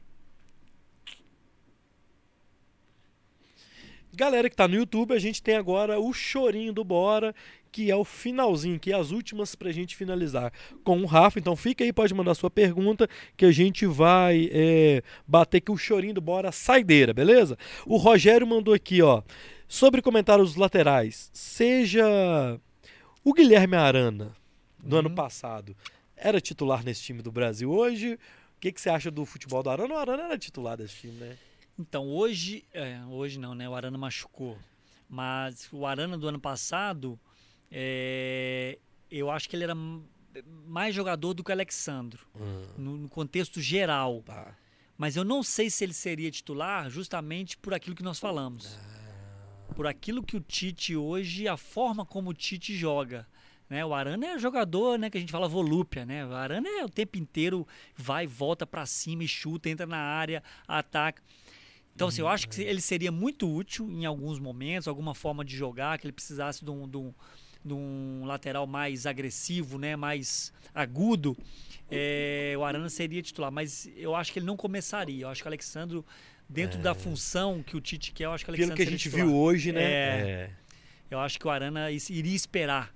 Galera 4.17 4.49
que 4.49 4.55
tá 4.55 4.67
no 4.67 4.73
YouTube, 4.73 5.13
a 5.13 5.19
gente 5.19 5.43
tem 5.43 5.55
agora 5.55 5.99
o 5.99 6.11
chorinho 6.11 6.73
do 6.73 6.83
Bora, 6.83 7.35
que 7.71 7.91
é 7.91 7.95
o 7.95 8.03
finalzinho, 8.03 8.79
que 8.79 8.91
é 8.91 8.95
as 8.95 9.11
últimas 9.11 9.53
pra 9.53 9.71
gente 9.71 9.95
finalizar 9.95 10.51
com 10.83 10.99
o 11.03 11.05
Rafa. 11.05 11.37
Então 11.37 11.55
fica 11.55 11.83
aí, 11.83 11.93
pode 11.93 12.15
mandar 12.15 12.33
sua 12.33 12.49
pergunta, 12.49 13.07
que 13.37 13.45
a 13.45 13.51
gente 13.51 13.85
vai 13.85 14.49
é, 14.51 15.03
bater 15.27 15.57
aqui 15.59 15.71
o 15.71 15.77
chorinho 15.77 16.15
do 16.15 16.21
Bora 16.21 16.51
saideira, 16.51 17.13
beleza? 17.13 17.55
O 17.85 17.95
Rogério 17.97 18.47
mandou 18.47 18.73
aqui, 18.73 19.03
ó, 19.03 19.21
sobre 19.67 20.01
comentários 20.01 20.55
laterais. 20.55 21.29
Seja 21.31 22.59
o 23.23 23.33
Guilherme 23.35 23.75
Arana, 23.75 24.35
do 24.79 24.93
Uhum. 24.95 24.99
ano 25.01 25.11
passado, 25.11 25.77
era 26.15 26.41
titular 26.41 26.83
nesse 26.83 27.03
time 27.03 27.21
do 27.21 27.31
Brasil 27.31 27.69
hoje. 27.69 28.15
O 28.15 28.59
que, 28.59 28.71
que 28.71 28.81
você 28.81 28.89
acha 28.89 29.11
do 29.11 29.23
futebol 29.27 29.61
do 29.61 29.69
Arana? 29.69 29.93
O 29.93 29.97
Arana 29.99 30.23
era 30.23 30.37
titular 30.39 30.75
desse 30.75 30.95
time, 30.95 31.13
né? 31.19 31.37
Então, 31.79 32.07
hoje, 32.07 32.63
é, 32.73 32.99
hoje 33.09 33.39
não, 33.39 33.53
né? 33.53 33.69
O 33.69 33.75
Arana 33.75 33.97
machucou. 33.97 34.57
Mas 35.09 35.69
o 35.71 35.85
Arana 35.85 36.17
do 36.17 36.27
ano 36.27 36.39
passado, 36.39 37.19
é, 37.71 38.77
eu 39.09 39.29
acho 39.29 39.47
que 39.47 39.55
ele 39.55 39.63
era 39.63 39.75
mais 40.65 40.93
jogador 40.93 41.33
do 41.33 41.43
que 41.43 41.51
o 41.51 41.53
Alexandro, 41.53 42.27
no, 42.77 42.97
no 42.97 43.09
contexto 43.09 43.61
geral. 43.61 44.21
Tá. 44.25 44.55
Mas 44.97 45.15
eu 45.15 45.23
não 45.23 45.43
sei 45.43 45.69
se 45.69 45.83
ele 45.83 45.93
seria 45.93 46.29
titular 46.31 46.89
justamente 46.89 47.57
por 47.57 47.73
aquilo 47.73 47.95
que 47.95 48.03
nós 48.03 48.19
falamos. 48.19 48.77
por 49.75 49.85
aquilo 49.85 50.23
que 50.23 50.35
o 50.35 50.39
Tite 50.41 50.95
hoje, 50.95 51.47
a 51.47 51.55
forma 51.55 52.03
como 52.03 52.31
o 52.31 52.33
Tite 52.33 52.75
joga. 52.75 53.27
Né? 53.69 53.85
O 53.85 53.93
Arana 53.93 54.25
é 54.25 54.39
jogador, 54.39 54.97
né, 54.97 55.09
que 55.09 55.17
a 55.17 55.19
gente 55.19 55.31
fala 55.31 55.47
volúpia, 55.47 56.05
né? 56.05 56.25
O 56.25 56.33
Arana 56.33 56.67
é 56.67 56.85
o 56.85 56.89
tempo 56.89 57.17
inteiro 57.17 57.67
vai, 57.95 58.25
volta 58.25 58.65
para 58.65 58.85
cima 58.85 59.23
e 59.23 59.27
chuta, 59.27 59.69
entra 59.69 59.85
na 59.85 59.97
área, 59.97 60.41
ataca. 60.67 61.21
Então, 61.97 62.09
assim, 62.09 62.21
eu 62.21 62.27
acho 62.27 62.47
que 62.47 62.61
ele 62.61 62.79
seria 62.79 63.11
muito 63.11 63.51
útil 63.51 63.89
em 63.89 64.05
alguns 64.05 64.37
momentos, 64.37 64.87
alguma 64.87 65.15
forma 65.15 65.43
de 65.43 65.57
jogar, 65.57 65.97
que 65.97 66.05
ele 66.05 66.11
precisasse 66.11 66.63
de 66.63 66.69
um, 66.69 66.87
de 66.87 66.95
um, 66.95 67.11
de 67.65 67.73
um 67.73 68.21
lateral 68.23 68.67
mais 68.67 69.07
agressivo, 69.07 69.79
né, 69.79 69.95
mais 69.95 70.53
agudo. 70.75 71.35
É, 71.89 72.53
o 72.55 72.63
Arana 72.63 72.87
seria 72.87 73.19
titular, 73.23 73.51
mas 73.51 73.89
eu 73.97 74.15
acho 74.15 74.31
que 74.31 74.37
ele 74.37 74.45
não 74.45 74.55
começaria. 74.55 75.23
Eu 75.23 75.29
acho 75.29 75.41
que 75.41 75.47
o 75.47 75.49
Alexandro, 75.49 76.05
dentro 76.47 76.77
é. 76.77 76.83
da 76.83 76.93
função 76.93 77.63
que 77.63 77.75
o 77.75 77.81
Tite 77.81 78.11
quer, 78.11 78.25
eu 78.25 78.31
acho 78.31 78.45
que 78.45 78.51
o 78.51 78.53
Alexandro 78.53 78.75
Pelo 78.75 78.87
que 78.87 78.93
a 78.93 78.97
gente 78.97 79.09
viu 79.09 79.35
hoje, 79.35 79.71
né? 79.71 79.81
É, 79.81 80.19
é. 80.29 80.49
Eu 81.09 81.19
acho 81.19 81.39
que 81.39 81.47
o 81.47 81.49
Arana 81.49 81.89
iria 81.89 82.35
esperar 82.35 82.93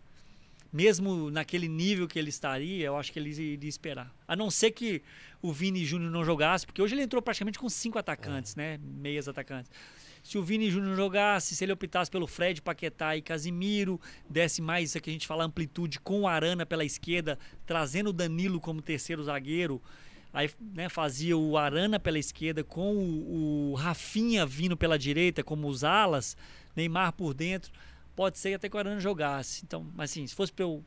mesmo 0.71 1.29
naquele 1.29 1.67
nível 1.67 2.07
que 2.07 2.17
ele 2.17 2.29
estaria, 2.29 2.85
eu 2.85 2.95
acho 2.95 3.11
que 3.11 3.19
ele 3.19 3.29
iria 3.29 3.69
esperar. 3.69 4.13
A 4.27 4.35
não 4.35 4.49
ser 4.49 4.71
que 4.71 5.01
o 5.41 5.51
Vini 5.51 5.83
Júnior 5.83 6.11
não 6.11 6.23
jogasse, 6.23 6.65
porque 6.65 6.81
hoje 6.81 6.95
ele 6.95 7.01
entrou 7.01 7.21
praticamente 7.21 7.59
com 7.59 7.67
cinco 7.67 7.99
atacantes, 7.99 8.55
é. 8.57 8.61
né? 8.61 8.79
Meias 8.81 9.27
atacantes. 9.27 9.69
Se 10.23 10.37
o 10.37 10.43
Vini 10.43 10.69
Júnior 10.69 10.95
jogasse, 10.95 11.55
se 11.55 11.65
ele 11.65 11.73
optasse 11.73 12.09
pelo 12.09 12.27
Fred, 12.27 12.61
Paquetá 12.61 13.17
e 13.17 13.21
Casimiro, 13.21 13.99
desse 14.29 14.61
mais 14.61 14.91
isso 14.91 15.01
que 15.01 15.09
a 15.09 15.13
gente 15.13 15.27
fala 15.27 15.43
amplitude 15.43 15.99
com 15.99 16.21
o 16.21 16.27
Arana 16.27 16.65
pela 16.65 16.85
esquerda, 16.85 17.37
trazendo 17.65 18.11
o 18.11 18.13
Danilo 18.13 18.59
como 18.61 18.81
terceiro 18.81 19.23
zagueiro, 19.23 19.81
aí 20.31 20.49
né, 20.73 20.87
fazia 20.89 21.35
o 21.35 21.57
Arana 21.57 21.99
pela 21.99 22.19
esquerda 22.19 22.63
com 22.63 22.95
o, 22.95 23.71
o 23.71 23.73
Rafinha 23.73 24.45
vindo 24.45 24.77
pela 24.77 24.97
direita 24.97 25.43
como 25.43 25.67
os 25.67 25.83
alas, 25.83 26.37
Neymar 26.75 27.11
por 27.13 27.33
dentro 27.33 27.73
pode 28.15 28.37
ser 28.37 28.53
até 28.53 28.69
que 28.69 28.75
o 28.75 28.79
Arana 28.79 28.99
jogasse. 28.99 29.63
Então, 29.65 29.87
mas 29.95 30.11
assim, 30.11 30.25
se 30.25 30.35
fosse 30.35 30.51
para 30.51 30.63
eu 30.63 30.83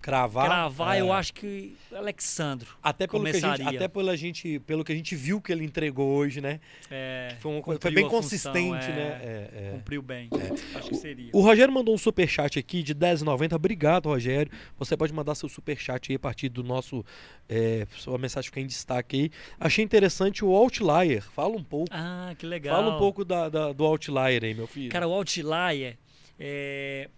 cravar, 0.00 0.46
cravar 0.46 0.96
é. 0.96 1.00
eu 1.00 1.12
acho 1.12 1.34
que 1.34 1.76
Alexandro 1.92 2.76
até 2.82 3.06
pelo 3.06 3.18
começaria. 3.18 3.56
que 3.56 3.62
a 3.62 3.64
gente, 3.64 3.76
até 3.76 3.88
pela 3.88 4.16
gente, 4.16 4.58
pelo 4.60 4.84
que 4.84 4.92
a 4.92 4.94
gente 4.94 5.14
viu 5.14 5.40
que 5.40 5.52
ele 5.52 5.64
entregou 5.64 6.08
hoje, 6.16 6.40
né? 6.40 6.60
É, 6.90 7.36
foi, 7.40 7.78
foi 7.78 7.90
bem 7.90 8.08
consistente, 8.08 8.86
função, 8.86 8.94
né? 8.94 9.20
É, 9.22 9.50
é, 9.52 9.70
cumpriu 9.72 10.02
bem. 10.02 10.28
É. 10.32 10.78
Acho 10.78 10.88
que 10.88 10.96
seria. 10.96 11.30
O 11.32 11.40
Rogério 11.40 11.72
mandou 11.72 11.94
um 11.94 11.98
super 11.98 12.26
chat 12.26 12.58
aqui 12.58 12.82
de 12.82 12.94
10,90. 12.94 13.54
Obrigado, 13.54 14.06
Rogério. 14.06 14.50
Você 14.78 14.96
pode 14.96 15.12
mandar 15.12 15.34
seu 15.34 15.48
super 15.48 15.76
chat 15.76 16.10
aí 16.10 16.16
a 16.16 16.18
partir 16.18 16.48
do 16.48 16.62
nosso 16.62 17.04
é, 17.48 17.86
sua 17.96 18.16
mensagem 18.16 18.48
ficar 18.48 18.60
em 18.60 18.66
destaque 18.66 19.16
aí. 19.16 19.30
Achei 19.58 19.84
interessante 19.84 20.44
o 20.44 20.54
Outlier. 20.54 21.22
Fala 21.22 21.54
um 21.54 21.64
pouco. 21.64 21.88
Ah, 21.90 22.34
que 22.38 22.46
legal. 22.46 22.76
Fala 22.76 22.94
um 22.94 22.98
pouco 22.98 23.24
da, 23.24 23.48
da 23.48 23.72
do 23.72 23.84
Outlier 23.84 24.44
aí, 24.44 24.54
meu 24.54 24.66
filho. 24.66 24.90
Cara, 24.90 25.06
o 25.06 25.12
Outlier 25.12 25.98
é, 26.40 27.10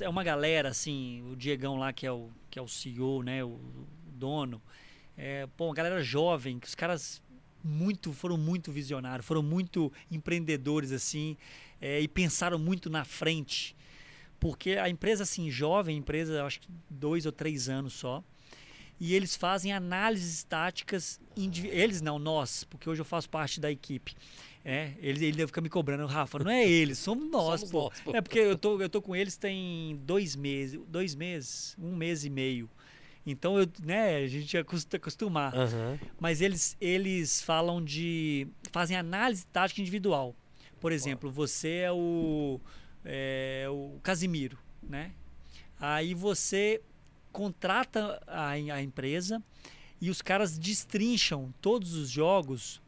é 0.00 0.08
uma 0.08 0.24
galera, 0.24 0.70
assim, 0.70 1.22
o 1.30 1.36
Diegão 1.36 1.76
lá, 1.76 1.92
que 1.92 2.06
é 2.06 2.10
o, 2.10 2.30
que 2.50 2.58
é 2.58 2.62
o 2.62 2.66
CEO, 2.66 3.22
né, 3.22 3.44
o 3.44 3.60
dono, 4.06 4.60
é, 5.16 5.46
pô, 5.54 5.66
uma 5.66 5.74
galera 5.74 6.02
jovem, 6.02 6.58
que 6.58 6.66
os 6.66 6.74
caras 6.74 7.22
muito 7.62 8.12
foram 8.12 8.38
muito 8.38 8.72
visionários, 8.72 9.26
foram 9.26 9.42
muito 9.42 9.92
empreendedores, 10.10 10.92
assim, 10.92 11.36
é, 11.80 12.00
e 12.00 12.08
pensaram 12.08 12.58
muito 12.58 12.88
na 12.88 13.04
frente. 13.04 13.76
Porque 14.40 14.72
a 14.72 14.88
empresa, 14.88 15.22
assim, 15.22 15.50
jovem, 15.50 15.96
empresa, 15.96 16.44
acho 16.44 16.60
que 16.60 16.68
dois 16.88 17.26
ou 17.26 17.32
três 17.32 17.68
anos 17.68 17.92
só, 17.92 18.24
e 18.98 19.14
eles 19.14 19.34
fazem 19.34 19.72
análises 19.72 20.44
táticas, 20.44 21.20
eles 21.36 22.00
não, 22.00 22.18
nós, 22.18 22.64
porque 22.64 22.88
hoje 22.88 23.00
eu 23.00 23.04
faço 23.04 23.28
parte 23.28 23.60
da 23.60 23.70
equipe. 23.70 24.14
É, 24.64 24.92
ele, 24.98 25.26
ele 25.26 25.36
deve 25.36 25.48
ficar 25.48 25.60
me 25.60 25.68
cobrando, 25.68 26.06
Rafa, 26.06 26.38
não 26.38 26.50
é 26.50 26.66
eles, 26.66 26.98
somos 26.98 27.30
nós, 27.30 27.60
somos 27.60 27.70
pô. 27.70 27.82
Nós, 27.82 28.00
pô. 28.00 28.16
É 28.16 28.22
porque 28.22 28.38
eu 28.38 28.56
tô, 28.56 28.80
eu 28.80 28.88
tô 28.88 29.02
com 29.02 29.14
eles 29.14 29.36
tem 29.36 30.00
dois 30.02 30.34
meses, 30.34 30.80
dois 30.88 31.14
meses, 31.14 31.76
um 31.78 31.94
mês 31.94 32.24
e 32.24 32.30
meio. 32.30 32.70
Então 33.26 33.58
eu, 33.58 33.66
né, 33.82 34.16
a 34.16 34.26
gente 34.26 34.54
ia 34.54 34.60
acostumar. 34.60 35.54
Uhum. 35.54 35.98
Mas 36.20 36.40
eles, 36.40 36.76
eles 36.80 37.42
falam 37.42 37.82
de. 37.82 38.46
fazem 38.70 38.96
análise 38.96 39.46
tática 39.46 39.80
individual. 39.80 40.34
Por 40.78 40.92
exemplo, 40.92 41.30
você 41.30 41.84
é 41.84 41.92
o, 41.92 42.60
é, 43.04 43.66
o 43.70 43.98
Casimiro, 44.02 44.58
né? 44.82 45.12
Aí 45.80 46.12
você 46.12 46.82
contrata 47.34 48.22
a, 48.28 48.50
a 48.50 48.82
empresa 48.82 49.42
e 50.00 50.08
os 50.08 50.22
caras 50.22 50.56
destrincham 50.56 51.52
todos 51.60 51.94
os 51.94 52.08
jogos 52.08 52.80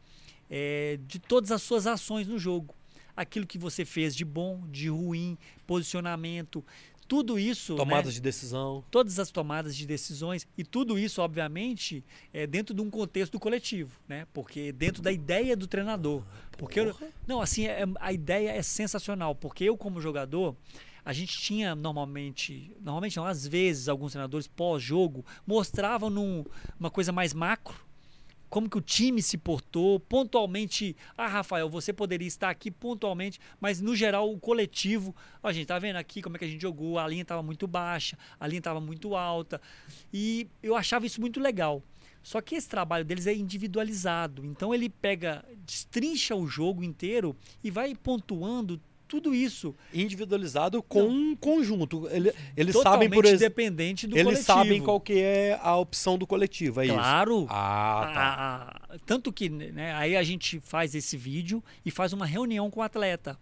é, 0.49 0.97
de 1.05 1.19
todas 1.19 1.51
as 1.51 1.61
suas 1.61 1.85
ações 1.85 2.27
no 2.27 2.39
jogo. 2.39 2.73
Aquilo 3.15 3.45
que 3.45 3.57
você 3.57 3.83
fez 3.83 4.15
de 4.15 4.23
bom, 4.23 4.63
de 4.71 4.87
ruim, 4.87 5.37
posicionamento, 5.65 6.63
tudo 7.07 7.37
isso. 7.37 7.75
Tomadas 7.75 8.05
né, 8.05 8.11
de 8.13 8.21
decisão. 8.21 8.85
Todas 8.89 9.19
as 9.19 9.31
tomadas 9.31 9.75
de 9.75 9.85
decisões. 9.85 10.47
E 10.57 10.63
tudo 10.63 10.97
isso, 10.97 11.21
obviamente, 11.21 12.03
é 12.31 12.47
dentro 12.47 12.73
de 12.73 12.81
um 12.81 12.89
contexto 12.89 13.39
coletivo, 13.39 13.99
né? 14.07 14.27
Porque 14.31 14.71
dentro 14.71 15.01
da 15.01 15.11
ideia 15.11 15.57
do 15.57 15.67
treinador. 15.67 16.23
Porque 16.57 16.79
eu, 16.79 16.95
não, 17.25 17.41
assim, 17.41 17.65
é, 17.65 17.83
a 17.99 18.13
ideia 18.13 18.51
é 18.51 18.61
sensacional. 18.61 19.33
Porque 19.33 19.63
eu, 19.63 19.75
como 19.75 19.99
jogador, 19.99 20.55
a 21.07 21.13
gente 21.13 21.37
tinha 21.37 21.73
normalmente, 21.73 22.75
normalmente 22.81 23.15
não, 23.15 23.25
às 23.25 23.47
vezes, 23.47 23.87
alguns 23.87 24.11
treinadores 24.11 24.45
pós-jogo 24.45 25.25
mostravam 25.45 26.09
num, 26.09 26.43
uma 26.77 26.91
coisa 26.91 27.13
mais 27.13 27.33
macro 27.33 27.87
como 28.49 28.69
que 28.69 28.77
o 28.77 28.81
time 28.81 29.21
se 29.21 29.37
portou, 29.37 30.01
pontualmente, 30.01 30.95
ah, 31.17 31.27
Rafael, 31.27 31.69
você 31.69 31.93
poderia 31.93 32.27
estar 32.27 32.49
aqui 32.49 32.69
pontualmente, 32.69 33.39
mas 33.59 33.79
no 33.79 33.95
geral 33.95 34.31
o 34.31 34.39
coletivo, 34.39 35.15
a 35.41 35.53
gente 35.53 35.67
tá 35.67 35.79
vendo 35.79 35.95
aqui 35.95 36.21
como 36.21 36.35
é 36.35 36.39
que 36.39 36.45
a 36.45 36.47
gente 36.47 36.61
jogou, 36.61 36.99
a 36.99 37.07
linha 37.07 37.21
estava 37.21 37.43
muito 37.43 37.67
baixa, 37.67 38.17
a 38.37 38.47
linha 38.47 38.59
estava 38.59 38.79
muito 38.81 39.15
alta, 39.15 39.61
e 40.13 40.47
eu 40.61 40.75
achava 40.75 41.05
isso 41.05 41.21
muito 41.21 41.39
legal. 41.39 41.81
Só 42.23 42.41
que 42.41 42.55
esse 42.55 42.67
trabalho 42.67 43.05
deles 43.05 43.27
é 43.27 43.33
individualizado, 43.33 44.45
então 44.45 44.73
ele 44.73 44.89
pega, 44.89 45.45
destrincha 45.65 46.35
o 46.35 46.47
jogo 46.47 46.83
inteiro 46.83 47.35
e 47.63 47.71
vai 47.71 47.95
pontuando 47.95 48.81
tudo 49.07 49.33
isso. 49.33 49.75
Individualizado 49.93 50.83
com 50.83 51.03
Não. 51.03 51.09
um 51.09 51.35
conjunto. 51.35 52.07
Ele, 52.09 52.33
eles 52.55 52.75
sabem, 52.75 53.09
por 53.09 53.25
exemplo. 53.25 53.39
dependente 53.39 54.05
do 54.05 54.15
eles 54.15 54.25
coletivo. 54.25 54.45
sabem 54.45 54.81
qual 54.81 54.99
que 54.99 55.13
é 55.13 55.59
a 55.61 55.75
opção 55.75 56.17
do 56.17 56.27
coletivo, 56.27 56.81
é 56.81 56.87
claro. 56.87 57.39
isso? 57.39 57.47
Ah, 57.49 58.11
tá. 58.13 58.21
A, 58.21 58.95
a, 58.95 58.99
tanto 59.05 59.31
que 59.31 59.49
né, 59.49 59.93
aí 59.93 60.15
a 60.15 60.23
gente 60.23 60.59
faz 60.59 60.93
esse 60.93 61.15
vídeo 61.15 61.63
e 61.85 61.91
faz 61.91 62.13
uma 62.13 62.25
reunião 62.25 62.69
com 62.69 62.79
o 62.79 62.83
atleta. 62.83 63.39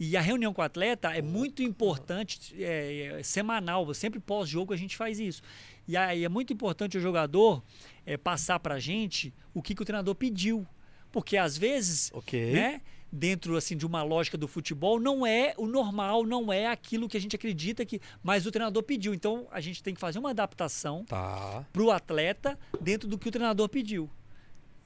E 0.00 0.16
a 0.16 0.20
reunião 0.20 0.52
com 0.52 0.60
o 0.60 0.64
atleta 0.64 1.10
é 1.16 1.22
muito 1.22 1.62
importante, 1.62 2.54
é, 2.58 3.18
é 3.18 3.22
semanal, 3.22 3.92
sempre 3.94 4.18
pós-jogo 4.18 4.72
a 4.72 4.76
gente 4.76 4.96
faz 4.96 5.20
isso. 5.20 5.42
E 5.86 5.96
aí 5.96 6.24
é 6.24 6.28
muito 6.28 6.52
importante 6.52 6.98
o 6.98 7.00
jogador 7.00 7.62
é, 8.04 8.16
passar 8.16 8.58
pra 8.58 8.78
gente 8.80 9.32
o 9.54 9.62
que, 9.62 9.74
que 9.74 9.82
o 9.82 9.84
treinador 9.84 10.14
pediu. 10.14 10.66
Porque 11.12 11.36
às 11.36 11.56
vezes, 11.56 12.10
okay. 12.14 12.52
né? 12.52 12.80
Dentro 13.12 13.56
assim 13.56 13.76
de 13.76 13.84
uma 13.84 14.02
lógica 14.02 14.38
do 14.38 14.48
futebol 14.48 14.98
não 14.98 15.26
é 15.26 15.52
o 15.58 15.66
normal, 15.66 16.24
não 16.24 16.50
é 16.50 16.66
aquilo 16.66 17.06
que 17.06 17.16
a 17.16 17.20
gente 17.20 17.36
acredita 17.36 17.84
que, 17.84 18.00
mas 18.22 18.46
o 18.46 18.50
treinador 18.50 18.82
pediu. 18.82 19.12
Então 19.12 19.46
a 19.50 19.60
gente 19.60 19.82
tem 19.82 19.92
que 19.92 20.00
fazer 20.00 20.18
uma 20.18 20.30
adaptação 20.30 21.04
tá. 21.04 21.66
para 21.70 21.82
o 21.82 21.90
atleta 21.90 22.58
dentro 22.80 23.06
do 23.06 23.18
que 23.18 23.28
o 23.28 23.32
treinador 23.32 23.68
pediu. 23.68 24.08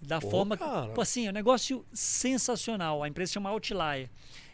Da 0.00 0.20
Pô, 0.20 0.30
forma, 0.30 0.56
cara. 0.56 0.92
Assim, 1.00 1.26
é 1.26 1.30
um 1.30 1.32
negócio 1.32 1.86
sensacional. 1.92 3.02
A 3.02 3.08
empresa 3.08 3.32
chama 3.32 3.50
Outlier. 3.50 4.10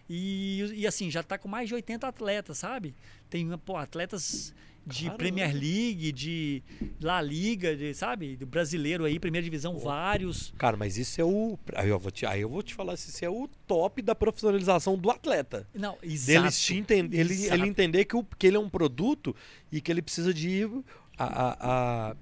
E, 0.08 0.60
e 0.74 0.86
assim, 0.86 1.10
já 1.10 1.20
está 1.20 1.38
com 1.38 1.48
mais 1.48 1.68
de 1.68 1.74
80 1.74 2.06
atletas, 2.06 2.58
sabe? 2.58 2.94
Tem 3.30 3.56
pô, 3.58 3.76
atletas 3.76 4.54
de 4.86 5.04
Caramba. 5.04 5.18
Premier 5.18 5.52
League, 5.52 6.12
de 6.12 6.62
La 7.00 7.20
Liga, 7.20 7.76
de, 7.76 7.94
sabe? 7.94 8.36
Do 8.36 8.46
brasileiro 8.46 9.04
aí, 9.04 9.18
primeira 9.18 9.44
divisão, 9.44 9.78
vários. 9.78 10.52
Cara, 10.58 10.76
mas 10.76 10.98
isso 10.98 11.20
é 11.20 11.24
o. 11.24 11.58
Aí 11.74 11.88
eu 11.88 11.98
vou 11.98 12.10
te, 12.10 12.26
aí 12.26 12.40
eu 12.40 12.48
vou 12.48 12.62
te 12.62 12.74
falar, 12.74 12.94
isso 12.94 13.24
é 13.24 13.30
o 13.30 13.48
top 13.66 14.02
da 14.02 14.14
profissionalização 14.14 14.96
do 14.96 15.10
atleta. 15.10 15.66
Não, 15.74 15.96
exato. 16.02 16.42
Dele 16.42 16.80
entender, 16.80 17.20
ele, 17.20 17.46
ele 17.46 17.68
entender 17.68 18.04
que, 18.04 18.16
o, 18.16 18.24
que 18.24 18.46
ele 18.46 18.56
é 18.56 18.60
um 18.60 18.68
produto 18.68 19.34
e 19.70 19.80
que 19.80 19.90
ele 19.90 20.02
precisa 20.02 20.34
de. 20.34 20.68
a, 21.16 21.24
a, 21.24 22.10
a 22.10 22.16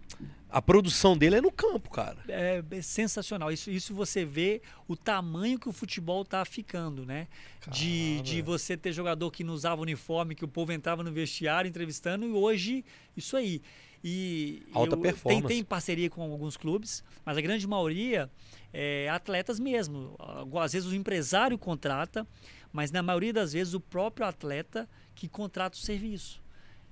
a 0.51 0.61
produção 0.61 1.17
dele 1.17 1.37
é 1.37 1.41
no 1.41 1.53
campo, 1.53 1.91
cara. 1.91 2.19
É, 2.29 2.63
é, 2.71 2.83
sensacional. 2.83 3.53
Isso, 3.53 3.71
isso 3.71 3.95
você 3.95 4.25
vê 4.25 4.61
o 4.89 4.97
tamanho 4.97 5.59
que 5.59 5.69
o 5.69 5.73
futebol 5.73 6.25
tá 6.25 6.45
ficando, 6.45 7.07
né? 7.07 7.29
De, 7.69 8.21
de 8.23 8.43
você 8.43 8.77
ter 8.77 8.93
jogador 8.93 9.31
que 9.31 9.45
não 9.45 9.55
usava 9.55 9.81
uniforme, 9.81 10.35
que 10.35 10.45
o 10.45 10.49
povo 10.49 10.73
entrava 10.73 11.03
no 11.03 11.13
vestiário 11.13 11.69
entrevistando, 11.69 12.27
e 12.27 12.33
hoje, 12.33 12.85
isso 13.17 13.37
aí. 13.37 13.63
E 14.03 14.63
Alta 14.73 14.95
eu, 14.95 15.01
performance. 15.01 15.47
Tem, 15.47 15.57
tem 15.57 15.65
parceria 15.65 16.09
com 16.09 16.23
alguns 16.23 16.57
clubes, 16.57 17.05
mas 17.25 17.37
a 17.37 17.41
grande 17.41 17.67
maioria 17.67 18.31
é 18.73 19.09
atletas 19.11 19.61
mesmo. 19.61 20.17
Às 20.61 20.73
vezes 20.73 20.89
o 20.89 20.95
empresário 20.95 21.59
contrata, 21.59 22.27
mas 22.73 22.91
na 22.91 23.03
maioria 23.03 23.33
das 23.33 23.53
vezes 23.53 23.75
o 23.75 23.81
próprio 23.81 24.27
atleta 24.27 24.89
que 25.15 25.29
contrata 25.29 25.77
o 25.77 25.81
serviço. 25.81 26.43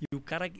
E 0.01 0.15
o 0.15 0.21
cara 0.21 0.51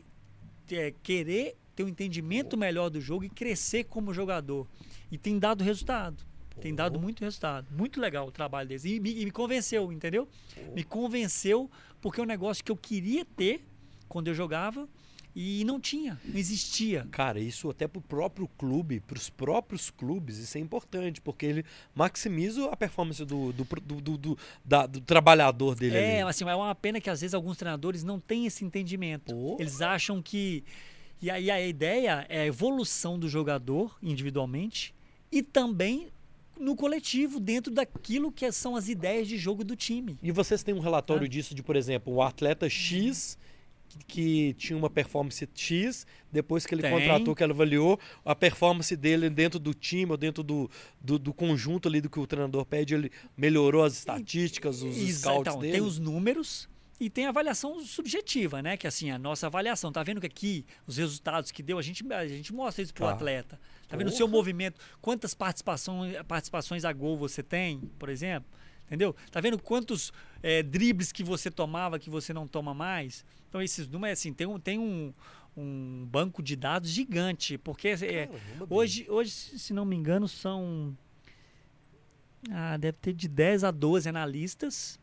é, 0.71 0.95
querer 1.03 1.57
ter 1.79 1.85
um 1.85 1.89
entendimento 1.89 2.57
melhor 2.57 2.91
do 2.91 3.01
jogo 3.01 3.23
e 3.25 3.29
crescer 3.29 3.85
como 3.85 4.13
jogador. 4.13 4.67
E 5.13 5.17
tem 5.17 5.39
dado 5.39 5.63
resultado. 5.63 6.25
Tem 6.61 6.75
dado 6.75 6.99
muito 6.99 7.21
resultado. 7.21 7.69
Muito 7.71 8.01
legal 8.01 8.27
o 8.27 8.33
trabalho 8.33 8.69
deles. 8.69 8.85
E 8.85 8.99
me, 8.99 9.15
me 9.25 9.31
convenceu, 9.31 9.93
entendeu? 9.93 10.27
Me 10.75 10.83
convenceu 10.83 11.71
porque 12.01 12.21
é 12.21 12.25
um 12.25 12.27
negócio 12.27 12.65
que 12.65 12.73
eu 12.73 12.77
queria 12.77 13.25
ter 13.25 13.65
quando 14.09 14.27
eu 14.27 14.35
jogava 14.35 14.89
e 15.37 15.63
não 15.65 15.79
tinha, 15.79 16.19
não 16.25 16.37
existia. 16.37 17.07
Cara, 17.13 17.39
isso 17.39 17.71
até 17.71 17.87
pro 17.87 18.01
próprio 18.01 18.49
clube, 18.59 18.99
pros 18.99 19.31
próprios 19.31 19.89
clubes, 19.89 20.39
isso 20.39 20.59
é 20.59 20.61
importante, 20.61 21.21
porque 21.21 21.47
ele 21.47 21.65
maximiza 21.95 22.65
a 22.71 22.77
performance 22.77 23.25
do, 23.25 23.53
do, 23.53 23.65
do, 23.65 24.01
do, 24.01 24.17
do- 24.19 24.39
da- 24.65 24.87
do 24.87 25.01
trabalhador 25.01 25.77
dele 25.77 25.97
É, 25.97 26.23
ali. 26.23 26.31
assim, 26.31 26.43
é 26.49 26.55
uma 26.57 26.75
pena 26.75 27.01
que 27.01 27.09
às 27.09 27.21
vezes 27.21 27.35
alguns 27.35 27.57
treinadores 27.57 28.03
não 28.03 28.19
têm 28.19 28.47
esse 28.47 28.65
entendimento. 28.65 29.57
Eles 29.61 29.81
acham 29.81 30.21
que. 30.21 30.65
E 31.21 31.31
aí 31.31 31.51
a 31.51 31.61
ideia 31.61 32.25
é 32.29 32.41
a 32.43 32.47
evolução 32.47 33.19
do 33.19 33.29
jogador 33.29 33.97
individualmente 34.03 34.95
e 35.33 35.43
também 35.43 36.09
no 36.59 36.75
coletivo, 36.75 37.39
dentro 37.39 37.73
daquilo 37.73 38.33
que 38.33 38.51
são 38.51 38.75
as 38.75 38.89
ideias 38.89 39.29
de 39.29 39.37
jogo 39.39 39.63
do 39.63 39.77
time. 39.77 40.19
E 40.23 40.33
vocês 40.33 40.63
têm 40.63 40.75
um 40.75 40.81
relatório 40.81 41.25
Ah. 41.25 41.29
disso 41.29 41.55
de, 41.55 41.63
por 41.63 41.77
exemplo, 41.77 42.13
o 42.13 42.23
atleta 42.23 42.69
X 42.69 43.39
que, 44.07 44.55
tinha 44.59 44.77
uma 44.77 44.91
performance 44.91 45.49
X, 45.55 46.07
depois 46.31 46.67
que 46.67 46.75
ele 46.75 46.83
Tem. 46.83 46.91
contratou, 46.93 47.35
que 47.35 47.43
ele 47.43 47.53
avaliou, 47.53 47.99
a 48.25 48.35
performance 48.35 48.95
dele 48.95 49.31
dentro 49.31 49.59
do 49.59 49.73
time 49.73 50.11
ou 50.13 50.17
dentro 50.17 50.43
do, 50.43 50.71
do, 51.01 51.19
do 51.19 51.33
conjunto 51.33 51.89
ali 51.89 52.01
do 52.01 52.11
que 52.11 52.19
o 52.21 52.27
treinador 52.27 52.65
pede, 52.67 52.95
ele 52.95 53.11
melhorou 53.37 53.83
as 53.83 53.95
estatísticas, 53.95 54.83
os 54.83 54.97
Exa- 54.97 55.31
scouts 55.31 55.41
então, 55.49 55.61
dele. 55.61 55.73
tem 55.73 55.81
os 55.81 55.99
números 55.99 56.69
e 57.01 57.09
tem 57.09 57.27
a 57.27 57.29
avaliação 57.29 57.81
subjetiva, 57.85 58.61
né? 58.61 58.77
Que 58.77 58.87
assim, 58.87 59.11
a 59.11 59.19
nossa 59.19 59.47
avaliação, 59.47 59.93
tá 59.93 60.03
vendo 60.03 60.21
que 60.21 60.27
aqui 60.27 60.67
os 60.87 60.97
resultados 60.97 61.51
que 61.51 61.63
deu, 61.63 61.79
a 61.79 61.83
gente, 61.83 62.05
a 62.13 62.27
gente 62.27 62.53
mostra 62.53 62.83
isso 62.83 62.93
pro 62.93 63.05
Tá. 63.07 63.13
atleta. 63.13 63.61
Tá 63.89 63.97
vendo 63.97 64.09
o 64.09 64.13
seu 64.13 64.27
movimento, 64.29 64.81
quantas 65.01 65.33
participações, 65.35 66.17
participações 66.27 66.85
a 66.85 66.93
gol 66.93 67.17
você 67.17 67.43
tem, 67.43 67.81
por 67.99 68.09
exemplo? 68.09 68.51
Entendeu? 68.87 69.15
Tá 69.31 69.41
vendo 69.41 69.59
quantos 69.61 70.13
eh, 70.43 70.63
dribles 70.63 71.13
que 71.13 71.23
você 71.23 71.51
tomava 71.51 71.99
que 71.99 72.09
você 72.11 72.33
não 72.33 72.47
toma 72.49 72.73
mais? 72.75 73.25
Então 73.49 73.63
esses 73.63 73.87
números, 73.89 74.19
assim, 74.19 74.33
tem 74.33 74.47
um, 74.47 74.59
tem 74.59 74.79
um, 74.79 75.13
um 75.57 76.07
banco 76.11 76.43
de 76.43 76.57
dados 76.57 76.89
gigante, 76.91 77.59
porque 77.59 77.89
é, 77.89 78.29
Hoje, 78.69 79.07
hoje, 79.09 79.31
se 79.31 79.73
não 79.73 79.85
me 79.85 79.95
engano, 79.95 80.27
são. 80.27 80.97
Ah, 82.51 82.77
deve 82.77 82.97
ter 82.99 83.13
de 83.13 83.29
10 83.29 83.65
a 83.65 83.71
12 83.71 84.09
analistas 84.09 84.99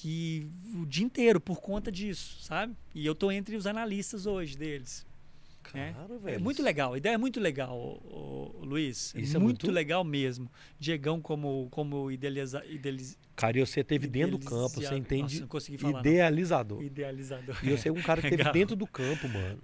que 0.00 0.46
o 0.74 0.86
dia 0.86 1.04
inteiro 1.04 1.38
por 1.38 1.60
conta 1.60 1.92
disso, 1.92 2.38
sabe? 2.42 2.74
E 2.94 3.04
eu 3.04 3.14
tô 3.14 3.30
entre 3.30 3.54
os 3.54 3.66
analistas 3.66 4.24
hoje 4.24 4.56
deles. 4.56 5.06
né? 5.74 5.92
Cara, 5.92 6.14
É 6.14 6.18
velho. 6.18 6.40
muito 6.40 6.62
legal, 6.62 6.94
a 6.94 6.98
ideia 6.98 7.14
é 7.14 7.18
muito 7.18 7.38
legal, 7.38 7.76
ô- 7.78 8.56
ô, 8.60 8.64
Luiz. 8.64 9.14
Isso 9.14 9.36
é 9.36 9.38
muito, 9.38 9.66
muito- 9.66 9.70
legal 9.70 10.02
mesmo. 10.02 10.50
Diegão 10.78 11.20
como, 11.20 11.68
como 11.70 12.10
idealiza, 12.10 12.64
idealiz, 12.64 13.16
Cara, 13.36 13.58
e 13.58 13.60
você 13.66 13.84
teve 13.84 14.06
dentro 14.08 14.38
do 14.38 14.44
campo, 14.44 14.80
você 14.80 14.96
entende? 14.96 15.22
Nossa, 15.34 15.40
não 15.42 15.48
consegui 15.48 15.76
falar. 15.78 15.92
não. 15.92 16.00
idealizador. 16.00 16.82
Idealizador. 16.82 17.56
E 17.62 17.70
você 17.70 17.88
é 17.90 17.92
um 17.92 18.02
cara 18.02 18.20
que 18.22 18.30
teve 18.36 18.52
dentro 18.52 18.74
do 18.74 18.86
campo, 18.86 19.28
mano. 19.28 19.60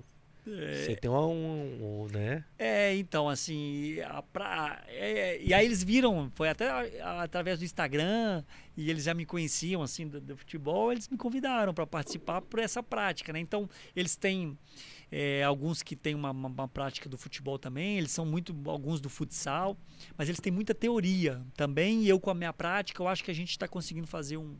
Você 0.50 0.94
tem 0.96 1.10
um, 1.10 1.16
um, 1.16 2.02
um, 2.04 2.06
né? 2.12 2.44
É, 2.58 2.94
então, 2.96 3.28
assim, 3.28 4.00
a 4.02 4.22
pra... 4.22 4.82
é, 4.86 5.42
e 5.42 5.52
aí 5.52 5.64
eles 5.66 5.82
viram, 5.82 6.30
foi 6.34 6.48
até 6.48 6.68
através 7.02 7.58
do 7.58 7.64
Instagram, 7.64 8.44
e 8.76 8.88
eles 8.88 9.04
já 9.04 9.12
me 9.12 9.26
conheciam, 9.26 9.82
assim, 9.82 10.06
do, 10.06 10.20
do 10.20 10.36
futebol, 10.36 10.92
eles 10.92 11.08
me 11.08 11.16
convidaram 11.16 11.74
para 11.74 11.86
participar 11.86 12.40
por 12.42 12.60
essa 12.60 12.82
prática, 12.82 13.32
né? 13.32 13.40
Então, 13.40 13.68
eles 13.94 14.14
têm 14.16 14.56
é, 15.10 15.42
alguns 15.42 15.82
que 15.82 15.96
têm 15.96 16.14
uma, 16.14 16.30
uma- 16.30 16.48
uma 16.48 16.68
prática 16.68 17.08
do 17.08 17.16
futebol 17.18 17.58
também, 17.58 17.98
eles 17.98 18.12
são 18.12 18.24
muito, 18.24 18.54
alguns 18.66 19.00
do 19.00 19.08
futsal, 19.08 19.76
mas 20.16 20.28
eles 20.28 20.40
têm 20.40 20.52
muita 20.52 20.74
teoria 20.74 21.42
também, 21.56 22.02
e 22.04 22.08
eu 22.08 22.20
com 22.20 22.30
a 22.30 22.34
minha 22.34 22.52
prática, 22.52 23.02
eu 23.02 23.08
acho 23.08 23.24
que 23.24 23.30
a 23.30 23.34
gente 23.34 23.50
está 23.50 23.66
conseguindo 23.66 24.06
fazer 24.06 24.36
um... 24.36 24.56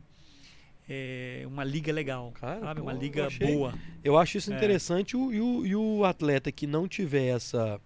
é, 0.89 1.43
uma 1.45 1.63
liga 1.63 1.91
legal, 1.91 2.31
Cara, 2.39 2.59
sabe? 2.61 2.79
pô, 2.79 2.85
Uma 2.87 2.93
eu 2.93 2.97
liga 2.99 3.27
achei- 3.27 3.47
boa. 3.47 3.73
Eu 4.03 4.17
acho 4.17 4.37
isso 4.37 4.51
É. 4.51 4.55
interessante 4.55 5.15
o- 5.17 5.33
e, 5.33 5.41
o, 5.41 5.65
e 5.65 5.75
o 5.75 6.03
atleta 6.05 6.51
que 6.51 6.65
não 6.67 6.87
tiver 6.87 7.27
essa, 7.35 7.79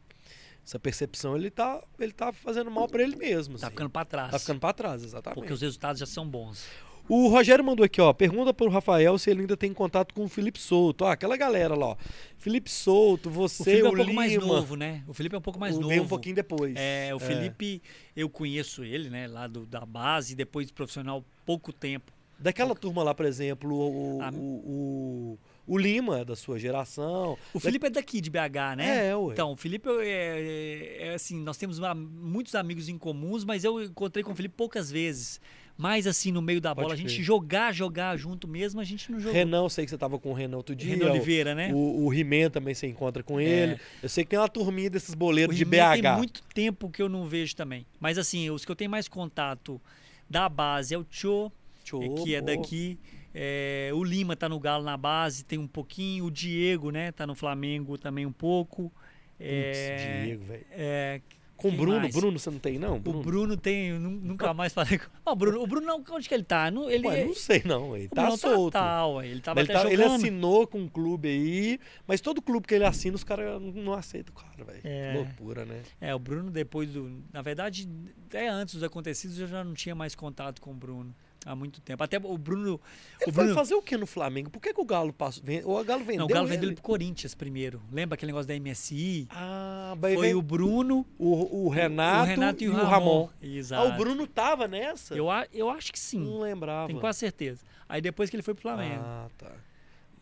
essa 0.65 0.79
percepção, 0.79 1.35
ele 1.35 1.49
tá, 1.49 1.83
ele 1.99 2.11
tá 2.11 2.31
fazendo 2.31 2.69
mal 2.69 2.87
pra 2.87 3.01
ele 3.03 3.15
mesmo. 3.15 3.57
Tá 3.57 3.67
assim. 3.67 3.73
ficando 3.73 3.89
para 3.89 4.05
trás. 4.05 4.31
Tá 4.31 4.39
ficando 4.39 4.59
pra 4.59 4.73
trás, 4.73 5.03
exatamente. 5.03 5.35
Porque 5.39 5.53
os 5.53 5.61
resultados 5.61 5.99
já 5.99 6.05
são 6.05 6.27
bons. 6.27 6.65
O 7.09 7.27
Rogério 7.27 7.65
mandou 7.65 7.83
aqui, 7.83 7.99
ó. 7.99 8.13
Pergunta 8.13 8.53
pro 8.53 8.69
Rafael 8.69 9.17
se 9.17 9.29
ele 9.29 9.41
ainda 9.41 9.57
tem 9.57 9.73
contato 9.73 10.13
com 10.13 10.23
o 10.23 10.29
Felipe 10.29 10.59
Souto. 10.59 11.03
Ó, 11.03 11.09
aquela 11.11 11.35
galera 11.35 11.75
lá, 11.75 11.87
ó. 11.87 11.97
Felipe 12.37 12.69
Souto, 12.69 13.27
O 13.27 13.31
você, 13.31 13.63
Felipe 13.63 13.85
é 13.87 13.89
um 13.89 13.93
o 13.93 13.95
pouco 13.97 14.13
mais 14.13 14.31
Lima. 14.31 14.45
novo, 14.45 14.75
né? 14.77 15.03
O 15.07 15.13
Felipe 15.13 15.35
é 15.35 15.37
um 15.39 15.41
pouco 15.41 15.59
mais 15.59 15.75
o- 15.75 15.79
novo. 15.79 15.89
Veio 15.89 16.03
um 16.03 16.07
pouquinho 16.07 16.35
depois. 16.35 16.73
É, 16.77 17.13
o 17.13 17.19
Felipe, 17.19 17.81
eu 18.15 18.29
conheço 18.29 18.83
ele, 18.85 19.09
né? 19.09 19.27
Lá 19.27 19.47
do, 19.47 19.65
da 19.65 19.83
base, 19.85 20.35
depois 20.35 20.71
profissional, 20.71 21.25
pouco 21.45 21.73
tempo. 21.73 22.13
Daquela 22.41 22.75
turma 22.75 23.03
lá, 23.03 23.13
por 23.13 23.25
exemplo, 23.25 23.71
o, 23.73 24.19
Ah. 24.21 24.31
o, 24.33 25.37
o, 25.67 25.73
o 25.73 25.77
Lima, 25.77 26.25
da 26.25 26.35
sua 26.35 26.57
geração. 26.57 27.37
O 27.53 27.59
Felipe 27.59 27.85
é 27.87 27.89
daqui 27.89 28.19
de 28.19 28.29
BH, 28.29 28.75
né? 28.77 29.09
É, 29.09 29.15
ué. 29.15 29.33
Então, 29.33 29.51
o 29.51 29.55
Felipe 29.57 29.87
é, 29.89 30.07
é- 30.07 31.07
é 31.09 31.13
assim, 31.13 31.39
nós 31.39 31.57
temos 31.57 31.77
uma- 31.79 31.93
muitos 31.95 32.55
amigos 32.55 32.89
em 32.89 32.97
comuns, 32.97 33.43
mas 33.45 33.63
eu 33.63 33.81
encontrei 33.83 34.23
com 34.23 34.31
o 34.31 34.35
Felipe 34.35 34.55
poucas 34.57 34.91
vezes. 34.91 35.39
Mas 35.77 36.05
assim, 36.05 36.31
no 36.31 36.41
meio 36.43 36.61
da 36.61 36.75
Pode 36.75 36.83
bola, 36.83 36.93
a 36.93 36.97
gente 36.97 37.23
jogar, 37.23 37.73
jogar 37.73 38.15
junto 38.17 38.47
mesmo, 38.47 38.79
a 38.79 38.83
gente 38.83 39.11
não 39.11 39.19
jogou. 39.19 39.33
Renan, 39.33 39.63
eu 39.63 39.69
sei 39.69 39.85
que 39.85 39.89
você 39.89 39.97
tava 39.97 40.19
com 40.19 40.29
o 40.29 40.33
Renan 40.33 40.57
outro 40.57 40.75
dia. 40.75 40.89
Renan 40.89 41.07
o- 41.07 41.11
Oliveira, 41.11 41.55
né? 41.55 41.71
O, 41.73 42.05
o 42.05 42.13
He-Man 42.13 42.49
também 42.51 42.73
você 42.75 42.85
encontra 42.87 43.23
com 43.23 43.39
É. 43.39 43.43
ele. 43.45 43.79
Eu 44.03 44.09
sei 44.09 44.23
que 44.23 44.29
tem 44.31 44.37
uma 44.37 44.49
turminha 44.49 44.89
desses 44.89 45.13
O 45.13 45.17
boleiros 45.17 45.55
de 45.55 45.63
He-Man 45.63 45.71
BH. 45.97 46.01
Tem 46.01 46.15
muito 46.17 46.43
tempo 46.53 46.89
que 46.89 47.01
eu 47.01 47.09
não 47.09 47.25
vejo 47.25 47.55
também. 47.55 47.85
Mas 47.99 48.17
assim, 48.19 48.49
os 48.51 48.63
que 48.65 48.71
eu 48.71 48.75
tenho 48.75 48.91
mais 48.91 49.07
contato 49.07 49.81
da 50.29 50.47
base 50.49 50.93
é 50.93 50.97
o 50.97 51.05
Cho, 51.09 51.51
Tchô, 51.99 52.15
que 52.23 52.35
é 52.35 52.41
daqui. 52.41 52.97
É, 53.33 53.89
o 53.93 54.03
Lima 54.03 54.35
tá 54.35 54.49
no 54.49 54.59
Galo 54.59 54.83
na 54.83 54.97
base, 54.97 55.43
tem 55.45 55.57
um 55.57 55.67
pouquinho. 55.67 56.25
O 56.25 56.31
Diego, 56.31 56.91
né, 56.91 57.11
tá 57.11 57.25
no 57.25 57.35
Flamengo 57.35 57.97
também 57.97 58.25
um 58.25 58.31
pouco. 58.31 58.91
É, 59.39 60.23
Diego, 60.25 60.43
velho. 60.45 60.65
é, 60.71 61.21
Com 61.57 61.69
o 61.69 61.71
Bruno, 61.71 61.99
mais? 61.99 62.13
Bruno 62.13 62.37
você 62.37 62.49
não 62.51 62.59
tem, 62.59 62.77
não? 62.77 62.97
o 62.97 62.99
Bruno? 62.99 63.21
Bruno 63.23 63.57
tem, 63.57 63.93
nunca 63.97 64.53
mais 64.53 64.71
falei 64.73 64.99
com. 64.99 65.05
Ó, 65.25 65.31
o 65.31 65.35
Bruno, 65.35 65.61
o 65.63 65.65
Bruno 65.67 65.87
não, 65.87 66.03
onde 66.11 66.27
que 66.27 66.33
ele 66.33 66.43
tá? 66.43 66.69
Não, 66.69 66.89
ele 66.89 67.07
Ué, 67.07 67.25
não 67.25 67.33
sei 67.33 67.61
não, 67.65 67.95
ele 67.95 68.07
tá 68.07 68.23
Bruno 68.23 68.37
solto. 68.37 68.73
Tá, 68.73 69.01
tá, 69.03 69.25
ele 69.25 69.41
tava 69.41 69.59
ele, 69.61 69.73
tá- 69.73 69.91
ele 69.91 70.03
assinou 70.03 70.67
com 70.67 70.79
um 70.79 70.87
clube 70.87 71.27
aí, 71.27 71.79
mas 72.05 72.21
todo 72.21 72.41
clube 72.41 72.67
que 72.67 72.75
ele 72.75 72.85
assina, 72.85 73.15
os 73.15 73.23
caras 73.23 73.59
não, 73.61 73.93
aceitam 73.93 74.33
o 74.35 74.39
cara, 74.39 74.63
velho. 74.63 74.81
É. 74.83 75.11
Que 75.13 75.17
loucura, 75.17 75.65
né? 75.65 75.81
É, 75.99 76.13
o 76.13 76.19
Bruno 76.19 76.51
depois 76.51 76.89
do, 76.91 77.23
na 77.33 77.41
verdade, 77.41 77.89
até 78.27 78.47
antes 78.49 78.75
dos 78.75 78.83
acontecidos 78.83 79.39
eu 79.39 79.47
já 79.47 79.63
não 79.63 79.73
tinha 79.73 79.95
mais 79.95 80.13
contato 80.13 80.61
com 80.61 80.71
o 80.71 80.75
Bruno 80.75 81.15
há 81.45 81.55
muito 81.55 81.81
tempo. 81.81 82.03
Até 82.03 82.17
o 82.17 82.37
Bruno, 82.37 82.79
Ele 83.19 83.31
o 83.31 83.33
foi 83.33 83.43
Bruno 83.45 83.53
fazer 83.55 83.73
o 83.75 83.81
que 83.81 83.97
no 83.97 84.05
Flamengo? 84.05 84.49
Por 84.49 84.61
que, 84.61 84.73
que 84.73 84.79
o 84.81 84.85
Galo 84.85 85.11
passou? 85.11 85.43
ven- 85.43 85.63
O 85.65 85.83
Galo 85.83 86.03
vendeu 86.03 86.19
não, 86.19 86.25
o 86.25 86.29
Galo 86.29 86.45
ele? 86.47 86.53
vendeu 86.55 86.69
ele 86.69 86.75
pro 86.75 86.83
Corinthians 86.83 87.33
primeiro. 87.35 87.81
Lembra 87.91 88.15
aquele 88.15 88.31
negócio 88.31 88.47
da 88.47 88.55
MSI? 88.59 89.27
Ah, 89.31 89.95
mas 89.99 90.13
Foi 90.13 90.21
veio 90.27 90.37
o 90.39 90.41
Bruno, 90.41 91.05
o, 91.17 91.65
o 91.65 91.69
Renato, 91.69 92.23
o 92.23 92.25
Renato 92.27 92.63
e, 92.63 92.67
e 92.67 92.69
o 92.69 92.73
o 92.73 92.75
Ramon. 92.75 92.89
Ramon. 92.89 93.29
Ah, 93.41 93.45
Exato. 93.45 93.89
o 93.89 93.97
Bruno 93.97 94.27
tava 94.27 94.67
nessa? 94.67 95.15
Eu, 95.15 95.27
eu 95.53 95.69
acho 95.69 95.91
que 95.91 95.99
sim. 95.99 96.19
não 96.19 96.39
lembrava. 96.41 96.87
Tenho 96.87 96.99
quase 96.99 97.19
certeza. 97.19 97.63
Aí 97.89 98.01
depois 98.01 98.29
que 98.29 98.35
ele 98.35 98.43
foi 98.43 98.53
pro 98.53 98.61
Flamengo. 98.63 99.01
Ah, 99.03 99.27
tá. 99.37 99.51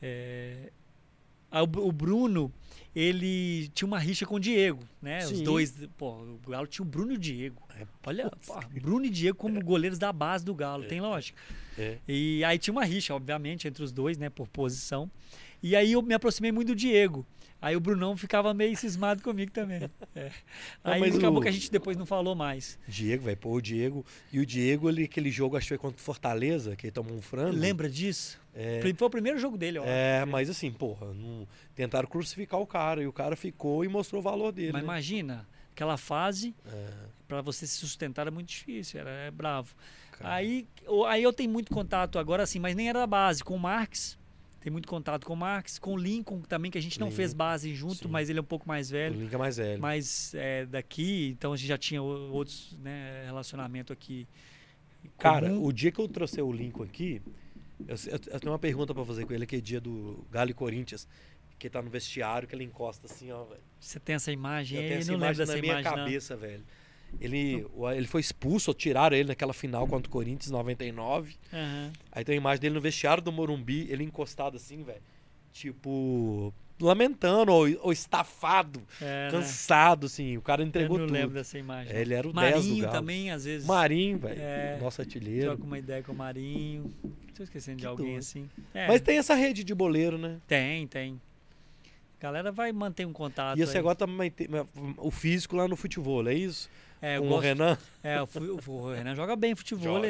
É, 0.02 0.72
aí 1.52 1.62
o, 1.62 1.66
o 1.88 1.92
Bruno, 1.92 2.52
ele 3.00 3.70
tinha 3.70 3.88
uma 3.88 3.98
rixa 4.00 4.26
com 4.26 4.36
o 4.36 4.40
Diego, 4.40 4.84
né? 5.02 5.20
Os 5.20 5.38
Sim. 5.38 5.44
dois, 5.44 5.74
pô, 5.98 6.12
o 6.12 6.40
Galo 6.50 6.68
tinha 6.68 6.84
o 6.86 6.88
Bruno 6.90 7.14
e 7.14 7.16
o 7.16 7.18
Diego. 7.18 7.62
É, 7.80 7.86
Olha, 8.06 8.30
pô, 8.46 8.60
Bruno 8.82 9.06
e 9.06 9.10
Diego 9.10 9.38
como 9.38 9.64
goleiros 9.64 9.98
da 9.98 10.12
base 10.12 10.44
do 10.44 10.54
Galo, 10.54 10.84
tem 10.86 11.00
lógica. 11.00 11.40
É. 11.78 11.98
E 12.08 12.44
aí 12.44 12.58
tinha 12.58 12.72
uma 12.74 12.84
rixa, 12.84 13.14
obviamente, 13.16 13.68
entre 13.68 13.84
os 13.84 13.92
dois, 13.92 14.18
né, 14.18 14.30
por 14.30 14.48
posição. 14.48 15.10
E 15.64 15.76
aí 15.76 15.94
eu 15.94 16.02
me 16.02 16.14
aproximei 16.14 16.52
muito 16.52 16.70
do 16.70 16.76
Diego. 16.76 17.26
Aí 17.62 17.76
o 17.76 17.80
Brunão 17.80 18.16
ficava 18.16 18.54
meio 18.54 18.76
cismado 18.78 19.22
comigo 19.22 19.52
também. 19.52 19.82
É. 20.16 20.32
Não, 20.84 20.94
Aí 20.94 21.04
acabou 21.04 21.40
o- 21.40 21.42
que 21.42 21.48
a 21.48 21.52
gente 21.52 21.72
depois 21.72 21.96
não 21.96 22.06
falou 22.06 22.34
mais. 22.36 22.80
Diego, 22.88 23.24
vai 23.26 23.36
pô, 23.36 23.52
o 23.54 23.62
Diego. 23.62 24.06
E 24.34 24.40
o 24.40 24.46
Diego, 24.46 24.90
ele, 24.90 25.04
aquele 25.04 25.30
jogo, 25.30 25.56
acho 25.56 25.66
que 25.66 25.70
foi 25.70 25.78
contra 25.78 25.98
o 25.98 26.04
Fortaleza, 26.04 26.76
que 26.76 26.88
ele 26.88 26.92
tomou 26.92 27.14
um 27.16 27.22
frango. 27.22 27.56
Lembra 27.58 27.90
disso? 27.90 28.40
É. 28.62 28.82
Foi 28.94 29.08
o 29.08 29.10
primeiro 29.10 29.40
jogo 29.40 29.58
dele, 29.58 29.80
ó. 29.80 29.84
É, 29.86 30.26
mas 30.26 30.50
assim, 30.50 30.70
porra, 30.70 31.14
não, 31.14 31.48
tentaram 31.74 32.08
crucificar 32.10 32.60
o 32.60 32.68
cara 32.68 33.02
e 33.02 33.08
o 33.08 33.14
cara 33.14 33.36
ficou 33.38 33.86
e 33.86 33.88
mostrou 33.88 34.20
o 34.20 34.24
valor 34.24 34.52
dele. 34.52 34.74
Mas 34.74 34.82
né? 34.82 34.86
imagina, 34.86 35.48
aquela 35.72 35.96
fase, 35.96 36.54
É, 36.68 36.90
pra 37.28 37.42
você 37.42 37.66
se 37.66 37.78
sustentar 37.78 38.24
era 38.24 38.32
muito 38.32 38.50
difícil, 38.50 39.00
era 39.00 39.10
é 39.10 39.32
bravo. 39.32 39.74
cara. 40.12 40.34
Aí, 40.36 40.68
o- 40.88 41.06
aí 41.06 41.24
eu 41.24 41.32
tenho 41.32 41.50
muito 41.50 41.72
contato 41.74 42.20
agora, 42.20 42.44
assim, 42.44 42.60
mas 42.60 42.76
nem 42.76 42.90
era 42.90 43.00
da 43.00 43.08
base, 43.08 43.42
com 43.44 43.56
o 43.56 43.60
Marx. 43.60 44.20
Tem 44.60 44.70
muito 44.70 44.90
contato 44.90 45.26
com 45.26 45.32
o 45.34 45.38
Marx, 45.38 45.80
com 45.80 45.94
o 45.94 45.98
Lincoln 45.98 46.42
também, 46.42 46.70
que 46.70 46.78
a 46.78 46.82
gente 46.82 47.00
não 47.00 47.08
Lincoln, 47.08 47.16
fez 47.16 47.34
base 47.34 47.74
junto, 47.74 47.96
sim. 47.96 48.08
mas 48.10 48.30
ele 48.30 48.40
é 48.40 48.42
um 48.42 48.46
pouco 48.46 48.68
mais 48.68 48.90
o 48.90 48.92
velho. 48.92 49.18
Link 49.22 49.34
é 49.34 49.38
mais 49.38 49.56
velho. 49.56 49.82
Mas 49.82 50.34
é, 50.36 50.66
daqui, 50.66 51.30
então 51.30 51.54
a 51.54 51.56
gente 51.56 51.68
já 51.70 51.78
tinha 51.78 52.04
o- 52.04 52.34
outros 52.34 52.78
né, 52.84 53.24
relacionamento 53.26 53.94
aqui. 53.94 54.28
Cara, 55.18 55.48
comum. 55.50 55.64
o 55.66 55.72
dia 55.72 55.94
que 55.94 56.00
eu 56.02 56.10
trouxe 56.10 56.42
o 56.42 56.52
Lincoln 56.52 56.84
aqui, 56.84 57.22
eu, 57.88 57.96
eu- 58.08 58.20
eu 58.34 58.40
tenho 58.40 58.52
uma 58.52 58.60
pergunta 58.60 58.94
pra 58.94 59.06
fazer 59.06 59.26
com 59.26 59.34
ele, 59.34 59.44
aquele 59.44 59.62
dia 59.62 59.80
do 59.82 60.26
Galo 60.32 60.50
e 60.50 60.54
Corinthians, 60.54 61.08
que 61.58 61.68
ele 61.68 61.72
tá 61.74 61.82
no 61.82 61.90
vestiário, 61.90 62.48
que 62.48 62.56
ele 62.56 62.64
encosta 62.64 63.06
assim, 63.06 63.32
ó, 63.32 63.44
velho. 63.44 63.62
Você 63.80 64.00
tem 64.00 64.16
essa 64.16 64.32
imagem 64.32 64.78
Eu 64.80 64.88
tenho 64.88 65.00
essa 65.02 65.12
não 65.12 65.18
imagem 65.20 65.46
na 65.46 65.54
minha 65.54 65.66
imagem. 65.74 65.84
não. 65.92 65.98
cabeça, 65.98 66.36
velho. 66.38 66.64
Ele, 67.20 67.66
ele 67.96 68.06
foi 68.08 68.22
expulso, 68.22 68.72
tiraram 68.74 69.18
ele 69.18 69.30
naquela 69.30 69.52
final 69.54 69.88
contra 69.88 70.08
o 70.08 70.12
Corinthians, 70.12 70.52
99. 70.52 71.36
Aham. 71.52 71.92
Aí 72.12 72.24
tem 72.24 72.36
a 72.36 72.38
imagem 72.38 72.62
dele 72.62 72.76
no 72.76 72.82
vestiário 72.82 73.22
do 73.24 73.32
Morumbi, 73.32 73.88
ele 73.90 74.04
encostado 74.04 74.56
assim, 74.58 74.84
velho. 74.84 75.02
Tipo, 75.52 76.54
lamentando, 76.80 77.52
ou, 77.52 77.68
ou 77.82 77.92
estafado, 77.92 78.82
É, 79.02 79.26
né? 79.26 79.32
cansado, 79.32 80.06
assim. 80.08 80.38
O 80.38 80.42
cara 80.42 80.62
Eu 80.64 80.68
entregou 80.68 80.98
não 80.98 81.06
tudo. 81.08 81.14
lembro 81.16 81.34
dessa 81.34 81.58
imagem. 81.58 81.94
É, 81.96 82.02
ele 82.02 82.14
era 82.14 82.28
o 82.28 82.34
10 82.34 82.54
do 82.54 82.58
Marinho 82.70 82.90
também, 82.92 83.32
às 83.32 83.44
vezes. 83.46 83.68
Marinho, 83.68 84.18
velho. 84.20 84.42
É. 84.42 84.78
Nosso 84.82 85.02
artilheiro. 85.02 85.48
Troca 85.48 85.64
uma 85.64 85.78
ideia 85.80 86.02
com 86.04 86.12
o 86.12 86.16
Marinho. 86.16 86.94
Tô 87.36 87.44
esquecendo 87.44 87.78
de 87.78 87.84
Que 87.84 87.88
alguém 87.88 88.06
doido. 88.08 88.20
assim. 88.20 88.50
É, 88.74 88.88
Mas 88.88 89.02
tem 89.02 89.18
essa 89.18 89.34
rede 89.34 89.64
de 89.64 89.74
boleiro, 89.74 90.18
né? 90.18 90.38
tem, 90.48 90.86
tem. 90.88 91.22
A 92.20 92.22
galera 92.24 92.52
vai 92.52 92.72
manter 92.74 93.06
um 93.08 93.14
contato. 93.14 93.58
E 93.58 93.62
esse 93.62 93.74
aí. 93.74 93.80
agora 93.80 93.96
também 93.96 94.30
tem 94.30 94.48
o 94.98 95.10
físico 95.10 95.56
lá 95.56 95.70
no 95.70 95.78
futebol, 95.78 96.28
é 96.28 96.34
isso? 96.34 96.70
É, 97.02 97.16
eu 97.16 97.22
Com 97.22 97.28
o 97.28 97.30
gosto- 97.30 97.44
Renan. 97.44 97.78
É, 98.04 98.22
o, 98.22 98.28
o 98.68 98.92
Renan 98.94 99.16
joga 99.16 99.38
bem 99.38 99.56
futebol. 99.56 100.02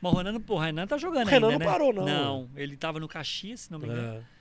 Mas 0.00 0.12
o 0.12 0.16
Renan, 0.16 0.42
o 0.48 0.56
Renan 0.58 0.86
tá 0.86 0.96
jogando 0.96 1.26
O 1.26 1.30
Renan 1.30 1.48
ainda, 1.48 1.58
não 1.58 1.66
né? 1.66 1.72
parou, 1.72 1.92
não. 1.92 2.06
Não, 2.06 2.48
ele 2.56 2.74
tava 2.74 2.98
no 2.98 3.06
Caxias, 3.06 3.60
se 3.60 3.70
não 3.70 3.78
me 3.78 3.84
engano. 3.86 4.18
É. 4.18 4.37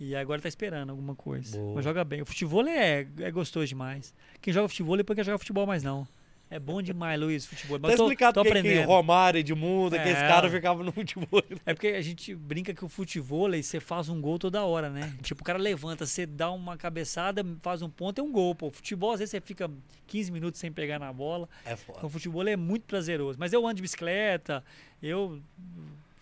E 0.00 0.14
agora 0.14 0.40
tá 0.40 0.48
esperando 0.48 0.90
alguma 0.90 1.14
coisa. 1.14 1.58
Boa. 1.58 1.74
Mas 1.76 1.84
joga 1.84 2.04
bem. 2.04 2.22
O 2.22 2.26
futebol 2.26 2.66
é, 2.66 3.06
é 3.18 3.30
gostoso 3.30 3.66
demais. 3.66 4.14
Quem 4.40 4.52
joga 4.52 4.68
futebol 4.68 4.96
depois 4.96 5.16
quer 5.16 5.24
jogar 5.24 5.38
futebol 5.38 5.66
mais 5.66 5.82
não. 5.82 6.06
É 6.50 6.58
bom 6.58 6.80
demais, 6.80 7.20
Luiz, 7.20 7.44
futebol. 7.44 7.78
Mas 7.78 7.90
Tá 7.90 7.96
tô, 7.98 8.04
explicado 8.04 8.34
tô 8.36 8.40
porque 8.42 8.52
que 8.54 8.58
aprendendo. 8.68 8.86
Romário, 8.86 9.38
Edmundo, 9.38 9.94
É. 9.96 9.98
aqueles 9.98 10.18
caras 10.20 10.50
ficavam 10.50 10.82
no 10.82 10.90
futebol. 10.92 11.42
É 11.66 11.74
porque 11.74 11.88
a 11.88 12.00
gente 12.00 12.34
brinca 12.34 12.72
que 12.72 12.82
o 12.82 12.88
futebol 12.88 13.50
você 13.50 13.78
faz 13.80 14.08
um 14.08 14.18
gol 14.18 14.38
toda 14.38 14.64
hora, 14.64 14.88
né? 14.88 15.12
Tipo, 15.20 15.42
o 15.42 15.44
cara 15.44 15.58
levanta, 15.58 16.06
você 16.06 16.24
dá 16.24 16.50
uma 16.50 16.74
cabeçada, 16.78 17.44
faz 17.60 17.82
um 17.82 17.90
ponto, 17.90 18.18
é 18.20 18.24
um 18.24 18.32
gol, 18.32 18.54
pô. 18.54 18.70
Futebol, 18.70 19.12
às 19.12 19.18
vezes 19.18 19.32
você 19.32 19.42
fica 19.42 19.70
15 20.06 20.32
minutos 20.32 20.58
sem 20.58 20.72
pegar 20.72 20.98
na 20.98 21.12
bola. 21.12 21.46
É 21.66 21.72
Então, 21.74 21.76
foda. 21.96 22.06
o 22.06 22.08
futebol 22.08 22.48
é 22.48 22.56
muito 22.56 22.84
prazeroso. 22.84 23.36
Mas 23.38 23.52
eu 23.52 23.66
ando 23.66 23.74
de 23.74 23.82
bicicleta, 23.82 24.64
eu 25.02 25.42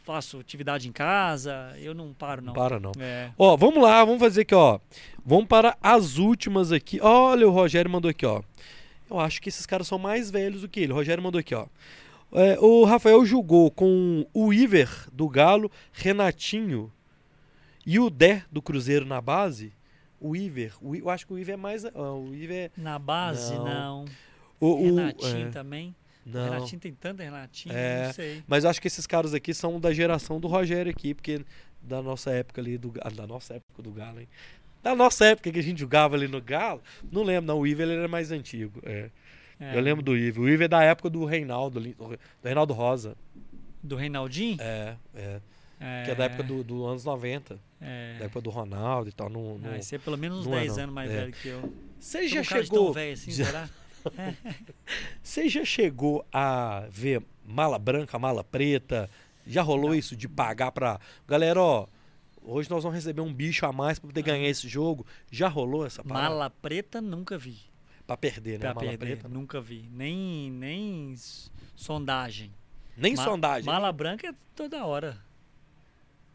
faço 0.06 0.38
atividade 0.38 0.88
em 0.88 0.92
casa, 0.92 1.74
eu 1.80 1.92
não 1.92 2.14
paro, 2.14 2.40
não. 2.40 2.52
Para, 2.52 2.78
não. 2.78 2.92
É. 2.98 3.32
Ó, 3.36 3.56
vamos 3.56 3.82
lá, 3.82 4.04
vamos 4.04 4.20
fazer 4.20 4.42
aqui, 4.42 4.54
ó. 4.54 4.78
Vamos 5.24 5.46
para 5.46 5.76
as 5.82 6.16
últimas 6.16 6.70
aqui. 6.70 7.00
Olha, 7.02 7.46
o 7.46 7.50
Rogério 7.50 7.90
mandou 7.90 8.08
aqui, 8.08 8.24
ó. 8.24 8.40
Eu 9.10 9.18
acho 9.18 9.42
que 9.42 9.48
esses 9.48 9.66
caras 9.66 9.88
são 9.88 9.98
mais 9.98 10.30
velhos 10.30 10.60
do 10.60 10.68
que 10.68 10.78
ele. 10.78 10.92
O 10.92 10.94
Rogério 10.94 11.20
mandou 11.22 11.40
aqui, 11.40 11.56
ó. 11.56 11.66
É, 12.32 12.56
o 12.60 12.84
Rafael 12.84 13.24
jogou 13.26 13.68
com 13.70 14.24
o 14.32 14.52
Iver 14.52 14.88
do 15.12 15.28
Galo, 15.28 15.70
Renatinho 15.92 16.92
e 17.84 17.98
o 17.98 18.08
Dé 18.08 18.44
do 18.50 18.62
Cruzeiro 18.62 19.04
na 19.04 19.20
base. 19.20 19.72
O 20.20 20.34
Iver, 20.36 20.72
o 20.80 20.94
eu 20.94 21.10
acho 21.10 21.26
que 21.26 21.32
o 21.34 21.38
Iver 21.38 21.54
é 21.54 21.56
mais. 21.56 21.84
o 21.84 22.32
Iver 22.32 22.70
é. 22.76 22.80
Na 22.80 22.98
base, 22.98 23.54
Não. 23.54 23.64
não. 23.64 24.04
O, 24.60 24.66
o- 24.68 24.84
Renatinho 24.84 25.48
é, 25.48 25.50
também. 25.50 25.94
Não. 26.27 26.44
Renatinho 26.51 26.81
tem 26.81 26.93
tanta 26.93 27.23
Renatinho, 27.23 27.74
É. 27.74 28.07
não 28.07 28.12
sei. 28.12 28.43
Mas 28.47 28.65
eu 28.65 28.70
acho 28.70 28.81
que 28.81 28.89
esses 28.89 29.07
caras 29.07 29.32
aqui 29.32 29.55
são 29.55 29.78
da 29.81 29.93
geração 29.94 30.39
do 30.40 30.48
Rogério 30.48 30.90
aqui, 30.90 31.15
porque 31.15 31.44
da 31.81 32.03
nossa 32.03 32.31
época 32.32 32.61
ali 32.61 32.77
do 32.77 32.90
Ga- 32.90 33.09
da 33.15 33.27
nossa 33.27 33.55
época 33.55 33.82
do 33.82 33.93
Galo, 33.93 34.20
hein? 34.20 34.28
Da 34.82 34.94
nossa 34.94 35.24
época 35.24 35.51
que 35.51 35.59
a 35.59 35.62
gente 35.62 35.78
jogava 35.81 36.16
ali 36.16 36.28
no 36.28 36.40
Galo, 36.40 36.82
não 37.11 37.23
lembro, 37.23 37.47
não. 37.47 37.59
O 37.61 37.66
Iver 37.66 37.86
ele 37.89 37.98
era 37.98 38.09
mais 38.09 38.31
antigo. 38.32 38.81
é. 38.85 39.11
É. 39.59 39.74
Eu 39.74 39.81
lembro 39.81 40.03
do 40.05 40.15
Iver. 40.15 40.43
O 40.44 40.48
Iver 40.48 40.66
é 40.66 40.69
da 40.69 40.82
época 40.82 41.09
do 41.09 41.24
Reinaldo, 41.24 41.81
do 41.81 42.19
Reinaldo 42.44 42.74
Rosa. 42.74 43.16
Do 43.82 43.97
Reinaldinho? 43.97 44.59
É, 44.61 44.97
é. 45.15 45.40
É. 45.81 46.03
Que 46.05 46.11
é 46.11 46.15
da 46.15 46.24
época 46.24 46.43
dos 46.43 46.62
do 46.65 46.85
anos 46.86 47.05
90. 47.05 47.59
É. 47.81 48.16
Da 48.19 48.24
época 48.27 48.40
do 48.43 48.51
Ronaldo 48.51 49.09
e 49.09 49.12
tal. 49.12 49.31
No, 49.31 49.57
no... 49.59 49.70
Ah, 49.74 49.81
você 49.81 49.97
é 49.97 49.98
pelo 49.98 50.19
menos 50.19 50.40
uns 50.40 50.47
não 50.47 50.57
é 50.57 50.61
10 50.61 50.77
não. 50.77 50.82
anos 50.85 50.94
mais 50.94 51.11
É. 51.11 51.15
velho 51.15 51.32
que 51.32 51.48
eu. 51.48 51.73
Você 51.98 52.28
já 52.28 52.40
um 52.40 52.44
chegou. 52.44 52.85
tão 52.86 52.93
velho 52.93 53.12
assim, 53.15 53.31
já- 53.31 53.44
será? 53.47 53.70
Você 55.22 55.48
já 55.48 55.64
chegou 55.64 56.24
a 56.32 56.86
ver 56.90 57.22
mala 57.44 57.78
branca, 57.78 58.18
mala 58.18 58.42
preta? 58.44 59.08
Já 59.46 59.62
rolou 59.62 59.94
isso 59.94 60.16
de 60.16 60.28
pagar 60.28 60.72
pra. 60.72 60.98
Galera, 61.26 61.60
ó. 61.60 61.86
Hoje 62.42 62.70
nós 62.70 62.82
vamos 62.84 62.96
receber 62.96 63.20
um 63.20 63.32
bicho 63.32 63.66
a 63.66 63.72
mais 63.72 63.98
pra 63.98 64.08
poder 64.08 64.22
ganhar 64.22 64.48
esse 64.48 64.68
jogo. 64.68 65.04
Já 65.30 65.48
rolou 65.48 65.84
essa 65.84 66.02
parada? 66.04 66.28
Mala 66.30 66.50
preta 66.50 67.00
nunca 67.00 67.36
vi. 67.36 67.58
Pra 68.06 68.16
perder, 68.16 68.52
né? 68.52 68.58
Pra 68.58 68.74
mala 68.74 68.86
perder, 68.86 68.98
preta. 68.98 69.28
nunca 69.28 69.60
vi. 69.60 69.88
Nem, 69.92 70.50
nem 70.52 71.14
sondagem. 71.74 72.52
Nem 72.96 73.14
Ma- 73.16 73.24
sondagem. 73.24 73.64
Mala 73.66 73.92
branca 73.92 74.28
é 74.28 74.34
toda 74.54 74.84
hora. 74.84 75.18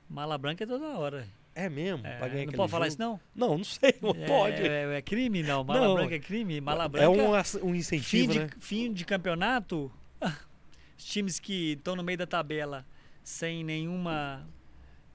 Mala 0.10 0.38
branca 0.38 0.64
é 0.66 0.68
toda 0.68 0.98
hora. 0.98 1.26
É 1.54 1.68
mesmo? 1.70 2.06
É, 2.08 2.46
não 2.46 2.54
pode 2.54 2.72
falar 2.72 2.88
isso, 2.88 3.00
não? 3.00 3.20
Não, 3.36 3.58
não 3.58 3.64
sei. 3.64 3.96
Não 4.02 4.12
É- 4.12 4.26
pode. 4.26 4.62
É, 4.62 4.98
é 4.98 5.02
crime, 5.02 5.44
não. 5.44 5.64
Mala 5.64 5.88
Não. 5.88 5.96
branca 5.96 6.16
é 6.16 6.20
crime. 6.20 6.62
Mala 6.62 6.86
é 6.86 6.88
branca 6.88 7.22
um, 7.22 7.34
ass- 7.34 7.56
um 7.56 7.72
fim, 7.72 7.78
incentivo, 7.78 8.32
de, 8.34 8.40
né? 8.40 8.50
fim 8.60 8.94
de 8.94 9.04
campeonato. 9.06 9.92
Os 10.98 11.04
times 11.06 11.40
que 11.40 11.74
estão 11.74 11.96
no 11.96 12.04
meio 12.04 12.18
da 12.18 12.26
tabela 12.28 12.86
sem 13.24 13.64
nenhuma 13.64 14.48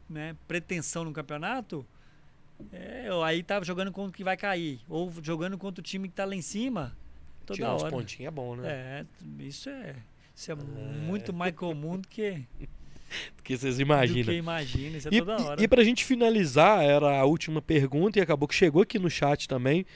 né, 0.09 0.37
pretensão 0.47 1.05
no 1.05 1.13
campeonato, 1.13 1.87
é, 2.73 3.09
aí 3.25 3.43
tá 3.43 3.63
jogando 3.63 3.91
contra 3.91 4.11
o 4.11 4.13
que 4.13 4.25
vai 4.25 4.37
cair. 4.37 4.81
Ou 4.89 5.13
jogando 5.23 5.57
contra 5.57 5.81
o 5.81 5.85
time 5.85 6.09
que 6.09 6.15
tá 6.15 6.25
lá 6.25 6.35
em 6.35 6.43
cima. 6.43 6.97
Toda 7.47 7.57
Tirar 7.57 7.75
uns 7.77 7.85
pontinhos 7.85 8.29
é 8.29 8.31
bom, 8.31 8.57
né? 8.57 8.69
É, 8.69 9.07
isso 9.43 9.69
é, 9.71 9.95
isso 10.35 10.51
é, 10.51 10.55
muito 10.55 11.33
mais 11.33 11.55
comum 11.55 11.97
do 11.99 12.09
que, 12.09 12.45
Porque 13.37 13.57
vocês 13.57 13.77
do 13.77 13.83
imaginam. 13.83 14.25
que 14.25 14.33
imagina. 14.33 14.99
Isso 14.99 15.09
é 15.09 15.15
E, 15.15 15.19
toda 15.21 15.43
hora. 15.43 15.61
e, 15.61 15.65
e 15.65 15.69
pra 15.69 15.85
gente 15.85 16.05
finalizar, 16.05 16.83
era 16.83 17.19
a 17.21 17.25
última 17.25 17.63
pergunta 17.63 18.19
e 18.19 18.23
acabou 18.23 18.49
que 18.49 18.55
chegou 18.55 18.83
aqui 18.83 18.99
no 18.99 19.09
chat 19.09 19.47
também, 19.49 19.87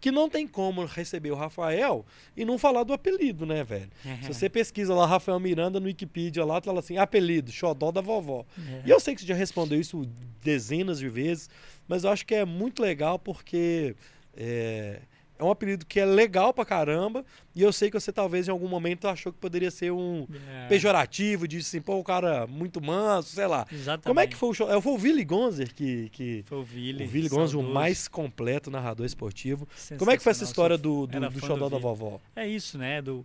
que 0.00 0.10
não 0.10 0.30
tem 0.30 0.46
como 0.46 0.84
receber 0.86 1.30
o 1.30 1.34
Rafael 1.34 2.06
e 2.36 2.44
não 2.44 2.56
falar 2.56 2.84
do 2.84 2.92
apelido, 2.92 3.44
né, 3.44 3.62
velho? 3.62 3.90
Se 4.22 4.28
você 4.28 4.48
pesquisa 4.48 4.94
lá 4.94 5.06
Rafael 5.06 5.38
Miranda 5.38 5.78
no 5.78 5.86
Wikipedia 5.86 6.42
lá, 6.44 6.60
fala 6.62 6.80
assim, 6.80 6.96
apelido, 6.96 7.52
xodó 7.52 7.90
da 7.90 8.00
vovó. 8.00 8.46
É. 8.58 8.82
E 8.86 8.90
eu 8.90 8.98
sei 8.98 9.14
que 9.14 9.20
você 9.20 9.26
já 9.26 9.34
respondeu 9.34 9.78
isso 9.78 10.08
dezenas 10.42 10.98
de 11.00 11.08
vezes, 11.08 11.50
mas 11.86 12.04
eu 12.04 12.10
acho 12.10 12.24
que 12.24 12.34
é 12.34 12.46
muito 12.46 12.80
legal 12.82 13.18
porque 13.18 13.94
é, 14.34 15.00
é 15.40 15.44
um 15.44 15.50
apelido 15.50 15.86
que 15.86 15.98
é 15.98 16.04
legal 16.04 16.52
pra 16.52 16.64
caramba 16.64 17.24
e 17.56 17.62
eu 17.62 17.72
sei 17.72 17.90
que 17.90 17.98
você 17.98 18.12
talvez 18.12 18.46
em 18.46 18.50
algum 18.50 18.68
momento 18.68 19.08
achou 19.08 19.32
que 19.32 19.38
poderia 19.38 19.70
ser 19.70 19.90
um 19.90 20.26
É, 20.48 20.68
pejorativo, 20.68 21.48
de 21.48 21.58
assim, 21.58 21.80
pô, 21.80 21.98
o 21.98 22.04
cara 22.04 22.46
muito 22.46 22.80
manso, 22.80 23.30
sei 23.34 23.46
lá. 23.46 23.66
Exatamente. 23.72 24.06
Como 24.06 24.20
é 24.20 24.26
que 24.26 24.36
foi 24.36 24.48
o 24.50 24.54
show? 24.54 24.70
É, 24.70 24.80
Foi 24.80 24.92
o 24.92 24.96
Willy 24.96 25.24
Gonzer 25.24 25.74
que. 25.74 26.08
que 26.10 26.42
Foi 26.46 26.58
o 26.58 26.62
Vili. 26.62 27.04
o 27.04 27.10
Willy 27.10 27.28
Gonzer, 27.28 27.58
o 27.58 27.62
mais 27.62 28.06
completo 28.06 28.70
narrador 28.70 29.06
esportivo. 29.06 29.66
Como 29.98 30.10
é 30.10 30.16
que 30.16 30.22
foi 30.22 30.30
essa 30.32 30.44
história 30.44 30.76
do, 30.76 31.06
do, 31.06 31.30
do 31.30 31.40
xodó 31.40 31.68
da 31.68 31.78
vovó? 31.78 32.20
É 32.36 32.46
isso, 32.46 32.76
né? 32.76 33.00
Do, 33.00 33.24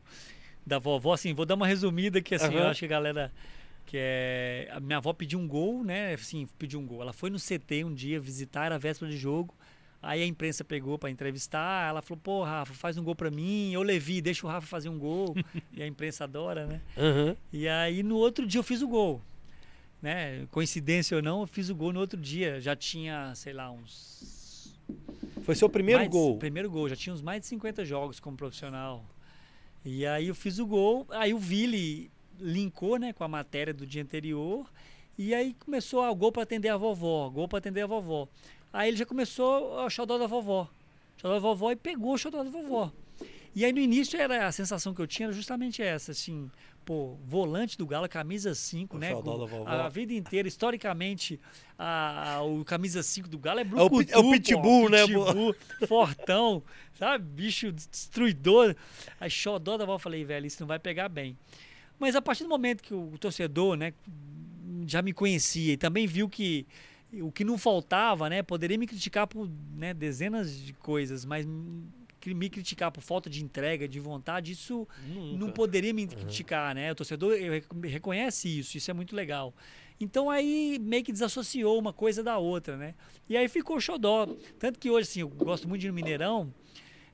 da 0.66 0.80
vovó, 0.80 1.14
assim, 1.14 1.34
vou 1.34 1.46
dar 1.46 1.56
uma 1.56 1.68
resumida 1.68 2.22
que 2.22 2.34
assim, 2.36 2.54
eu 2.54 2.60
Aham. 2.62 2.70
acho 2.72 2.80
que 2.80 2.86
a 2.86 2.90
galera. 2.90 3.32
Que 3.86 3.98
é. 4.00 4.68
A 4.72 4.80
minha 4.80 4.98
avó 4.98 5.14
pediu 5.14 5.38
um 5.38 5.48
gol, 5.48 5.84
né? 5.84 6.14
Assim, 6.14 6.48
pediu 6.58 6.80
um 6.80 6.86
gol. 6.88 7.02
Ela 7.02 7.14
foi 7.14 7.30
no 7.30 7.38
CT 7.38 7.84
um 7.84 7.94
dia 7.94 8.20
visitar, 8.20 8.66
era 8.66 8.80
véspera 8.80 9.12
de 9.12 9.18
jogo. 9.18 9.54
Aí 10.06 10.22
a 10.22 10.26
imprensa 10.26 10.64
pegou 10.64 11.00
pra 11.00 11.10
entrevistar, 11.10 11.90
ela 11.90 12.00
falou, 12.00 12.22
pô, 12.24 12.44
Rafa, 12.44 12.76
faz 12.76 12.96
um 12.96 13.04
gol 13.04 13.16
pra 13.16 13.32
mim. 13.32 13.74
Eu 13.74 13.82
Levi, 13.82 14.22
deixa 14.22 14.46
o 14.46 14.50
Rafa 14.50 14.68
fazer 14.68 14.88
um 14.88 15.00
gol. 15.00 15.36
e 15.74 15.82
a 15.82 15.88
imprensa 15.88 16.26
adora, 16.26 16.68
né? 16.68 16.80
Aham. 16.96 17.36
E 17.52 17.68
aí 17.68 18.04
no 18.04 18.16
outro 18.16 18.46
dia 18.46 18.60
eu 18.60 18.64
fiz 18.64 18.84
o 18.84 18.88
gol. 18.88 19.20
Né? 20.00 20.46
Coincidência 20.52 21.18
ou 21.18 21.24
não, 21.24 21.42
eu 21.42 21.48
fiz 21.48 21.70
o 21.70 21.76
gol 21.76 21.92
no 21.92 22.00
outro 22.00 22.20
dia. 22.20 22.62
Já 22.62 22.76
tinha, 22.76 23.34
sei 23.34 23.52
lá, 23.52 23.72
uns 23.72 24.80
Foi 25.42 25.56
seu 25.56 25.68
primeiro 25.68 26.02
mais 26.02 26.12
gol. 26.12 26.38
Primeiro 26.38 26.70
gol, 26.70 26.88
já 26.88 26.96
tinha 26.96 27.12
uns 27.12 27.24
mais 27.24 27.42
de 27.42 27.48
50 27.48 27.84
jogos 27.84 28.20
como 28.20 28.38
profissional. 28.38 29.04
E 29.84 30.06
aí 30.06 30.28
eu 30.28 30.36
fiz 30.36 30.60
o 30.60 30.68
gol, 30.68 31.08
aí 31.10 31.34
o 31.34 31.40
Vili 31.40 32.12
linkou, 32.40 32.98
né, 32.98 33.12
com 33.12 33.24
a 33.24 33.28
matéria 33.28 33.74
do 33.74 33.88
dia 33.88 34.04
anterior, 34.04 34.70
e 35.18 35.34
aí 35.34 35.54
começou 35.54 36.04
ah, 36.04 36.12
o 36.12 36.16
gol 36.16 36.32
para 36.32 36.44
atender 36.44 36.70
a 36.70 36.78
vovó, 36.78 37.30
gol 37.30 37.48
para 37.48 37.60
atender 37.60 37.82
a 37.82 37.88
vovó. 37.88 38.28
Aí 38.78 38.90
ele 38.90 38.98
já 38.98 39.06
começou 39.06 39.86
o 39.86 39.90
xodó 39.90 40.18
da 40.18 40.28
vovó. 40.28 40.70
Xodó 41.16 41.34
da 41.36 41.40
vovó 41.40 41.72
e 41.72 41.78
pegou 41.78 42.14
o 42.14 42.18
xodó 42.18 42.44
da 42.44 42.50
vovó. 42.50 42.92
E 43.56 43.64
aí 43.64 43.72
no 43.72 43.80
início 43.80 44.20
era 44.20 44.48
a 44.48 44.52
sensação 44.52 44.94
que 44.94 45.02
eu 45.02 45.08
tinha 45.08 45.28
era 45.28 45.34
justamente 45.34 45.82
essa, 45.82 46.12
assim, 46.12 46.52
pô, 46.84 47.16
volante 47.26 47.78
do 47.78 47.86
Galo, 47.88 48.10
camisa 48.10 48.54
5, 48.54 48.98
O 48.98 49.00
né? 49.00 49.14
vovó. 49.14 49.66
A 49.66 49.88
vida 49.88 50.14
inteira, 50.14 50.46
historicamente, 50.46 51.40
a, 51.80 52.34
a- 52.36 52.44
o 52.44 52.66
camisa 52.66 53.02
5 53.02 53.30
do 53.30 53.40
Galo 53.40 53.60
é 53.60 53.62
É 53.62 53.66
o 53.66 53.70
brucutu, 53.70 54.12
é 54.12 54.18
o 54.18 54.24
pô, 54.24 54.32
pitbull, 54.32 54.90
né, 54.90 55.08
pô? 55.08 55.24
pitbull, 55.26 55.56
fortão, 55.88 56.62
sabe? 57.00 57.24
Bicho 57.24 57.72
destruidor. 57.72 58.76
Aí 59.22 59.30
xodó 59.30 59.78
da 59.78 59.86
vovó, 59.86 60.00
falei, 60.00 60.26
velho, 60.26 60.46
isso 60.46 60.58
não 60.60 60.68
vai 60.68 60.80
pegar 60.80 61.08
bem. 61.08 61.38
Mas 61.98 62.14
a 62.14 62.22
partir 62.22 62.44
do 62.44 62.50
momento 62.50 62.84
que 62.84 62.94
o 62.94 63.18
torcedor, 63.18 63.78
né, 63.78 63.94
já 64.86 65.02
me 65.02 65.14
conhecia 65.14 65.72
e 65.74 65.78
também 65.78 66.06
viu 66.06 66.28
que 66.28 66.68
o 67.22 67.32
que 67.32 67.44
não 67.44 67.58
faltava, 67.58 68.30
né, 68.30 68.42
poderia 68.44 68.78
me 68.78 68.88
criticar 68.88 69.28
por 69.28 69.50
né, 69.76 69.94
dezenas 69.94 70.58
de 70.58 70.74
coisas, 70.74 71.26
mas 71.26 71.46
me 72.26 72.50
criticar 72.50 72.92
por 72.92 73.02
falta 73.02 73.30
de 73.30 73.44
entrega, 73.44 73.88
de 73.88 74.00
vontade, 74.00 74.52
isso 74.52 74.88
Nunca. 75.08 75.38
não 75.38 75.52
poderia 75.52 75.94
me 75.94 76.08
criticar, 76.08 76.74
né? 76.74 76.92
O 76.92 76.96
torcedor 76.96 77.36
reconhece 77.84 78.60
isso, 78.60 78.78
isso 78.78 78.90
é 78.90 78.94
muito 78.96 79.16
legal. 79.16 79.54
Então 80.00 80.30
aí 80.30 80.80
meio 80.82 81.04
que 81.04 81.12
desassociou 81.12 81.78
uma 81.78 81.94
coisa 81.94 82.24
da 82.24 82.38
outra, 82.40 82.76
né? 82.78 82.96
E 83.30 83.38
aí 83.38 83.48
ficou 83.48 83.80
xodó. 83.80 84.28
Tanto 84.58 84.80
que 84.80 84.90
hoje, 84.90 85.08
assim, 85.08 85.20
eu 85.22 85.30
gosto 85.30 85.70
muito 85.70 85.82
de 85.82 85.88
ir 85.88 85.90
no 85.92 85.96
Mineirão, 85.96 86.52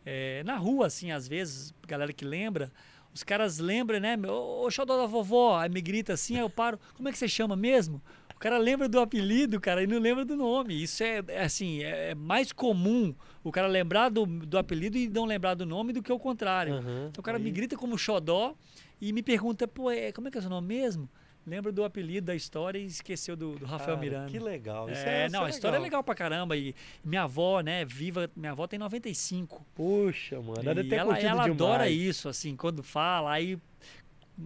eh, 0.06 0.44
na 0.46 0.56
rua, 0.56 0.88
assim, 0.88 1.12
às 1.12 1.28
vezes, 1.28 1.74
galera 1.86 2.14
que 2.14 2.24
lembra, 2.26 2.72
Os 3.14 3.24
caras 3.24 3.60
lembram, 3.60 4.00
né? 4.00 4.18
Ô 4.26 4.72
xodó 4.72 4.96
da 4.96 5.06
vovó, 5.06 5.58
aí 5.60 5.68
me 5.70 5.82
grita 5.82 6.14
assim, 6.14 6.36
aí 6.36 6.42
eu 6.42 6.50
paro. 6.50 6.80
Como 6.96 7.10
é 7.10 7.12
que 7.12 7.18
você 7.18 7.28
chama 7.28 7.58
mesmo? 7.58 8.02
O 8.42 8.44
cara 8.44 8.58
lembra 8.58 8.90
do 8.90 9.00
apelido, 9.00 9.62
cara, 9.62 9.84
e 9.84 9.86
não 9.86 10.00
lembra 10.00 10.26
do 10.26 10.36
nome. 10.36 10.82
Isso 10.82 11.04
é, 11.04 11.22
é 11.28 11.44
assim, 11.44 11.84
é 11.84 12.16
mais 12.16 12.52
comum 12.52 13.14
o 13.44 13.52
cara 13.52 13.68
lembrar 13.68 14.10
do, 14.10 14.26
do 14.26 14.58
apelido 14.58 14.98
e 14.98 15.08
não 15.08 15.26
lembrar 15.26 15.54
do 15.54 15.64
nome 15.64 15.94
do 15.94 16.02
que 16.02 16.12
o 16.12 16.18
contrário. 16.18 16.74
Aham, 16.74 17.10
Então 17.12 17.22
o 17.22 17.24
cara 17.24 17.38
aí- 17.38 17.44
me 17.44 17.52
grita 17.52 17.78
como 17.78 17.96
xodó 18.00 18.56
e 19.00 19.14
me 19.14 19.22
pergunta, 19.22 19.68
pô, 19.68 19.92
é, 19.92 20.12
como 20.12 20.28
é 20.28 20.32
que 20.32 20.40
é 20.40 20.42
seu 20.42 20.50
nome 20.50 20.68
mesmo? 20.70 21.08
Lembra 21.46 21.72
do 21.72 21.84
apelido 21.84 22.26
da 22.26 22.36
história 22.36 22.80
e 22.80 22.86
esqueceu 22.88 23.36
do, 23.36 23.52
do 23.60 23.66
Rafael 23.66 23.96
Cara, 23.96 24.00
Miranda. 24.00 24.32
Que 24.32 24.40
legal. 24.40 24.90
Isso 24.90 25.06
É, 25.06 25.26
é, 25.26 25.30
não, 25.30 25.44
a 25.46 25.50
história 25.50 25.78
é 25.78 25.80
legal 25.80 26.04
pra 26.04 26.16
caramba. 26.16 26.58
E 26.58 26.74
minha 27.06 27.22
avó, 27.24 27.62
né, 27.62 27.86
viva, 27.86 28.28
minha 28.36 28.54
avó 28.54 28.66
tem 28.66 28.80
95. 28.80 29.64
Puxa, 29.76 30.42
mano. 30.42 30.68
Ela 30.68 30.82
E 30.82 30.94
ela, 30.94 31.18
ela 31.20 31.20
demais. 31.20 31.52
adora 31.52 31.88
isso, 31.90 32.28
assim, 32.28 32.56
quando 32.56 32.82
fala, 32.82 33.32
aí 33.32 33.56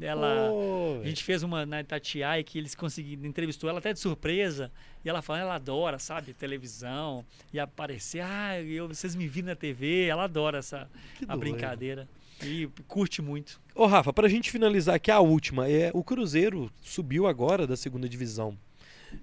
ela. 0.01 0.49
Pô, 0.49 0.99
A 1.03 1.07
gente 1.07 1.23
fez 1.23 1.43
uma 1.43 1.65
na 1.65 1.81
Itatiaia 1.81 2.43
que 2.43 2.57
eles 2.57 2.75
conseguiram, 2.75 3.25
entrevistou 3.25 3.69
ela 3.69 3.79
até 3.79 3.93
de 3.93 3.99
surpresa, 3.99 4.71
e 5.03 5.09
ela 5.09 5.21
falando, 5.21 5.41
ela 5.43 5.55
adora, 5.55 5.99
sabe, 5.99 6.33
televisão, 6.33 7.25
e 7.53 7.59
aparecer, 7.59 8.21
ah, 8.21 8.61
eu, 8.61 8.87
vocês 8.87 9.15
me 9.15 9.27
viram 9.27 9.47
na 9.49 9.55
TV, 9.55 10.05
ela 10.05 10.23
adora 10.23 10.59
essa 10.59 10.89
Que 11.17 11.23
a 11.25 11.27
doido. 11.27 11.39
brincadeira. 11.39 12.07
E 12.43 12.67
curte 12.87 13.21
muito. 13.21 13.61
Ô, 13.73 13.85
Rafa, 13.85 14.11
pra 14.11 14.27
gente 14.27 14.51
finalizar 14.51 14.95
aqui 14.95 15.09
a 15.09 15.19
última, 15.19 15.69
é 15.69 15.89
o 15.93 16.03
Cruzeiro 16.03 16.69
subiu 16.81 17.27
agora 17.27 17.65
da 17.65 17.77
segunda 17.77 18.09
divisão. 18.09 18.57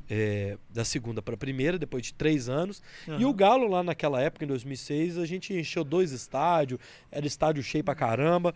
é, 0.09 0.57
da 0.70 0.85
segunda 0.86 1.20
para 1.20 1.35
a 1.35 1.36
primeira, 1.36 1.78
depois 1.78 2.07
de 2.07 2.15
três 2.15 2.49
anos. 2.49 2.82
E 3.19 3.27
o 3.27 3.35
Galo, 3.35 3.69
lá 3.69 3.82
naquela 3.82 4.23
época, 4.23 4.43
em 4.44 4.49
2006, 4.49 5.19
a 5.19 5.27
gente 5.27 5.53
encheu 5.53 5.85
dois 5.85 6.12
estádios, 6.12 6.81
era 7.11 7.27
estádio 7.27 7.62
cheio 7.62 7.85
pra 7.85 7.94
caramba. 7.94 8.55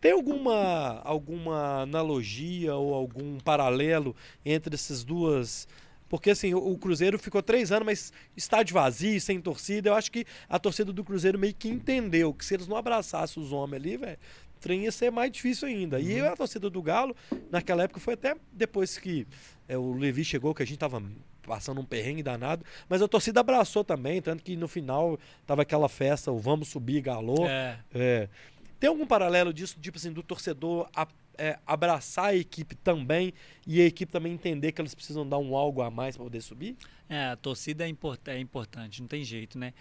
Tem 0.00 0.12
alguma, 0.12 1.00
alguma 1.04 1.82
analogia 1.82 2.74
ou 2.74 2.94
algum 2.94 3.38
paralelo 3.38 4.14
entre 4.44 4.74
essas 4.74 5.04
duas? 5.04 5.66
Porque 6.08 6.30
assim, 6.30 6.54
o, 6.54 6.58
o 6.58 6.78
Cruzeiro 6.78 7.18
ficou 7.18 7.42
três 7.42 7.72
anos, 7.72 7.86
mas 7.86 8.12
estádio 8.36 8.74
vazio, 8.74 9.20
sem 9.20 9.40
torcida. 9.40 9.90
Eu 9.90 9.94
acho 9.94 10.10
que 10.10 10.24
a 10.48 10.58
torcida 10.58 10.92
do 10.92 11.04
Cruzeiro 11.04 11.38
meio 11.38 11.54
que 11.54 11.68
entendeu 11.68 12.32
que 12.32 12.44
se 12.44 12.54
eles 12.54 12.68
não 12.68 12.76
abraçassem 12.76 13.42
os 13.42 13.52
homens 13.52 13.82
ali, 13.82 13.96
velho, 13.96 14.18
o 14.56 14.60
trem 14.60 14.84
ia 14.84 14.92
ser 14.92 15.10
mais 15.10 15.30
difícil 15.30 15.68
ainda. 15.68 16.00
E 16.00 16.20
a 16.20 16.36
torcida 16.36 16.70
do 16.70 16.82
Galo, 16.82 17.14
naquela 17.50 17.82
época, 17.82 18.00
foi 18.00 18.14
até 18.14 18.36
depois 18.52 18.98
que 18.98 19.26
é, 19.68 19.76
o 19.76 19.92
Levi 19.94 20.24
chegou, 20.24 20.54
que 20.54 20.62
a 20.62 20.66
gente 20.66 20.78
tava 20.78 21.02
passando 21.42 21.80
um 21.80 21.84
perrengue 21.84 22.22
danado, 22.22 22.64
mas 22.88 23.00
a 23.00 23.06
torcida 23.06 23.40
abraçou 23.40 23.84
também, 23.84 24.20
tanto 24.20 24.42
que 24.42 24.56
no 24.56 24.66
final 24.66 25.16
tava 25.46 25.62
aquela 25.62 25.88
festa, 25.88 26.32
o 26.32 26.38
Vamos 26.38 26.68
Subir 26.68 27.00
Galô. 27.00 27.46
É. 27.46 27.78
É. 27.94 28.28
Tem 28.78 28.88
algum 28.88 29.06
paralelo 29.06 29.52
disso, 29.52 29.76
tipo 29.80 29.96
assim, 29.98 30.12
do 30.12 30.22
torcedor 30.22 30.88
a- 30.94 31.08
é, 31.38 31.58
abraçar 31.66 32.26
a 32.26 32.34
equipe 32.34 32.74
também 32.74 33.32
e 33.66 33.80
a 33.80 33.84
equipe 33.84 34.10
também 34.10 34.32
entender 34.32 34.72
que 34.72 34.80
eles 34.80 34.94
precisam 34.94 35.28
dar 35.28 35.38
um 35.38 35.54
algo 35.56 35.82
a 35.82 35.90
mais 35.90 36.16
para 36.16 36.24
poder 36.24 36.40
subir? 36.40 36.76
É, 37.08 37.26
a 37.26 37.36
torcida 37.36 37.84
é, 37.84 37.88
import- 37.88 38.26
é 38.28 38.38
importante, 38.38 39.00
não 39.00 39.08
tem 39.08 39.22
jeito, 39.24 39.58
né? 39.58 39.72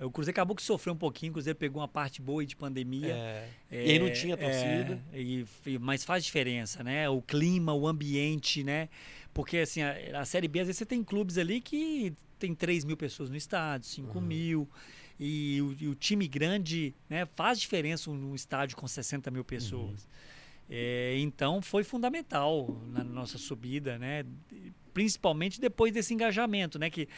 O 0.00 0.10
Cruzeiro 0.10 0.34
acabou 0.34 0.56
que 0.56 0.62
sofreu 0.62 0.94
um 0.94 0.96
pouquinho, 0.96 1.30
o 1.30 1.34
Cruzeiro 1.34 1.56
pegou 1.58 1.80
uma 1.80 1.86
parte 1.86 2.20
boa 2.20 2.44
de 2.44 2.56
pandemia. 2.56 3.14
É. 3.14 3.48
E 3.70 3.90
aí 3.92 3.98
não 4.00 4.10
tinha 4.10 4.36
torcida. 4.36 5.00
É, 5.12 5.20
e- 5.20 5.46
mas 5.78 6.02
faz 6.02 6.24
diferença, 6.24 6.82
né? 6.82 7.08
O 7.08 7.22
clima, 7.22 7.72
o 7.72 7.86
ambiente, 7.86 8.64
né? 8.64 8.88
Porque 9.32 9.58
assim, 9.58 9.80
a, 9.82 9.94
a 10.20 10.24
Série 10.24 10.48
B, 10.48 10.60
às 10.60 10.66
vezes 10.66 10.78
você 10.78 10.86
tem 10.86 11.04
clubes 11.04 11.38
ali 11.38 11.60
que 11.60 12.12
tem 12.38 12.52
3 12.54 12.84
mil 12.84 12.96
pessoas 12.96 13.30
no 13.30 13.36
estádio, 13.36 13.86
5 13.86 14.20
mil. 14.20 14.68
E 15.24 15.62
o, 15.62 15.76
e 15.80 15.86
o 15.88 15.94
time 15.94 16.26
grande 16.26 16.92
né, 17.08 17.26
faz 17.36 17.60
diferença 17.60 18.10
num 18.10 18.34
estádio 18.34 18.76
com 18.76 18.88
60 18.88 19.30
mil 19.30 19.44
pessoas. 19.44 20.08
É, 20.68 21.16
então 21.18 21.62
foi 21.62 21.84
fundamental 21.84 22.80
na 22.88 23.04
nossa 23.04 23.38
subida, 23.38 23.98
né? 23.98 24.24
Principalmente 24.92 25.60
depois 25.60 25.92
desse 25.92 26.12
engajamento, 26.12 26.78
né? 26.78 26.90
Que 26.90 27.08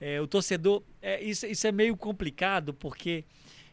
é, 0.00 0.20
o 0.20 0.26
torcedor. 0.26 0.82
é, 1.02 1.22
isso, 1.22 1.46
isso 1.46 1.66
é 1.66 1.72
meio 1.72 1.96
complicado 1.96 2.72
porque 2.72 3.24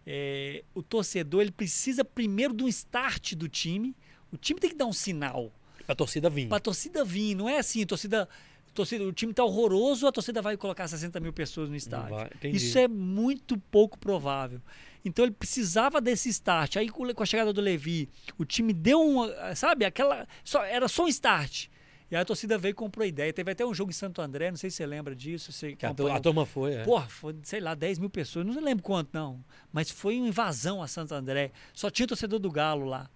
é, 0.06 0.64
o 0.74 0.84
torcedor 0.84 1.42
ele 1.42 1.52
precisa 1.52 2.04
primeiro 2.04 2.54
de 2.54 2.64
um 2.64 2.68
start 2.68 3.36
do 3.36 3.48
time. 3.48 3.96
O 4.34 4.38
time 4.38 4.60
tem 4.60 4.70
que 4.70 4.76
dar 4.76 4.86
um 4.86 4.94
sinal 4.94 5.52
Pra 5.86 5.96
torcida 5.96 6.30
vir. 6.30 6.50
para 6.50 6.58
a 6.58 6.60
torcida 6.60 7.06
vir. 7.06 7.34
Não 7.36 7.48
é 7.48 7.60
assim, 7.60 7.84
a 7.84 7.86
torcida, 7.86 8.24
a 8.24 8.57
torcida, 8.78 9.04
o 9.04 9.12
time 9.12 9.34
tá 9.34 9.44
horroroso, 9.44 10.06
a 10.06 10.12
torcida 10.12 10.42
vai 10.42 10.56
colocar 10.56 10.88
60 10.88 11.20
mil 11.20 11.34
pessoas 11.34 11.68
no 11.70 11.76
estádio. 11.76 12.16
vai. 12.16 12.30
Isso 12.44 12.78
é 12.78 12.88
muito 12.88 13.58
pouco 13.58 13.98
provável. 13.98 14.62
Então 15.04 15.26
ele 15.26 15.34
precisava 15.34 16.00
desse 16.00 16.30
start. 16.30 16.78
Aí 16.78 16.90
com 16.90 17.04
a 17.24 17.26
chegada 17.26 17.52
do 17.52 17.60
Levi, 17.60 18.08
o 18.38 18.46
time 18.46 18.74
deu 18.74 19.02
um, 19.02 19.28
sabe, 19.56 19.84
aquela, 19.86 20.28
só, 20.44 20.64
era 20.64 20.88
só 20.88 21.06
um 21.06 21.08
start. 21.08 21.68
E 22.10 22.16
aí 22.16 22.22
a 22.22 22.26
torcida 22.26 22.58
veio 22.58 22.72
e 22.72 22.74
comprou 22.76 23.04
a 23.04 23.08
ideia. 23.08 23.34
Teve 23.34 23.52
até 23.52 23.66
um 23.66 23.74
jogo 23.74 23.90
em 23.90 23.94
Santo 23.94 24.22
André, 24.22 24.50
não 24.50 24.58
sei 24.58 24.70
se 24.70 24.78
você 24.78 24.86
lembra 24.86 25.16
disso. 25.16 25.52
Você 25.52 25.76
Que 25.76 25.86
a, 25.86 25.90
acompanhou. 25.90 26.16
a 26.16 26.20
turma 26.20 26.46
foi, 26.46 26.76
é. 26.76 26.84
Porra, 26.84 27.08
foi, 27.10 27.36
sei 27.44 27.60
lá, 27.60 27.74
10 27.74 28.00
mil 28.00 28.10
pessoas, 28.10 28.46
não 28.46 28.62
lembro 28.62 28.84
quanto 28.84 29.10
não, 29.12 29.44
mas 29.74 29.90
foi 29.90 30.18
uma 30.18 30.28
invasão 30.28 30.82
a 30.82 30.88
Santo 30.88 31.14
André. 31.16 31.52
Só 31.74 31.90
tinha 31.90 32.08
torcedor 32.08 32.40
do 32.40 32.52
Galo 32.52 32.86
lá. 32.86 33.10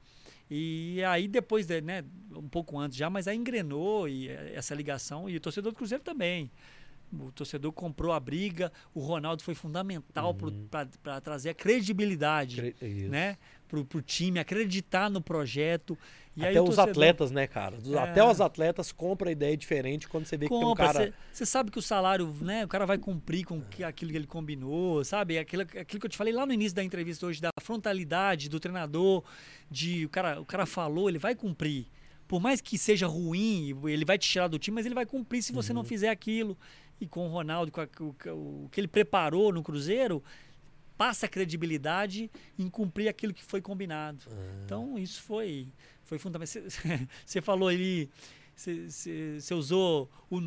E 0.49 1.01
aí 1.05 1.29
depois, 1.29 1.65
de, 1.65 1.79
né, 1.79 2.03
um 2.35 2.47
pouco 2.47 2.77
antes 2.79 2.97
já, 2.97 3.09
mas 3.09 3.27
aí 3.27 3.35
engrenou 3.37 4.07
e 4.07 4.29
eh, 4.29 4.53
essa 4.55 4.73
ligação 4.75 5.29
e 5.29 5.35
o 5.37 5.39
torcedor 5.39 5.71
do 5.71 5.75
Cruzeiro 5.77 6.03
também. 6.03 6.49
O 7.13 7.29
torcedor 7.33 7.73
comprou 7.73 8.13
a 8.13 8.19
briga, 8.21 8.71
o 8.93 9.01
Ronaldo 9.01 9.43
foi 9.43 9.53
fundamental 9.53 10.33
para 11.03 11.19
trazer 11.19 11.49
a 11.49 11.53
credibilidade 11.53 12.55
Cre- 12.55 12.75
isso. 12.81 13.09
né, 13.09 13.37
pro, 13.67 13.83
pro 13.83 14.01
time, 14.01 14.39
acreditar 14.39 15.09
no 15.09 15.19
projeto. 15.21 15.97
E 16.37 16.45
Até 16.45 16.61
o 16.61 16.63
os 16.63 16.75
torcedor- 16.77 16.89
atletas, 16.91 17.29
né, 17.31 17.47
cara? 17.47 17.77
É. 17.85 17.97
Até 17.97 18.23
os 18.23 18.39
atletas 18.39 18.93
compram 18.93 19.27
a 19.27 19.31
ideia 19.33 19.57
diferente 19.57 20.07
quando 20.07 20.25
você 20.25 20.37
vê 20.37 20.47
que 20.47 20.57
tem 20.57 20.63
um 20.65 20.73
cara. 20.73 21.13
Você 21.33 21.45
sabe 21.45 21.69
que 21.69 21.77
o 21.77 21.81
salário, 21.81 22.33
né? 22.39 22.63
O 22.63 22.67
cara 22.69 22.85
vai 22.85 22.97
cumprir 22.97 23.43
com 23.43 23.59
que- 23.61 23.83
aquilo 23.83 24.11
que 24.11 24.17
ele 24.17 24.27
combinou, 24.27 25.03
sabe? 25.03 25.37
Aquilo, 25.37 25.63
aquilo 25.63 25.99
que 25.99 26.05
eu 26.05 26.09
te 26.09 26.15
falei 26.17 26.33
lá 26.33 26.45
no 26.45 26.53
início 26.53 26.73
da 26.77 26.81
entrevista 26.83 27.25
hoje, 27.25 27.41
da 27.41 27.49
frontalidade 27.61 28.47
do 28.47 28.57
treinador, 28.57 29.21
de 29.69 30.05
o 30.05 30.09
cara, 30.09 30.39
o 30.39 30.45
cara 30.45 30.65
falou, 30.65 31.09
ele 31.09 31.19
vai 31.19 31.35
cumprir. 31.35 31.87
Por 32.31 32.39
mais 32.39 32.61
que 32.61 32.77
seja 32.77 33.07
ruim, 33.07 33.77
ele 33.89 34.05
vai 34.05 34.17
te 34.17 34.25
tirar 34.29 34.47
do 34.47 34.57
time, 34.57 34.75
mas 34.75 34.85
ele 34.85 34.95
vai 34.95 35.05
cumprir 35.05 35.43
se 35.43 35.51
você 35.51 35.73
não 35.73 35.83
fizer 35.83 36.07
aquilo. 36.09 36.57
E 37.01 37.05
com 37.05 37.27
o 37.27 37.29
Ronaldo, 37.29 37.69
com 37.73 37.81
a- 37.81 37.87
o, 37.99 38.63
o 38.65 38.69
que 38.71 38.79
ele 38.79 38.87
preparou 38.87 39.51
no 39.51 39.61
Cruzeiro, 39.61 40.23
passa 40.97 41.27
credibilidade 41.27 42.31
em 42.57 42.69
cumprir 42.69 43.09
aquilo 43.09 43.33
que 43.33 43.43
foi 43.43 43.59
combinado. 43.59 44.23
Então, 44.63 44.97
isso 44.97 45.21
foi, 45.23 45.67
foi 46.05 46.17
fundamental. 46.17 46.63
Você- 46.69 46.69
Você 47.25 47.41
falou 47.41 47.67
ali, 47.67 48.09
você- 48.55 49.53
usou 49.53 50.09
o, 50.29 50.37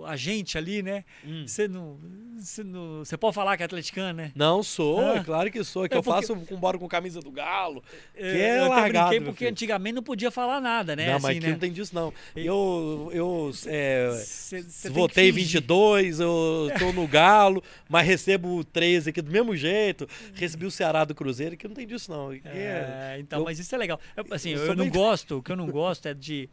o 0.00 0.04
agente 0.06 0.56
ali, 0.58 0.82
né? 0.82 1.04
Hum. 1.24 1.44
Você 1.46 1.66
não, 1.66 1.98
você 2.38 2.62
não. 2.62 2.98
Você 3.04 3.16
pode 3.16 3.34
falar 3.34 3.56
que 3.56 3.62
é 3.62 3.66
atleticano, 3.66 4.12
né? 4.16 4.32
Não 4.34 4.62
sou, 4.62 5.00
Ah. 5.00 5.16
é 5.16 5.24
claro 5.24 5.50
que 5.50 5.62
sou. 5.64 5.84
É 5.84 5.88
que 5.88 5.94
É 5.94 5.98
eu 5.98 6.02
porque- 6.02 6.26
faço 6.26 6.36
com 6.46 6.56
bora 6.56 6.78
com 6.78 6.86
camisa 6.86 7.20
do 7.20 7.30
Galo. 7.30 7.82
Que 8.14 8.22
É, 8.22 8.40
é 8.40 8.60
eu 8.60 8.68
largado, 8.68 9.08
brinquei 9.08 9.26
porque 9.26 9.46
antigamente 9.46 9.94
não 9.96 10.02
podia 10.02 10.30
falar 10.30 10.60
nada, 10.60 10.94
né? 10.94 11.06
não, 11.06 11.12
mas 11.14 11.24
assim, 11.24 11.38
aqui 11.38 11.46
né? 11.46 11.52
não 11.52 11.58
tem 11.58 11.72
disso, 11.72 11.94
não. 11.94 12.12
Eu, 12.36 13.10
eu 13.12 13.50
é, 13.66 14.10
Cê- 14.22 14.62
cê 14.62 14.90
votei 14.90 15.32
fingir. 15.32 15.60
22, 15.60 16.20
eu 16.20 16.68
tô 16.78 16.92
no 16.92 17.06
Galo, 17.08 17.62
mas 17.88 18.06
recebo 18.06 18.62
13 18.64 19.10
aqui 19.10 19.20
do 19.22 19.30
mesmo 19.30 19.56
jeito. 19.56 20.06
Recebi 20.34 20.66
o 20.66 20.70
Ceará 20.70 21.04
do 21.04 21.14
Cruzeiro, 21.14 21.56
que 21.56 21.66
não 21.66 21.74
tem 21.74 21.86
disso, 21.86 22.10
não. 22.10 22.32
É- 22.32 22.40
É, 22.44 23.16
então, 23.18 23.40
eu- 23.40 23.44
mas 23.44 23.58
isso 23.58 23.74
é 23.74 23.78
legal. 23.78 23.98
Eu, 24.16 24.24
assim, 24.30 24.50
eu 24.50 24.58
eu, 24.66 24.76
não 24.76 24.84
bem- 24.84 24.92
gosto, 24.92 25.38
o 25.38 25.42
que 25.42 25.50
eu 25.52 25.56
não 25.56 25.66
gosto 25.66 26.06
é 26.06 26.14
de 26.14 26.48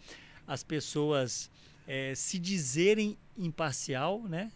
as 0.51 0.63
pessoas 0.63 1.49
é, 1.87 2.13
se 2.13 2.37
dizerem 2.37 3.17
imparcial, 3.37 4.21
né? 4.23 4.51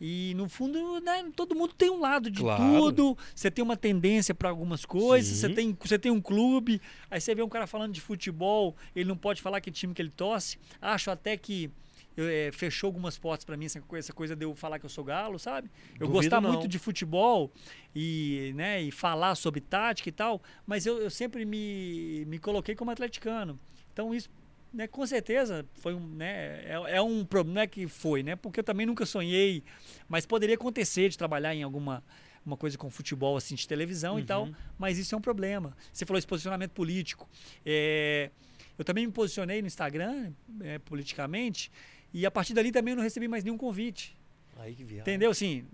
E 0.00 0.32
no 0.36 0.48
fundo, 0.48 1.00
né, 1.00 1.30
todo 1.36 1.54
mundo 1.54 1.74
tem 1.74 1.90
um 1.90 2.00
lado 2.00 2.30
de 2.30 2.40
Claro. 2.40 2.62
tudo. 2.62 3.18
Você 3.34 3.50
tem 3.50 3.62
uma 3.62 3.76
tendência 3.76 4.34
para 4.34 4.48
algumas 4.48 4.84
coisas, 4.86 5.34
Sim. 5.34 5.40
você 5.40 5.48
tem, 5.50 5.76
você 5.78 5.98
tem 5.98 6.10
um 6.10 6.20
clube, 6.20 6.80
aí 7.10 7.20
você 7.20 7.34
vê 7.34 7.42
um 7.42 7.48
cara 7.48 7.66
falando 7.66 7.92
de 7.92 8.00
futebol, 8.00 8.74
ele 8.96 9.06
não 9.08 9.16
pode 9.16 9.42
falar 9.42 9.60
que 9.60 9.70
time 9.70 9.92
que 9.92 10.00
ele 10.00 10.10
torce. 10.10 10.58
Acho 10.80 11.10
até 11.10 11.36
que 11.36 11.70
é, 12.16 12.50
fechou 12.52 12.88
algumas 12.88 13.18
portas 13.18 13.44
para 13.44 13.56
mim 13.56 13.66
essa 13.66 13.80
coisa, 13.82 14.06
essa 14.06 14.12
coisa 14.12 14.34
de 14.34 14.44
eu 14.46 14.54
falar 14.54 14.78
que 14.78 14.86
eu 14.86 14.90
sou 14.90 15.04
galo, 15.04 15.38
sabe? 15.38 15.70
Eu 15.92 16.06
Duvido 16.06 16.12
gostar 16.12 16.40
não. 16.40 16.52
muito 16.52 16.66
de 16.66 16.78
futebol 16.78 17.52
e, 17.94 18.52
né, 18.56 18.82
e 18.82 18.90
falar 18.90 19.34
sobre 19.34 19.60
tática 19.60 20.08
e 20.08 20.12
tal, 20.12 20.40
mas 20.66 20.86
eu, 20.86 20.98
eu 20.98 21.10
sempre 21.10 21.44
me, 21.44 22.24
me 22.26 22.38
coloquei 22.38 22.74
como 22.74 22.90
atleticano. 22.90 23.58
Então 23.92 24.14
isso, 24.14 24.28
né, 24.74 24.86
com 24.88 25.06
certeza 25.06 25.64
foi 25.74 25.94
um, 25.94 26.00
né, 26.06 26.62
é, 26.64 26.96
é 26.96 27.00
um 27.00 27.24
problema, 27.24 27.60
é 27.62 27.66
que 27.66 27.86
foi, 27.86 28.22
né? 28.22 28.34
Porque 28.36 28.60
eu 28.60 28.64
também 28.64 28.84
nunca 28.84 29.06
sonhei, 29.06 29.62
mas 30.08 30.26
poderia 30.26 30.56
acontecer 30.56 31.08
de 31.08 31.16
trabalhar 31.16 31.54
em 31.54 31.62
alguma 31.62 32.02
uma 32.44 32.58
coisa 32.58 32.76
com 32.76 32.90
futebol 32.90 33.38
assim 33.38 33.54
de 33.54 33.66
televisão 33.66 34.18
e 34.18 34.20
Uhum. 34.20 34.26
tal, 34.26 34.48
mas 34.76 34.98
isso 34.98 35.14
é 35.14 35.18
um 35.18 35.20
problema. 35.20 35.74
Você 35.90 36.04
falou 36.04 36.18
esse 36.18 36.26
posicionamento 36.26 36.72
político. 36.72 37.26
É, 37.64 38.30
eu 38.76 38.84
também 38.84 39.06
me 39.06 39.12
posicionei 39.12 39.62
no 39.62 39.66
Instagram 39.66 40.30
é, 40.60 40.78
politicamente 40.78 41.72
e 42.12 42.26
a 42.26 42.30
partir 42.30 42.52
dali 42.52 42.70
também 42.70 42.92
eu 42.92 42.96
não 42.96 43.02
recebi 43.02 43.26
mais 43.28 43.42
nenhum 43.44 43.56
convite. 43.56 44.14
Aí 44.58 44.74
que 44.74 44.84
viagem. 44.84 45.00
Entendeu? 45.00 45.30
Assim, 45.30 45.64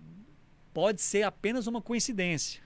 pode 0.72 1.00
ser 1.02 1.24
apenas 1.24 1.66
uma 1.66 1.82
coincidência. 1.82 2.62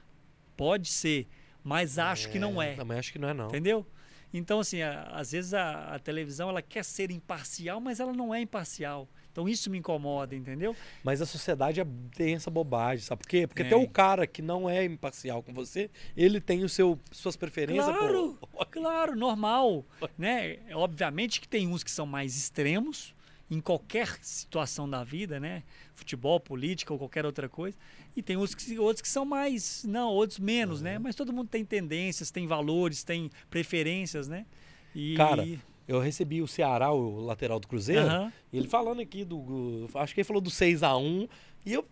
Pode 0.55 0.89
ser, 0.90 1.27
mas 1.62 1.98
acho 1.98 2.28
que 2.28 2.39
não 2.39 2.61
é. 2.61 2.74
Também 2.74 2.98
acho 2.98 3.11
que 3.11 3.19
não 3.19 3.28
é, 3.31 3.32
não. 3.35 3.47
Entendeu? 3.48 3.86
Então, 4.35 4.59
assim, 4.59 4.82
a- 4.82 5.05
às 5.12 5.31
vezes 5.31 5.55
a, 5.55 5.94
a 5.94 5.98
televisão 6.01 6.48
ela 6.51 6.61
quer 6.61 6.85
ser 6.85 7.11
imparcial, 7.12 7.81
mas 7.81 8.01
ela 8.01 8.12
não 8.12 8.35
é 8.35 8.40
imparcial. 8.40 9.09
Então 9.31 9.48
isso 9.48 9.69
me 9.70 9.78
incomoda, 9.78 10.35
entendeu? 10.35 10.77
Mas 11.02 11.20
a 11.20 11.27
sociedade 11.27 11.81
é- 11.81 11.86
tem 12.16 12.35
essa 12.35 12.51
bobagem, 12.51 13.05
sabe 13.05 13.23
por 13.23 13.28
quê? 13.28 13.47
Porque 13.47 13.62
Tem. 13.65 13.73
até 13.73 13.77
o 13.85 13.89
cara 13.89 14.27
que 14.27 14.40
não 14.43 14.69
é 14.69 14.85
imparcial 14.85 15.43
com 15.43 15.52
você, 15.52 15.90
ele 16.16 16.40
tem 16.40 16.62
o 16.65 16.69
seu, 16.69 16.98
suas 17.11 17.36
preferências. 17.36 17.85
Claro, 17.97 18.39
pô. 18.40 18.66
claro, 18.70 19.16
normal, 19.16 19.85
né? 20.19 20.59
É, 20.69 20.77
Obviamente 20.77 21.40
que 21.40 21.48
tem 21.48 21.66
uns 21.66 21.82
que 21.82 21.90
são 21.90 22.06
mais 22.06 22.36
extremos 22.36 23.15
em 23.55 23.61
qualquer 23.61 24.19
situação 24.23 24.89
da 24.89 25.05
vida, 25.05 25.39
né? 25.39 25.63
Futebol, 25.95 26.41
política 26.41 26.93
ou 26.93 26.99
qualquer 26.99 27.25
outra 27.25 27.49
coisa. 27.49 27.77
E 28.17 28.23
tem 28.23 28.37
outros 28.37 28.55
que, 28.55 28.79
outros 28.79 29.01
que 29.03 29.09
são 29.09 29.25
mais, 29.25 29.85
não, 29.85 30.09
outros 30.11 30.39
menos, 30.39 30.81
né? 30.83 30.99
Mas 30.99 31.15
todo 31.15 31.33
mundo 31.33 31.49
tem 31.49 31.65
tendências, 31.65 32.31
tem 32.31 32.47
valores, 32.47 33.05
tem 33.05 33.31
preferências, 33.49 34.27
né? 34.29 34.45
E 34.95 35.15
Cara, 35.17 35.47
Eu 35.87 36.01
recebi 36.01 36.41
o 36.41 36.49
Ceará, 36.49 36.91
o 36.93 37.21
lateral 37.25 37.61
do 37.61 37.69
Cruzeiro, 37.69 38.07
Aham. 38.07 38.33
ele 38.53 38.67
falando 38.69 39.01
aqui 39.01 39.25
do. 39.25 39.39
do- 39.87 39.99
Acho 39.99 40.15
que 40.15 40.21
ele 40.21 40.27
falou 40.27 40.41
do 40.41 40.51
6x1. 40.51 41.29
E 41.67 41.73
eu, 41.75 41.85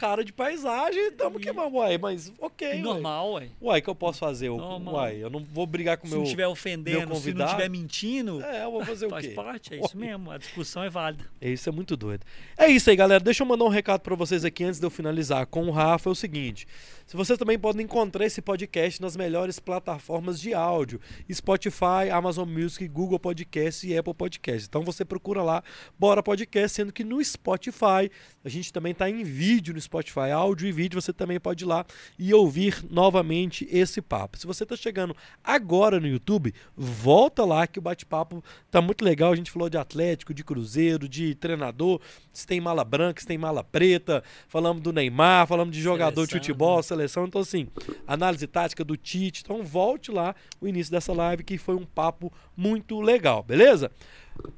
cara 0.00 0.24
de 0.24 0.32
paisagem, 0.32 1.12
tamo 1.12 1.38
E- 1.38 1.42
que 1.42 1.50
uai, 1.50 1.98
mas 1.98 2.32
ok. 2.40 2.68
uai. 2.68 2.78
normal, 2.78 3.32
ué. 3.34 3.48
Uai, 3.60 3.82
que 3.82 3.90
eu 3.90 3.94
posso 3.94 4.18
fazer? 4.18 4.48
Eu, 4.48 4.56
uai, 4.56 5.22
eu 5.22 5.28
não 5.28 5.44
vou 5.44 5.66
brigar 5.66 5.98
com 5.98 6.06
o 6.06 6.08
Se 6.08 6.12
meu. 6.14 6.20
não 6.20 6.24
estiver 6.24 6.46
ofendendo, 6.48 7.14
se 7.16 7.34
não 7.34 7.44
estiver 7.44 7.68
mentindo, 7.68 8.42
É, 8.42 8.64
eu 8.64 8.70
vou 8.70 8.82
fazer 8.84 9.06
o 9.06 9.10
faz 9.10 9.26
quê? 9.26 9.32
parte, 9.34 9.74
é 9.74 9.80
isso 9.84 9.96
mesmo. 9.98 10.30
A 10.30 10.38
discussão 10.38 10.82
é 10.82 10.88
válida. 10.88 11.24
Isso 11.40 11.68
é 11.68 11.72
muito 11.72 11.96
doido. 11.98 12.24
É 12.56 12.66
isso 12.68 12.88
aí, 12.88 12.96
galera. 12.96 13.22
Deixa 13.22 13.42
eu 13.42 13.46
mandar 13.46 13.64
um 13.66 13.68
recado 13.68 14.00
pra 14.00 14.14
vocês 14.16 14.42
aqui 14.44 14.64
antes 14.64 14.80
de 14.80 14.86
eu 14.86 14.90
finalizar 14.90 15.44
com 15.46 15.66
o 15.66 15.70
Rafa. 15.70 16.08
É 16.08 16.12
o 16.12 16.14
seguinte: 16.14 16.66
se 16.99 16.99
vocês 17.16 17.36
também 17.36 17.58
podem 17.58 17.84
encontrar 17.84 18.24
esse 18.24 18.40
podcast 18.40 19.02
nas 19.02 19.16
melhores 19.16 19.58
plataformas 19.58 20.40
de 20.40 20.54
áudio: 20.54 21.00
Spotify, 21.32 22.08
Amazon 22.12 22.48
Music, 22.48 22.86
Google 22.86 23.18
Podcast 23.18 23.84
e 23.84 23.98
Apple 23.98 24.14
Podcast. 24.14 24.68
Então 24.68 24.82
você 24.82 25.04
procura 25.04 25.42
lá, 25.42 25.60
Bora 25.98 26.22
Podcast, 26.22 26.76
sendo 26.76 26.92
que 26.92 27.02
no 27.02 27.22
Spotify 27.24 28.08
a 28.44 28.48
gente 28.48 28.72
também 28.72 28.94
tá 28.94 29.10
em 29.10 29.24
vídeo 29.24 29.74
no 29.74 29.80
Spotify, 29.80 30.30
áudio 30.32 30.68
e 30.68 30.72
vídeo. 30.72 31.02
Você 31.02 31.12
também 31.12 31.40
pode 31.40 31.64
ir 31.64 31.66
lá 31.66 31.84
e 32.16 32.32
ouvir 32.32 32.84
novamente 32.88 33.66
esse 33.72 34.00
papo. 34.00 34.38
Se 34.38 34.46
você 34.46 34.64
tá 34.64 34.76
chegando 34.76 35.16
agora 35.42 35.98
no 35.98 36.06
YouTube, 36.06 36.54
volta 36.76 37.44
lá 37.44 37.66
que 37.66 37.80
o 37.80 37.82
bate-papo 37.82 38.40
tá 38.70 38.80
muito 38.80 39.04
legal. 39.04 39.32
A 39.32 39.36
gente 39.36 39.50
falou 39.50 39.68
de 39.68 39.76
Atlético, 39.76 40.32
de 40.32 40.44
Cruzeiro, 40.44 41.08
de 41.08 41.34
treinador, 41.34 42.00
se 42.32 42.46
tem 42.46 42.60
mala 42.60 42.84
branca, 42.84 43.20
se 43.20 43.26
tem 43.26 43.36
mala 43.36 43.64
preta, 43.64 44.22
falamos 44.46 44.80
do 44.80 44.92
Neymar, 44.92 45.48
falamos 45.48 45.74
de 45.74 45.82
jogador 45.82 46.24
de 46.24 46.34
futebol, 46.34 46.80
né? 46.96 46.99
Seleção. 47.00 47.24
Então, 47.24 47.40
assim, 47.40 47.68
análise 48.06 48.46
tática 48.46 48.84
do 48.84 48.96
Tite. 48.96 49.42
Então, 49.44 49.62
volte 49.62 50.10
lá 50.10 50.34
o 50.60 50.68
início 50.68 50.90
dessa 50.90 51.12
live, 51.12 51.42
que 51.42 51.56
foi 51.56 51.74
um 51.74 51.84
papo 51.84 52.32
muito 52.56 53.00
legal, 53.00 53.42
beleza? 53.42 53.90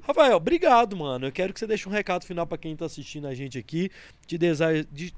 Rafael, 0.03 0.37
obrigado, 0.37 0.97
mano. 0.97 1.27
Eu 1.27 1.33
quero 1.33 1.53
que 1.53 1.59
você 1.59 1.67
deixe 1.67 1.89
um 1.89 1.93
recado 1.93 2.25
final 2.25 2.47
pra 2.47 2.59
quem 2.59 2.77
tá 2.77 2.85
assistindo 2.85 3.27
a 3.27 3.35
gente 3.35 3.59
aqui. 3.59 3.91
Te, 4.27 4.39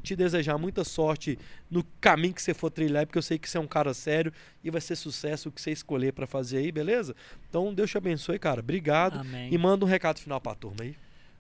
te 0.03 0.17
desejar 0.17 0.57
muita 0.57 0.85
sorte 0.85 1.39
no 1.71 1.85
caminho 2.01 2.35
que 2.35 2.43
você 2.43 2.55
for 2.55 2.71
trilhar, 2.71 3.07
porque 3.07 3.19
eu 3.19 3.23
sei 3.23 3.39
que 3.39 3.49
você 3.49 3.59
é 3.59 3.61
um 3.61 3.67
cara 3.67 3.93
sério 3.93 4.33
e 4.63 4.71
vai 4.71 4.81
ser 4.81 4.97
sucesso 4.97 5.49
o 5.49 5.53
que 5.53 5.61
você 5.61 5.71
escolher 5.71 6.13
pra 6.13 6.27
fazer 6.27 6.59
aí, 6.59 6.73
beleza? 6.73 7.15
Então, 7.49 7.75
Deus 7.75 7.91
te 7.91 7.99
abençoe, 7.99 8.39
cara. 8.39 8.61
Obrigado. 8.61 9.19
Amém. 9.19 9.53
E 9.53 9.59
manda 9.59 9.85
um 9.85 9.89
recado 9.89 10.19
final 10.19 10.41
pra 10.41 10.55
turma 10.55 10.83
aí. 10.83 10.95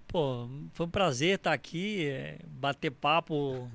Pô, 0.06 0.47
foi 0.74 0.86
um 0.86 0.90
prazer 0.90 1.36
estar 1.36 1.52
aqui, 1.52 2.06
é, 2.06 2.39
bater 2.47 2.90
papo. 2.90 3.70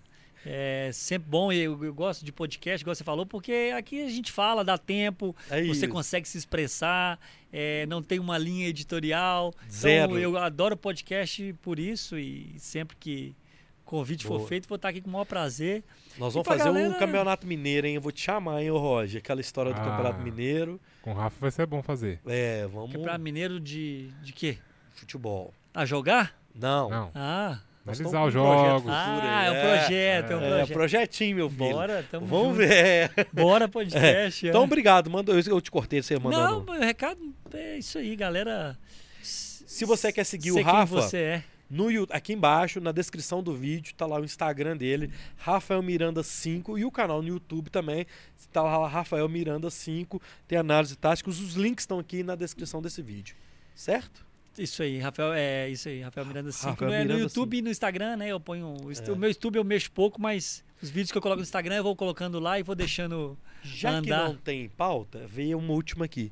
É 0.45 0.89
sempre 0.93 1.29
bom, 1.29 1.51
eu, 1.51 1.83
eu 1.83 1.93
gosto 1.93 2.23
de 2.23 2.31
podcast, 2.31 2.81
igual 2.83 2.95
você 2.95 3.03
falou, 3.03 3.25
porque 3.25 3.73
aqui 3.75 4.01
a 4.05 4.09
gente 4.09 4.31
fala, 4.31 4.63
dá 4.63 4.77
tempo, 4.77 5.35
É 5.49 5.61
você 5.63 5.85
isso. 5.85 5.89
consegue 5.89 6.27
se 6.27 6.37
expressar, 6.37 7.19
é, 7.51 7.85
não 7.87 8.01
tem 8.01 8.19
uma 8.19 8.37
linha 8.37 8.67
editorial. 8.67 9.53
Zero. 9.69 10.11
Então, 10.11 10.17
eu 10.19 10.37
adoro 10.37 10.77
podcast 10.77 11.53
por 11.61 11.77
isso 11.77 12.17
e 12.17 12.53
sempre 12.57 12.95
que 12.97 13.35
convite 13.83 14.25
Boa. 14.27 14.39
for 14.39 14.47
feito, 14.47 14.67
vou 14.69 14.75
estar 14.75 14.89
aqui 14.89 15.01
com 15.01 15.09
o 15.09 15.13
maior 15.13 15.25
prazer. 15.25 15.83
Nós 16.17 16.33
vamos 16.33 16.47
fazer 16.47 16.63
galera- 16.65 16.93
o 16.95 16.99
Campeonato 16.99 17.45
Mineiro, 17.47 17.87
hein? 17.87 17.95
Eu 17.95 18.01
vou 18.01 18.11
te 18.11 18.21
chamar, 18.21 18.61
hein, 18.61 18.69
Roger? 18.69 19.19
Aquela 19.19 19.41
história 19.41 19.73
do 19.73 19.79
Ah. 19.79 19.83
Campeonato 19.83 20.21
Mineiro. 20.21 20.79
Com 21.01 21.11
o 21.11 21.15
Rafa 21.15 21.35
vai 21.39 21.49
ser 21.51 21.65
bom 21.65 21.81
fazer. 21.81 22.19
É, 22.25 22.67
vamos. 22.67 22.95
Pra 23.01 23.17
mineiro 23.17 23.59
de, 23.59 24.09
de 24.21 24.31
quê? 24.31 24.57
Futebol. 24.93 25.53
A 25.73 25.85
jogar? 25.85 26.37
Não. 26.53 26.89
Não. 26.89 27.11
Ah, 27.15 27.59
Analisar 27.85 28.21
os 28.23 28.27
um 28.27 28.31
jogos. 28.31 28.81
futuro 28.81 28.93
ah 28.93 29.39
aí. 29.39 29.47
é 29.47 29.51
um 29.51 29.61
projeto, 29.61 30.31
é, 30.31 30.35
um 30.35 30.39
É, 30.41 30.47
projeto. 30.49 30.73
projetinho, 30.73 31.35
meu 31.37 31.49
filho. 31.49 31.71
Bora, 31.71 32.05
tamo 32.11 32.27
Vamos 32.27 32.47
junto. 32.49 32.57
ver. 32.57 33.11
Bora 33.33 33.67
podcast. 33.67 34.45
é. 34.45 34.49
Então, 34.49 34.63
obrigado. 34.63 35.09
Manda, 35.09 35.31
eu, 35.31 35.61
te 35.61 35.71
cortei 35.71 36.01
você 36.03 36.15
Não, 36.15 36.21
mandando. 36.21 36.65
mas 36.67 36.79
o 36.81 36.83
recado 36.83 37.33
é 37.53 37.77
isso 37.77 37.97
aí, 37.97 38.15
galera. 38.15 38.77
Se 39.21 39.85
você 39.85 40.11
quer 40.11 40.23
seguir 40.23 40.51
Sei 40.51 40.61
o 40.61 40.65
Rafa, 40.65 40.93
Quem 40.93 41.01
você 41.03 41.17
é. 41.17 41.43
no, 41.69 41.87
aqui 42.11 42.33
embaixo, 42.33 42.79
na 42.81 42.91
descrição 42.91 43.41
do 43.41 43.55
vídeo, 43.55 43.93
tá 43.95 44.05
lá 44.05 44.19
o 44.19 44.25
Instagram 44.25 44.75
dele, 44.75 45.11
Rafael 45.37 45.81
Miranda 45.81 46.21
5, 46.21 46.77
e 46.77 46.85
o 46.85 46.91
canal 46.91 47.21
no 47.21 47.27
YouTube 47.27 47.69
também, 47.69 48.05
tá 48.51 48.61
lá 48.61 48.87
Rafael 48.87 49.27
Miranda 49.29 49.69
5, 49.69 50.21
tem 50.47 50.57
análise 50.57 50.95
tática, 50.95 51.29
os 51.29 51.53
links 51.53 51.83
estão 51.83 51.97
aqui 51.99 52.23
na 52.23 52.35
descrição 52.35 52.81
desse 52.81 53.01
vídeo. 53.01 53.35
Certo? 53.75 54.25
Isso 54.63 54.83
aí, 54.83 54.99
Rafael, 54.99 55.33
é 55.33 55.69
isso 55.69 55.87
aí, 55.89 56.01
Rafael 56.01 56.25
Miranda 56.25 56.51
5. 56.51 56.69
Rafael 56.69 56.91
é 56.91 56.97
no 56.99 57.03
Miranda 57.03 57.21
YouTube 57.23 57.55
5. 57.55 57.59
e 57.59 57.61
no 57.61 57.69
Instagram, 57.71 58.17
né? 58.17 58.27
Eu 58.27 58.39
ponho. 58.39 58.75
O, 58.83 58.91
É. 58.91 59.11
o 59.11 59.15
meu 59.15 59.29
YouTube 59.29 59.55
eu 59.55 59.63
mexo 59.63 59.91
pouco, 59.91 60.21
mas 60.21 60.63
os 60.81 60.89
vídeos 60.89 61.11
que 61.11 61.17
eu 61.17 61.21
coloco 61.21 61.37
no 61.39 61.43
Instagram 61.43 61.75
eu 61.75 61.83
vou 61.83 61.95
colocando 61.95 62.39
lá 62.39 62.59
e 62.59 62.63
vou 62.63 62.75
deixando. 62.75 63.37
Já 63.63 63.91
Andar. 63.91 64.01
que 64.01 64.09
não 64.33 64.35
tem 64.35 64.69
pauta, 64.69 65.25
veio 65.27 65.57
uma 65.57 65.73
última 65.73 66.05
aqui. 66.05 66.31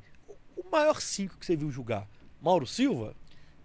O 0.56 0.70
maior 0.70 1.00
5 1.02 1.38
que 1.38 1.46
você 1.46 1.56
viu 1.56 1.70
jogar? 1.72 2.08
Mauro 2.42 2.66
Silva? 2.68 3.16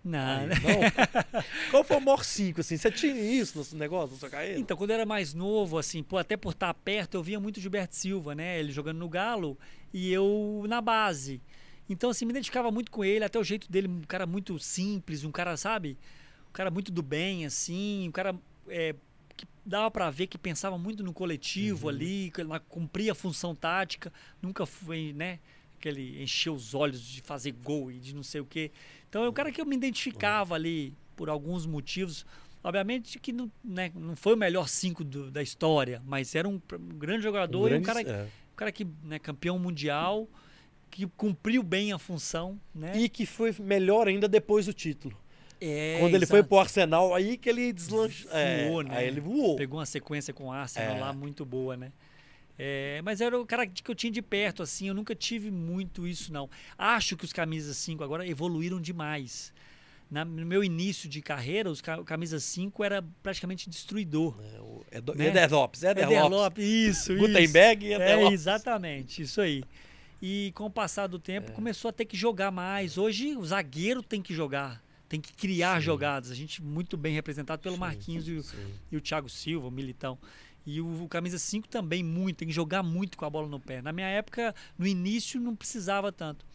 Não, 0.05 0.47
não? 0.49 0.55
Qual 1.71 1.85
foi 1.85 1.97
o 1.97 2.01
maior 2.01 2.25
5, 2.25 2.61
assim? 2.61 2.77
Você 2.77 2.91
tinha 2.91 3.15
isso 3.15 3.65
no 3.73 3.79
negócio, 3.79 4.15
na 4.15 4.19
sua 4.19 4.29
carreira? 4.31 4.59
Então, 4.59 4.77
quando 4.77 4.91
eu 4.91 4.95
era 4.95 5.07
mais 5.07 5.33
novo, 5.33 5.79
assim, 5.79 6.03
pô, 6.03 6.19
até 6.19 6.37
por 6.37 6.53
estar 6.53 6.75
perto, 6.75 7.15
eu 7.17 7.23
via 7.23 7.39
muito 7.39 7.61
Gilberto 7.61 7.95
Silva, 7.95 8.35
né? 8.35 8.59
Ele 8.59 8.73
jogando 8.73 8.99
no 8.99 9.09
Galo 9.09 9.57
e 9.95 10.13
eu 10.13 10.65
na 10.69 10.81
base. 10.81 11.41
Então, 11.93 12.11
assim, 12.11 12.25
me 12.25 12.31
identificava 12.33 12.71
muito 12.71 12.91
com 12.91 13.05
ele, 13.05 13.25
até 13.25 13.39
o 13.39 13.45
jeito 13.45 13.71
dele, 13.71 13.89
um 13.89 14.01
cara 14.03 14.27
muito 14.27 14.59
simples, 14.59 15.25
um 15.25 15.31
cara, 15.31 15.57
sabe? 15.57 15.97
Um 16.49 16.53
cara 16.53 16.71
muito 16.71 16.91
do 16.93 17.03
bem, 17.03 17.45
assim, 17.47 18.09
um 18.09 18.13
cara 18.13 18.35
é, 18.69 18.95
que 19.37 19.47
dava 19.65 19.91
pra 19.91 20.11
ver 20.11 20.27
que 20.27 20.37
pensava 20.39 20.77
muito 20.79 21.03
no 21.03 21.13
coletivo 21.13 21.89
ali, 21.89 22.31
que 22.35 22.41
ele 22.41 22.51
cumpria 22.69 23.13
a 23.13 23.15
função 23.15 23.55
tática, 23.55 24.13
nunca 24.41 24.67
foi, 24.67 25.13
né? 25.15 25.39
Aquele 25.79 26.23
encher 26.23 26.51
os 26.51 26.75
olhos 26.75 27.01
de 27.03 27.21
fazer 27.23 27.53
gol 27.53 27.91
e 27.91 27.99
de 27.99 28.15
não 28.15 28.23
sei 28.23 28.41
o 28.41 28.45
quê. 28.45 28.71
Então, 29.09 29.25
é 29.25 29.29
um 29.29 29.33
cara 29.33 29.51
que 29.51 29.61
eu 29.61 29.67
me 29.67 29.75
identificava 29.77 30.55
ali 30.55 30.95
por 31.17 31.29
alguns 31.29 31.67
motivos. 31.67 32.25
Obviamente 32.65 33.19
que 33.19 33.33
não, 33.33 33.51
né, 33.65 33.91
não 33.95 34.15
foi 34.15 34.35
o 34.35 34.37
melhor 34.37 34.69
cinco 34.69 35.03
do- 35.03 35.31
da 35.31 35.43
história, 35.43 36.01
mas 36.07 36.35
era 36.37 36.49
um, 36.49 36.61
um 36.75 36.99
grande 36.99 37.23
jogador 37.25 37.73
e 37.73 37.75
um 37.79 37.83
grande- 37.83 37.87
cara, 37.87 38.03
é. 38.03 38.25
um 38.53 38.57
cara 38.57 38.71
que, 38.71 38.87
né, 39.03 39.19
campeão 39.19 39.59
mundial, 39.59 40.29
que 40.93 41.07
cumpriu 41.17 41.63
bem 41.63 41.91
a 41.93 41.99
função, 41.99 42.61
né? 42.75 42.93
E 42.95 43.09
que 43.09 43.25
foi 43.25 43.53
melhor 43.59 44.07
ainda 44.07 44.29
depois 44.29 44.67
do 44.67 44.73
título. 44.75 45.17
É, 45.61 45.97
Quando 46.01 46.15
ele 46.15 46.27
foi 46.27 46.41
exato. 46.41 46.49
pro 46.51 46.59
Arsenal, 46.59 47.15
aí 47.15 47.37
que 47.39 47.49
ele 47.49 47.73
deslanchou. 47.73 48.31
É, 48.31 48.69
Voou, 48.69 48.83
né? 48.83 48.97
Aí 48.99 49.07
ele 49.07 49.21
voou. 49.21 49.57
Pegou 49.57 49.79
uma 49.79 49.87
sequência 49.87 50.35
com 50.35 50.45
o 50.49 50.53
Arsenal 50.53 50.97
É. 50.97 51.01
lá 51.01 51.13
muito 51.13 51.45
boa, 51.47 51.77
né? 51.77 51.91
É, 52.59 53.01
mas 53.03 53.21
era 53.23 53.41
o 53.41 53.47
cara 53.47 53.67
que 53.67 53.91
eu 53.91 53.95
tinha 53.95 54.11
de 54.13 54.21
perto, 54.21 54.63
assim, 54.63 54.87
eu 54.89 54.95
nunca 54.95 55.15
tive 55.15 55.51
muito 55.51 56.07
isso, 56.07 56.33
não. 56.33 56.51
Acho 56.77 57.17
que 57.17 57.25
os 57.25 57.33
camisas 57.33 57.77
5 57.79 58.05
agora 58.05 58.27
evoluíram 58.29 58.81
demais. 58.81 59.53
Na- 60.11 60.25
no 60.27 60.45
meu 60.45 60.63
início 60.63 61.09
de 61.09 61.23
carreira, 61.23 61.71
os 61.71 61.81
ca- 61.81 62.05
camisas 62.05 62.45
5 62.45 62.85
era 62.85 63.03
praticamente 63.23 63.71
destruidor. 63.71 64.37
É, 64.55 64.61
o 64.61 64.85
Edo- 64.93 65.15
Né? 65.15 65.29
Eder 65.29 65.51
Lopes, 65.51 65.83
Eder, 65.83 66.05
Éder 66.05 66.21
Lopes. 66.23 66.39
Lopes, 66.39 66.65
isso, 66.67 67.13
isso. 67.15 67.19
Gutenberg 67.27 67.87
e 67.87 67.95
Eder 67.95 68.09
É, 68.09 68.17
Lopes. 68.17 68.33
exatamente, 68.41 69.23
isso 69.23 69.41
aí. 69.41 69.65
E 70.25 70.53
com 70.55 70.67
o 70.67 70.71
passar 70.71 71.09
do 71.09 71.19
tempo 71.19 71.51
É. 71.51 71.55
começou 71.55 71.89
a 71.89 71.93
ter 71.93 72.05
que 72.05 72.17
jogar 72.17 72.53
mais. 72.53 72.97
Hoje 72.97 73.37
o 73.37 73.45
zagueiro 73.45 74.03
tem 74.05 74.23
que 74.23 74.33
jogar, 74.33 74.81
tem 75.09 75.21
que 75.21 75.33
criar 75.33 75.81
Sim. 75.81 75.87
jogadas. 75.87 76.31
A 76.31 76.35
gente 76.35 76.63
muito 76.63 76.97
bem 76.97 77.13
representado 77.13 77.61
pelo 77.61 77.75
Sim, 77.75 77.81
Marquinhos 77.81 78.29
e 78.29 78.33
o, 78.35 78.45
e 78.93 78.97
o 78.97 79.01
Thiago 79.01 79.29
Silva, 79.29 79.67
o 79.67 79.71
Militão. 79.71 80.17
E 80.65 80.81
o, 80.81 81.03
o 81.05 81.09
camisa 81.09 81.39
5 81.41 81.67
também 81.67 82.05
muito, 82.05 82.37
tem 82.37 82.49
que 82.49 82.55
jogar 82.55 82.85
muito 82.85 83.19
com 83.19 83.25
a 83.25 83.31
bola 83.31 83.49
no 83.49 83.59
pé. 83.59 83.83
Na 83.83 83.93
minha 83.93 84.07
época, 84.07 84.55
no 84.79 84.87
início, 84.87 85.41
não 85.41 85.57
precisava 85.57 86.13
tanto. 86.13 86.47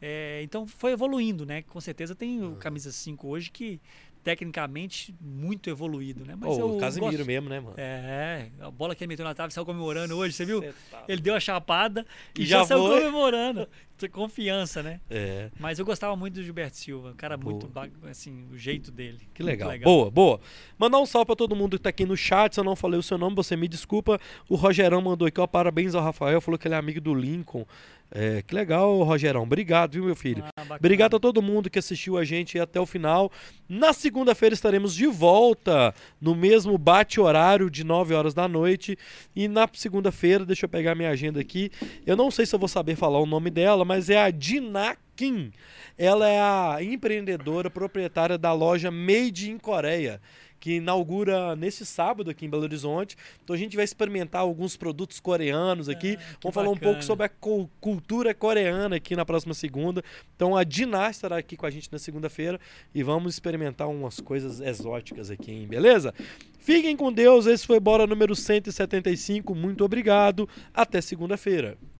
É, 0.00 0.40
então 0.42 0.66
foi 0.66 0.90
evoluindo, 0.90 1.46
né? 1.46 1.62
Com 1.62 1.80
certeza 1.80 2.12
tem 2.12 2.42
o 2.42 2.56
camisa 2.56 2.90
5 2.90 3.28
hoje 3.28 3.52
que 3.52 3.80
tecnicamente 4.22 5.14
muito 5.20 5.68
evoluído, 5.68 6.24
né? 6.24 6.34
Mas 6.38 6.56
Ô, 6.56 6.60
eu 6.60 6.76
o 6.76 6.78
Casimiro 6.78 7.12
gosto- 7.12 7.26
mesmo, 7.26 7.48
né, 7.48 7.60
mano? 7.60 7.74
É, 7.76 8.48
a 8.60 8.70
bola 8.70 8.94
que 8.94 9.02
ele 9.04 9.08
meteu 9.08 9.24
na 9.24 9.34
trave 9.34 9.52
saiu 9.52 9.64
comemorando 9.66 10.16
hoje, 10.16 10.32
você 10.34 10.44
viu? 10.44 10.62
Tá- 10.90 11.04
Ele 11.08 11.20
deu 11.20 11.34
a 11.34 11.40
chapada 11.40 12.06
e, 12.38 12.42
E 12.42 12.46
já, 12.46 12.58
já 12.58 12.66
saiu 12.66 12.86
foi. 12.86 12.98
comemorando. 13.00 13.68
Confiança, 14.08 14.82
né? 14.82 15.00
É, 15.10 15.50
Mas 15.58 15.78
eu 15.78 15.84
gostava 15.84 16.14
muito 16.16 16.34
do 16.34 16.42
Gilberto 16.42 16.76
Silva, 16.76 17.10
um 17.10 17.14
cara 17.14 17.36
muito, 17.36 17.66
Boa. 17.66 17.88
ba- 18.02 18.10
assim, 18.10 18.44
o 18.52 18.56
jeito 18.58 18.90
dele. 18.90 19.18
que 19.34 19.42
Muito 19.42 19.64
legal. 19.64 19.78
Boa, 19.82 20.10
boa. 20.10 20.40
Mandar 20.78 20.98
um 20.98 21.06
salve 21.06 21.26
pra 21.26 21.36
todo 21.36 21.54
mundo 21.56 21.76
que 21.76 21.82
tá 21.82 21.90
aqui 21.90 22.04
no 22.04 22.16
chat. 22.16 22.54
Se 22.54 22.60
eu 22.60 22.64
não 22.64 22.76
falei 22.76 22.98
o 22.98 23.02
seu 23.02 23.18
nome, 23.18 23.36
você 23.36 23.56
me 23.56 23.68
desculpa. 23.68 24.18
O 24.48 24.56
Rogerão 24.56 25.00
mandou 25.02 25.26
aqui, 25.28 25.40
ó, 25.40 25.46
parabéns 25.46 25.94
ao 25.94 26.02
Rafael. 26.02 26.40
Falou 26.40 26.58
que 26.58 26.66
ele 26.68 26.74
é 26.74 26.78
amigo 26.78 27.00
do 27.00 27.14
Lincoln. 27.14 27.66
É, 28.14 28.42
que 28.42 28.54
legal, 28.54 29.02
Rogerão. 29.04 29.42
Obrigado, 29.42 29.92
viu, 29.94 30.04
meu 30.04 30.14
filho? 30.14 30.44
Ah. 30.58 30.76
Obrigado 30.78 31.16
a 31.16 31.20
todo 31.20 31.40
mundo 31.40 31.70
que 31.70 31.78
assistiu 31.78 32.18
a 32.18 32.24
gente 32.24 32.58
até 32.58 32.78
o 32.78 32.84
final. 32.84 33.32
Na 33.66 33.94
segunda-feira 33.94 34.52
estaremos 34.54 34.94
de 34.94 35.06
volta 35.06 35.94
no 36.20 36.34
mesmo 36.34 36.76
bate-horário 36.76 37.70
de 37.70 37.82
9 37.84 38.12
horas 38.14 38.34
da 38.34 38.46
noite. 38.46 38.98
E 39.34 39.48
na 39.48 39.66
segunda-feira, 39.72 40.44
deixa 40.44 40.66
eu 40.66 40.68
pegar 40.68 40.94
minha 40.94 41.08
agenda 41.08 41.40
aqui. 41.40 41.70
Eu 42.06 42.14
não 42.16 42.30
sei 42.30 42.44
se 42.44 42.54
eu 42.54 42.58
vou 42.58 42.68
saber 42.68 42.96
falar 42.96 43.18
o 43.18 43.24
nome 43.24 43.48
dela, 43.50 43.82
mas 43.84 43.91
é 44.10 44.18
a 44.22 44.30
Dina 44.30 44.96
Kim. 45.16 45.52
Ela 45.98 46.28
é 46.28 46.40
a 46.40 46.78
empreendedora 46.82 47.70
proprietária 47.70 48.38
da 48.38 48.52
loja 48.52 48.90
Made 48.90 49.50
in 49.50 49.58
Coreia 49.58 50.20
que 50.58 50.74
inaugura 50.76 51.56
nesse 51.56 51.84
sábado 51.84 52.30
aqui 52.30 52.46
em 52.46 52.48
Belo 52.48 52.62
Horizonte. 52.62 53.16
Então 53.42 53.52
a 53.52 53.58
gente 53.58 53.74
vai 53.74 53.84
experimentar 53.84 54.42
alguns 54.42 54.76
produtos 54.76 55.18
coreanos 55.18 55.88
aqui. 55.88 56.16
Ah, 56.20 56.36
Vamos 56.40 56.54
falar 56.54 56.68
um 56.70 56.76
pouco 56.76 57.02
sobre 57.02 57.26
a 57.26 57.28
cu- 57.28 57.68
cultura 57.80 58.32
coreana 58.32 58.94
aqui 58.94 59.16
na 59.16 59.24
próxima 59.24 59.54
segunda. 59.54 60.04
Então 60.36 60.56
a 60.56 60.62
Diná 60.62 61.10
estará 61.10 61.36
aqui 61.36 61.56
com 61.56 61.66
a 61.66 61.70
gente 61.70 61.88
na 61.90 61.98
segunda-feira 61.98 62.60
e 62.94 63.02
vamos 63.02 63.34
experimentar 63.34 63.88
umas 63.88 64.20
coisas 64.20 64.60
exóticas 64.60 65.32
aqui, 65.32 65.50
hein? 65.50 65.66
Beleza? 65.66 66.14
Fiquem 66.60 66.96
com 66.96 67.12
Deus. 67.12 67.46
Esse 67.46 67.66
foi 67.66 67.80
Bora 67.80 68.06
número 68.06 68.36
175. 68.36 69.56
Muito 69.56 69.84
obrigado. 69.84 70.48
Até 70.72 71.00
segunda-feira. 71.00 71.76